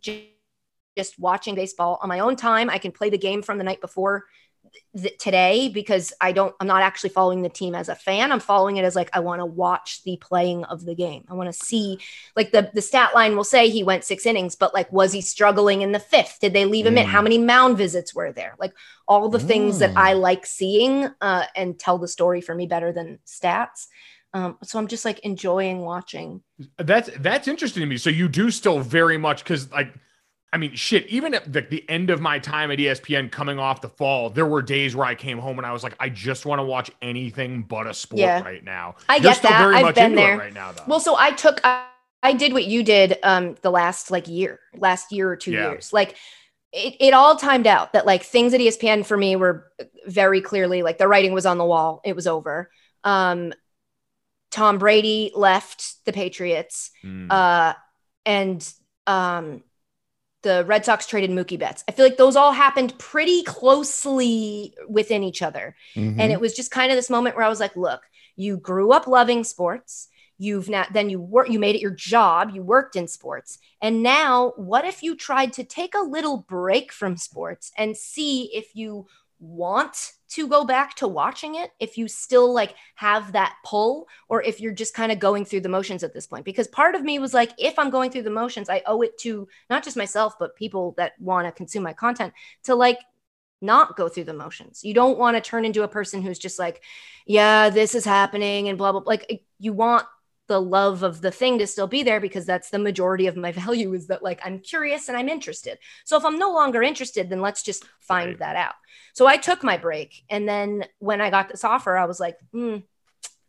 just 0.95 1.17
watching 1.17 1.55
baseball 1.55 1.97
on 2.01 2.09
my 2.09 2.19
own 2.19 2.35
time. 2.35 2.69
I 2.69 2.77
can 2.77 2.91
play 2.91 3.09
the 3.09 3.17
game 3.17 3.41
from 3.41 3.57
the 3.57 3.63
night 3.63 3.81
before 3.81 4.25
th- 4.95 5.17
today 5.17 5.69
because 5.69 6.13
I 6.19 6.31
don't, 6.31 6.55
I'm 6.59 6.67
not 6.67 6.81
actually 6.81 7.11
following 7.11 7.41
the 7.41 7.49
team 7.49 7.75
as 7.75 7.89
a 7.89 7.95
fan. 7.95 8.31
I'm 8.31 8.39
following 8.39 8.77
it 8.77 8.85
as 8.85 8.95
like, 8.95 9.09
I 9.13 9.19
want 9.19 9.39
to 9.41 9.45
watch 9.45 10.03
the 10.03 10.17
playing 10.17 10.63
of 10.65 10.85
the 10.85 10.95
game. 10.95 11.25
I 11.29 11.33
want 11.33 11.47
to 11.51 11.65
see, 11.65 11.99
like, 12.35 12.51
the, 12.51 12.69
the 12.73 12.81
stat 12.81 13.15
line 13.15 13.35
will 13.35 13.43
say 13.43 13.69
he 13.69 13.83
went 13.83 14.03
six 14.03 14.25
innings, 14.25 14.55
but 14.55 14.73
like, 14.73 14.91
was 14.91 15.11
he 15.11 15.21
struggling 15.21 15.81
in 15.81 15.91
the 15.91 15.99
fifth? 15.99 16.39
Did 16.41 16.53
they 16.53 16.65
leave 16.65 16.85
him 16.85 16.97
in? 16.97 17.05
Mm. 17.07 17.09
How 17.09 17.21
many 17.21 17.37
mound 17.37 17.77
visits 17.77 18.13
were 18.13 18.31
there? 18.31 18.55
Like, 18.59 18.73
all 19.07 19.29
the 19.29 19.39
things 19.39 19.79
that 19.79 19.91
Mm. 19.91 19.97
I 19.97 20.13
like 20.13 20.45
seeing 20.45 21.09
uh, 21.21 21.45
and 21.55 21.79
tell 21.79 21.97
the 21.97 22.09
story 22.09 22.41
for 22.41 22.53
me 22.53 22.67
better 22.67 22.91
than 22.91 23.19
stats. 23.25 23.87
Um, 24.33 24.57
so 24.61 24.77
I'm 24.77 24.87
just 24.87 25.05
like 25.05 25.19
enjoying 25.19 25.79
watching. 25.79 26.41
That's 26.77 27.09
that's 27.17 27.47
interesting 27.47 27.81
to 27.81 27.87
me. 27.87 27.97
So 27.97 28.09
you 28.09 28.27
do 28.27 28.51
still 28.51 28.79
very 28.81 29.17
much 29.17 29.43
because 29.43 29.71
like 29.71 29.93
I 30.53 30.57
mean 30.57 30.75
shit, 30.75 31.05
even 31.07 31.33
at 31.33 31.51
the, 31.51 31.61
the 31.61 31.87
end 31.89 32.09
of 32.09 32.21
my 32.21 32.39
time 32.39 32.71
at 32.71 32.79
ESPN 32.79 33.29
coming 33.31 33.59
off 33.59 33.81
the 33.81 33.89
fall, 33.89 34.29
there 34.29 34.45
were 34.45 34.61
days 34.61 34.95
where 34.95 35.05
I 35.05 35.13
came 35.15 35.39
home 35.39 35.57
and 35.59 35.65
I 35.65 35.73
was 35.73 35.83
like, 35.83 35.95
I 35.99 36.09
just 36.09 36.45
want 36.45 36.59
to 36.59 36.63
watch 36.63 36.89
anything 37.01 37.63
but 37.63 37.85
a 37.85 37.93
sport 37.93 38.19
Yeah. 38.19 38.41
right 38.41 38.63
now. 38.63 38.95
I 39.09 39.15
You're 39.15 39.23
get 39.33 39.37
still 39.37 39.49
that. 39.51 39.59
very 39.59 39.75
I've 39.75 39.81
much 39.85 39.95
been 39.95 40.05
into 40.11 40.15
there. 40.17 40.35
it 40.35 40.37
right 40.37 40.53
now 40.53 40.71
though. 40.71 40.83
Well, 40.87 40.99
so 41.01 41.15
I 41.17 41.31
took 41.31 41.59
I, 41.65 41.85
I 42.23 42.33
did 42.33 42.53
what 42.53 42.65
you 42.65 42.81
did 42.83 43.17
um 43.23 43.55
the 43.61 43.71
last 43.71 44.09
like 44.09 44.27
year, 44.27 44.59
last 44.75 45.11
year 45.11 45.29
or 45.29 45.35
two 45.35 45.51
Yeah. 45.51 45.71
years. 45.71 45.91
Like 45.91 46.15
it, 46.71 46.95
it 46.99 47.13
all 47.13 47.35
timed 47.35 47.67
out 47.67 47.93
that 47.93 48.05
like 48.05 48.23
things 48.23 48.53
at 48.53 48.61
ESPN 48.61 49.05
for 49.05 49.17
me 49.17 49.35
were 49.35 49.69
very 50.05 50.39
clearly 50.41 50.81
like 50.81 50.97
the 50.97 51.07
writing 51.09 51.33
was 51.33 51.45
on 51.45 51.57
the 51.57 51.65
wall. 51.65 51.99
It 52.05 52.15
was 52.15 52.25
over. 52.25 52.69
Um 53.03 53.53
Tom 54.49 54.77
Brady 54.77 55.31
left 55.35 56.03
the 56.05 56.13
Patriots. 56.13 56.91
Mm. 57.03 57.29
Uh 57.31 57.73
and 58.25 58.73
um 59.05 59.63
the 60.47 60.63
Red 60.63 60.85
Sox 60.85 61.05
traded 61.05 61.29
Mookie 61.29 61.59
Betts. 61.59 61.83
I 61.89 61.91
feel 61.91 62.05
like 62.05 62.15
those 62.15 62.37
all 62.37 62.53
happened 62.53 62.97
pretty 62.97 63.43
closely 63.43 64.73
within 64.87 65.21
each 65.21 65.41
other. 65.41 65.75
Mhm. 65.93 66.15
And 66.19 66.31
it 66.31 66.39
was 66.39 66.53
just 66.53 66.71
kind 66.71 66.89
of 66.89 66.95
this 66.95 67.09
moment 67.09 67.35
where 67.35 67.43
I 67.43 67.49
was 67.49 67.59
like, 67.59 67.75
look, 67.75 68.03
you 68.37 68.55
grew 68.55 68.93
up 68.93 69.07
loving 69.07 69.43
sports. 69.43 70.07
You've 70.37 70.69
not 70.69 70.93
then 70.93 71.09
you 71.09 71.19
work 71.19 71.49
you 71.49 71.59
made 71.59 71.75
it 71.75 71.81
your 71.81 71.91
job, 71.91 72.51
you 72.53 72.63
worked 72.63 72.95
in 72.95 73.07
sports. 73.07 73.57
And 73.81 74.01
now 74.03 74.53
what 74.55 74.85
if 74.85 75.03
you 75.03 75.15
tried 75.15 75.51
to 75.53 75.63
take 75.65 75.95
a 75.95 75.99
little 75.99 76.37
break 76.37 76.93
from 76.93 77.17
sports 77.17 77.71
and 77.77 77.97
see 77.97 78.55
if 78.55 78.73
you 78.73 79.07
want 79.39 80.13
to 80.29 80.47
go 80.47 80.65
back 80.65 80.95
to 80.95 81.07
watching 81.07 81.55
it, 81.55 81.71
if 81.79 81.97
you 81.97 82.07
still 82.07 82.53
like 82.53 82.75
have 82.95 83.31
that 83.31 83.55
pull 83.63 84.07
or 84.29 84.41
if 84.41 84.59
you're 84.59 84.73
just 84.73 84.93
kind 84.93 85.11
of 85.11 85.19
going 85.19 85.45
through 85.45 85.61
the 85.61 85.69
motions 85.69 86.03
at 86.03 86.13
this 86.13 86.27
point 86.27 86.45
because 86.45 86.67
part 86.67 86.95
of 86.95 87.03
me 87.03 87.19
was 87.19 87.33
like 87.33 87.51
if 87.57 87.77
I'm 87.79 87.89
going 87.89 88.11
through 88.11 88.23
the 88.23 88.29
motions, 88.29 88.69
I 88.69 88.81
owe 88.85 89.01
it 89.01 89.17
to 89.19 89.47
not 89.69 89.83
just 89.83 89.97
myself 89.97 90.33
but 90.39 90.55
people 90.55 90.93
that 90.97 91.13
want 91.19 91.47
to 91.47 91.51
consume 91.51 91.83
my 91.83 91.93
content 91.93 92.33
to 92.63 92.75
like 92.75 92.99
not 93.61 93.95
go 93.95 94.07
through 94.07 94.25
the 94.25 94.33
motions. 94.33 94.83
You 94.83 94.93
don't 94.93 95.17
want 95.17 95.35
to 95.35 95.41
turn 95.41 95.65
into 95.65 95.83
a 95.83 95.87
person 95.87 96.21
who's 96.21 96.39
just 96.39 96.59
like, 96.59 96.83
yeah, 97.25 97.69
this 97.69 97.95
is 97.95 98.05
happening 98.05 98.69
and 98.69 98.77
blah, 98.77 98.91
blah. 98.91 99.01
Like 99.05 99.43
you 99.59 99.73
want 99.73 100.05
the 100.47 100.61
love 100.61 101.03
of 101.03 101.21
the 101.21 101.31
thing 101.31 101.59
to 101.59 101.67
still 101.67 101.87
be 101.87 102.03
there 102.03 102.19
because 102.19 102.45
that's 102.45 102.69
the 102.69 102.79
majority 102.79 103.27
of 103.27 103.35
my 103.37 103.51
value 103.63 103.93
is 103.93 104.07
that 104.07 104.23
like 104.23 104.39
I'm 104.43 104.59
curious 104.59 105.07
and 105.09 105.17
I'm 105.17 105.29
interested. 105.29 105.77
So 106.05 106.17
if 106.17 106.25
I'm 106.25 106.39
no 106.39 106.51
longer 106.53 106.81
interested, 106.81 107.29
then 107.29 107.41
let's 107.41 107.63
just 107.63 107.85
find 107.99 108.35
Right. 108.35 108.39
that 108.39 108.55
out. 108.55 108.75
So 109.13 109.27
I 109.27 109.37
took 109.37 109.63
my 109.63 109.77
break. 109.77 110.23
And 110.29 110.47
then 110.47 110.85
when 110.99 111.21
I 111.21 111.29
got 111.29 111.49
this 111.49 111.63
offer, 111.63 111.97
I 111.97 112.05
was 112.05 112.19
like, 112.19 112.37
hmm, 112.53 112.77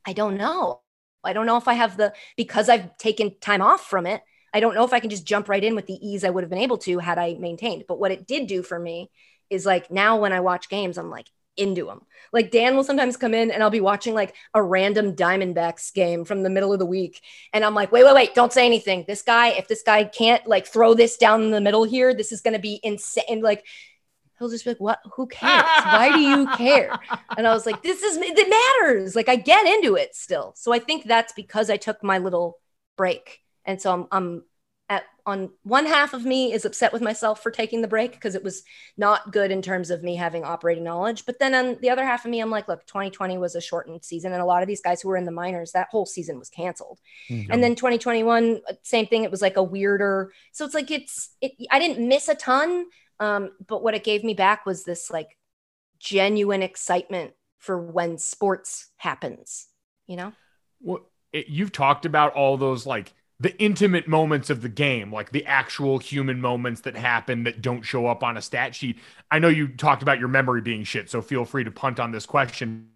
I 0.07 0.13
don't 0.13 0.37
know. 0.37 0.81
I 1.25 1.33
don't 1.33 1.47
know 1.47 1.57
if 1.57 1.69
I 1.69 1.75
have 1.75 1.97
the, 1.97 2.13
because 2.37 2.69
I've 2.69 2.97
taken 2.99 3.39
time 3.41 3.61
off 3.61 3.85
from 3.87 4.07
it, 4.07 4.23
I 4.55 4.61
don't 4.61 4.75
know 4.75 4.85
if 4.85 4.93
I 4.93 5.01
can 5.01 5.11
just 5.11 5.27
jump 5.27 5.49
right 5.49 5.63
in 5.63 5.75
with 5.75 5.87
the 5.87 5.95
ease 6.07 6.25
I 6.25 6.31
would 6.31 6.43
have 6.45 6.51
been 6.51 6.61
able 6.61 6.79
to 6.79 6.99
had 6.99 7.19
I 7.19 7.35
maintained. 7.35 7.85
But 7.87 7.99
what 7.99 8.13
it 8.13 8.27
did 8.27 8.47
do 8.47 8.63
for 8.63 8.79
me 8.79 9.11
is 9.51 9.67
like 9.67 9.91
now 9.91 10.19
when 10.21 10.33
I 10.33 10.41
watch 10.41 10.69
games, 10.69 10.97
I'm 10.97 11.11
like 11.11 11.27
into 11.59 11.87
them. 11.87 12.03
Like 12.33 12.51
Dan 12.51 12.77
will 12.77 12.85
sometimes 12.85 13.17
come 13.17 13.35
in 13.35 13.51
and 13.51 13.63
I'll 13.63 13.71
be 13.71 13.81
watching 13.81 14.15
like 14.15 14.35
a 14.55 14.63
random 14.63 15.15
Diamondbacks 15.15 15.93
game 15.93 16.25
from 16.25 16.43
the 16.43 16.51
middle 16.51 16.73
of 16.73 16.79
the 16.79 16.87
week. 16.87 17.21
And 17.53 17.65
I'm 17.65 17.75
like, 17.75 17.91
wait, 17.91 18.05
wait, 18.05 18.15
wait, 18.15 18.35
don't 18.35 18.53
say 18.53 18.67
anything. 18.67 19.05
This 19.07 19.23
guy, 19.23 19.49
if 19.49 19.69
this 19.69 19.83
guy 19.83 20.05
can't 20.05 20.47
like 20.47 20.67
throw 20.67 20.95
this 20.95 21.17
down 21.17 21.43
in 21.43 21.51
the 21.51 21.61
middle 21.61 21.85
here, 21.85 22.15
this 22.15 22.33
is 22.33 22.41
going 22.41 22.55
to 22.55 22.61
be 22.61 22.81
insane. 22.83 23.41
Like, 23.43 23.65
he'll 24.39 24.51
just 24.51 24.65
be 24.65 24.71
like, 24.71 24.81
what? 24.81 25.01
Who 25.15 25.27
cares? 25.27 25.65
Why 25.85 26.13
do 26.13 26.21
you 26.21 26.47
care? 26.57 26.99
And 27.37 27.47
I 27.47 27.53
was 27.53 27.67
like, 27.67 27.83
this 27.83 28.03
is, 28.03 28.17
it 28.21 28.49
matters. 28.49 29.17
Like, 29.17 29.29
I 29.29 29.37
get 29.37 29.67
into 29.67 29.97
it 29.97 30.15
still. 30.15 30.53
So 30.57 30.73
I 30.73 30.79
think 30.79 31.05
that's 31.05 31.33
because 31.33 31.71
I 31.71 31.77
took 31.77 32.03
my 32.03 32.19
little 32.19 32.59
break. 32.97 33.41
And 33.65 33.81
so 33.81 33.93
I'm, 33.93 34.07
I'm 34.11 34.43
on 35.29 35.51
one 35.63 35.85
half 35.85 36.15
of 36.15 36.25
me 36.25 36.55
is 36.55 36.65
upset 36.65 36.91
with 36.91 37.03
myself 37.03 37.43
for 37.43 37.51
taking 37.51 37.83
the 37.83 37.87
break 37.87 38.13
because 38.13 38.35
it 38.35 38.43
was 38.43 38.63
not 38.97 39.31
good 39.31 39.51
in 39.51 39.61
terms 39.61 39.91
of 39.91 40.03
me 40.03 40.17
having 40.17 40.43
operating 40.43 40.83
knowledge. 40.83 41.27
But 41.27 41.39
then 41.39 41.55
on 41.55 41.77
the 41.83 41.91
other 41.91 42.03
half 42.03 42.25
of 42.25 42.31
me, 42.31 42.41
I'm 42.41 42.49
like, 42.49 42.67
look, 42.67 42.87
2020 42.87 43.37
was 43.37 43.55
a 43.55 43.61
shortened 43.61 44.03
season. 44.03 44.33
And 44.33 44.41
a 44.41 44.47
lot 44.47 44.63
of 44.63 44.69
these 44.69 44.81
guys 44.81 45.03
who 45.03 45.11
were 45.11 45.19
in 45.19 45.27
the 45.27 45.31
minors, 45.31 45.73
that 45.73 45.89
whole 45.91 46.07
season 46.07 46.39
was 46.39 46.49
canceled. 46.49 46.99
Mhm. 47.29 47.49
And 47.51 47.63
then 47.63 47.75
2021, 47.75 48.63
uh, 48.67 48.73
same 48.83 49.07
thing. 49.07 49.23
It 49.23 49.31
was 49.31 49.43
like 49.43 49.59
a 49.59 49.63
weirder. 49.63 50.33
So 50.53 50.65
it's 50.65 50.75
like 50.75 50.91
it's. 50.91 51.29
It, 51.43 51.53
I 51.71 51.79
didn't 51.79 52.09
miss 52.09 52.29
a 52.29 52.35
ton, 52.35 52.87
um, 53.21 53.51
but 53.67 53.83
what 53.83 53.95
it 53.95 54.05
gave 54.05 54.25
me 54.25 54.33
back 54.33 54.65
was 54.65 54.85
this 54.85 55.11
like 55.11 55.37
genuine 55.99 56.63
excitement 56.63 57.35
for 57.59 57.79
when 57.79 58.17
sports 58.17 58.89
happens. 58.97 59.67
You 60.07 60.17
know. 60.17 60.33
Well, 60.81 61.01
it, 61.35 61.49
you've 61.49 61.73
talked 61.73 62.07
about 62.07 62.33
all 62.33 62.57
those 62.57 62.87
like 62.87 63.13
the 63.41 63.57
intimate 63.63 64.09
moments 64.09 64.51
of 64.51 64.63
the 64.63 64.69
game, 64.69 65.13
like 65.13 65.31
the 65.31 65.47
actual 65.47 65.99
human 65.99 66.41
moments 66.41 66.81
that 66.83 66.97
happen 66.97 67.45
that 67.45 67.63
don't 67.63 67.83
show 67.83 68.07
up 68.07 68.25
on 68.25 68.37
a 68.37 68.43
stat 68.43 68.75
sheet. 68.75 68.99
I 69.31 69.39
know 69.39 69.49
you 69.49 69.69
talked 69.69 70.03
about 70.03 70.19
your 70.19 70.29
memory 70.29 70.61
being 70.61 70.83
shit, 70.85 71.09
so 71.09 71.23
feel 71.23 71.45
free 71.45 71.65
to 71.65 71.71
punt 71.71 72.01
on 72.01 72.11
this 72.11 72.27
question. 72.27 72.91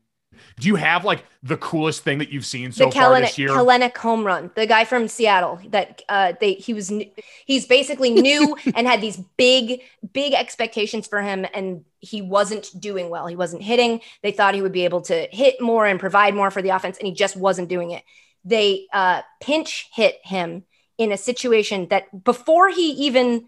Do 0.59 0.67
you 0.67 0.77
have 0.77 1.05
like 1.05 1.25
the 1.43 1.57
coolest 1.57 2.03
thing 2.03 2.19
that 2.19 2.31
you've 2.31 2.47
seen 2.47 2.73
so 2.73 2.87
the 2.87 2.91
far 2.91 3.21
this 3.21 3.39
year? 3.39 3.51
Kelenic 3.51 3.97
home 3.97 4.25
run, 4.25 4.51
the 4.57 4.67
guy 4.67 4.85
from 4.85 5.07
Seattle 5.07 5.61
that 5.69 6.03
uh, 6.09 6.33
they 6.41 6.55
he 6.55 6.75
was 6.75 6.91
new, 6.91 7.09
he's 7.45 7.67
basically 7.67 8.11
new 8.11 8.57
and 8.75 8.87
had 8.87 9.01
these 9.01 9.19
big 9.37 9.83
big 10.13 10.33
expectations 10.33 11.07
for 11.07 11.23
him 11.23 11.47
and 11.55 11.85
he 12.01 12.23
wasn't 12.23 12.69
doing 12.81 13.11
well. 13.11 13.27
He 13.27 13.37
wasn't 13.37 13.63
hitting. 13.63 14.01
They 14.23 14.33
thought 14.33 14.55
he 14.55 14.63
would 14.63 14.73
be 14.73 14.85
able 14.85 15.03
to 15.03 15.29
hit 15.31 15.61
more 15.61 15.87
and 15.87 16.01
provide 16.01 16.35
more 16.35 16.51
for 16.51 16.63
the 16.63 16.71
offense 16.71 16.99
and 16.99 17.07
he 17.07 17.13
just 17.13 17.37
wasn't 17.37 17.69
doing 17.69 17.93
it. 17.93 18.03
They 18.45 18.87
uh, 18.93 19.23
pinch 19.41 19.89
hit 19.93 20.17
him 20.25 20.65
in 20.99 21.13
a 21.13 21.17
situation 21.17 21.89
that 21.89 22.25
before 22.25 22.69
he 22.69 22.91
even 23.07 23.47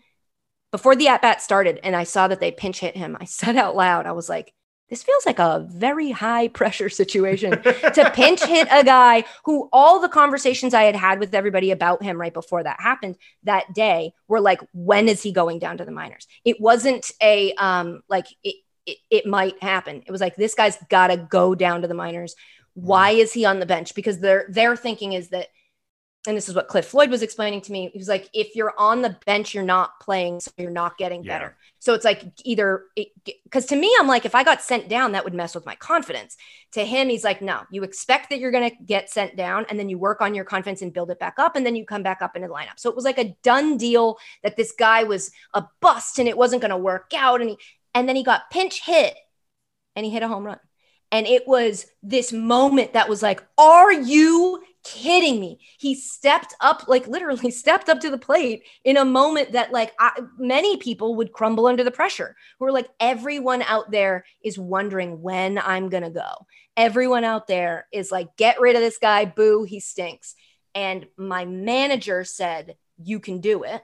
before 0.72 0.96
the 0.96 1.08
at 1.08 1.22
bat 1.22 1.40
started 1.40 1.78
and 1.84 1.94
I 1.94 2.02
saw 2.02 2.26
that 2.26 2.40
they 2.40 2.50
pinch 2.50 2.80
hit 2.80 2.96
him, 2.96 3.16
I 3.20 3.24
said 3.26 3.56
out 3.56 3.76
loud, 3.76 4.06
I 4.06 4.12
was 4.12 4.28
like, 4.28 4.52
this 4.90 5.02
feels 5.02 5.24
like 5.24 5.38
a 5.38 5.66
very 5.70 6.10
high 6.10 6.48
pressure 6.48 6.88
situation 6.88 7.52
to 7.62 8.10
pinch 8.14 8.44
hit 8.44 8.68
a 8.70 8.84
guy 8.84 9.24
who 9.44 9.68
all 9.72 9.98
the 9.98 10.08
conversations 10.08 10.74
I 10.74 10.82
had 10.82 10.96
had 10.96 11.20
with 11.20 11.34
everybody 11.34 11.70
about 11.70 12.02
him 12.02 12.20
right 12.20 12.34
before 12.34 12.62
that 12.62 12.80
happened 12.80 13.16
that 13.44 13.72
day 13.72 14.12
were 14.28 14.40
like, 14.40 14.60
when 14.72 15.08
is 15.08 15.22
he 15.22 15.32
going 15.32 15.58
down 15.58 15.78
to 15.78 15.84
the 15.84 15.90
minors? 15.90 16.26
It 16.44 16.60
wasn't 16.60 17.10
a 17.22 17.54
um 17.54 18.02
like 18.08 18.26
it 18.42 18.56
it, 18.86 18.98
it 19.10 19.26
might 19.26 19.62
happen. 19.62 20.02
It 20.06 20.12
was 20.12 20.20
like 20.20 20.36
this 20.36 20.54
guy's 20.54 20.76
got 20.90 21.06
to 21.06 21.16
go 21.16 21.54
down 21.54 21.82
to 21.82 21.88
the 21.88 21.94
minors. 21.94 22.34
Why 22.74 23.14
mm. 23.14 23.18
is 23.18 23.32
he 23.32 23.44
on 23.44 23.60
the 23.60 23.66
bench? 23.66 23.94
Because 23.94 24.20
their 24.20 24.46
their 24.48 24.76
thinking 24.76 25.12
is 25.12 25.28
that 25.30 25.48
and 26.26 26.36
this 26.36 26.48
is 26.48 26.54
what 26.54 26.68
Cliff 26.68 26.86
Floyd 26.86 27.10
was 27.10 27.22
explaining 27.22 27.60
to 27.62 27.72
me. 27.72 27.90
He 27.92 27.98
was 27.98 28.08
like, 28.08 28.30
if 28.32 28.56
you're 28.56 28.72
on 28.78 29.02
the 29.02 29.18
bench, 29.26 29.52
you're 29.52 29.62
not 29.62 30.00
playing, 30.00 30.40
so 30.40 30.50
you're 30.56 30.70
not 30.70 30.96
getting 30.96 31.22
Yeah. 31.22 31.34
better. 31.34 31.56
So 31.80 31.92
it's 31.92 32.04
like 32.04 32.24
either 32.44 32.84
because 33.44 33.66
to 33.66 33.76
me, 33.76 33.94
I'm 34.00 34.06
like, 34.06 34.24
if 34.24 34.34
I 34.34 34.42
got 34.42 34.62
sent 34.62 34.88
down, 34.88 35.12
that 35.12 35.24
would 35.24 35.34
mess 35.34 35.54
with 35.54 35.66
my 35.66 35.74
confidence. 35.74 36.38
To 36.72 36.84
him, 36.84 37.10
he's 37.10 37.24
like, 37.24 37.42
no, 37.42 37.60
you 37.70 37.82
expect 37.82 38.30
that 38.30 38.38
you're 38.38 38.50
going 38.50 38.70
to 38.70 38.76
get 38.86 39.10
sent 39.10 39.36
down, 39.36 39.66
and 39.68 39.78
then 39.78 39.90
you 39.90 39.98
work 39.98 40.22
on 40.22 40.34
your 40.34 40.46
confidence 40.46 40.80
and 40.80 40.94
build 40.94 41.10
it 41.10 41.18
back 41.18 41.38
up, 41.38 41.56
and 41.56 41.66
then 41.66 41.76
you 41.76 41.84
come 41.84 42.02
back 42.02 42.22
up 42.22 42.36
into 42.36 42.48
the 42.48 42.54
lineup. 42.54 42.78
So 42.78 42.88
it 42.88 42.96
was 42.96 43.04
like 43.04 43.18
a 43.18 43.36
done 43.42 43.76
deal 43.76 44.16
that 44.42 44.56
this 44.56 44.72
guy 44.72 45.04
was 45.04 45.30
a 45.52 45.64
bust 45.80 46.18
and 46.18 46.26
it 46.26 46.38
wasn't 46.38 46.62
going 46.62 46.70
to 46.70 46.78
work 46.78 47.12
out. 47.14 47.42
And 47.42 47.50
he, 47.50 47.58
and 47.94 48.08
then 48.08 48.16
he 48.16 48.24
got 48.24 48.50
pinch 48.50 48.82
hit, 48.82 49.14
and 49.94 50.06
he 50.06 50.10
hit 50.10 50.22
a 50.22 50.28
home 50.28 50.44
run. 50.44 50.58
And 51.14 51.28
it 51.28 51.46
was 51.46 51.86
this 52.02 52.32
moment 52.32 52.94
that 52.94 53.08
was 53.08 53.22
like, 53.22 53.40
are 53.56 53.92
you 53.92 54.60
kidding 54.82 55.38
me? 55.38 55.60
He 55.78 55.94
stepped 55.94 56.56
up, 56.60 56.88
like 56.88 57.06
literally 57.06 57.50
stepped 57.52 57.88
up 57.88 58.00
to 58.00 58.10
the 58.10 58.18
plate 58.18 58.64
in 58.82 58.96
a 58.96 59.04
moment 59.04 59.52
that, 59.52 59.70
like, 59.70 59.92
I, 60.00 60.10
many 60.38 60.76
people 60.76 61.14
would 61.14 61.32
crumble 61.32 61.68
under 61.68 61.84
the 61.84 61.92
pressure. 61.92 62.34
Who 62.58 62.64
are 62.64 62.72
like, 62.72 62.88
everyone 62.98 63.62
out 63.62 63.92
there 63.92 64.24
is 64.42 64.58
wondering 64.58 65.22
when 65.22 65.56
I'm 65.56 65.88
going 65.88 66.02
to 66.02 66.10
go. 66.10 66.46
Everyone 66.76 67.22
out 67.22 67.46
there 67.46 67.86
is 67.92 68.10
like, 68.10 68.36
get 68.36 68.60
rid 68.60 68.74
of 68.74 68.82
this 68.82 68.98
guy. 68.98 69.24
Boo, 69.24 69.62
he 69.62 69.78
stinks. 69.78 70.34
And 70.74 71.06
my 71.16 71.44
manager 71.44 72.24
said, 72.24 72.74
you 73.00 73.20
can 73.20 73.40
do 73.40 73.62
it. 73.62 73.82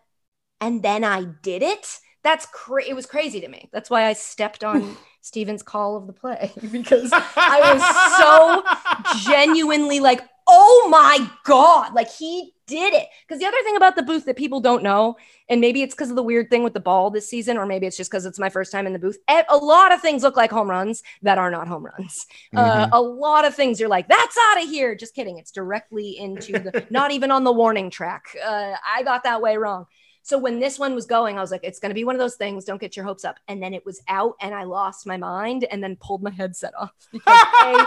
And 0.61 0.83
then 0.83 1.05
I 1.05 1.27
did 1.43 1.63
it. 1.63 2.01
That's 2.25 2.47
cra- 2.47 2.89
it 2.89 2.97
was 2.97 3.07
crazy 3.07 3.41
to 3.43 3.49
me. 3.49 3.71
That's 3.73 3.89
why 3.89 4.07
I 4.07 4.15
stepped 4.15 4.65
on 4.65 4.97
Stephen's 5.21 5.63
call 5.63 5.97
of 5.97 6.07
the 6.07 6.13
play 6.13 6.53
because 6.73 7.11
I 7.13 7.75
was 7.75 9.23
so 9.23 9.31
genuinely 9.31 10.01
like, 10.01 10.23
oh 10.49 10.89
my 10.91 11.31
God, 11.45 11.95
like 11.95 12.11
he 12.11 12.55
did 12.67 12.95
it. 12.95 13.07
Because 13.27 13.41
the 13.41 13.47
other 13.47 13.63
thing 13.65 13.77
about 13.77 13.97
the 13.97 14.03
booth 14.03 14.25
that 14.25 14.37
people 14.37 14.61
don't 14.61 14.83
know, 14.83 15.17
and 15.49 15.61
maybe 15.61 15.83
it's 15.83 15.95
because 15.95 16.11
of 16.11 16.17
the 16.17 16.23
weird 16.23 16.51
thing 16.51 16.63
with 16.63 16.73
the 16.73 16.81
ball 16.81 17.11
this 17.11 17.29
season, 17.29 17.57
or 17.57 17.67
maybe 17.67 17.87
it's 17.87 17.97
just 17.97 18.11
because 18.11 18.25
it's 18.27 18.39
my 18.39 18.49
first 18.49 18.73
time 18.73 18.87
in 18.87 18.93
the 18.93 18.99
booth, 18.99 19.19
a 19.29 19.57
lot 19.57 19.93
of 19.93 20.01
things 20.01 20.23
look 20.23 20.37
like 20.37 20.51
home 20.51 20.71
runs 20.71 21.03
that 21.23 21.39
are 21.39 21.51
not 21.51 21.69
home 21.69 21.85
runs. 21.85 22.27
Uh, 22.55 22.89
a 22.93 23.01
lot 23.01 23.45
of 23.45 23.55
things 23.55 23.79
you're 23.79 23.89
like, 23.89 24.09
that's 24.09 24.37
out 24.51 24.63
of 24.63 24.69
here. 24.69 24.95
Just 24.95 25.15
kidding. 25.15 25.39
It's 25.39 25.51
directly 25.51 26.17
into 26.19 26.53
the, 26.53 26.87
not 26.91 27.11
even 27.11 27.31
on 27.31 27.45
the 27.45 27.53
warning 27.53 27.91
track. 27.91 28.37
Uh, 28.45 28.75
I 28.89 29.03
got 29.03 29.25
that 29.25 29.43
way 29.43 29.57
wrong. 29.57 29.87
So 30.31 30.39
when 30.39 30.61
this 30.61 30.79
one 30.79 30.95
was 30.95 31.07
going, 31.07 31.37
I 31.37 31.41
was 31.41 31.51
like, 31.51 31.65
it's 31.65 31.81
going 31.81 31.91
to 31.91 31.95
be 31.95 32.05
one 32.05 32.15
of 32.15 32.21
those 32.21 32.37
things. 32.37 32.65
Don't 32.65 32.81
get 32.81 32.95
your 32.95 33.05
hopes 33.05 33.25
up. 33.25 33.41
And 33.49 33.61
then 33.61 33.75
it 33.75 33.85
was 33.85 34.01
out 34.07 34.37
and 34.41 34.55
I 34.55 34.63
lost 34.63 35.05
my 35.05 35.17
mind 35.17 35.65
and 35.65 35.83
then 35.83 35.97
pulled 35.97 36.23
my 36.23 36.31
headset 36.31 36.73
off 36.79 36.93
because 37.13 37.37
A, 37.65 37.87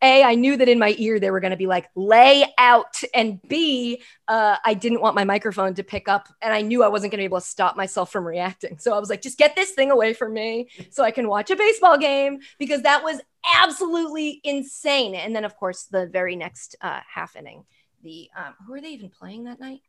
A, 0.00 0.22
I 0.22 0.36
knew 0.36 0.56
that 0.56 0.68
in 0.68 0.78
my 0.78 0.94
ear 0.98 1.18
they 1.18 1.32
were 1.32 1.40
going 1.40 1.50
to 1.50 1.56
be 1.56 1.66
like, 1.66 1.90
lay 1.96 2.44
out. 2.58 3.02
And 3.12 3.42
B, 3.48 4.00
uh, 4.28 4.58
I 4.64 4.74
didn't 4.74 5.00
want 5.00 5.16
my 5.16 5.24
microphone 5.24 5.74
to 5.74 5.82
pick 5.82 6.06
up 6.06 6.28
and 6.40 6.54
I 6.54 6.60
knew 6.60 6.84
I 6.84 6.86
wasn't 6.86 7.10
going 7.10 7.18
to 7.18 7.22
be 7.22 7.24
able 7.24 7.40
to 7.40 7.46
stop 7.46 7.76
myself 7.76 8.12
from 8.12 8.24
reacting. 8.24 8.78
So 8.78 8.94
I 8.94 9.00
was 9.00 9.10
like, 9.10 9.20
just 9.20 9.36
get 9.36 9.56
this 9.56 9.72
thing 9.72 9.90
away 9.90 10.12
from 10.12 10.32
me 10.32 10.68
so 10.90 11.02
I 11.02 11.10
can 11.10 11.26
watch 11.26 11.50
a 11.50 11.56
baseball 11.56 11.98
game 11.98 12.38
because 12.56 12.82
that 12.82 13.02
was 13.02 13.20
absolutely 13.52 14.40
insane. 14.44 15.16
And 15.16 15.34
then, 15.34 15.44
of 15.44 15.56
course, 15.56 15.88
the 15.90 16.06
very 16.06 16.36
next 16.36 16.76
uh, 16.80 17.00
half 17.12 17.34
inning, 17.34 17.64
the 18.04 18.30
um, 18.36 18.54
who 18.64 18.74
are 18.74 18.80
they 18.80 18.90
even 18.90 19.10
playing 19.10 19.42
that 19.46 19.58
night? 19.58 19.80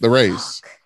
The 0.00 0.10
Rays. 0.10 0.58
Fuck. 0.58 0.81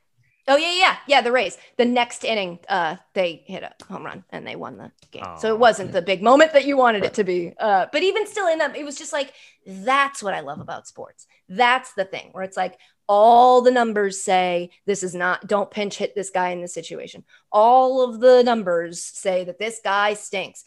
Oh 0.48 0.56
yeah, 0.56 0.72
yeah, 0.74 0.96
yeah. 1.08 1.20
The 1.22 1.32
Rays. 1.32 1.58
The 1.76 1.84
next 1.84 2.24
inning, 2.24 2.60
uh, 2.68 2.96
they 3.14 3.42
hit 3.46 3.64
a 3.64 3.72
home 3.88 4.04
run 4.04 4.24
and 4.30 4.46
they 4.46 4.54
won 4.54 4.76
the 4.76 4.92
game. 5.10 5.24
so 5.38 5.50
Oh, 5.50 5.54
it 5.54 5.58
wasn't 5.58 5.92
the 5.92 6.02
big 6.02 6.22
moment 6.22 6.52
that 6.52 6.64
you 6.66 6.76
wanted 6.76 7.04
it 7.04 7.14
to 7.14 7.24
be. 7.24 7.52
Uh, 7.58 7.86
but 7.92 8.02
even 8.02 8.26
still, 8.26 8.46
in 8.46 8.58
that, 8.58 8.76
it 8.76 8.84
was 8.84 8.96
just 8.96 9.12
like 9.12 9.32
that's 9.66 10.22
what 10.22 10.34
I 10.34 10.40
love 10.40 10.60
about 10.60 10.86
sports. 10.86 11.26
That's 11.48 11.94
the 11.94 12.04
thing 12.04 12.28
where 12.32 12.44
it's 12.44 12.56
like 12.56 12.78
all 13.08 13.60
the 13.60 13.70
numbers 13.72 14.22
say 14.22 14.70
this 14.84 15.02
is 15.02 15.14
not. 15.14 15.46
Don't 15.48 15.70
pinch 15.70 15.98
hit 15.98 16.14
this 16.14 16.30
guy 16.30 16.50
in 16.50 16.60
this 16.60 16.74
situation. 16.74 17.24
All 17.50 18.02
of 18.08 18.20
the 18.20 18.42
numbers 18.44 19.02
say 19.02 19.42
that 19.44 19.58
this 19.58 19.80
guy 19.82 20.14
stinks. 20.14 20.64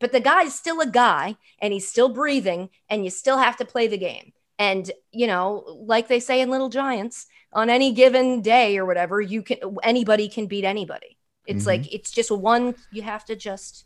But 0.00 0.12
the 0.12 0.20
guy's 0.20 0.54
still 0.54 0.80
a 0.80 0.86
guy 0.86 1.36
and 1.60 1.72
he's 1.72 1.88
still 1.88 2.08
breathing, 2.08 2.70
and 2.88 3.04
you 3.04 3.10
still 3.10 3.38
have 3.38 3.56
to 3.58 3.64
play 3.64 3.88
the 3.88 3.98
game. 3.98 4.32
And 4.58 4.90
you 5.12 5.26
know, 5.26 5.64
like 5.86 6.08
they 6.08 6.20
say 6.20 6.40
in 6.40 6.50
Little 6.50 6.68
Giants, 6.70 7.26
on 7.52 7.70
any 7.70 7.92
given 7.92 8.42
day 8.42 8.76
or 8.78 8.84
whatever, 8.86 9.20
you 9.20 9.42
can 9.42 9.58
anybody 9.82 10.28
can 10.28 10.46
beat 10.46 10.64
anybody. 10.64 11.16
It's 11.46 11.64
Mhm. 11.64 11.68
like 11.68 11.92
it's 11.94 12.10
just 12.10 12.30
one 12.30 12.74
you 12.92 13.02
have 13.02 13.24
to 13.26 13.36
just 13.36 13.84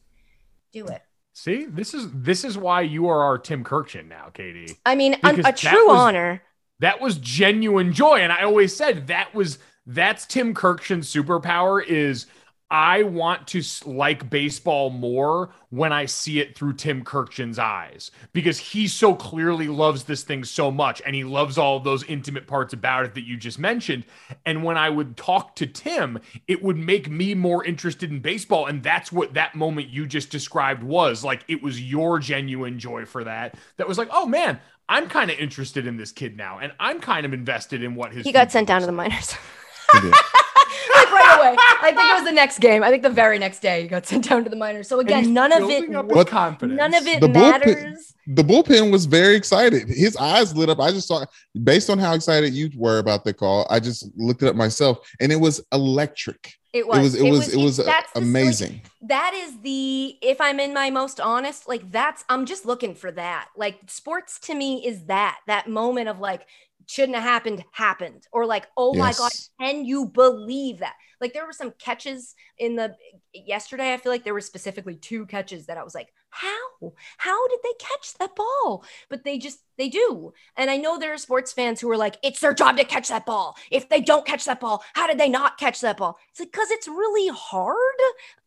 do 0.73 0.87
it. 0.87 1.03
See, 1.35 1.65
this 1.67 1.95
is 1.95 2.09
this 2.13 2.45
is 2.45 2.59
why 2.59 2.81
you 2.83 3.09
are 3.09 3.23
our 3.23 3.39
Tim 3.39 3.65
Kurkjian 3.65 4.09
now, 4.09 4.31
Katie. 4.35 4.77
I 4.85 4.95
mean, 4.95 5.13
Because 5.23 5.47
a, 5.47 5.53
true 5.53 5.89
was- 5.89 5.99
honor. 5.99 6.43
That 6.81 7.01
was 7.01 7.17
genuine 7.19 7.93
joy, 7.93 8.17
and 8.19 8.33
I 8.33 8.43
always 8.43 8.75
said 8.75 9.07
that 9.07 9.35
was 9.35 9.59
that's 9.87 10.27
Tim 10.27 10.53
Kurkjian's 10.53 11.13
superpower 11.13 11.85
is 11.85 12.27
I 12.73 13.03
want 13.03 13.49
to 13.49 13.63
like 13.85 14.31
baseball 14.31 14.89
more 14.89 15.51
when 15.69 15.93
I 15.93 16.07
see 16.07 16.41
it 16.41 16.57
through 16.57 16.73
Tim 16.73 17.05
Kurkjian's 17.05 17.59
eyes 17.59 18.11
because 18.33 18.59
he 18.59 18.89
so 18.89 19.15
clearly 19.15 19.69
loves 19.69 20.05
this 20.05 20.23
thing 20.23 20.43
so 20.43 20.71
much 20.71 21.03
and 21.05 21.15
he 21.15 21.23
loves 21.23 21.59
all 21.59 21.77
of 21.77 21.85
those 21.85 22.03
intimate 22.05 22.47
parts 22.47 22.73
about 22.73 23.05
it 23.05 23.15
that 23.15 23.27
you 23.27 23.37
just 23.37 23.59
mentioned. 23.59 24.07
And 24.47 24.65
when 24.65 24.79
I 24.79 24.89
would 24.89 25.19
talk 25.19 25.55
to 25.57 25.67
Tim, 25.67 26.19
it 26.49 26.63
would 26.63 26.79
make 26.79 27.11
me 27.11 27.35
more 27.35 27.63
interested 27.63 28.11
in 28.11 28.21
baseball. 28.21 28.65
And 28.65 28.83
that's 28.83 29.13
what 29.13 29.35
that 29.35 29.55
moment 29.55 29.91
you 29.91 30.07
just 30.07 30.31
described 30.31 30.83
was 30.83 31.23
like, 31.23 31.45
it 31.49 31.63
was 31.63 31.79
your 31.79 32.21
genuine 32.21 32.79
joy 32.79 33.05
for 33.05 33.23
that. 33.25 33.55
That 33.77 33.87
was 33.87 33.99
like, 33.99 34.09
oh 34.13 34.25
man, 34.25 34.59
I'm 34.89 35.11
kind 35.11 35.31
of 35.31 35.39
interested 35.39 35.87
in 35.87 35.99
this 35.99 36.11
kid 36.11 36.39
now 36.39 36.59
and 36.59 36.73
I'm 36.81 37.01
kind 37.01 37.27
of 37.27 37.35
invested 37.35 37.83
in 37.83 37.97
what 37.97 38.15
his. 38.15 38.25
He 38.25 38.33
got 38.33 38.51
sent 38.51 38.67
down 38.67 38.81
to 38.81 38.87
looks 38.87 38.97
the 38.97 38.97
like. 38.97 39.11
minors. 39.11 39.37
He 41.13 41.19
did. 41.19 41.25
like 41.25 41.39
right 41.39 41.53
away. 41.53 41.57
I 41.83 41.93
think 41.93 42.11
it 42.11 42.15
was 42.15 42.25
the 42.25 42.33
next 42.33 42.59
game. 42.61 42.83
I 42.83 42.91
think 42.91 43.03
the 43.03 43.11
very 43.11 43.39
next 43.39 43.61
day 43.61 43.83
he 43.83 43.89
got 43.89 44.07
sent 44.07 44.29
down 44.29 44.45
to 44.45 44.51
the 44.51 44.57
minors. 44.57 44.89
So 44.89 45.01
again, 45.01 45.33
none 45.33 45.53
of 45.53 45.63
it 45.63 45.69
building 45.69 45.97
up 45.97 46.07
his 46.07 46.15
What- 46.17 46.29
confidence. 46.29 46.79
none 46.79 46.95
of 46.95 47.07
it 47.07 47.21
The 47.21 47.29
bullpen- 47.29 47.33
matters. 47.33 48.15
the 48.27 48.43
bullpen 48.43 48.91
was 48.93 49.07
very 49.07 49.35
excited. 49.37 49.89
His 49.89 50.17
eyes 50.17 50.55
lit 50.57 50.69
up. 50.69 50.81
I 50.81 50.91
just 50.91 51.09
saw, 51.09 51.25
based 51.65 51.91
on 51.91 51.99
how 51.99 52.15
excited 52.15 52.53
you 52.55 52.71
were 52.77 52.99
about 52.99 53.25
the 53.25 53.33
call, 53.35 53.67
I 53.71 53.81
just 53.81 54.07
looked 54.17 54.43
it 54.43 54.49
up 54.49 54.57
myself, 54.57 54.99
and 55.21 55.31
it 55.33 55.37
was 55.41 55.61
electric. 55.73 56.55
It 56.73 56.87
was. 56.87 56.97
It 56.97 57.03
was. 57.03 57.15
It 57.15 57.31
was. 57.31 57.55
It 57.55 57.57
was, 57.59 57.77
that's 57.77 58.13
the- 58.13 58.21
like, 58.21 58.27
amazing. 58.29 58.81
that 59.03 59.35
is 59.35 59.59
the 59.63 60.17
if 60.23 60.41
i'm 60.41 60.59
in 60.61 60.73
my 60.73 60.89
most 60.89 61.21
honest 61.21 61.69
like 61.69 61.91
that's 61.91 62.25
i'm 62.31 62.47
just 62.47 62.65
looking 62.65 62.95
for 62.95 63.11
that 63.11 63.49
like 63.57 63.79
sports 63.89 64.39
to 64.39 64.55
me 64.55 64.77
is 64.87 65.05
that 65.07 65.39
that 65.49 65.69
moment 65.69 66.09
of 66.09 66.19
like 66.21 66.47
shouldn't 66.87 67.17
have 67.17 67.25
happened 67.25 67.65
happened. 67.73 68.27
Or 68.33 68.47
like 68.47 68.67
oh 68.77 68.95
my 68.95 69.13
god 69.13 69.33
can 69.61 69.85
you 69.85 70.07
believe 70.07 70.79
that? 70.79 70.95
Like 71.21 71.33
there 71.33 71.47
were 71.47 71.53
some 71.53 71.73
catches 71.79 72.35
in 72.59 72.77
the 72.77 72.95
yesterday 73.33 73.93
i 73.93 73.97
feel 73.97 74.13
like 74.13 74.25
there 74.25 74.35
were 74.35 74.41
specifically 74.41 74.95
two 74.95 75.25
catches 75.25 75.67
that 75.67 75.79
i 75.79 75.83
was 75.83 75.95
like 75.95 76.13
how? 76.33 76.95
How 77.19 77.47
did 77.49 77.59
they 77.63 77.75
catch 77.79 78.15
that 78.15 78.35
ball? 78.35 78.85
But 79.11 79.23
they 79.23 79.37
just 79.39 79.59
they 79.77 79.89
do. 79.89 80.33
And 80.57 80.71
i 80.71 80.79
know 80.79 80.99
there 80.99 81.13
are 81.13 81.19
sports 81.19 81.53
fans 81.53 81.81
who 81.81 81.91
are 81.91 81.97
like 81.97 82.17
it's 82.23 82.41
their 82.41 82.55
job 82.55 82.79
to 82.79 82.85
catch 82.85 83.09
that 83.09 83.27
ball. 83.27 83.57
If 83.71 83.89
they 83.89 84.01
don't 84.01 84.27
catch 84.27 84.47
that 84.47 84.61
ball 84.61 84.83
how 84.95 85.07
did 85.07 85.19
they 85.19 85.29
not 85.29 85.59
catch 85.59 85.81
that 85.83 85.99
ball? 85.99 86.19
It's 86.31 86.41
like 86.41 86.51
because 86.51 86.71
it's 86.71 86.89
really 86.89 87.29
hard 87.37 87.77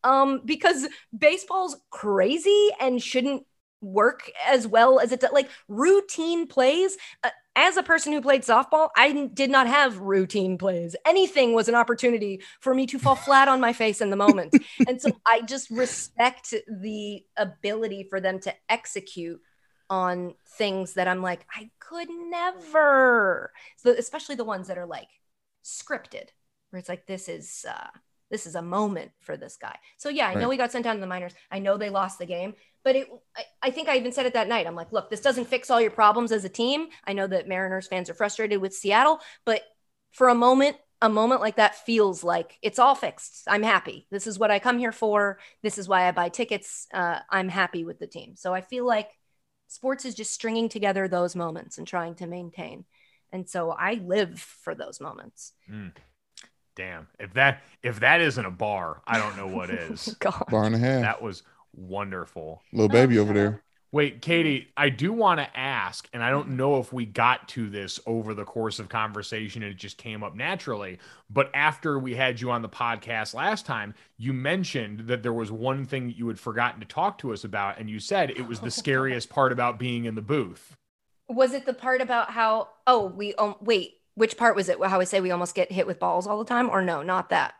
um 0.04 0.42
because 0.44 0.88
baseball's 1.16 1.76
crazy 1.90 2.70
and 2.80 3.02
shouldn't 3.02 3.46
work 3.80 4.30
as 4.46 4.66
well 4.66 4.98
as 4.98 5.12
it 5.12 5.20
does 5.20 5.32
like 5.32 5.48
routine 5.68 6.46
plays 6.46 6.96
uh, 7.22 7.30
as 7.56 7.76
a 7.76 7.82
person 7.82 8.12
who 8.12 8.20
played 8.20 8.42
softball 8.42 8.90
I 8.96 9.28
did 9.34 9.50
not 9.50 9.66
have 9.66 9.98
routine 9.98 10.58
plays. 10.58 10.94
Anything 11.06 11.54
was 11.54 11.68
an 11.68 11.74
opportunity 11.74 12.42
for 12.60 12.74
me 12.74 12.86
to 12.86 12.98
fall 12.98 13.16
flat 13.16 13.48
on 13.48 13.60
my 13.60 13.72
face 13.72 14.00
in 14.00 14.10
the 14.10 14.16
moment. 14.16 14.56
And 14.86 15.00
so 15.02 15.10
i 15.26 15.40
just 15.42 15.70
respect 15.70 16.54
the 16.68 17.24
ability 17.36 18.06
for 18.10 18.20
them 18.20 18.38
to 18.40 18.54
execute 18.68 19.40
on 19.88 20.34
things 20.58 20.94
that 20.94 21.08
i'm 21.08 21.22
like 21.22 21.46
i 21.54 21.70
could 21.80 22.08
never. 22.10 23.52
So 23.76 23.90
especially 23.92 24.34
the 24.36 24.44
ones 24.44 24.68
that 24.68 24.78
are 24.78 24.86
like 24.86 25.08
scripted 25.64 26.28
where 26.70 26.78
it's 26.80 26.88
like 26.88 27.06
this 27.06 27.28
is 27.28 27.64
uh 27.68 27.88
this 28.30 28.46
is 28.46 28.56
a 28.56 28.62
moment 28.62 29.12
for 29.20 29.36
this 29.36 29.56
guy. 29.56 29.76
So 29.96 30.08
yeah 30.08 30.28
i 30.28 30.34
know 30.34 30.46
Right. 30.46 30.52
he 30.52 30.58
got 30.58 30.72
sent 30.72 30.84
down 30.84 30.96
to 30.96 31.00
the 31.00 31.06
minors. 31.06 31.34
I 31.50 31.58
know 31.60 31.76
they 31.76 31.90
lost 31.90 32.18
the 32.18 32.26
game 32.26 32.54
but 32.86 32.94
it 32.94 33.08
I, 33.36 33.42
I 33.64 33.70
think 33.70 33.88
i 33.88 33.96
even 33.96 34.12
said 34.12 34.26
it 34.26 34.34
that 34.34 34.48
night. 34.48 34.66
I'm 34.66 34.76
like 34.76 34.92
look 34.92 35.10
this 35.10 35.20
doesn't 35.20 35.48
fix 35.48 35.70
all 35.70 35.80
your 35.80 35.90
problems 35.90 36.30
as 36.30 36.44
a 36.44 36.48
team. 36.48 36.86
I 37.04 37.12
know 37.12 37.26
that 37.26 37.48
mariners 37.48 37.88
fans 37.88 38.08
are 38.08 38.14
frustrated 38.14 38.60
with 38.60 38.72
seattle 38.72 39.18
but 39.44 39.62
for 40.12 40.28
a 40.28 40.34
moment 40.34 40.76
a 41.02 41.08
moment 41.08 41.40
like 41.40 41.56
that 41.56 41.84
feels 41.84 42.24
like 42.24 42.56
it's 42.62 42.78
all 42.78 42.94
fixed. 42.94 43.42
I'm 43.48 43.64
happy. 43.64 44.06
This 44.10 44.28
is 44.28 44.38
what 44.38 44.52
i 44.52 44.60
come 44.60 44.78
here 44.78 44.92
for. 44.92 45.40
This 45.64 45.78
is 45.78 45.88
why 45.88 46.06
i 46.06 46.12
buy 46.12 46.28
tickets. 46.28 46.86
Uh, 46.94 47.18
i'm 47.28 47.48
happy 47.48 47.84
with 47.84 47.98
the 47.98 48.06
team. 48.06 48.36
So 48.36 48.54
i 48.54 48.60
feel 48.60 48.86
like 48.86 49.10
sports 49.66 50.04
is 50.04 50.14
just 50.14 50.32
stringing 50.32 50.68
together 50.68 51.08
those 51.08 51.34
moments 51.34 51.78
and 51.78 51.88
trying 51.88 52.14
to 52.16 52.28
maintain. 52.28 52.84
And 53.32 53.50
so 53.50 53.72
i 53.72 53.94
live 53.94 54.38
for 54.38 54.76
those 54.76 55.00
moments. 55.00 55.54
Damn. 56.76 57.08
If 57.18 57.32
that 57.34 57.62
if 57.82 57.98
that 58.00 58.20
isn't 58.20 58.44
a 58.44 58.50
bar, 58.50 59.02
I 59.06 59.18
don't 59.18 59.36
know 59.36 59.48
what 59.48 59.70
is. 59.70 60.14
God. 60.20 60.44
Bar 60.50 60.64
and 60.66 60.76
a 60.76 60.78
half. 60.78 61.00
that 61.00 61.22
was 61.22 61.42
wonderful. 61.76 62.62
Little 62.72 62.88
baby 62.88 63.18
Oh, 63.18 63.22
over 63.22 63.32
there. 63.32 63.62
Wait, 63.92 64.20
Katie, 64.20 64.68
I 64.76 64.90
do 64.90 65.12
want 65.12 65.38
to 65.40 65.58
ask, 65.58 66.08
and 66.12 66.22
I 66.22 66.28
don't 66.28 66.50
know 66.50 66.80
if 66.80 66.92
we 66.92 67.06
got 67.06 67.48
to 67.50 67.70
this 67.70 68.00
over 68.04 68.34
the 68.34 68.44
course 68.44 68.78
of 68.78 68.88
conversation 68.88 69.62
and 69.62 69.72
it 69.72 69.78
just 69.78 69.96
came 69.96 70.22
up 70.22 70.34
naturally, 70.34 70.98
but 71.30 71.50
after 71.54 71.98
we 71.98 72.14
had 72.14 72.40
you 72.40 72.50
on 72.50 72.62
the 72.62 72.68
podcast 72.68 73.32
last 73.32 73.64
time, 73.64 73.94
you 74.18 74.32
mentioned 74.32 75.06
that 75.06 75.22
there 75.22 75.32
was 75.32 75.50
one 75.52 75.86
thing 75.86 76.08
that 76.08 76.16
you 76.16 76.26
had 76.28 76.38
forgotten 76.38 76.80
to 76.80 76.86
talk 76.86 77.16
to 77.18 77.32
us 77.32 77.44
about, 77.44 77.78
and 77.78 77.88
you 77.88 78.00
said 78.00 78.30
it 78.30 78.46
was 78.46 78.60
the 78.60 78.70
scariest 78.70 79.30
part 79.30 79.52
about 79.52 79.78
being 79.78 80.04
in 80.04 80.14
the 80.14 80.20
booth. 80.20 80.76
Was 81.28 81.54
it 81.54 81.64
the 81.64 81.72
part 81.72 82.00
about 82.02 82.30
how? 82.30 82.68
Oh, 82.86 83.06
we 83.06 83.34
um, 83.36 83.54
wait. 83.60 83.94
Which 84.14 84.36
part 84.36 84.56
was 84.56 84.68
it? 84.68 84.78
How 84.82 85.00
I 85.00 85.04
say 85.04 85.20
we 85.20 85.30
almost 85.30 85.54
get 85.54 85.72
hit 85.72 85.86
with 85.86 85.98
balls 85.98 86.26
all 86.26 86.38
the 86.38 86.44
time, 86.44 86.68
or 86.68 86.82
no, 86.82 87.02
not 87.02 87.30
that. 87.30 87.54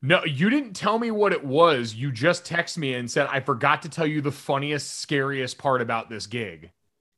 No, 0.00 0.24
you 0.24 0.48
didn't 0.48 0.74
tell 0.74 0.98
me 0.98 1.10
what 1.10 1.32
it 1.32 1.44
was. 1.44 1.94
You 1.94 2.12
just 2.12 2.44
texted 2.44 2.78
me 2.78 2.94
and 2.94 3.10
said, 3.10 3.26
I 3.30 3.40
forgot 3.40 3.82
to 3.82 3.88
tell 3.88 4.06
you 4.06 4.20
the 4.20 4.30
funniest, 4.30 5.00
scariest 5.00 5.58
part 5.58 5.82
about 5.82 6.08
this 6.08 6.26
gig. 6.26 6.70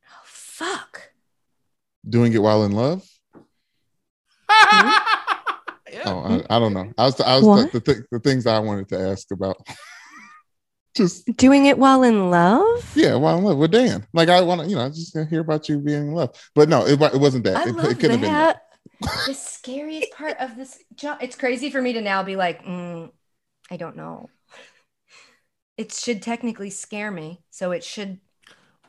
Oh, 0.08 0.22
fuck. 0.24 1.10
Doing 2.08 2.32
it 2.32 2.40
while 2.42 2.64
in 2.64 2.72
love. 2.72 3.06
Yeah. 5.92 6.02
Oh, 6.06 6.20
I, 6.48 6.56
I 6.56 6.58
don't 6.60 6.72
know. 6.72 6.92
I 6.96 7.04
was. 7.06 7.20
I 7.20 7.34
was 7.34 7.44
What? 7.44 7.72
the, 7.72 7.80
the, 7.80 8.04
the 8.12 8.20
things 8.20 8.46
I 8.46 8.60
wanted 8.60 8.88
to 8.90 8.98
ask 9.10 9.28
about. 9.32 9.56
just 10.94 11.26
Doing 11.36 11.66
it 11.66 11.78
while 11.78 12.04
in 12.04 12.30
love. 12.30 12.92
yeah, 12.94 13.16
while 13.16 13.38
in 13.38 13.44
love 13.44 13.58
with 13.58 13.72
Dan. 13.72 14.06
Like 14.12 14.28
I 14.28 14.40
want 14.42 14.60
to, 14.60 14.68
you 14.68 14.76
know, 14.76 14.84
I 14.84 14.88
just 14.90 15.18
hear 15.28 15.40
about 15.40 15.68
you 15.68 15.78
being 15.80 16.08
in 16.08 16.12
love. 16.14 16.30
But 16.54 16.68
no, 16.68 16.86
it, 16.86 16.92
it 16.92 17.20
wasn't 17.20 17.42
that. 17.42 17.56
I 17.56 17.68
it, 17.70 17.74
love 17.74 17.86
it 17.90 17.98
could 17.98 18.12
have 18.12 18.20
been 18.20 18.30
that. 18.30 18.62
That. 19.00 19.26
the 19.26 19.34
scariest 19.34 20.10
part 20.12 20.36
of 20.38 20.56
this 20.56 20.82
job. 20.94 21.18
It's 21.20 21.36
crazy 21.36 21.70
for 21.70 21.80
me 21.82 21.92
to 21.94 22.00
now 22.00 22.22
be 22.22 22.36
like, 22.36 22.64
mm, 22.64 23.10
I 23.70 23.76
don't 23.76 23.96
know. 23.96 24.30
It 25.76 25.92
should 25.92 26.22
technically 26.22 26.70
scare 26.70 27.10
me, 27.10 27.42
so 27.50 27.72
it 27.72 27.82
should. 27.82 28.20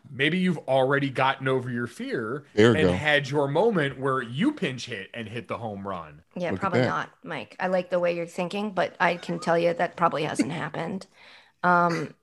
Maybe 0.10 0.38
you've 0.40 0.58
already 0.68 1.10
gotten 1.10 1.48
over 1.48 1.70
your 1.70 1.88
fear 1.88 2.46
There 2.54 2.72
we 2.72 2.80
and 2.80 2.90
go. 2.90 2.92
had 2.92 3.30
your 3.30 3.48
moment 3.48 3.98
where 4.00 4.22
you 4.22 4.52
pinch 4.52 4.88
hit 4.88 5.10
and 5.14 5.30
hit 5.30 5.48
the 5.48 5.58
home 5.58 5.88
run. 5.88 6.24
Yeah, 6.36 6.52
Look 6.52 6.60
probably 6.62 6.82
not, 6.82 7.10
Mike. 7.24 7.56
I 7.60 7.68
like 7.68 7.90
the 7.90 8.00
way 8.00 8.16
you're 8.16 8.26
thinking, 8.26 8.72
but 8.72 8.96
I 9.00 9.18
can 9.18 9.40
tell 9.40 9.58
you 9.58 9.74
that 9.74 9.98
probably 9.98 10.24
hasn't 10.24 10.52
happened. 10.52 11.08
Um, 11.64 12.16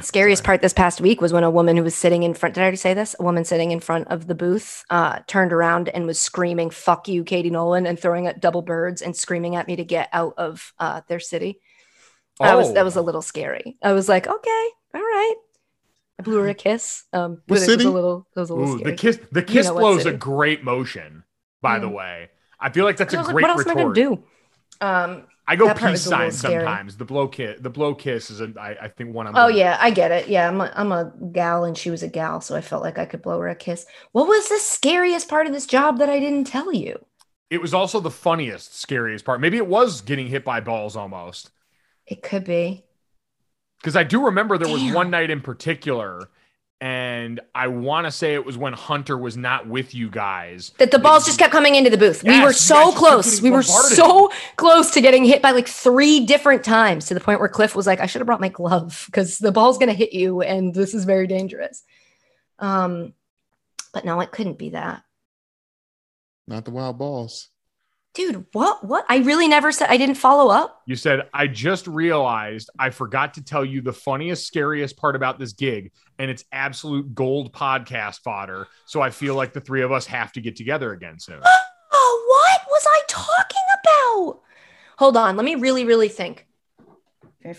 scariest 0.00 0.44
part 0.44 0.62
this 0.62 0.72
past 0.72 1.00
week 1.00 1.20
was 1.20 1.32
when 1.32 1.44
a 1.44 1.50
woman 1.50 1.76
who 1.76 1.82
was 1.82 1.94
sitting 1.94 2.22
in 2.22 2.34
front. 2.34 2.54
Did 2.54 2.60
I 2.60 2.64
already 2.64 2.76
say 2.76 2.94
this? 2.94 3.14
A 3.18 3.22
woman 3.22 3.44
sitting 3.44 3.70
in 3.70 3.80
front 3.80 4.08
of 4.08 4.26
the 4.26 4.34
booth 4.34 4.84
uh, 4.90 5.20
turned 5.26 5.52
around 5.52 5.88
and 5.90 6.06
was 6.06 6.18
screaming 6.20 6.70
"fuck 6.70 7.08
you, 7.08 7.24
Katie 7.24 7.50
Nolan" 7.50 7.86
and 7.86 7.98
throwing 7.98 8.26
at 8.26 8.40
double 8.40 8.62
birds 8.62 9.02
and 9.02 9.16
screaming 9.16 9.56
at 9.56 9.66
me 9.66 9.76
to 9.76 9.84
get 9.84 10.08
out 10.12 10.34
of 10.36 10.72
uh, 10.78 11.00
their 11.08 11.20
city. 11.20 11.60
That 12.40 12.56
was 12.56 12.72
that 12.74 12.84
was 12.84 12.96
a 12.96 13.00
Oh. 13.00 13.02
little 13.02 13.22
scary. 13.22 13.76
I 13.82 13.92
was 13.92 14.08
like, 14.08 14.26
okay, 14.26 14.68
all 14.94 15.00
right. 15.00 15.34
I 16.18 16.22
blew 16.22 16.38
her 16.38 16.48
a 16.48 16.54
kiss. 16.54 17.04
Um, 17.12 17.42
What 17.46 17.60
but 17.60 17.68
it 17.68 17.76
was 17.76 17.84
a 17.84 17.90
little, 17.90 18.26
it 18.34 18.40
was 18.40 18.50
a 18.50 18.54
little 18.54 18.74
Ooh, 18.74 18.78
scary. 18.78 18.90
the 18.92 18.96
kiss 18.96 19.20
the 19.32 19.42
kiss 19.42 19.66
know 19.66 19.74
what 19.74 19.80
blow 19.80 19.96
is 19.98 20.06
a 20.06 20.12
great 20.12 20.62
motion, 20.64 21.24
by 21.62 21.78
the 21.78 21.88
Mm. 21.88 21.94
way. 21.94 22.30
I 22.60 22.70
feel 22.70 22.84
like 22.84 22.96
that's 22.96 23.12
a 23.14 23.18
was 23.18 23.26
like, 23.26 23.34
great 23.34 23.42
what 23.42 23.50
else 23.50 23.58
retort. 23.60 23.76
am 23.76 23.80
I 23.80 23.82
gonna 23.84 23.94
do? 23.94 24.24
Um, 24.80 25.26
I 25.48 25.54
go 25.56 25.66
That 25.66 25.78
peace 25.78 26.02
sign 26.02 26.32
sometimes. 26.32 26.96
The 26.96 27.04
blow 27.04 27.28
kiss, 27.28 27.60
the 27.60 27.70
blow 27.70 27.94
kiss 27.94 28.30
is 28.30 28.40
a, 28.40 28.52
I, 28.60 28.76
I 28.82 28.88
think 28.88 29.14
one 29.14 29.26
I'm. 29.28 29.34
Oh 29.36 29.46
gonna- 29.46 29.56
yeah, 29.56 29.78
I 29.80 29.90
get 29.90 30.10
it. 30.10 30.28
Yeah, 30.28 30.48
I'm 30.48 30.60
a, 30.60 30.72
I'm 30.74 30.90
a 30.90 31.12
gal 31.32 31.64
and 31.64 31.78
she 31.78 31.90
was 31.90 32.02
a 32.02 32.08
gal, 32.08 32.40
so 32.40 32.56
I 32.56 32.60
felt 32.60 32.82
like 32.82 32.98
I 32.98 33.06
could 33.06 33.22
blow 33.22 33.38
her 33.40 33.48
a 33.48 33.54
kiss. 33.54 33.86
What 34.12 34.26
was 34.26 34.48
the 34.48 34.58
scariest 34.58 35.28
part 35.28 35.46
of 35.46 35.52
this 35.52 35.66
job 35.66 35.98
that 35.98 36.08
I 36.08 36.18
didn't 36.18 36.46
tell 36.48 36.72
you? 36.72 37.04
It 37.48 37.62
was 37.62 37.74
also 37.74 38.00
the 38.00 38.10
funniest, 38.10 38.76
scariest 38.76 39.24
part. 39.24 39.40
Maybe 39.40 39.56
it 39.56 39.68
was 39.68 40.00
getting 40.00 40.26
hit 40.26 40.44
by 40.44 40.60
balls 40.60 40.96
almost. 40.96 41.50
It 42.06 42.22
could 42.22 42.44
be. 42.44 42.84
Because 43.80 43.94
I 43.94 44.02
do 44.02 44.24
remember 44.26 44.58
there 44.58 44.72
was 44.72 44.92
one 44.92 45.10
night 45.10 45.30
in 45.30 45.40
particular, 45.40 46.28
and 46.80 47.40
I 47.54 47.68
want 47.68 48.06
to 48.06 48.10
say 48.10 48.34
it 48.34 48.44
was 48.44 48.58
when 48.58 48.74
Hunter 48.74 49.16
was 49.16 49.36
not 49.36 49.66
with 49.66 49.94
you 49.94 50.10
guys. 50.10 50.72
That 50.78 50.90
the 50.90 50.98
balls 50.98 51.24
just 51.24 51.38
kept 51.38 51.52
coming 51.52 51.74
into 51.74 51.88
the 51.88 51.96
booth. 51.96 52.22
we 52.22 52.42
were 52.42 52.52
so 52.52 52.90
guys 52.90 52.98
close. 52.98 53.42
We 53.42 53.50
were 53.50 53.62
so 53.62 54.30
close 54.56 54.90
to 54.92 55.00
getting 55.00 55.24
hit 55.24 55.40
by 55.40 55.52
like 55.52 55.68
three 55.68 56.26
different 56.26 56.64
times 56.64 57.06
to 57.06 57.14
the 57.14 57.20
point 57.20 57.40
where 57.40 57.48
Cliff 57.48 57.74
was 57.74 57.86
like, 57.86 58.00
I 58.00 58.06
should 58.06 58.20
have 58.20 58.26
brought 58.26 58.40
my 58.40 58.50
glove 58.50 59.04
because 59.06 59.38
the 59.38 59.52
ball's 59.52 59.78
gonna 59.78 59.94
hit 59.94 60.12
you 60.12 60.42
and 60.42 60.74
this 60.74 60.92
is 60.92 61.04
very 61.04 61.26
dangerous. 61.26 61.82
Um, 62.58 63.14
but 63.94 64.04
no, 64.04 64.20
it 64.20 64.30
couldn't 64.30 64.58
be 64.58 64.70
that. 64.70 65.02
Not 66.46 66.66
the 66.66 66.70
wild 66.70 66.98
balls. 66.98 67.48
Dude, 68.16 68.46
what 68.52 68.82
what? 68.82 69.04
I 69.10 69.18
really 69.18 69.46
never 69.46 69.70
said 69.70 69.90
I 69.90 69.98
didn't 69.98 70.14
follow 70.14 70.50
up. 70.50 70.80
You 70.86 70.96
said, 70.96 71.28
I 71.34 71.48
just 71.48 71.86
realized 71.86 72.70
I 72.78 72.88
forgot 72.88 73.34
to 73.34 73.44
tell 73.44 73.62
you 73.62 73.82
the 73.82 73.92
funniest, 73.92 74.46
scariest 74.46 74.96
part 74.96 75.16
about 75.16 75.38
this 75.38 75.52
gig, 75.52 75.92
and 76.18 76.30
it's 76.30 76.42
absolute 76.50 77.14
gold 77.14 77.52
podcast 77.52 78.20
fodder. 78.22 78.68
So 78.86 79.02
I 79.02 79.10
feel 79.10 79.34
like 79.34 79.52
the 79.52 79.60
three 79.60 79.82
of 79.82 79.92
us 79.92 80.06
have 80.06 80.32
to 80.32 80.40
get 80.40 80.56
together 80.56 80.92
again 80.92 81.20
soon. 81.20 81.40
Oh, 81.98 82.26
what 82.28 82.60
was 82.68 82.84
I 82.86 83.00
talking 83.08 83.62
about? 83.80 84.40
Hold 84.98 85.16
on, 85.16 85.36
let 85.36 85.44
me 85.44 85.54
really, 85.54 85.84
really 85.84 86.08
think. 86.08 86.46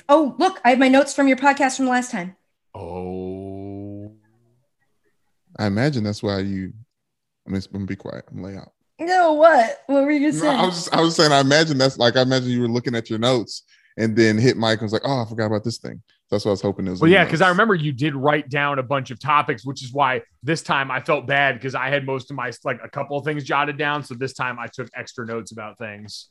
Oh, 0.09 0.35
look, 0.37 0.59
I 0.63 0.71
have 0.71 0.79
my 0.79 0.89
notes 0.89 1.13
from 1.13 1.27
your 1.27 1.37
podcast 1.37 1.77
from 1.77 1.87
last 1.87 2.11
time. 2.11 2.35
Oh. 2.75 4.11
I 5.57 5.65
imagine 5.65 6.03
that's 6.03 6.21
why 6.21 6.39
you. 6.39 6.73
I 7.47 7.49
mean, 7.49 7.55
just 7.55 7.71
gonna 7.71 7.85
be 7.85 7.95
quiet. 7.95 8.25
I'm 8.29 8.43
lay 8.43 8.57
out. 8.57 8.73
No, 8.99 9.33
what? 9.33 9.83
What 9.85 10.03
were 10.03 10.11
you 10.11 10.31
gonna 10.31 10.43
No. 10.43 10.63
I 10.63 10.65
was 10.65 10.75
just, 10.75 10.95
I 10.95 11.01
was 11.01 11.15
saying 11.15 11.31
I 11.31 11.39
imagine 11.39 11.77
that's 11.77 11.97
like 11.97 12.17
I 12.17 12.21
imagine 12.21 12.49
you 12.49 12.61
were 12.61 12.67
looking 12.67 12.95
at 12.95 13.09
your 13.09 13.19
notes 13.19 13.63
and 13.97 14.15
then 14.15 14.37
hit 14.37 14.57
Mike 14.57 14.79
and 14.79 14.83
was 14.83 14.93
like, 14.93 15.03
oh, 15.05 15.21
I 15.21 15.25
forgot 15.25 15.47
about 15.47 15.63
this 15.63 15.77
thing. 15.77 16.01
That's 16.29 16.43
what 16.43 16.49
I 16.49 16.53
was 16.53 16.61
hoping 16.61 16.87
it 16.87 16.91
was. 16.91 17.01
Well, 17.01 17.09
yeah, 17.09 17.23
because 17.23 17.41
I 17.41 17.49
remember 17.49 17.73
you 17.73 17.93
did 17.93 18.15
write 18.15 18.49
down 18.49 18.79
a 18.79 18.83
bunch 18.83 19.11
of 19.11 19.19
topics, 19.19 19.65
which 19.65 19.83
is 19.83 19.93
why 19.93 20.23
this 20.43 20.61
time 20.61 20.91
I 20.91 20.99
felt 20.99 21.25
bad 21.25 21.55
because 21.55 21.73
I 21.73 21.89
had 21.89 22.05
most 22.05 22.29
of 22.29 22.35
my 22.35 22.51
like 22.65 22.79
a 22.83 22.89
couple 22.89 23.17
of 23.17 23.23
things 23.23 23.43
jotted 23.43 23.77
down. 23.77 24.03
So 24.03 24.13
this 24.13 24.33
time 24.33 24.59
I 24.59 24.67
took 24.67 24.89
extra 24.95 25.25
notes 25.25 25.51
about 25.51 25.77
things 25.77 26.29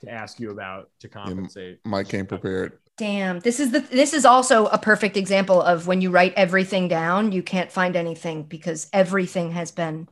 to 0.00 0.10
ask 0.10 0.40
you 0.40 0.50
about 0.50 0.90
to 1.00 1.08
compensate. 1.08 1.80
Mike 1.84 2.08
came 2.08 2.26
prepared. 2.26 2.78
Damn, 2.96 3.40
this 3.40 3.60
is 3.60 3.70
the 3.70 3.80
this 3.80 4.14
is 4.14 4.24
also 4.24 4.66
a 4.66 4.78
perfect 4.78 5.16
example 5.16 5.60
of 5.60 5.86
when 5.86 6.00
you 6.00 6.10
write 6.10 6.32
everything 6.34 6.88
down, 6.88 7.32
you 7.32 7.42
can't 7.42 7.70
find 7.70 7.96
anything 7.96 8.44
because 8.44 8.88
everything 8.92 9.50
has 9.52 9.70
been 9.70 10.08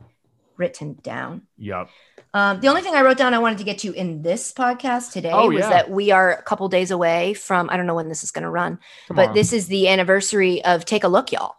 written 0.61 0.93
down. 1.01 1.41
Yep. 1.57 1.89
Um, 2.33 2.61
the 2.61 2.69
only 2.69 2.81
thing 2.81 2.95
I 2.95 3.01
wrote 3.01 3.17
down 3.17 3.33
I 3.33 3.39
wanted 3.39 3.57
to 3.57 3.65
get 3.65 3.79
to 3.79 3.91
in 3.93 4.21
this 4.21 4.53
podcast 4.53 5.11
today 5.11 5.31
Oh, 5.33 5.49
was 5.49 5.59
yeah. 5.59 5.69
that 5.69 5.89
we 5.89 6.11
are 6.11 6.31
a 6.31 6.41
couple 6.43 6.69
days 6.69 6.91
away 6.91 7.33
from 7.33 7.69
I 7.69 7.75
don't 7.75 7.87
know 7.87 7.95
when 7.95 8.07
this 8.07 8.23
is 8.23 8.31
going 8.31 8.43
to 8.43 8.49
run, 8.49 8.79
Come 9.07 9.17
but 9.17 9.29
on. 9.29 9.33
this 9.35 9.51
is 9.51 9.67
the 9.67 9.89
anniversary 9.89 10.63
of 10.63 10.85
Take 10.85 11.03
a 11.03 11.09
Look, 11.09 11.31
y'all. 11.33 11.55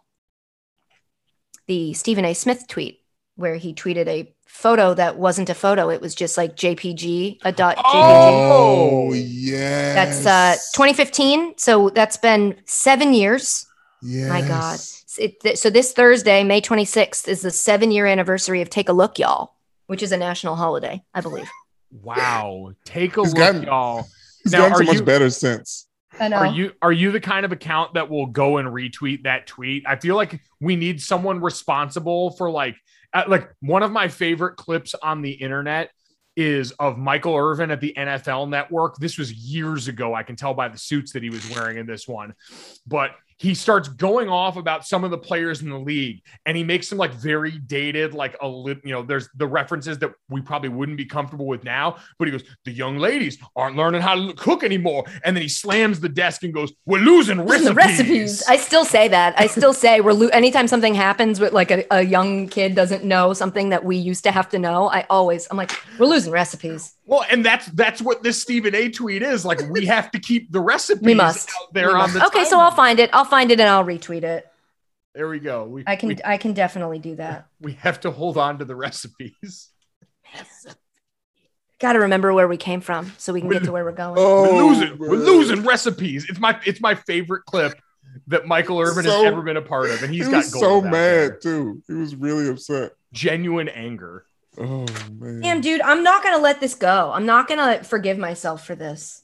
The 1.67 1.93
Stephen 1.93 2.25
A. 2.25 2.33
Smith 2.33 2.67
tweet 2.67 3.01
where 3.35 3.55
he 3.55 3.73
tweeted 3.73 4.07
a 4.07 4.33
photo 4.45 4.93
that 4.93 5.17
wasn't 5.17 5.49
a 5.49 5.55
photo; 5.55 5.89
it 5.89 6.01
was 6.01 6.13
just 6.15 6.37
like 6.37 6.55
JPG, 6.55 7.39
a 7.43 7.51
dot 7.51 7.77
JPG. 7.77 7.81
Oh! 7.85 9.07
Oh 9.09 9.13
yeah. 9.13 9.93
That's 9.93 10.25
uh 10.25 10.55
2015. 10.75 11.57
So 11.57 11.89
that's 11.89 12.17
been 12.17 12.55
seven 12.65 13.13
years. 13.13 13.65
Yeah. 14.01 14.29
My 14.29 14.41
God. 14.41 14.79
It, 15.19 15.39
th- 15.41 15.57
so 15.57 15.69
this 15.69 15.91
Thursday, 15.93 16.43
May 16.43 16.61
26th, 16.61 17.27
is 17.27 17.41
the 17.41 17.51
seven 17.51 17.91
year 17.91 18.05
anniversary 18.05 18.61
of 18.61 18.69
Take 18.69 18.89
a 18.89 18.93
Look, 18.93 19.19
y'all, 19.19 19.55
which 19.87 20.01
is 20.03 20.11
a 20.11 20.17
national 20.17 20.55
holiday, 20.55 21.03
I 21.13 21.21
believe. 21.21 21.49
Wow. 21.91 22.71
Take 22.85 23.17
a 23.17 23.21
He's 23.21 23.29
look, 23.33 23.37
gotten- 23.37 23.63
y'all. 23.63 24.07
He's 24.43 24.51
Now, 24.51 24.69
gotten 24.69 24.77
so 24.85 24.91
much 24.91 24.99
you- 24.99 25.05
better 25.05 25.29
since. 25.29 25.87
I 26.19 26.27
know. 26.27 26.37
Are 26.37 26.45
you 26.47 26.71
are 26.83 26.91
you 26.91 27.11
the 27.11 27.19
kind 27.19 27.43
of 27.43 27.51
account 27.51 27.95
that 27.95 28.07
will 28.07 28.27
go 28.27 28.57
and 28.57 28.67
retweet 28.69 29.23
that 29.23 29.47
tweet? 29.47 29.83
I 29.87 29.95
feel 29.95 30.15
like 30.15 30.39
we 30.61 30.75
need 30.75 31.01
someone 31.01 31.41
responsible 31.41 32.31
for 32.31 32.51
like 32.51 32.75
uh, 33.15 33.23
like 33.27 33.49
one 33.61 33.81
of 33.81 33.91
my 33.91 34.07
favorite 34.07 34.55
clips 34.55 34.93
on 35.01 35.23
the 35.23 35.31
internet 35.31 35.89
is 36.35 36.71
of 36.73 36.99
Michael 36.99 37.35
Irvin 37.35 37.71
at 37.71 37.81
the 37.81 37.93
NFL 37.97 38.47
network. 38.47 38.97
This 38.97 39.17
was 39.17 39.31
years 39.33 39.87
ago. 39.87 40.13
I 40.13 40.21
can 40.21 40.35
tell 40.35 40.53
by 40.53 40.67
the 40.67 40.77
suits 40.77 41.13
that 41.13 41.23
he 41.23 41.31
was 41.31 41.49
wearing 41.49 41.77
in 41.77 41.87
this 41.87 42.07
one. 42.07 42.35
But 42.85 43.11
he 43.43 43.53
starts 43.53 43.89
going 43.89 44.29
off 44.29 44.55
about 44.55 44.87
some 44.87 45.03
of 45.03 45.11
the 45.11 45.17
players 45.17 45.61
in 45.61 45.69
the 45.69 45.77
league 45.77 46.21
and 46.45 46.55
he 46.55 46.63
makes 46.63 46.89
them 46.89 46.97
like 46.97 47.13
very 47.13 47.51
dated 47.51 48.13
like 48.13 48.37
a 48.41 48.47
you 48.47 48.79
know 48.85 49.03
there's 49.03 49.27
the 49.35 49.45
references 49.45 49.99
that 49.99 50.13
we 50.29 50.39
probably 50.39 50.69
wouldn't 50.69 50.97
be 50.97 51.03
comfortable 51.03 51.45
with 51.45 51.61
now 51.65 51.97
but 52.17 52.25
he 52.25 52.31
goes 52.31 52.43
the 52.63 52.71
young 52.71 52.97
ladies 52.97 53.37
aren't 53.57 53.75
learning 53.75 54.01
how 54.01 54.15
to 54.15 54.33
cook 54.35 54.63
anymore 54.63 55.03
and 55.25 55.35
then 55.35 55.41
he 55.41 55.49
slams 55.49 55.99
the 55.99 56.07
desk 56.07 56.43
and 56.43 56.53
goes 56.53 56.71
we're 56.85 56.99
losing 56.99 57.41
recipes, 57.41 57.65
the 57.65 57.73
recipes. 57.73 58.43
I 58.47 58.55
still 58.55 58.85
say 58.85 59.09
that. 59.09 59.37
I 59.37 59.47
still 59.47 59.73
say 59.73 59.99
we're 59.99 60.13
lo- 60.13 60.29
anytime 60.29 60.69
something 60.69 60.93
happens 60.93 61.41
with 61.41 61.51
like 61.51 61.69
a, 61.69 61.85
a 61.91 62.01
young 62.01 62.47
kid 62.47 62.75
doesn't 62.75 63.03
know 63.03 63.33
something 63.33 63.69
that 63.69 63.83
we 63.83 63.97
used 63.97 64.23
to 64.23 64.31
have 64.31 64.47
to 64.49 64.59
know. 64.59 64.89
I 64.89 65.05
always 65.09 65.47
I'm 65.51 65.57
like 65.57 65.71
we're 65.99 66.07
losing 66.07 66.31
recipes. 66.31 66.93
Well 67.05 67.23
and 67.31 67.45
that's 67.45 67.65
that's 67.67 68.01
what 68.01 68.23
this 68.23 68.41
stephen 68.41 68.73
a 68.75 68.89
tweet 68.89 69.21
is 69.21 69.43
like 69.45 69.59
we 69.69 69.85
have 69.85 70.09
to 70.11 70.19
keep 70.19 70.51
the 70.51 70.59
recipes 70.59 71.01
We 71.03 71.13
must. 71.13 71.49
out 71.61 71.73
there 71.73 71.87
We 71.89 71.93
on 71.93 71.99
must. 71.99 72.13
the 72.13 72.25
okay, 72.27 72.45
so 72.45 72.59
I'll 72.59 72.71
find 72.71 72.99
it. 72.99 73.09
I'll 73.13 73.25
find 73.25 73.51
it 73.51 73.59
and 73.59 73.69
I'll 73.69 73.83
retweet 73.83 74.23
it. 74.23 74.47
there 75.13 75.27
we 75.27 75.39
go 75.39 75.65
we, 75.65 75.83
I 75.85 75.95
can 75.95 76.09
we, 76.09 76.17
I 76.23 76.37
can 76.37 76.53
definitely 76.53 76.99
do 76.99 77.15
that. 77.17 77.47
we 77.61 77.73
have 77.73 77.99
to 78.01 78.11
hold 78.11 78.37
on 78.37 78.59
to 78.59 78.65
the 78.65 78.75
recipes 78.75 79.69
Got 81.79 81.93
to 81.93 81.99
remember 81.99 82.33
where 82.33 82.47
we 82.47 82.55
came 82.55 82.79
from 82.79 83.11
so 83.17 83.33
we 83.33 83.41
can 83.41 83.49
get 83.49 83.65
to 83.65 83.71
where 83.73 83.83
we're 83.83 83.91
going. 83.91 84.15
Oh, 84.17 84.43
we're 84.55 84.63
losing 84.63 84.97
we're 84.97 85.17
losing 85.17 85.63
recipes 85.63 86.25
it's 86.29 86.39
my 86.39 86.57
it's 86.65 86.79
my 86.79 86.95
favorant 86.95 87.43
clip 87.45 87.77
that 88.27 88.45
michael 88.47 88.79
irvin 88.79 89.03
has 89.05 89.23
ever 89.25 89.41
been 89.41 89.57
a 89.57 89.61
part 89.61 89.89
of 89.89 90.01
and 90.03 90.13
he's 90.13 90.27
he 90.27 90.31
got 90.31 90.37
was 90.37 90.53
gold 90.53 90.63
so 90.63 90.81
mad 90.81 90.91
there. 90.93 91.39
too. 91.39 91.81
He 91.87 91.93
was 91.93 92.15
really 92.15 92.47
upset. 92.47 92.93
genuine 93.11 93.67
anger 93.67 94.25
Oh 94.57 94.85
man. 95.11 95.41
Damn, 95.41 95.61
dude, 95.61 95.81
I'm 95.81 96.03
not 96.03 96.23
gonna 96.23 96.37
let 96.41 96.59
this 96.59 96.75
go. 96.75 97.11
I'm 97.13 97.25
not 97.25 97.47
gonna 97.47 97.83
forgive 97.83 98.17
myself 98.17 98.65
for 98.65 98.75
this. 98.75 99.23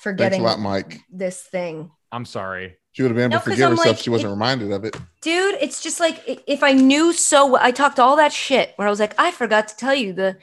For 0.00 0.12
Thanks 0.12 0.20
a 0.20 0.24
getting 0.30 0.42
lot, 0.44 0.60
Mike. 0.60 1.00
this 1.10 1.42
thing. 1.42 1.90
i'm 2.12 2.24
sorry 2.24 2.76
She 2.92 3.02
would 3.02 3.10
have 3.10 3.16
been 3.16 3.30
No, 3.30 3.36
able 3.36 3.42
to 3.44 3.50
'cause 3.50 3.54
forgive 3.54 3.64
I'm 3.66 3.70
herself. 3.72 3.86
like, 3.86 3.96
if 3.96 4.02
she 4.02 4.10
wasn't 4.10 4.28
it- 4.28 4.34
reminded 4.34 4.72
of 4.72 4.84
it. 4.84 4.96
Dude, 5.20 5.56
it's 5.60 5.82
just 5.82 5.98
like 6.00 6.22
if 6.46 6.62
I 6.62 6.72
knew 6.72 7.12
so 7.12 7.46
well, 7.48 7.60
I 7.62 7.70
talked 7.72 7.98
all 7.98 8.16
that 8.16 8.32
shit 8.32 8.72
where 8.76 8.86
I 8.86 8.90
was 8.90 9.00
like, 9.00 9.14
I 9.18 9.30
forgot 9.32 9.66
to 9.68 9.76
tell 9.76 9.94
you 9.94 10.12
the 10.12 10.36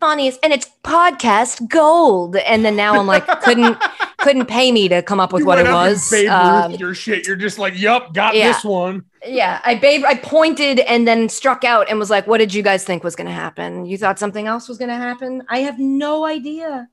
funniest, 0.00 0.38
and 0.42 0.52
it's 0.52 0.70
podcast 0.84 1.68
gold. 1.68 2.36
And 2.36 2.64
then 2.64 2.76
now 2.76 2.98
I'm 3.00 3.06
like, 3.06 3.26
couldn't 3.42 3.76
couldn't 4.18 4.46
pay 4.46 4.70
me 4.72 4.88
to 4.88 5.02
come 5.02 5.18
up 5.20 5.32
with 5.32 5.40
You 5.40 5.46
what 5.46 5.58
it 5.58 5.62
went 5.64 5.74
up 5.74 5.82
and 5.86 5.92
was. 5.92 6.10
Babe 6.10 6.28
Um, 6.28 6.72
your 6.72 6.94
shit. 6.94 7.26
You're 7.26 7.36
just 7.36 7.58
like, 7.58 7.76
yup, 7.78 8.14
got 8.14 8.34
yeah. 8.36 8.52
this 8.52 8.64
one. 8.64 9.04
Yeah, 9.26 9.60
I 9.64 9.74
babe, 9.76 10.04
I 10.06 10.14
pointed 10.16 10.80
and 10.80 11.06
then 11.06 11.28
struck 11.28 11.64
out 11.64 11.88
and 11.88 11.98
was 11.98 12.10
like, 12.10 12.26
"What 12.26 12.38
did 12.38 12.52
you 12.54 12.62
guys 12.62 12.84
think 12.84 13.02
was 13.04 13.16
going 13.16 13.26
to 13.26 13.32
happen? 13.32 13.86
You 13.86 13.96
thought 13.98 14.18
something 14.18 14.46
else 14.46 14.68
was 14.68 14.78
going 14.78 14.90
to 14.90 14.96
happen? 14.96 15.42
I 15.48 15.58
have 15.60 15.78
no 15.78 16.24
idea." 16.24 16.88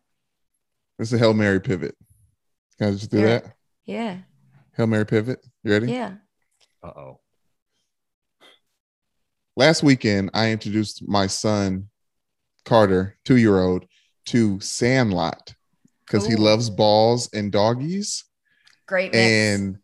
It's 0.99 1.13
a 1.13 1.17
Hail 1.17 1.33
Mary 1.33 1.59
pivot. 1.59 1.95
Can 2.77 2.89
I 2.89 2.91
just 2.91 3.09
do 3.11 3.19
Yeah. 3.19 3.25
that? 3.27 3.55
Yeah, 3.85 4.17
Hail 4.77 4.87
Mary 4.87 5.05
pivot. 5.05 5.45
You 5.63 5.71
ready? 5.71 5.91
yeah. 5.91 6.13
Uh 6.83 6.87
oh. 6.95 7.19
Last 9.57 9.83
weekend, 9.83 10.31
I 10.33 10.51
introduced 10.51 11.07
my 11.07 11.27
son, 11.27 11.89
Carter, 12.65 13.17
two 13.25 13.37
year 13.37 13.59
old, 13.59 13.85
to 14.27 14.59
Sandlot 14.59 15.53
because 16.05 16.25
he 16.25 16.35
loves 16.35 16.69
balls 16.69 17.29
and 17.33 17.51
doggies. 17.51 18.23
Great 18.87 19.11
mix. 19.11 19.17
And 19.31 19.77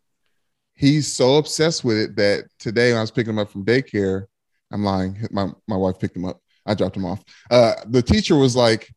he's 0.77 1.11
so 1.11 1.37
obsessed 1.37 1.83
with 1.83 1.97
it 1.97 2.15
that 2.15 2.45
today 2.59 2.91
when 2.91 2.99
I 2.99 3.01
was 3.01 3.11
picking 3.11 3.31
him 3.33 3.39
up 3.39 3.49
from 3.49 3.65
daycare, 3.65 4.25
I'm 4.71 4.83
lying. 4.83 5.17
My 5.31 5.47
my 5.67 5.75
wife 5.75 5.99
picked 5.99 6.15
him 6.15 6.25
up. 6.25 6.39
I 6.65 6.73
dropped 6.73 6.95
him 6.95 7.05
off. 7.05 7.23
Uh, 7.49 7.73
the 7.87 8.01
teacher 8.01 8.35
was 8.35 8.55
like, 8.55 8.93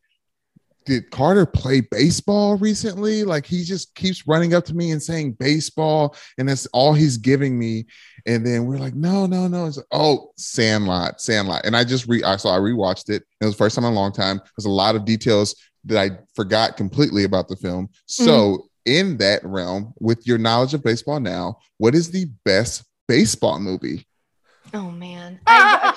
"Did 0.85 1.11
Carter 1.11 1.47
play 1.47 1.81
baseball 1.81 2.57
recently? 2.57 3.25
Like 3.25 3.47
he 3.47 3.65
just 3.65 3.95
keeps 3.95 4.27
running 4.27 4.53
up 4.55 4.65
to 4.67 4.75
me 4.75 4.91
and 4.91 5.03
saying 5.03 5.33
baseball, 5.33 6.17
and 6.39 6.49
that's 6.49 6.67
all 6.67 6.93
he's 6.93 7.17
giving 7.17 7.59
me." 7.59 7.87
And 8.27 8.47
then 8.47 8.67
we're 8.67 8.79
like, 8.79 8.95
"No, 8.95 9.27
no, 9.27 9.49
no." 9.49 9.67
It's 9.67 9.77
like, 9.79 9.87
"Oh, 9.93 10.33
Sandlot, 10.37 11.21
Sandlot." 11.21 11.65
And 11.65 11.77
I 11.77 11.85
just 11.85 12.07
re 12.07 12.23
I 12.23 12.37
saw 12.37 12.57
I 12.57 12.59
rewatched 12.59 13.09
it. 13.09 13.23
It 13.41 13.45
was 13.45 13.55
the 13.55 13.59
first 13.59 13.77
time 13.77 13.85
in 13.85 13.93
a 13.93 13.97
long 13.97 14.13
time. 14.13 14.41
There's 14.57 14.67
a 14.67 14.71
lot 14.71 14.97
of 14.97 15.05
details 15.05 15.55
that 15.85 15.99
I 15.99 16.19
forgot 16.35 16.77
completely 16.77 17.25
about 17.25 17.49
the 17.49 17.57
film. 17.57 17.89
So 18.07 18.70
in 18.85 19.19
that 19.19 19.45
realm, 19.45 19.93
with 20.01 20.27
your 20.27 20.39
knowledge 20.39 20.75
of 20.75 20.83
baseball 20.83 21.21
now, 21.21 21.59
what 21.79 21.95
is 21.95 22.11
the 22.11 22.27
best 22.45 22.85
baseball 23.09 23.59
movie? 23.59 24.07
oh 24.75 24.91
man, 24.91 25.41
I, 25.47 25.95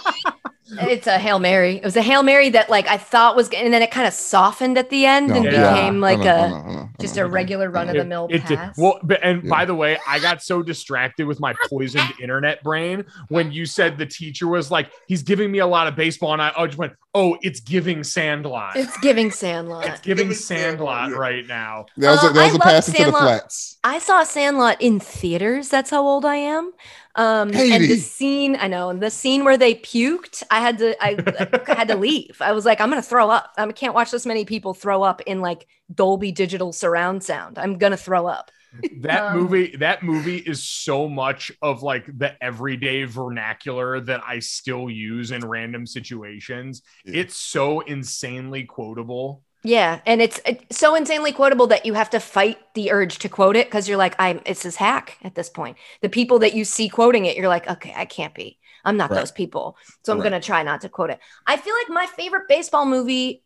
It's 0.82 1.08
a 1.08 1.18
Hail 1.18 1.40
Mary. 1.40 1.76
It 1.78 1.84
was 1.84 1.96
a 1.96 2.02
Hail 2.02 2.24
Mary 2.24 2.50
that 2.50 2.70
like 2.70 2.88
I 2.88 2.98
thought 2.98 3.36
was 3.36 3.50
and 3.50 3.74
then 3.74 3.82
it 3.82 3.92
kind 3.92 4.08
of 4.08 4.14
softened 4.14 4.78
at 4.78 4.90
the 4.90 5.06
end 5.06 5.32
and 5.32 5.46
Yeah. 5.46 5.74
became 5.74 6.00
like 6.02 6.18
Hold 6.18 6.28
a 6.28 6.38
hold 6.38 6.52
on, 6.54 6.64
hold 6.64 6.78
on, 6.78 6.90
just 7.00 7.18
a 7.18 7.26
regular 7.26 7.70
run 7.70 7.90
of 7.90 7.96
the 7.96 8.06
mill 8.06 8.28
It 8.30 8.46
did. 8.46 8.58
pass. 8.58 8.78
Well, 8.78 9.00
but, 9.04 9.20
and 9.24 9.44
Yeah. 9.44 9.50
by 9.50 9.66
the 9.66 9.76
way, 9.76 9.98
I 10.08 10.20
got 10.20 10.42
so 10.42 10.62
distracted 10.64 11.26
with 11.28 11.40
my 11.40 11.54
poisoned 11.70 12.14
internet 12.22 12.64
brain 12.64 13.06
when 13.30 13.52
you 13.52 13.66
said 13.66 13.98
the 13.98 14.06
teacher 14.06 14.48
was 14.48 14.72
like, 14.72 14.90
he's 15.08 15.24
giving 15.24 15.52
me 15.52 15.60
a 15.60 15.68
lot 15.68 15.88
of 15.88 15.96
baseball. 15.96 16.34
And 16.34 16.42
I, 16.42 16.52
I 16.58 16.66
just 16.66 16.78
went, 16.78 16.94
oh, 17.16 17.38
it's 17.42 17.60
giving 17.60 18.04
Sandlot. 18.04 18.76
it's 18.76 18.98
giving 19.00 19.32
Sandlot. 19.32 19.86
It's 19.88 20.02
giving 20.02 20.28
Giving 20.28 20.38
Sandlot 20.38 21.02
Sandlot, 21.06 21.20
right 21.20 21.46
now. 21.48 21.86
That 21.98 22.12
was 22.12 22.24
a, 22.24 22.28
Uh, 22.28 22.34
that 22.34 22.36
was 22.36 22.38
I 22.38 22.48
a 22.50 22.52
love 22.54 22.62
pass 22.62 22.88
into 22.88 22.98
the 23.00 23.04
Sandlot. 23.06 23.22
flats. 23.24 23.78
I 23.84 24.00
saw 24.00 24.24
Sandlot 24.24 24.82
in 24.82 25.00
theaters. 25.00 25.70
That's 25.70 25.90
how 25.90 26.02
old 26.06 26.26
I 26.26 26.36
am. 26.38 26.72
Um, 27.16 27.54
and 27.70 27.88
the 27.88 27.98
scene, 27.98 28.58
I 28.60 28.68
know, 28.68 28.90
and 28.90 29.02
the 29.02 29.12
scene 29.12 29.44
where 29.44 29.58
they 29.58 29.76
puked, 29.76 30.42
I 30.50 30.60
had 30.60 30.80
to, 30.80 30.96
I, 31.04 31.20
I 31.68 31.74
had 31.76 31.88
to 31.90 31.96
leave. 31.96 32.42
I 32.42 32.54
was 32.54 32.66
like, 32.66 32.82
I'm 32.82 32.90
gonna 32.90 33.04
throw 33.04 33.30
up. 33.30 33.52
I 33.58 33.72
can't 33.72 33.94
watch 33.94 34.10
this 34.12 34.26
many 34.26 34.46
people 34.46 34.74
throw 34.74 35.04
up 35.04 35.22
in 35.22 35.40
like 35.42 35.68
Dolby 35.94 36.32
Digital 36.32 36.74
surround 36.74 37.24
sound. 37.24 37.60
I'm 37.60 37.78
gonna 37.78 37.98
throw 37.98 38.28
up. 38.28 38.50
That 39.02 39.28
Um, 39.28 39.38
movie, 39.38 39.76
that 39.78 40.02
movie 40.02 40.38
is 40.38 40.64
so 40.64 41.08
much 41.08 41.52
of 41.62 41.84
like 41.84 42.06
the 42.18 42.42
everyday 42.44 43.04
vernacular 43.04 44.00
that 44.02 44.22
I 44.26 44.40
still 44.40 44.90
use 44.90 45.30
in 45.30 45.46
random 45.46 45.86
situations. 45.86 46.82
Yeah. 47.06 47.22
It's 47.22 47.36
so 47.36 47.82
insanely 47.82 48.64
quotable. 48.64 49.44
Yeah, 49.66 50.02
and 50.06 50.22
it's, 50.22 50.42
it's 50.46 50.78
so 50.78 50.94
insanely 50.96 51.32
quotable 51.32 51.68
that 51.68 51.86
you 51.86 51.94
have 51.94 52.10
to 52.10 52.20
fight 52.20 52.58
the 52.74 52.92
urge 52.92 53.20
to 53.20 53.30
quote 53.30 53.56
it 53.56 53.68
because 53.68 53.88
you're 53.88 53.98
like, 53.98 54.14
I'm. 54.20 54.42
It's 54.46 54.64
his 54.64 54.76
hack 54.76 55.18
at 55.24 55.36
this 55.36 55.50
point. 55.50 55.78
The 56.02 56.10
people 56.10 56.40
that 56.40 56.54
you 56.54 56.66
see 56.66 56.90
quoting 56.90 57.26
it, 57.26 57.38
you're 57.38 57.48
like, 57.48 57.70
okay, 57.70 57.94
I 57.96 58.04
can't 58.06 58.34
be. 58.36 58.60
I'm 58.84 58.98
not 58.98 59.14
Right. 59.14 59.20
those 59.22 59.32
people, 59.32 59.78
so 60.04 60.12
I'm 60.12 60.20
Right. 60.20 60.24
gonna 60.24 60.42
try 60.42 60.64
not 60.64 60.82
to 60.82 60.90
quote 60.90 61.12
it. 61.12 61.20
I 61.48 61.56
feel 61.56 61.74
like 61.76 61.90
my 61.90 62.06
favorite 62.08 62.48
baseball 62.50 62.86
movie. 62.86 63.44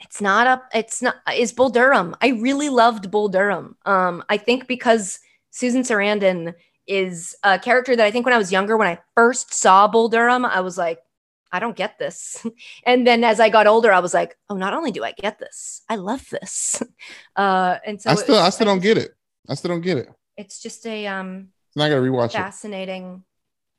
It's 0.00 0.20
not 0.20 0.46
up. 0.46 0.64
It's 0.74 1.02
not. 1.02 1.16
Is 1.34 1.52
Bull 1.52 1.70
Durham. 1.70 2.16
I 2.22 2.28
really 2.28 2.68
loved 2.68 3.10
Bull 3.10 3.28
Durham. 3.28 3.76
Um, 3.86 4.24
I 4.28 4.36
think 4.38 4.68
because 4.68 5.20
Susan 5.50 5.82
Sarandon 5.82 6.54
is 6.86 7.36
a 7.44 7.58
character 7.58 7.96
that 7.96 8.06
I 8.06 8.10
think 8.12 8.26
when 8.26 8.34
I 8.34 8.38
was 8.38 8.52
younger, 8.52 8.76
when 8.76 8.88
I 8.88 9.00
first 9.16 9.54
saw 9.54 9.88
Bull 9.88 10.08
Durham, 10.08 10.44
I 10.44 10.60
was 10.60 10.78
like, 10.78 11.00
I 11.50 11.58
don't 11.60 11.76
get 11.76 11.98
this. 11.98 12.44
And 12.86 13.06
then 13.06 13.24
as 13.24 13.40
I 13.40 13.48
got 13.48 13.66
older, 13.66 13.92
I 13.92 14.00
was 14.00 14.12
like, 14.14 14.36
oh, 14.50 14.56
not 14.56 14.74
only 14.74 14.90
do 14.92 15.02
I 15.04 15.12
get 15.12 15.38
this, 15.38 15.82
I 15.88 15.96
love 15.96 16.28
this. 16.30 16.82
Uh, 17.36 17.78
and 17.86 18.00
so 18.02 18.10
I 18.10 18.14
still, 18.16 18.34
was- 18.34 18.44
I 18.44 18.50
still 18.50 18.66
don't 18.66 18.82
get 18.82 18.98
it. 18.98 19.12
I 19.48 19.54
still 19.54 19.68
don't 19.70 19.80
get 19.80 19.98
it. 19.98 20.08
It's 20.36 20.60
just 20.60 20.86
a 20.86 21.06
um 21.06 21.48
And 21.74 21.82
I 21.82 21.88
gotta 21.88 22.00
rewatch 22.02 22.30
it. 22.30 22.32
fascinating. 22.32 23.22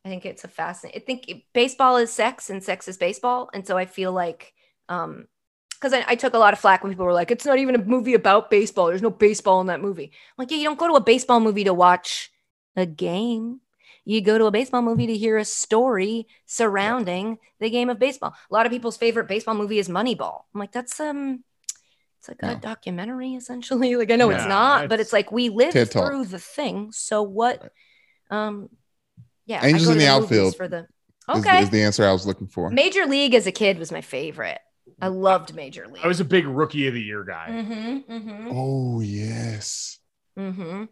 I 0.06 0.10
think 0.10 0.26
it's 0.26 0.44
a 0.46 0.48
fascinating. 0.48 1.02
I 1.02 1.06
think 1.06 1.30
it- 1.30 1.44
baseball 1.54 1.98
is 1.98 2.12
sex 2.12 2.50
and 2.50 2.64
sex 2.64 2.88
is 2.88 2.98
baseball, 2.98 3.50
and 3.54 3.68
so 3.68 3.78
I 3.78 3.86
feel 3.86 4.12
like 4.14 4.54
um 4.88 5.28
because 5.76 5.94
I, 5.94 6.04
I 6.08 6.16
took 6.16 6.34
a 6.34 6.38
lot 6.38 6.54
of 6.54 6.60
flack 6.60 6.84
when 6.84 6.92
people 6.92 7.06
were 7.06 7.14
like, 7.14 7.32
"It's 7.32 7.46
not 7.46 7.58
even 7.60 7.76
a 7.76 7.84
movie 7.84 8.14
about 8.14 8.50
baseball. 8.50 8.88
There's 8.88 9.02
no 9.02 9.10
baseball 9.12 9.62
in 9.62 9.68
that 9.68 9.82
movie." 9.82 10.12
I'm 10.14 10.36
like, 10.44 10.52
yeah, 10.52 10.58
you 10.58 10.66
don't 10.66 10.80
go 10.80 10.88
to 10.88 10.96
a 10.96 11.02
baseball 11.02 11.40
movie 11.40 11.64
to 11.66 11.74
watch 11.74 12.30
a 12.76 12.86
game. 12.86 13.62
You 14.10 14.22
go 14.22 14.40
to 14.40 14.46
a 14.46 14.52
baseball 14.52 14.82
movie 14.82 15.06
to 15.06 15.16
hear 15.16 15.38
a 15.38 15.46
story 15.46 16.28
surrounding 16.48 17.38
the 17.60 17.70
game 17.70 17.92
of 17.92 18.00
baseball. 18.00 18.34
A 18.50 18.54
lot 18.54 18.66
of 18.66 18.72
people's 18.72 18.98
favorite 18.98 19.28
baseball 19.28 19.54
movie 19.54 19.78
is 19.78 19.88
Moneyball. 19.88 20.42
I'm 20.54 20.60
like, 20.60 20.72
that's 20.72 21.00
um, 21.00 21.44
it's 22.18 22.28
like 22.28 22.42
a 22.42 22.56
documentary 22.56 23.36
essentially. 23.36 23.96
Like 24.00 24.10
I 24.10 24.16
know 24.16 24.32
it's 24.32 24.42
Yeah, 24.44 24.48
not, 24.48 24.90
but 24.90 24.96
it's- 24.96 25.08
it's 25.08 25.14
like 25.14 25.32
we 25.32 25.50
lived 25.50 25.74
TED 25.74 25.92
Talk. 25.92 26.08
through 26.08 26.26
the 26.26 26.40
thing. 26.40 26.92
So 26.92 27.22
what? 27.22 27.72
Um, 28.32 28.70
yeah, 29.46 29.64
Angels 29.64 29.90
in 29.90 29.94
to 29.94 30.00
the 30.00 30.08
Outfield 30.08 30.56
for 30.56 30.68
the 30.68 30.88
Is- 31.32 31.46
okay. 31.46 31.62
Is, 31.62 31.70
the 31.70 31.84
answer 31.84 32.04
I 32.04 32.12
was 32.12 32.26
looking 32.26 32.48
for. 32.48 32.72
Major 32.72 33.06
League 33.06 33.36
as 33.36 33.46
a 33.46 33.52
kid 33.52 33.78
was 33.78 33.92
my 33.92 34.02
favorite. 34.02 34.60
I 35.00 35.10
loved 35.10 35.54
Major 35.54 35.88
League. 35.88 36.04
I 36.04 36.08
was 36.08 36.20
a 36.20 36.26
big 36.26 36.48
rookie 36.48 36.88
of 36.88 36.96
the 36.96 37.02
year 37.02 37.24
guy. 37.24 37.48
Mm-hmm. 37.52 38.12
Mm-hmm. 38.12 38.50
Oh 38.52 39.02
yes. 39.02 40.00
Mm-hmm. 40.38 40.86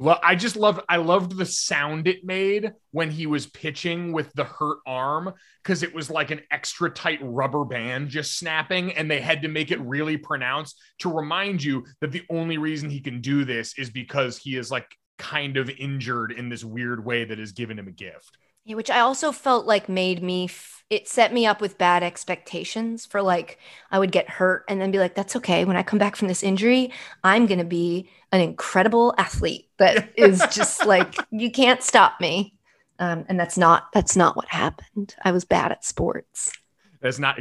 Well, 0.00 0.18
I 0.22 0.34
just 0.34 0.56
loved 0.56 0.80
I 0.88 0.96
loved 0.96 1.36
the 1.36 1.44
sound 1.44 2.08
it 2.08 2.24
made 2.24 2.72
when 2.90 3.10
he 3.10 3.26
was 3.26 3.46
pitching 3.46 4.12
with 4.12 4.32
the 4.32 4.44
hurt 4.44 4.78
arm 4.86 5.34
because 5.62 5.82
it 5.82 5.94
was 5.94 6.08
like 6.08 6.30
an 6.30 6.40
extra 6.50 6.88
tight 6.88 7.18
rubber 7.20 7.66
band 7.66 8.08
just 8.08 8.38
snapping, 8.38 8.92
and 8.92 9.10
they 9.10 9.20
had 9.20 9.42
to 9.42 9.48
make 9.48 9.70
it 9.70 9.78
really 9.82 10.16
pronounced 10.16 10.80
to 11.00 11.12
remind 11.14 11.62
you 11.62 11.84
that 12.00 12.12
the 12.12 12.22
only 12.30 12.56
reason 12.56 12.88
he 12.88 13.00
can 13.00 13.20
do 13.20 13.44
this 13.44 13.74
is 13.76 13.90
because 13.90 14.38
he 14.38 14.56
is 14.56 14.70
like 14.70 14.86
kind 15.18 15.58
of 15.58 15.68
injured 15.68 16.32
in 16.32 16.48
this 16.48 16.64
weird 16.64 17.04
way 17.04 17.26
that 17.26 17.38
has 17.38 17.52
given 17.52 17.78
him 17.78 17.86
a 17.86 17.92
gift. 17.92 18.38
Yeah, 18.70 18.76
which 18.76 18.90
I 18.90 19.00
also 19.00 19.32
felt 19.32 19.66
like 19.66 19.88
made 19.88 20.22
me. 20.22 20.44
F- 20.44 20.84
it 20.90 21.08
set 21.08 21.32
me 21.32 21.44
up 21.44 21.60
with 21.60 21.76
bad 21.76 22.04
expectations 22.04 23.04
for 23.04 23.20
like 23.20 23.58
I 23.90 23.98
would 23.98 24.12
get 24.12 24.28
hurt 24.28 24.64
and 24.68 24.80
then 24.80 24.92
be 24.92 25.00
like, 25.00 25.16
"That's 25.16 25.34
okay. 25.36 25.64
When 25.64 25.76
I 25.76 25.82
come 25.82 25.98
back 25.98 26.14
from 26.14 26.28
this 26.28 26.44
injury, 26.44 26.92
I'm 27.24 27.46
gonna 27.46 27.64
be 27.64 28.08
an 28.30 28.40
incredible 28.40 29.12
athlete 29.18 29.68
that 29.78 30.10
is 30.16 30.40
just 30.52 30.86
like 30.86 31.16
you 31.30 31.50
can't 31.50 31.82
stop 31.82 32.20
me." 32.20 32.54
Um, 33.00 33.24
and 33.28 33.40
that's 33.40 33.58
not 33.58 33.90
that's 33.92 34.14
not 34.14 34.36
what 34.36 34.46
happened. 34.48 35.16
I 35.24 35.32
was 35.32 35.44
bad 35.44 35.72
at 35.72 35.84
sports. 35.84 36.52
That's 37.00 37.18
not 37.18 37.40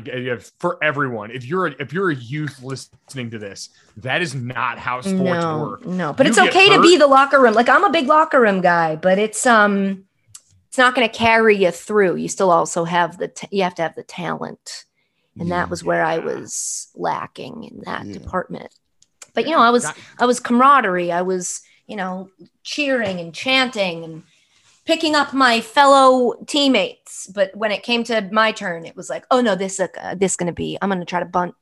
for 0.58 0.84
everyone. 0.84 1.30
If 1.30 1.46
you're 1.46 1.68
a, 1.68 1.76
if 1.80 1.94
you're 1.94 2.10
a 2.10 2.16
youth 2.16 2.64
listening 2.64 3.30
to 3.32 3.38
this, 3.38 3.70
that 3.98 4.24
is 4.24 4.34
not 4.34 4.80
how 4.80 5.02
sports 5.02 5.44
no, 5.44 5.60
work. 5.60 5.86
no, 5.86 6.14
but 6.14 6.26
You 6.26 6.32
it's 6.32 6.40
okay 6.40 6.70
to 6.70 6.82
be 6.82 6.98
the 6.98 7.08
locker 7.08 7.40
room. 7.40 7.54
Like 7.54 7.70
I'm 7.70 7.84
a 7.84 7.92
big 7.92 8.08
locker 8.08 8.40
room 8.40 8.62
guy, 8.62 8.96
but 8.96 9.20
it's 9.20 9.46
um, 9.46 10.06
not 10.80 10.96
going 10.96 11.08
to 11.08 11.16
carry 11.16 11.56
you 11.58 11.70
through. 11.70 12.16
You 12.16 12.28
still 12.28 12.50
also 12.50 12.84
have 12.86 13.20
the 13.20 13.28
t- 13.28 13.48
you 13.52 13.62
have 13.64 13.76
to 13.76 13.84
have 13.84 13.94
the 13.96 14.04
talent, 14.04 14.86
and 15.40 15.52
that 15.52 15.70
was 15.70 15.84
where 15.84 16.04
I 16.04 16.18
was 16.18 16.90
lacking 16.96 17.66
in 17.66 17.82
that 17.86 18.06
Yeah. 18.06 18.14
department. 18.14 18.74
But 19.36 19.46
you 19.46 19.52
know, 19.52 19.62
I 19.62 19.70
was 19.70 19.86
I 20.18 20.26
was 20.26 20.40
camaraderie. 20.40 21.12
I 21.12 21.22
was 21.22 21.62
you 21.86 21.96
know 21.96 22.32
cheering 22.64 23.20
and 23.20 23.34
chanting 23.34 24.04
and 24.04 24.24
picking 24.86 25.14
up 25.14 25.34
my 25.34 25.62
fellow 25.62 26.34
teammates. 26.48 27.28
But 27.28 27.56
when 27.56 27.72
it 27.72 27.84
came 27.84 28.04
to 28.06 28.28
my 28.32 28.52
turn, 28.52 28.86
it 28.86 28.96
was 28.96 29.10
like, 29.10 29.26
oh 29.30 29.42
no, 29.42 29.54
this 29.56 29.80
uh, 29.80 30.16
this 30.18 30.36
going 30.36 30.48
to 30.48 30.54
be. 30.54 30.78
I'm 30.82 30.90
going 30.90 31.00
to 31.00 31.06
try 31.06 31.20
to 31.20 31.26
bunt, 31.28 31.54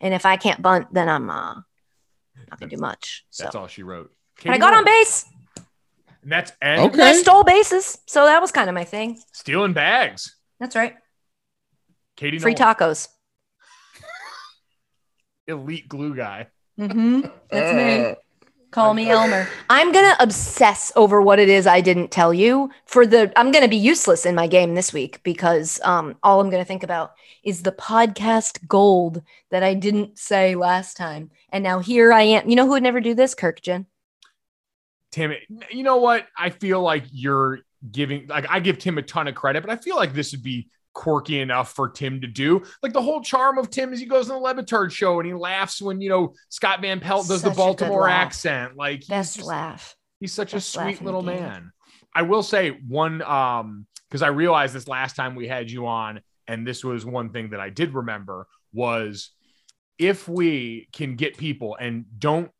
and 0.00 0.14
if 0.14 0.24
I 0.24 0.36
can't 0.36 0.62
bunt, 0.62 0.88
then 0.94 1.08
I'm 1.08 1.28
uh, 1.28 1.54
not 2.48 2.58
going 2.58 2.70
to 2.70 2.76
do 2.76 2.80
much. 2.80 3.26
So. 3.30 3.44
That's 3.44 3.56
all 3.56 3.66
she 3.66 3.82
wrote. 3.82 4.10
But 4.42 4.54
I 4.54 4.58
got 4.58 4.74
on 4.74 4.84
base. 4.84 5.26
And 6.24 6.32
that's 6.32 6.52
and 6.60 6.80
Okay. 6.80 7.02
I 7.02 7.12
stole 7.12 7.44
bases, 7.44 7.98
so 8.06 8.24
that 8.24 8.40
was 8.40 8.50
kind 8.50 8.68
of 8.68 8.74
my 8.74 8.84
thing. 8.84 9.20
stealing 9.32 9.74
bags. 9.74 10.34
That's 10.58 10.74
right. 10.74 10.94
Katie 12.16 12.38
Free 12.38 12.54
Nolan, 12.54 12.74
tacos. 12.74 13.08
elite 15.46 15.88
glue 15.88 16.16
guy. 16.16 16.48
Mm-hmm. 16.80 17.20
That's 17.50 17.74
me. 17.76 18.14
Call 18.70 18.92
me 18.94 19.08
Elmer. 19.08 19.46
I'm 19.70 19.92
gonna 19.92 20.16
obsess 20.18 20.90
over 20.96 21.22
what 21.22 21.38
it 21.38 21.48
is 21.48 21.64
I 21.66 21.80
didn't 21.80 22.10
tell 22.10 22.34
you. 22.34 22.70
For 22.86 23.06
the, 23.06 23.32
I'm 23.38 23.52
gonna 23.52 23.68
be 23.68 23.76
useless 23.76 24.26
in 24.26 24.34
my 24.34 24.48
game 24.48 24.74
this 24.74 24.92
week 24.92 25.22
because 25.22 25.78
um, 25.84 26.16
all 26.24 26.40
I'm 26.40 26.50
gonna 26.50 26.64
think 26.64 26.82
about 26.82 27.12
is 27.44 27.62
the 27.62 27.70
podcast 27.70 28.66
gold 28.66 29.22
that 29.50 29.62
I 29.62 29.74
didn't 29.74 30.18
say 30.18 30.56
last 30.56 30.96
time, 30.96 31.30
and 31.50 31.62
now 31.62 31.78
here 31.78 32.12
I 32.12 32.22
am. 32.22 32.48
You 32.48 32.56
know 32.56 32.64
who 32.64 32.70
would 32.72 32.82
never 32.82 33.00
do 33.00 33.14
this? 33.14 33.34
Kurkjian. 33.34 33.86
Tim, 35.14 35.32
you 35.70 35.84
know 35.84 35.98
what? 35.98 36.26
I 36.36 36.50
feel 36.50 36.80
like 36.82 37.04
you're 37.12 37.60
giving 37.92 38.26
like 38.26 38.46
I 38.50 38.58
give 38.58 38.78
Tim 38.78 38.98
a 38.98 39.02
ton 39.02 39.28
of 39.28 39.36
credit, 39.36 39.62
but 39.62 39.70
I 39.70 39.76
feel 39.76 39.94
like 39.94 40.12
this 40.12 40.32
would 40.32 40.42
be 40.42 40.68
quirky 40.92 41.38
enough 41.38 41.72
for 41.72 41.88
Tim 41.88 42.20
to 42.22 42.26
do. 42.26 42.64
Like 42.82 42.92
the 42.92 43.00
whole 43.00 43.22
charm 43.22 43.56
of 43.56 43.70
Tim 43.70 43.92
is 43.92 44.00
he 44.00 44.06
goes 44.06 44.28
on 44.28 44.42
the 44.42 44.48
LeBatard 44.48 44.90
show 44.90 45.20
and 45.20 45.26
he 45.28 45.32
laughs 45.32 45.80
when 45.80 46.00
you 46.00 46.08
know 46.08 46.34
Scott 46.48 46.80
Van 46.80 46.98
Pelt 46.98 47.28
does 47.28 47.42
Such 47.42 47.52
the 47.52 47.56
Baltimore 47.56 48.08
accent. 48.08 48.76
Like 48.76 49.06
Best 49.06 49.36
just- 49.36 49.46
laugh. 49.46 49.94
He's 50.18 50.32
such 50.32 50.52
a 50.52 50.56
Best 50.56 50.74
laugh 50.74 50.96
sweet 50.96 51.04
little 51.04 51.22
man. 51.22 51.70
I 52.12 52.22
will 52.22 52.42
say 52.42 52.70
one 52.70 53.22
um 53.22 53.86
because 54.08 54.22
I 54.22 54.28
realized 54.28 54.74
this 54.74 54.88
last 54.88 55.14
time 55.14 55.36
we 55.36 55.46
had 55.46 55.70
you 55.70 55.86
on, 55.86 56.22
and 56.48 56.66
this 56.66 56.82
was 56.82 57.06
one 57.06 57.30
thing 57.30 57.50
that 57.50 57.60
I 57.60 57.70
did 57.70 57.94
remember 57.94 58.48
was 58.72 59.30
if 59.96 60.28
we 60.28 60.88
can 60.92 61.14
get 61.14 61.38
people 61.38 61.76
and 61.78 62.04
don't 62.18 62.50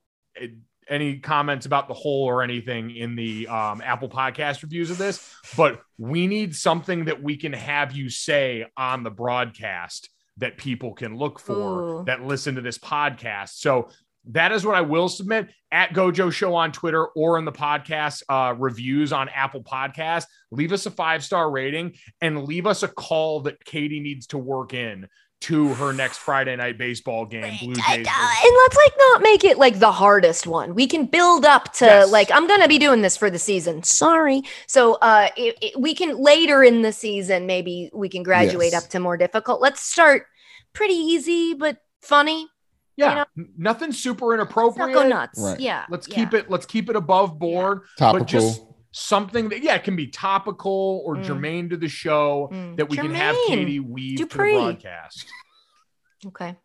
any 0.88 1.18
comments 1.18 1.66
about 1.66 1.88
the 1.88 1.94
whole 1.94 2.24
or 2.24 2.42
anything 2.42 2.94
in 2.94 3.16
the 3.16 3.46
um, 3.48 3.80
Apple 3.82 4.08
podcast 4.08 4.62
reviews 4.62 4.90
of 4.90 4.98
this, 4.98 5.34
but 5.56 5.80
we 5.98 6.26
need 6.26 6.54
something 6.54 7.06
that 7.06 7.22
we 7.22 7.36
can 7.36 7.52
have 7.52 7.92
you 7.92 8.08
say 8.08 8.66
on 8.76 9.02
the 9.02 9.10
broadcast 9.10 10.10
that 10.38 10.56
people 10.56 10.94
can 10.94 11.16
look 11.16 11.38
for 11.38 12.00
Ooh. 12.00 12.04
that 12.06 12.22
listen 12.22 12.56
to 12.56 12.60
this 12.60 12.78
podcast. 12.78 13.50
So 13.50 13.88
that 14.30 14.52
is 14.52 14.64
what 14.64 14.74
I 14.74 14.80
will 14.80 15.08
submit 15.08 15.50
at 15.70 15.90
GoJo 15.90 16.32
Show 16.32 16.54
on 16.54 16.72
Twitter 16.72 17.06
or 17.08 17.38
in 17.38 17.44
the 17.44 17.52
podcast 17.52 18.22
uh, 18.28 18.54
reviews 18.54 19.12
on 19.12 19.28
Apple 19.28 19.62
Podcast. 19.62 20.24
Leave 20.50 20.72
us 20.72 20.86
a 20.86 20.90
five 20.90 21.22
star 21.22 21.50
rating 21.50 21.94
and 22.20 22.44
leave 22.44 22.66
us 22.66 22.82
a 22.82 22.88
call 22.88 23.40
that 23.42 23.64
Katie 23.64 24.00
needs 24.00 24.26
to 24.28 24.38
work 24.38 24.72
in 24.72 25.08
to 25.44 25.68
her 25.74 25.92
next 25.92 26.18
Friday 26.18 26.54
night 26.56 26.78
baseball 26.78 27.26
game. 27.26 27.56
Blue 27.60 27.74
Jays. 27.74 27.86
And 27.88 28.06
let's 28.06 28.76
like 28.76 28.92
not 28.98 29.22
make 29.22 29.44
it 29.44 29.58
like 29.58 29.78
the 29.78 29.92
hardest 29.92 30.46
one. 30.46 30.74
We 30.74 30.86
can 30.86 31.06
build 31.06 31.44
up 31.44 31.72
to 31.74 31.84
Yes. 31.84 32.10
like 32.10 32.30
I'm 32.32 32.46
gonna 32.46 32.68
be 32.68 32.78
doing 32.78 33.02
this 33.02 33.16
for 33.16 33.30
the 33.30 33.38
season. 33.38 33.82
Sorry. 33.82 34.42
So 34.66 34.94
uh, 34.94 35.28
it, 35.36 35.56
it- 35.60 35.80
we 35.80 35.94
can 35.94 36.16
later 36.16 36.62
in 36.64 36.82
the 36.82 36.92
season 36.92 37.46
maybe 37.46 37.90
we 37.92 38.08
can 38.08 38.22
graduate 38.22 38.72
Yes. 38.72 38.84
up 38.84 38.90
to 38.90 39.00
more 39.00 39.16
difficult. 39.16 39.60
Let's 39.60 39.80
start 39.82 40.26
pretty 40.72 40.94
easy 40.94 41.54
but 41.54 41.78
funny. 42.02 42.48
yeah, 42.96 43.24
you 43.36 43.42
know, 43.44 43.48
nothing 43.58 43.92
super 43.92 44.26
Let's 44.26 44.40
inappropriate. 44.40 44.90
not 44.90 45.02
go 45.02 45.08
nuts. 45.08 45.40
Right. 45.40 45.60
Yeah. 45.60 45.84
Let's 45.90 46.08
yeah. 46.08 46.14
keep 46.14 46.34
it. 46.34 46.50
Let's 46.50 46.66
keep 46.66 46.88
it 46.88 46.96
above 46.96 47.38
board. 47.38 47.82
Topical. 47.98 48.20
But 48.20 48.28
just 48.28 48.62
something 48.96 49.48
that 49.48 49.60
yeah, 49.62 49.74
it 49.74 49.82
can 49.82 49.96
be 49.96 50.06
topical 50.06 51.02
or 51.04 51.16
Mm. 51.16 51.24
germane 51.24 51.68
to 51.70 51.76
the 51.76 51.88
show 51.88 52.48
Mm. 52.52 52.76
that 52.76 52.88
we 52.88 52.96
can 52.96 53.12
have 53.12 53.36
Katie 53.48 53.80
weave 53.80 54.18
to 54.18 54.24
the 54.24 54.34
Dupri. 54.34 54.52
broadcast. 54.54 55.26
Okay. 56.26 56.56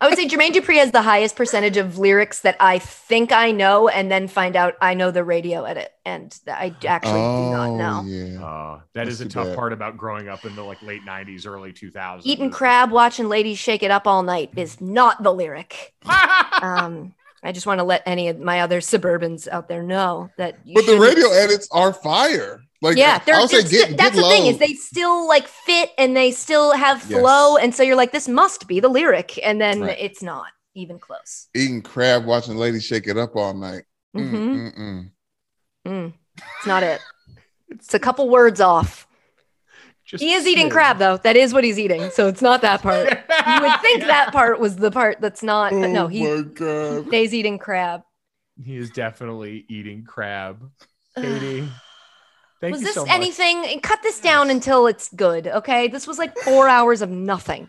I 0.00 0.08
would 0.08 0.16
say 0.16 0.26
Jermaine 0.26 0.52
Dupri 0.52 0.76
has 0.78 0.90
the 0.90 1.02
highest 1.02 1.36
percentage 1.36 1.76
of 1.76 1.96
lyrics 1.98 2.40
that 2.40 2.56
I 2.58 2.78
think 2.80 3.30
I 3.30 3.52
know, 3.52 3.88
and 3.88 4.10
then 4.10 4.26
find 4.26 4.56
out 4.56 4.74
I 4.80 4.94
know 4.94 5.10
the 5.12 5.22
radio 5.22 5.62
edit, 5.64 5.92
and 6.04 6.36
that 6.46 6.58
I 6.60 6.74
actually 6.86 7.20
do 7.20 7.50
not 7.52 7.68
Oh, 7.70 7.76
know. 7.76 8.02
Yeah. 8.04 8.44
Uh, 8.44 8.74
that 8.94 9.04
That's 9.04 9.10
is 9.10 9.20
a 9.20 9.28
tough 9.28 9.48
bad. 9.48 9.56
part 9.56 9.72
about 9.72 9.96
growing 9.96 10.28
up 10.28 10.44
in 10.44 10.56
the 10.56 10.62
like 10.64 10.80
late 10.82 11.04
'90s, 11.04 11.46
early 11.46 11.72
2000s. 11.72 12.22
Eating 12.26 12.50
crab, 12.50 12.90
watching 12.90 13.28
ladies 13.28 13.58
shake 13.58 13.82
it 13.84 13.90
up 13.92 14.06
all 14.08 14.22
night 14.24 14.50
is 14.56 14.80
not 14.80 15.22
the 15.22 15.32
lyric. 15.32 15.94
Um, 16.62 17.14
I 17.42 17.52
just 17.52 17.66
want 17.66 17.78
to 17.78 17.84
let 17.84 18.02
any 18.06 18.28
of 18.28 18.38
my 18.38 18.60
other 18.60 18.80
suburbans 18.80 19.48
out 19.48 19.68
there 19.68 19.82
know 19.82 20.30
that. 20.38 20.58
But 20.74 20.86
the 20.86 20.98
radio 20.98 21.30
edits 21.30 21.68
are 21.72 21.92
fire. 21.92 22.62
Like 22.80 22.96
yeah, 22.96 23.18
they're, 23.20 23.34
I'll 23.36 23.48
say 23.48 23.62
they're 23.62 23.70
get, 23.70 23.86
sti- 23.88 23.96
that's 23.96 24.14
get 24.16 24.22
the 24.22 24.28
thing 24.28 24.46
is 24.46 24.58
they 24.58 24.74
still 24.74 25.26
like 25.28 25.46
fit 25.46 25.90
and 25.98 26.16
they 26.16 26.30
still 26.32 26.72
have 26.72 26.98
Yes. 27.08 27.20
flow, 27.20 27.56
and 27.56 27.74
so 27.74 27.82
you're 27.82 27.96
like, 27.96 28.12
this 28.12 28.28
must 28.28 28.66
be 28.66 28.80
the 28.80 28.88
lyric, 28.88 29.38
and 29.44 29.60
then 29.60 29.80
Right. 29.82 29.96
it's 30.00 30.22
not 30.22 30.46
even 30.74 30.98
close. 30.98 31.48
eating 31.54 31.82
crab, 31.82 32.24
watching 32.24 32.56
ladies 32.56 32.84
shake 32.84 33.06
it 33.06 33.16
up 33.18 33.36
all 33.36 33.54
night. 33.54 33.84
Mm, 34.16 34.30
Mhm. 34.32 34.54
mm, 34.54 34.78
mm. 34.78 35.10
Mm, 35.86 36.12
it's 36.58 36.66
not 36.66 36.82
it. 36.82 37.00
It's 37.68 37.94
a 37.94 37.98
couple 37.98 38.28
words 38.28 38.60
off. 38.60 39.06
Just 40.12 40.22
He 40.22 40.32
is 40.34 40.46
eating 40.46 40.68
smidge. 40.68 40.72
crab 40.72 40.98
though. 40.98 41.16
That 41.16 41.36
is 41.36 41.52
what 41.52 41.64
he's 41.64 41.78
eating. 41.78 42.10
So 42.10 42.28
it's 42.28 42.40
not 42.42 42.60
that 42.62 42.82
part. 42.82 43.08
You 43.10 43.60
would 43.62 43.80
think 43.80 44.02
that 44.06 44.30
part 44.32 44.60
was 44.60 44.76
the 44.76 44.90
part 44.92 45.20
that's 45.20 45.42
not, 45.42 45.70
but 45.72 45.88
no, 45.88 46.04
oh 46.04 46.08
he 46.08 46.22
my 46.22 46.42
god. 46.42 47.12
eating 47.12 47.58
crab. 47.58 48.02
He 48.62 48.76
is 48.76 48.90
definitely 48.90 49.64
eating 49.68 50.04
crab. 50.04 50.70
Katie, 51.16 51.68
thank 52.60 52.72
was 52.72 52.80
you 52.82 52.86
this 52.86 52.94
so 52.94 53.04
much. 53.06 53.14
anything? 53.14 53.80
Cut 53.80 54.02
this 54.02 54.20
down 54.20 54.50
until 54.50 54.86
it's 54.86 55.08
good. 55.14 55.46
Okay. 55.48 55.88
This 55.88 56.06
was 56.06 56.18
like 56.18 56.36
four 56.38 56.68
hours 56.68 57.02
of 57.02 57.10
nothing. 57.10 57.68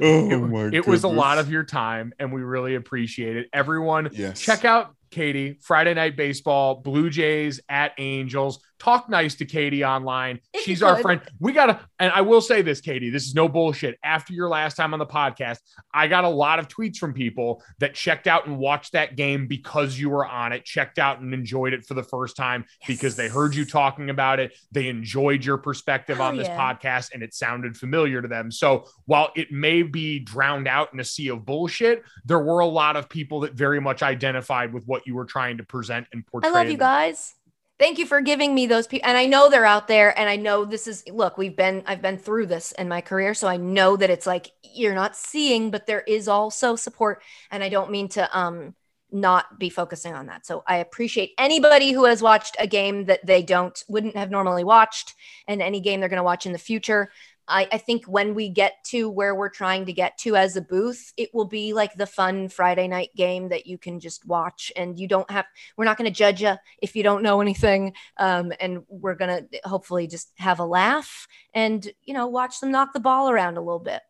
Oh 0.00 0.30
It, 0.30 0.36
my 0.38 0.70
it 0.72 0.86
was 0.86 1.04
a 1.04 1.08
lot 1.08 1.38
of 1.38 1.50
your 1.50 1.62
time, 1.62 2.12
and 2.18 2.32
we 2.32 2.42
really 2.42 2.74
appreciate 2.74 3.36
it. 3.36 3.48
Everyone, 3.52 4.08
Yes. 4.12 4.40
check 4.40 4.64
out 4.64 4.96
Katie 5.10 5.58
Friday 5.60 5.94
Night 5.94 6.16
Baseball, 6.16 6.76
Blue 6.76 7.08
Jays 7.10 7.60
at 7.68 7.92
Angels. 7.98 8.58
Talk 8.82 9.08
nice 9.08 9.36
to 9.36 9.44
Katie 9.44 9.84
online. 9.84 10.40
If 10.52 10.64
She's 10.64 10.82
our 10.82 10.98
friend. 10.98 11.20
We 11.38 11.52
gotta, 11.52 11.78
and 12.00 12.10
I 12.10 12.22
will 12.22 12.40
say 12.40 12.62
this, 12.62 12.80
Katie. 12.80 13.10
This 13.10 13.28
is 13.28 13.32
no 13.32 13.48
bullshit. 13.48 13.96
After 14.02 14.32
your 14.32 14.48
last 14.48 14.76
time 14.76 14.92
on 14.92 14.98
the 14.98 15.06
podcast, 15.06 15.58
I 15.94 16.08
got 16.08 16.24
a 16.24 16.28
lot 16.28 16.58
of 16.58 16.66
tweets 16.66 16.96
from 16.96 17.12
people 17.12 17.62
that 17.78 17.94
checked 17.94 18.26
out 18.26 18.48
and 18.48 18.58
watched 18.58 18.94
that 18.94 19.14
game 19.14 19.46
because 19.46 19.96
you 19.96 20.10
were 20.10 20.26
on 20.26 20.50
it, 20.50 20.64
checked 20.64 20.98
out 20.98 21.20
and 21.20 21.32
enjoyed 21.32 21.74
it 21.74 21.86
for 21.86 21.94
the 21.94 22.02
first 22.02 22.36
time 22.36 22.64
because 22.88 23.14
they 23.14 23.28
heard 23.28 23.54
you 23.54 23.64
talking 23.64 24.10
about 24.10 24.40
it. 24.40 24.52
They 24.72 24.88
enjoyed 24.88 25.44
your 25.44 25.58
perspective 25.58 26.16
Hell 26.16 26.26
on 26.26 26.36
this 26.36 26.48
yeah. 26.48 26.74
podcast 26.74 27.14
and 27.14 27.22
it 27.22 27.34
sounded 27.34 27.76
familiar 27.76 28.20
to 28.20 28.26
them. 28.26 28.50
So 28.50 28.86
while 29.04 29.30
it 29.36 29.52
may 29.52 29.84
be 29.84 30.18
drowned 30.18 30.66
out 30.66 30.92
in 30.92 30.98
a 30.98 31.04
sea 31.04 31.28
of 31.28 31.46
bullshit, 31.46 32.02
there 32.24 32.40
were 32.40 32.58
a 32.58 32.66
lot 32.66 32.96
of 32.96 33.08
people 33.08 33.38
that 33.40 33.52
very 33.52 33.80
much 33.80 34.02
identified 34.02 34.72
with 34.72 34.84
what 34.86 35.06
you 35.06 35.14
were 35.14 35.24
trying 35.24 35.58
to 35.58 35.62
present 35.62 36.08
and 36.12 36.26
portray. 36.26 36.50
I 36.50 36.52
love 36.52 36.68
you 36.68 36.78
guys. 36.78 37.36
Thank 37.82 37.98
you 37.98 38.06
for 38.06 38.20
giving 38.20 38.54
me 38.54 38.66
those 38.66 38.86
people. 38.86 39.08
And 39.08 39.18
I 39.18 39.26
know 39.26 39.50
they're 39.50 39.66
out 39.66 39.88
there. 39.88 40.16
And 40.16 40.30
I 40.30 40.36
know 40.36 40.64
this 40.64 40.86
is, 40.86 41.02
look, 41.08 41.36
we've 41.36 41.56
been, 41.56 41.82
I've 41.84 42.00
been 42.00 42.16
through 42.16 42.46
this 42.46 42.70
in 42.70 42.88
my 42.88 43.00
career. 43.00 43.34
So 43.34 43.48
I 43.48 43.56
know 43.56 43.96
that 43.96 44.08
it's 44.08 44.24
like 44.24 44.52
you're 44.62 44.94
not 44.94 45.16
seeing, 45.16 45.72
but 45.72 45.86
there 45.86 46.02
is 46.02 46.28
also 46.28 46.76
support. 46.76 47.24
And 47.50 47.60
I 47.60 47.68
don't 47.68 47.90
mean 47.90 48.06
to, 48.10 48.38
um, 48.38 48.76
not 49.10 49.58
be 49.58 49.68
focusing 49.68 50.14
on 50.14 50.26
that. 50.26 50.46
So 50.46 50.62
I 50.64 50.76
appreciate 50.76 51.32
anybody 51.38 51.90
who 51.90 52.04
has 52.04 52.22
watched 52.22 52.56
a 52.60 52.68
game 52.68 53.06
that 53.06 53.26
they 53.26 53.42
don't 53.42 53.82
wouldn't 53.88 54.16
have 54.16 54.30
normally 54.30 54.62
watched 54.62 55.14
and 55.48 55.60
any 55.60 55.80
game 55.80 55.98
they're 55.98 56.08
going 56.08 56.18
to 56.18 56.22
watch 56.22 56.46
in 56.46 56.52
the 56.52 56.58
future. 56.58 57.10
I, 57.52 57.68
I 57.70 57.78
think 57.78 58.06
when 58.06 58.34
we 58.34 58.48
get 58.48 58.82
to 58.86 59.10
where 59.10 59.34
we're 59.34 59.50
trying 59.50 59.84
to 59.86 59.92
get 59.92 60.16
to 60.18 60.36
as 60.36 60.56
a 60.56 60.62
booth, 60.62 61.12
it 61.18 61.34
will 61.34 61.44
be 61.44 61.74
like 61.74 61.94
the 61.94 62.06
fun 62.06 62.48
Friday 62.48 62.88
night 62.88 63.10
game 63.14 63.50
that 63.50 63.66
you 63.66 63.76
can 63.76 64.00
just 64.00 64.26
watch 64.26 64.72
and 64.74 64.98
you 64.98 65.06
don't 65.06 65.30
have, 65.30 65.44
we're 65.76 65.84
not 65.84 65.98
going 65.98 66.10
to 66.10 66.16
judge 66.16 66.40
you 66.40 66.54
if 66.80 66.96
you 66.96 67.02
don't 67.02 67.22
know 67.22 67.40
anything. 67.42 67.92
Um, 68.16 68.52
and 68.58 68.84
we're 68.88 69.14
going 69.14 69.46
to 69.50 69.60
hopefully 69.64 70.06
just 70.06 70.32
have 70.36 70.60
a 70.60 70.64
laugh 70.64 71.28
and, 71.52 71.86
you 72.02 72.14
know, 72.14 72.26
watch 72.26 72.58
them 72.58 72.70
knock 72.70 72.94
the 72.94 73.00
ball 73.00 73.30
around 73.30 73.58
a 73.58 73.60
little 73.60 73.78
bit. 73.78 74.00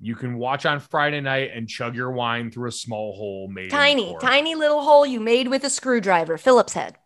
You 0.00 0.14
can 0.14 0.38
watch 0.38 0.66
on 0.66 0.78
Friday 0.78 1.20
night 1.20 1.50
and 1.54 1.66
chug 1.66 1.96
your 1.96 2.12
wine 2.12 2.52
through 2.52 2.68
a 2.68 2.72
small 2.72 3.16
hole 3.16 3.48
made 3.48 3.70
Tiny, 3.70 4.14
tiny 4.20 4.54
little 4.54 4.82
hole 4.82 5.04
you 5.04 5.18
made 5.18 5.48
with 5.48 5.64
a 5.64 5.70
screwdriver, 5.70 6.38
Phillips 6.38 6.74
head. 6.74 6.96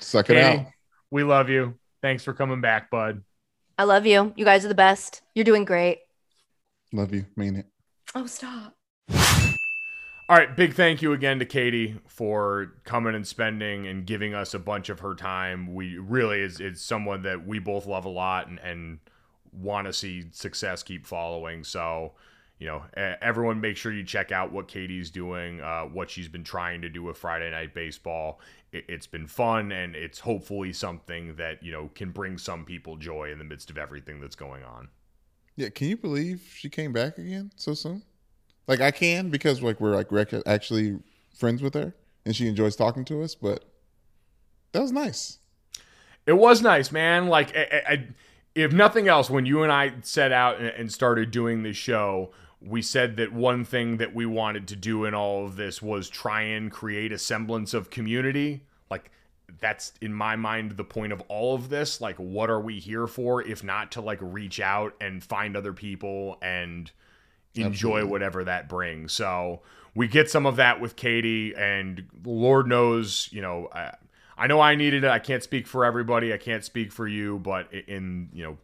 Suck 0.00 0.28
it 0.28 0.34
Katie, 0.34 0.58
out. 0.58 0.66
we 1.10 1.22
love 1.22 1.48
you. 1.48 1.78
Thanks 2.02 2.24
for 2.24 2.34
coming 2.34 2.60
back, 2.60 2.90
bud. 2.90 3.22
I 3.78 3.84
love 3.84 4.06
you. 4.06 4.32
You 4.36 4.44
guys 4.44 4.64
are 4.64 4.68
the 4.68 4.74
best. 4.74 5.22
You're 5.34 5.44
doing 5.44 5.64
great. 5.64 5.98
Love 6.92 7.12
you. 7.12 7.26
Mean 7.36 7.56
it. 7.56 7.66
Oh, 8.14 8.26
stop. 8.26 8.74
All 10.28 10.36
right, 10.36 10.56
big 10.56 10.74
thank 10.74 11.02
you 11.02 11.12
again 11.12 11.38
to 11.38 11.44
Katie 11.44 12.00
for 12.08 12.72
coming 12.84 13.14
and 13.14 13.24
spending 13.24 13.86
and 13.86 14.04
giving 14.04 14.34
us 14.34 14.54
a 14.54 14.58
bunch 14.58 14.88
of 14.88 14.98
her 15.00 15.14
time. 15.14 15.72
We 15.72 15.98
really 15.98 16.40
is 16.40 16.58
it's 16.58 16.82
someone 16.82 17.22
that 17.22 17.46
we 17.46 17.60
both 17.60 17.86
love 17.86 18.04
a 18.04 18.08
lot 18.08 18.48
and, 18.48 18.58
and 18.58 18.98
want 19.52 19.86
to 19.86 19.92
see 19.92 20.24
success 20.32 20.82
keep 20.82 21.06
following. 21.06 21.62
So, 21.62 22.14
you 22.58 22.66
know, 22.66 22.82
everyone 22.96 23.60
make 23.60 23.76
sure 23.76 23.92
you 23.92 24.02
check 24.02 24.32
out 24.32 24.50
what 24.50 24.66
Katie's 24.66 25.10
doing, 25.10 25.60
uh, 25.60 25.82
what 25.82 26.10
she's 26.10 26.28
been 26.28 26.44
trying 26.44 26.82
to 26.82 26.88
do 26.88 27.04
with 27.04 27.16
Friday 27.18 27.50
Night 27.50 27.72
Baseball. 27.72 28.40
It, 28.72 28.84
it's 28.88 29.06
been 29.06 29.26
fun 29.26 29.72
and 29.72 29.94
it's 29.94 30.20
hopefully 30.20 30.72
something 30.72 31.36
that, 31.36 31.62
you 31.62 31.72
know, 31.72 31.90
can 31.94 32.10
bring 32.10 32.38
some 32.38 32.64
people 32.64 32.96
joy 32.96 33.30
in 33.30 33.38
the 33.38 33.44
midst 33.44 33.70
of 33.70 33.78
everything 33.78 34.20
that's 34.20 34.36
going 34.36 34.64
on. 34.64 34.88
Yeah, 35.56 35.70
can 35.70 35.88
you 35.88 35.96
believe 35.96 36.52
she 36.54 36.68
came 36.68 36.92
back 36.92 37.18
again 37.18 37.52
so 37.56 37.74
soon? 37.74 38.02
Like 38.66 38.80
I 38.80 38.90
can 38.90 39.30
because 39.30 39.62
like 39.62 39.80
we're 39.80 39.94
like 39.94 40.12
rec- 40.12 40.46
actually 40.46 40.98
friends 41.34 41.62
with 41.62 41.74
her 41.74 41.94
and 42.24 42.34
she 42.34 42.48
enjoys 42.48 42.76
talking 42.76 43.04
to 43.06 43.22
us, 43.22 43.34
but 43.34 43.64
that 44.72 44.82
was 44.82 44.92
nice. 44.92 45.38
It 46.26 46.34
was 46.34 46.60
nice, 46.60 46.90
man. 46.90 47.28
Like, 47.28 47.56
I, 47.56 47.82
I, 47.88 48.08
if 48.54 48.72
nothing 48.72 49.06
else, 49.06 49.30
when 49.30 49.46
you 49.46 49.62
and 49.62 49.70
I 49.70 49.92
set 50.02 50.32
out 50.32 50.58
and, 50.58 50.66
and 50.66 50.92
started 50.92 51.30
doing 51.30 51.62
this 51.62 51.76
show, 51.76 52.32
we 52.66 52.82
said 52.82 53.16
that 53.16 53.32
one 53.32 53.64
thing 53.64 53.98
that 53.98 54.14
we 54.14 54.26
wanted 54.26 54.68
to 54.68 54.76
do 54.76 55.04
in 55.04 55.14
all 55.14 55.46
of 55.46 55.56
this 55.56 55.80
was 55.80 56.08
try 56.08 56.42
and 56.42 56.70
create 56.70 57.12
a 57.12 57.18
semblance 57.18 57.74
of 57.74 57.90
community. 57.90 58.62
Like, 58.90 59.10
that's 59.60 59.92
in 60.00 60.12
my 60.12 60.36
mind 60.36 60.72
the 60.72 60.84
point 60.84 61.12
of 61.12 61.22
all 61.28 61.54
of 61.54 61.68
this. 61.68 62.00
Like, 62.00 62.16
what 62.16 62.50
are 62.50 62.60
we 62.60 62.80
here 62.80 63.06
for 63.06 63.42
if 63.42 63.62
not 63.62 63.92
to 63.92 64.00
like 64.00 64.18
reach 64.20 64.60
out 64.60 64.94
and 65.00 65.22
find 65.22 65.56
other 65.56 65.72
people 65.72 66.38
and 66.42 66.90
enjoy 67.54 67.70
Absolutely. 67.70 68.10
whatever 68.10 68.44
that 68.44 68.68
brings? 68.68 69.12
So 69.12 69.62
we 69.94 70.08
get 70.08 70.28
some 70.30 70.44
of 70.44 70.56
that 70.56 70.80
with 70.80 70.96
Katie, 70.96 71.54
and 71.56 72.04
Lord 72.24 72.66
knows, 72.66 73.28
you 73.32 73.40
know, 73.40 73.68
I, 73.72 73.94
I 74.36 74.46
know 74.46 74.60
I 74.60 74.74
needed 74.74 75.04
it. 75.04 75.10
I 75.10 75.18
can't 75.18 75.42
speak 75.42 75.66
for 75.66 75.84
everybody. 75.84 76.32
I 76.34 76.36
can't 76.36 76.64
speak 76.64 76.92
for 76.92 77.06
you, 77.06 77.38
but 77.38 77.72
in 77.72 78.28
you 78.32 78.42
know, 78.42 78.58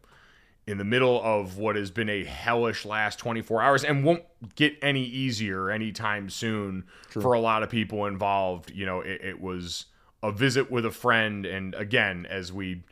in 0.65 0.77
the 0.77 0.83
middle 0.83 1.21
of 1.23 1.57
what 1.57 1.75
has 1.75 1.91
been 1.91 2.09
a 2.09 2.23
hellish 2.23 2.85
last 2.85 3.19
24 3.19 3.61
hours 3.61 3.83
and 3.83 4.03
won't 4.05 4.23
get 4.55 4.73
any 4.81 5.03
easier 5.03 5.69
anytime 5.69 6.29
soon 6.29 6.85
for 7.09 7.33
a 7.33 7.39
lot 7.39 7.63
of 7.63 7.69
people 7.69 8.05
involved, 8.05 8.71
you 8.71 8.85
know, 8.85 9.01
it, 9.01 9.21
it 9.21 9.41
was 9.41 9.87
a 10.21 10.31
visit 10.31 10.71
with 10.71 10.85
a 10.85 10.91
friend. 10.91 11.45
And 11.45 11.75
again, 11.75 12.25
as 12.29 12.53
we 12.53 12.83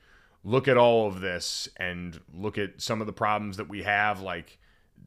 look 0.43 0.67
at 0.67 0.77
all 0.77 1.07
of 1.07 1.21
this 1.21 1.69
and 1.77 2.19
look 2.33 2.57
at 2.57 2.81
some 2.81 2.99
of 2.99 3.07
the 3.07 3.13
problems 3.13 3.57
that 3.57 3.69
we 3.69 3.83
have, 3.83 4.21
like 4.21 4.57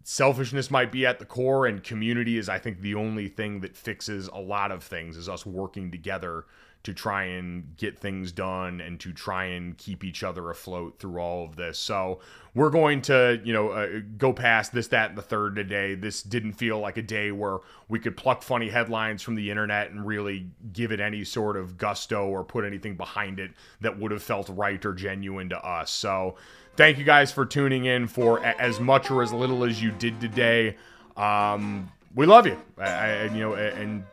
selfishness 0.05 0.71
might 0.71 0.93
be 0.93 1.07
at 1.07 1.19
the 1.19 1.25
core 1.25 1.67
and 1.67 1.83
community 1.83 2.37
is 2.37 2.49
i 2.49 2.59
think 2.59 2.81
the 2.81 2.95
only 2.95 3.27
thing 3.27 3.61
that 3.61 3.75
fixes 3.75 4.29
a 4.29 4.39
lot 4.39 4.71
of 4.71 4.85
things 4.85 5.17
is 5.17 5.31
us 5.31 5.47
working 5.47 5.91
together 5.91 6.45
to 6.85 6.93
try 6.93 7.25
and 7.25 7.77
get 7.79 7.99
things 7.99 8.31
done 8.31 8.81
and 8.81 9.01
to 9.01 9.13
try 9.13 9.47
and 9.47 9.77
keep 9.79 10.05
each 10.05 10.23
other 10.23 10.51
afloat 10.51 10.99
through 10.99 11.19
all 11.19 11.45
of 11.45 11.57
this. 11.57 11.79
So 11.79 12.21
we're 12.55 12.71
going 12.71 13.01
to, 13.03 13.41
you 13.43 13.55
know, 13.55 13.71
uh, 13.71 14.01
go 14.19 14.35
past 14.35 14.73
this, 14.73 14.89
that, 14.89 15.09
and 15.09 15.19
the 15.19 15.23
third 15.23 15.57
today. 15.57 15.95
This 15.95 16.23
didn't 16.23 16.53
feel 16.53 16.79
like 16.79 16.99
a 16.99 17.03
day 17.03 17.33
where 17.33 17.59
we 17.89 17.99
could 17.99 18.19
pluck 18.19 18.43
funny 18.43 18.69
headlines 18.69 19.23
from 19.23 19.35
the 19.35 19.51
internet 19.51 19.91
and 19.91 20.07
really 20.07 20.47
give 20.75 20.93
it 20.93 21.01
any 21.01 21.25
sort 21.25 21.57
of 21.57 21.79
gusto 21.79 22.29
or 22.29 22.45
put 22.45 22.67
anything 22.67 22.97
behind 22.97 23.41
it 23.41 23.53
that 23.81 23.99
would 23.99 24.13
have 24.13 24.23
felt 24.23 24.51
right 24.51 24.85
or 24.85 24.93
genuine 24.93 25.49
to 25.49 25.67
us. 25.67 25.91
So 25.91 26.37
thank 26.77 26.99
you 26.99 27.05
guys 27.05 27.33
for 27.33 27.47
tuning 27.47 27.87
in 27.87 28.07
for 28.07 28.45
as 28.45 28.79
much 28.79 29.11
or 29.11 29.23
as 29.23 29.33
little 29.33 29.65
as 29.65 29.83
you 29.83 29.91
did 29.91 30.21
today. 30.21 30.77
Um, 31.17 31.91
we 32.15 32.27
love 32.27 32.47
you, 32.47 32.61
I, 32.79 32.91
I, 32.91 33.25
you 33.25 33.41
know, 33.41 33.55
and 33.55 34.05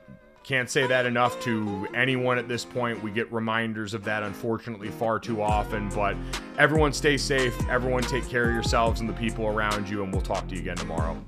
can't 0.43 0.69
say 0.69 0.87
that 0.87 1.05
enough 1.05 1.39
to 1.41 1.87
anyone 1.93 2.37
at 2.37 2.47
this 2.47 2.65
point. 2.65 3.01
We 3.03 3.11
get 3.11 3.31
reminders 3.31 3.93
of 3.93 4.03
that, 4.05 4.23
unfortunately, 4.23 4.89
far 4.89 5.19
too 5.19 5.41
often. 5.41 5.89
But 5.89 6.15
everyone 6.57 6.93
stay 6.93 7.17
safe. 7.17 7.55
Everyone 7.69 8.03
take 8.03 8.27
care 8.27 8.47
of 8.47 8.53
yourselves 8.53 9.01
and 9.01 9.09
the 9.09 9.13
people 9.13 9.45
around 9.45 9.87
you. 9.87 10.03
And 10.03 10.11
we'll 10.11 10.21
talk 10.21 10.47
to 10.47 10.55
you 10.55 10.61
again 10.61 10.77
tomorrow. 10.77 11.23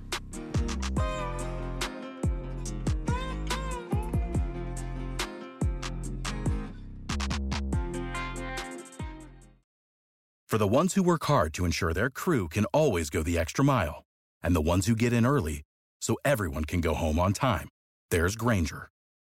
For 10.47 10.59
the 10.59 10.67
ones 10.67 10.93
who 10.93 11.01
work 11.01 11.23
hard 11.25 11.51
to 11.55 11.65
ensure 11.65 11.93
their 11.93 12.11
crew 12.11 12.47
can 12.47 12.65
always 12.65 13.09
go 13.09 13.23
the 13.23 13.39
extra 13.39 13.65
mile, 13.65 14.03
and 14.43 14.55
the 14.55 14.61
ones 14.61 14.85
who 14.85 14.95
get 14.95 15.11
in 15.11 15.25
early 15.25 15.63
so 15.99 16.15
everyone 16.23 16.65
can 16.65 16.79
go 16.79 16.93
home 16.93 17.17
on 17.17 17.33
time, 17.33 17.69
there's 18.11 18.35
Grainger 18.35 18.91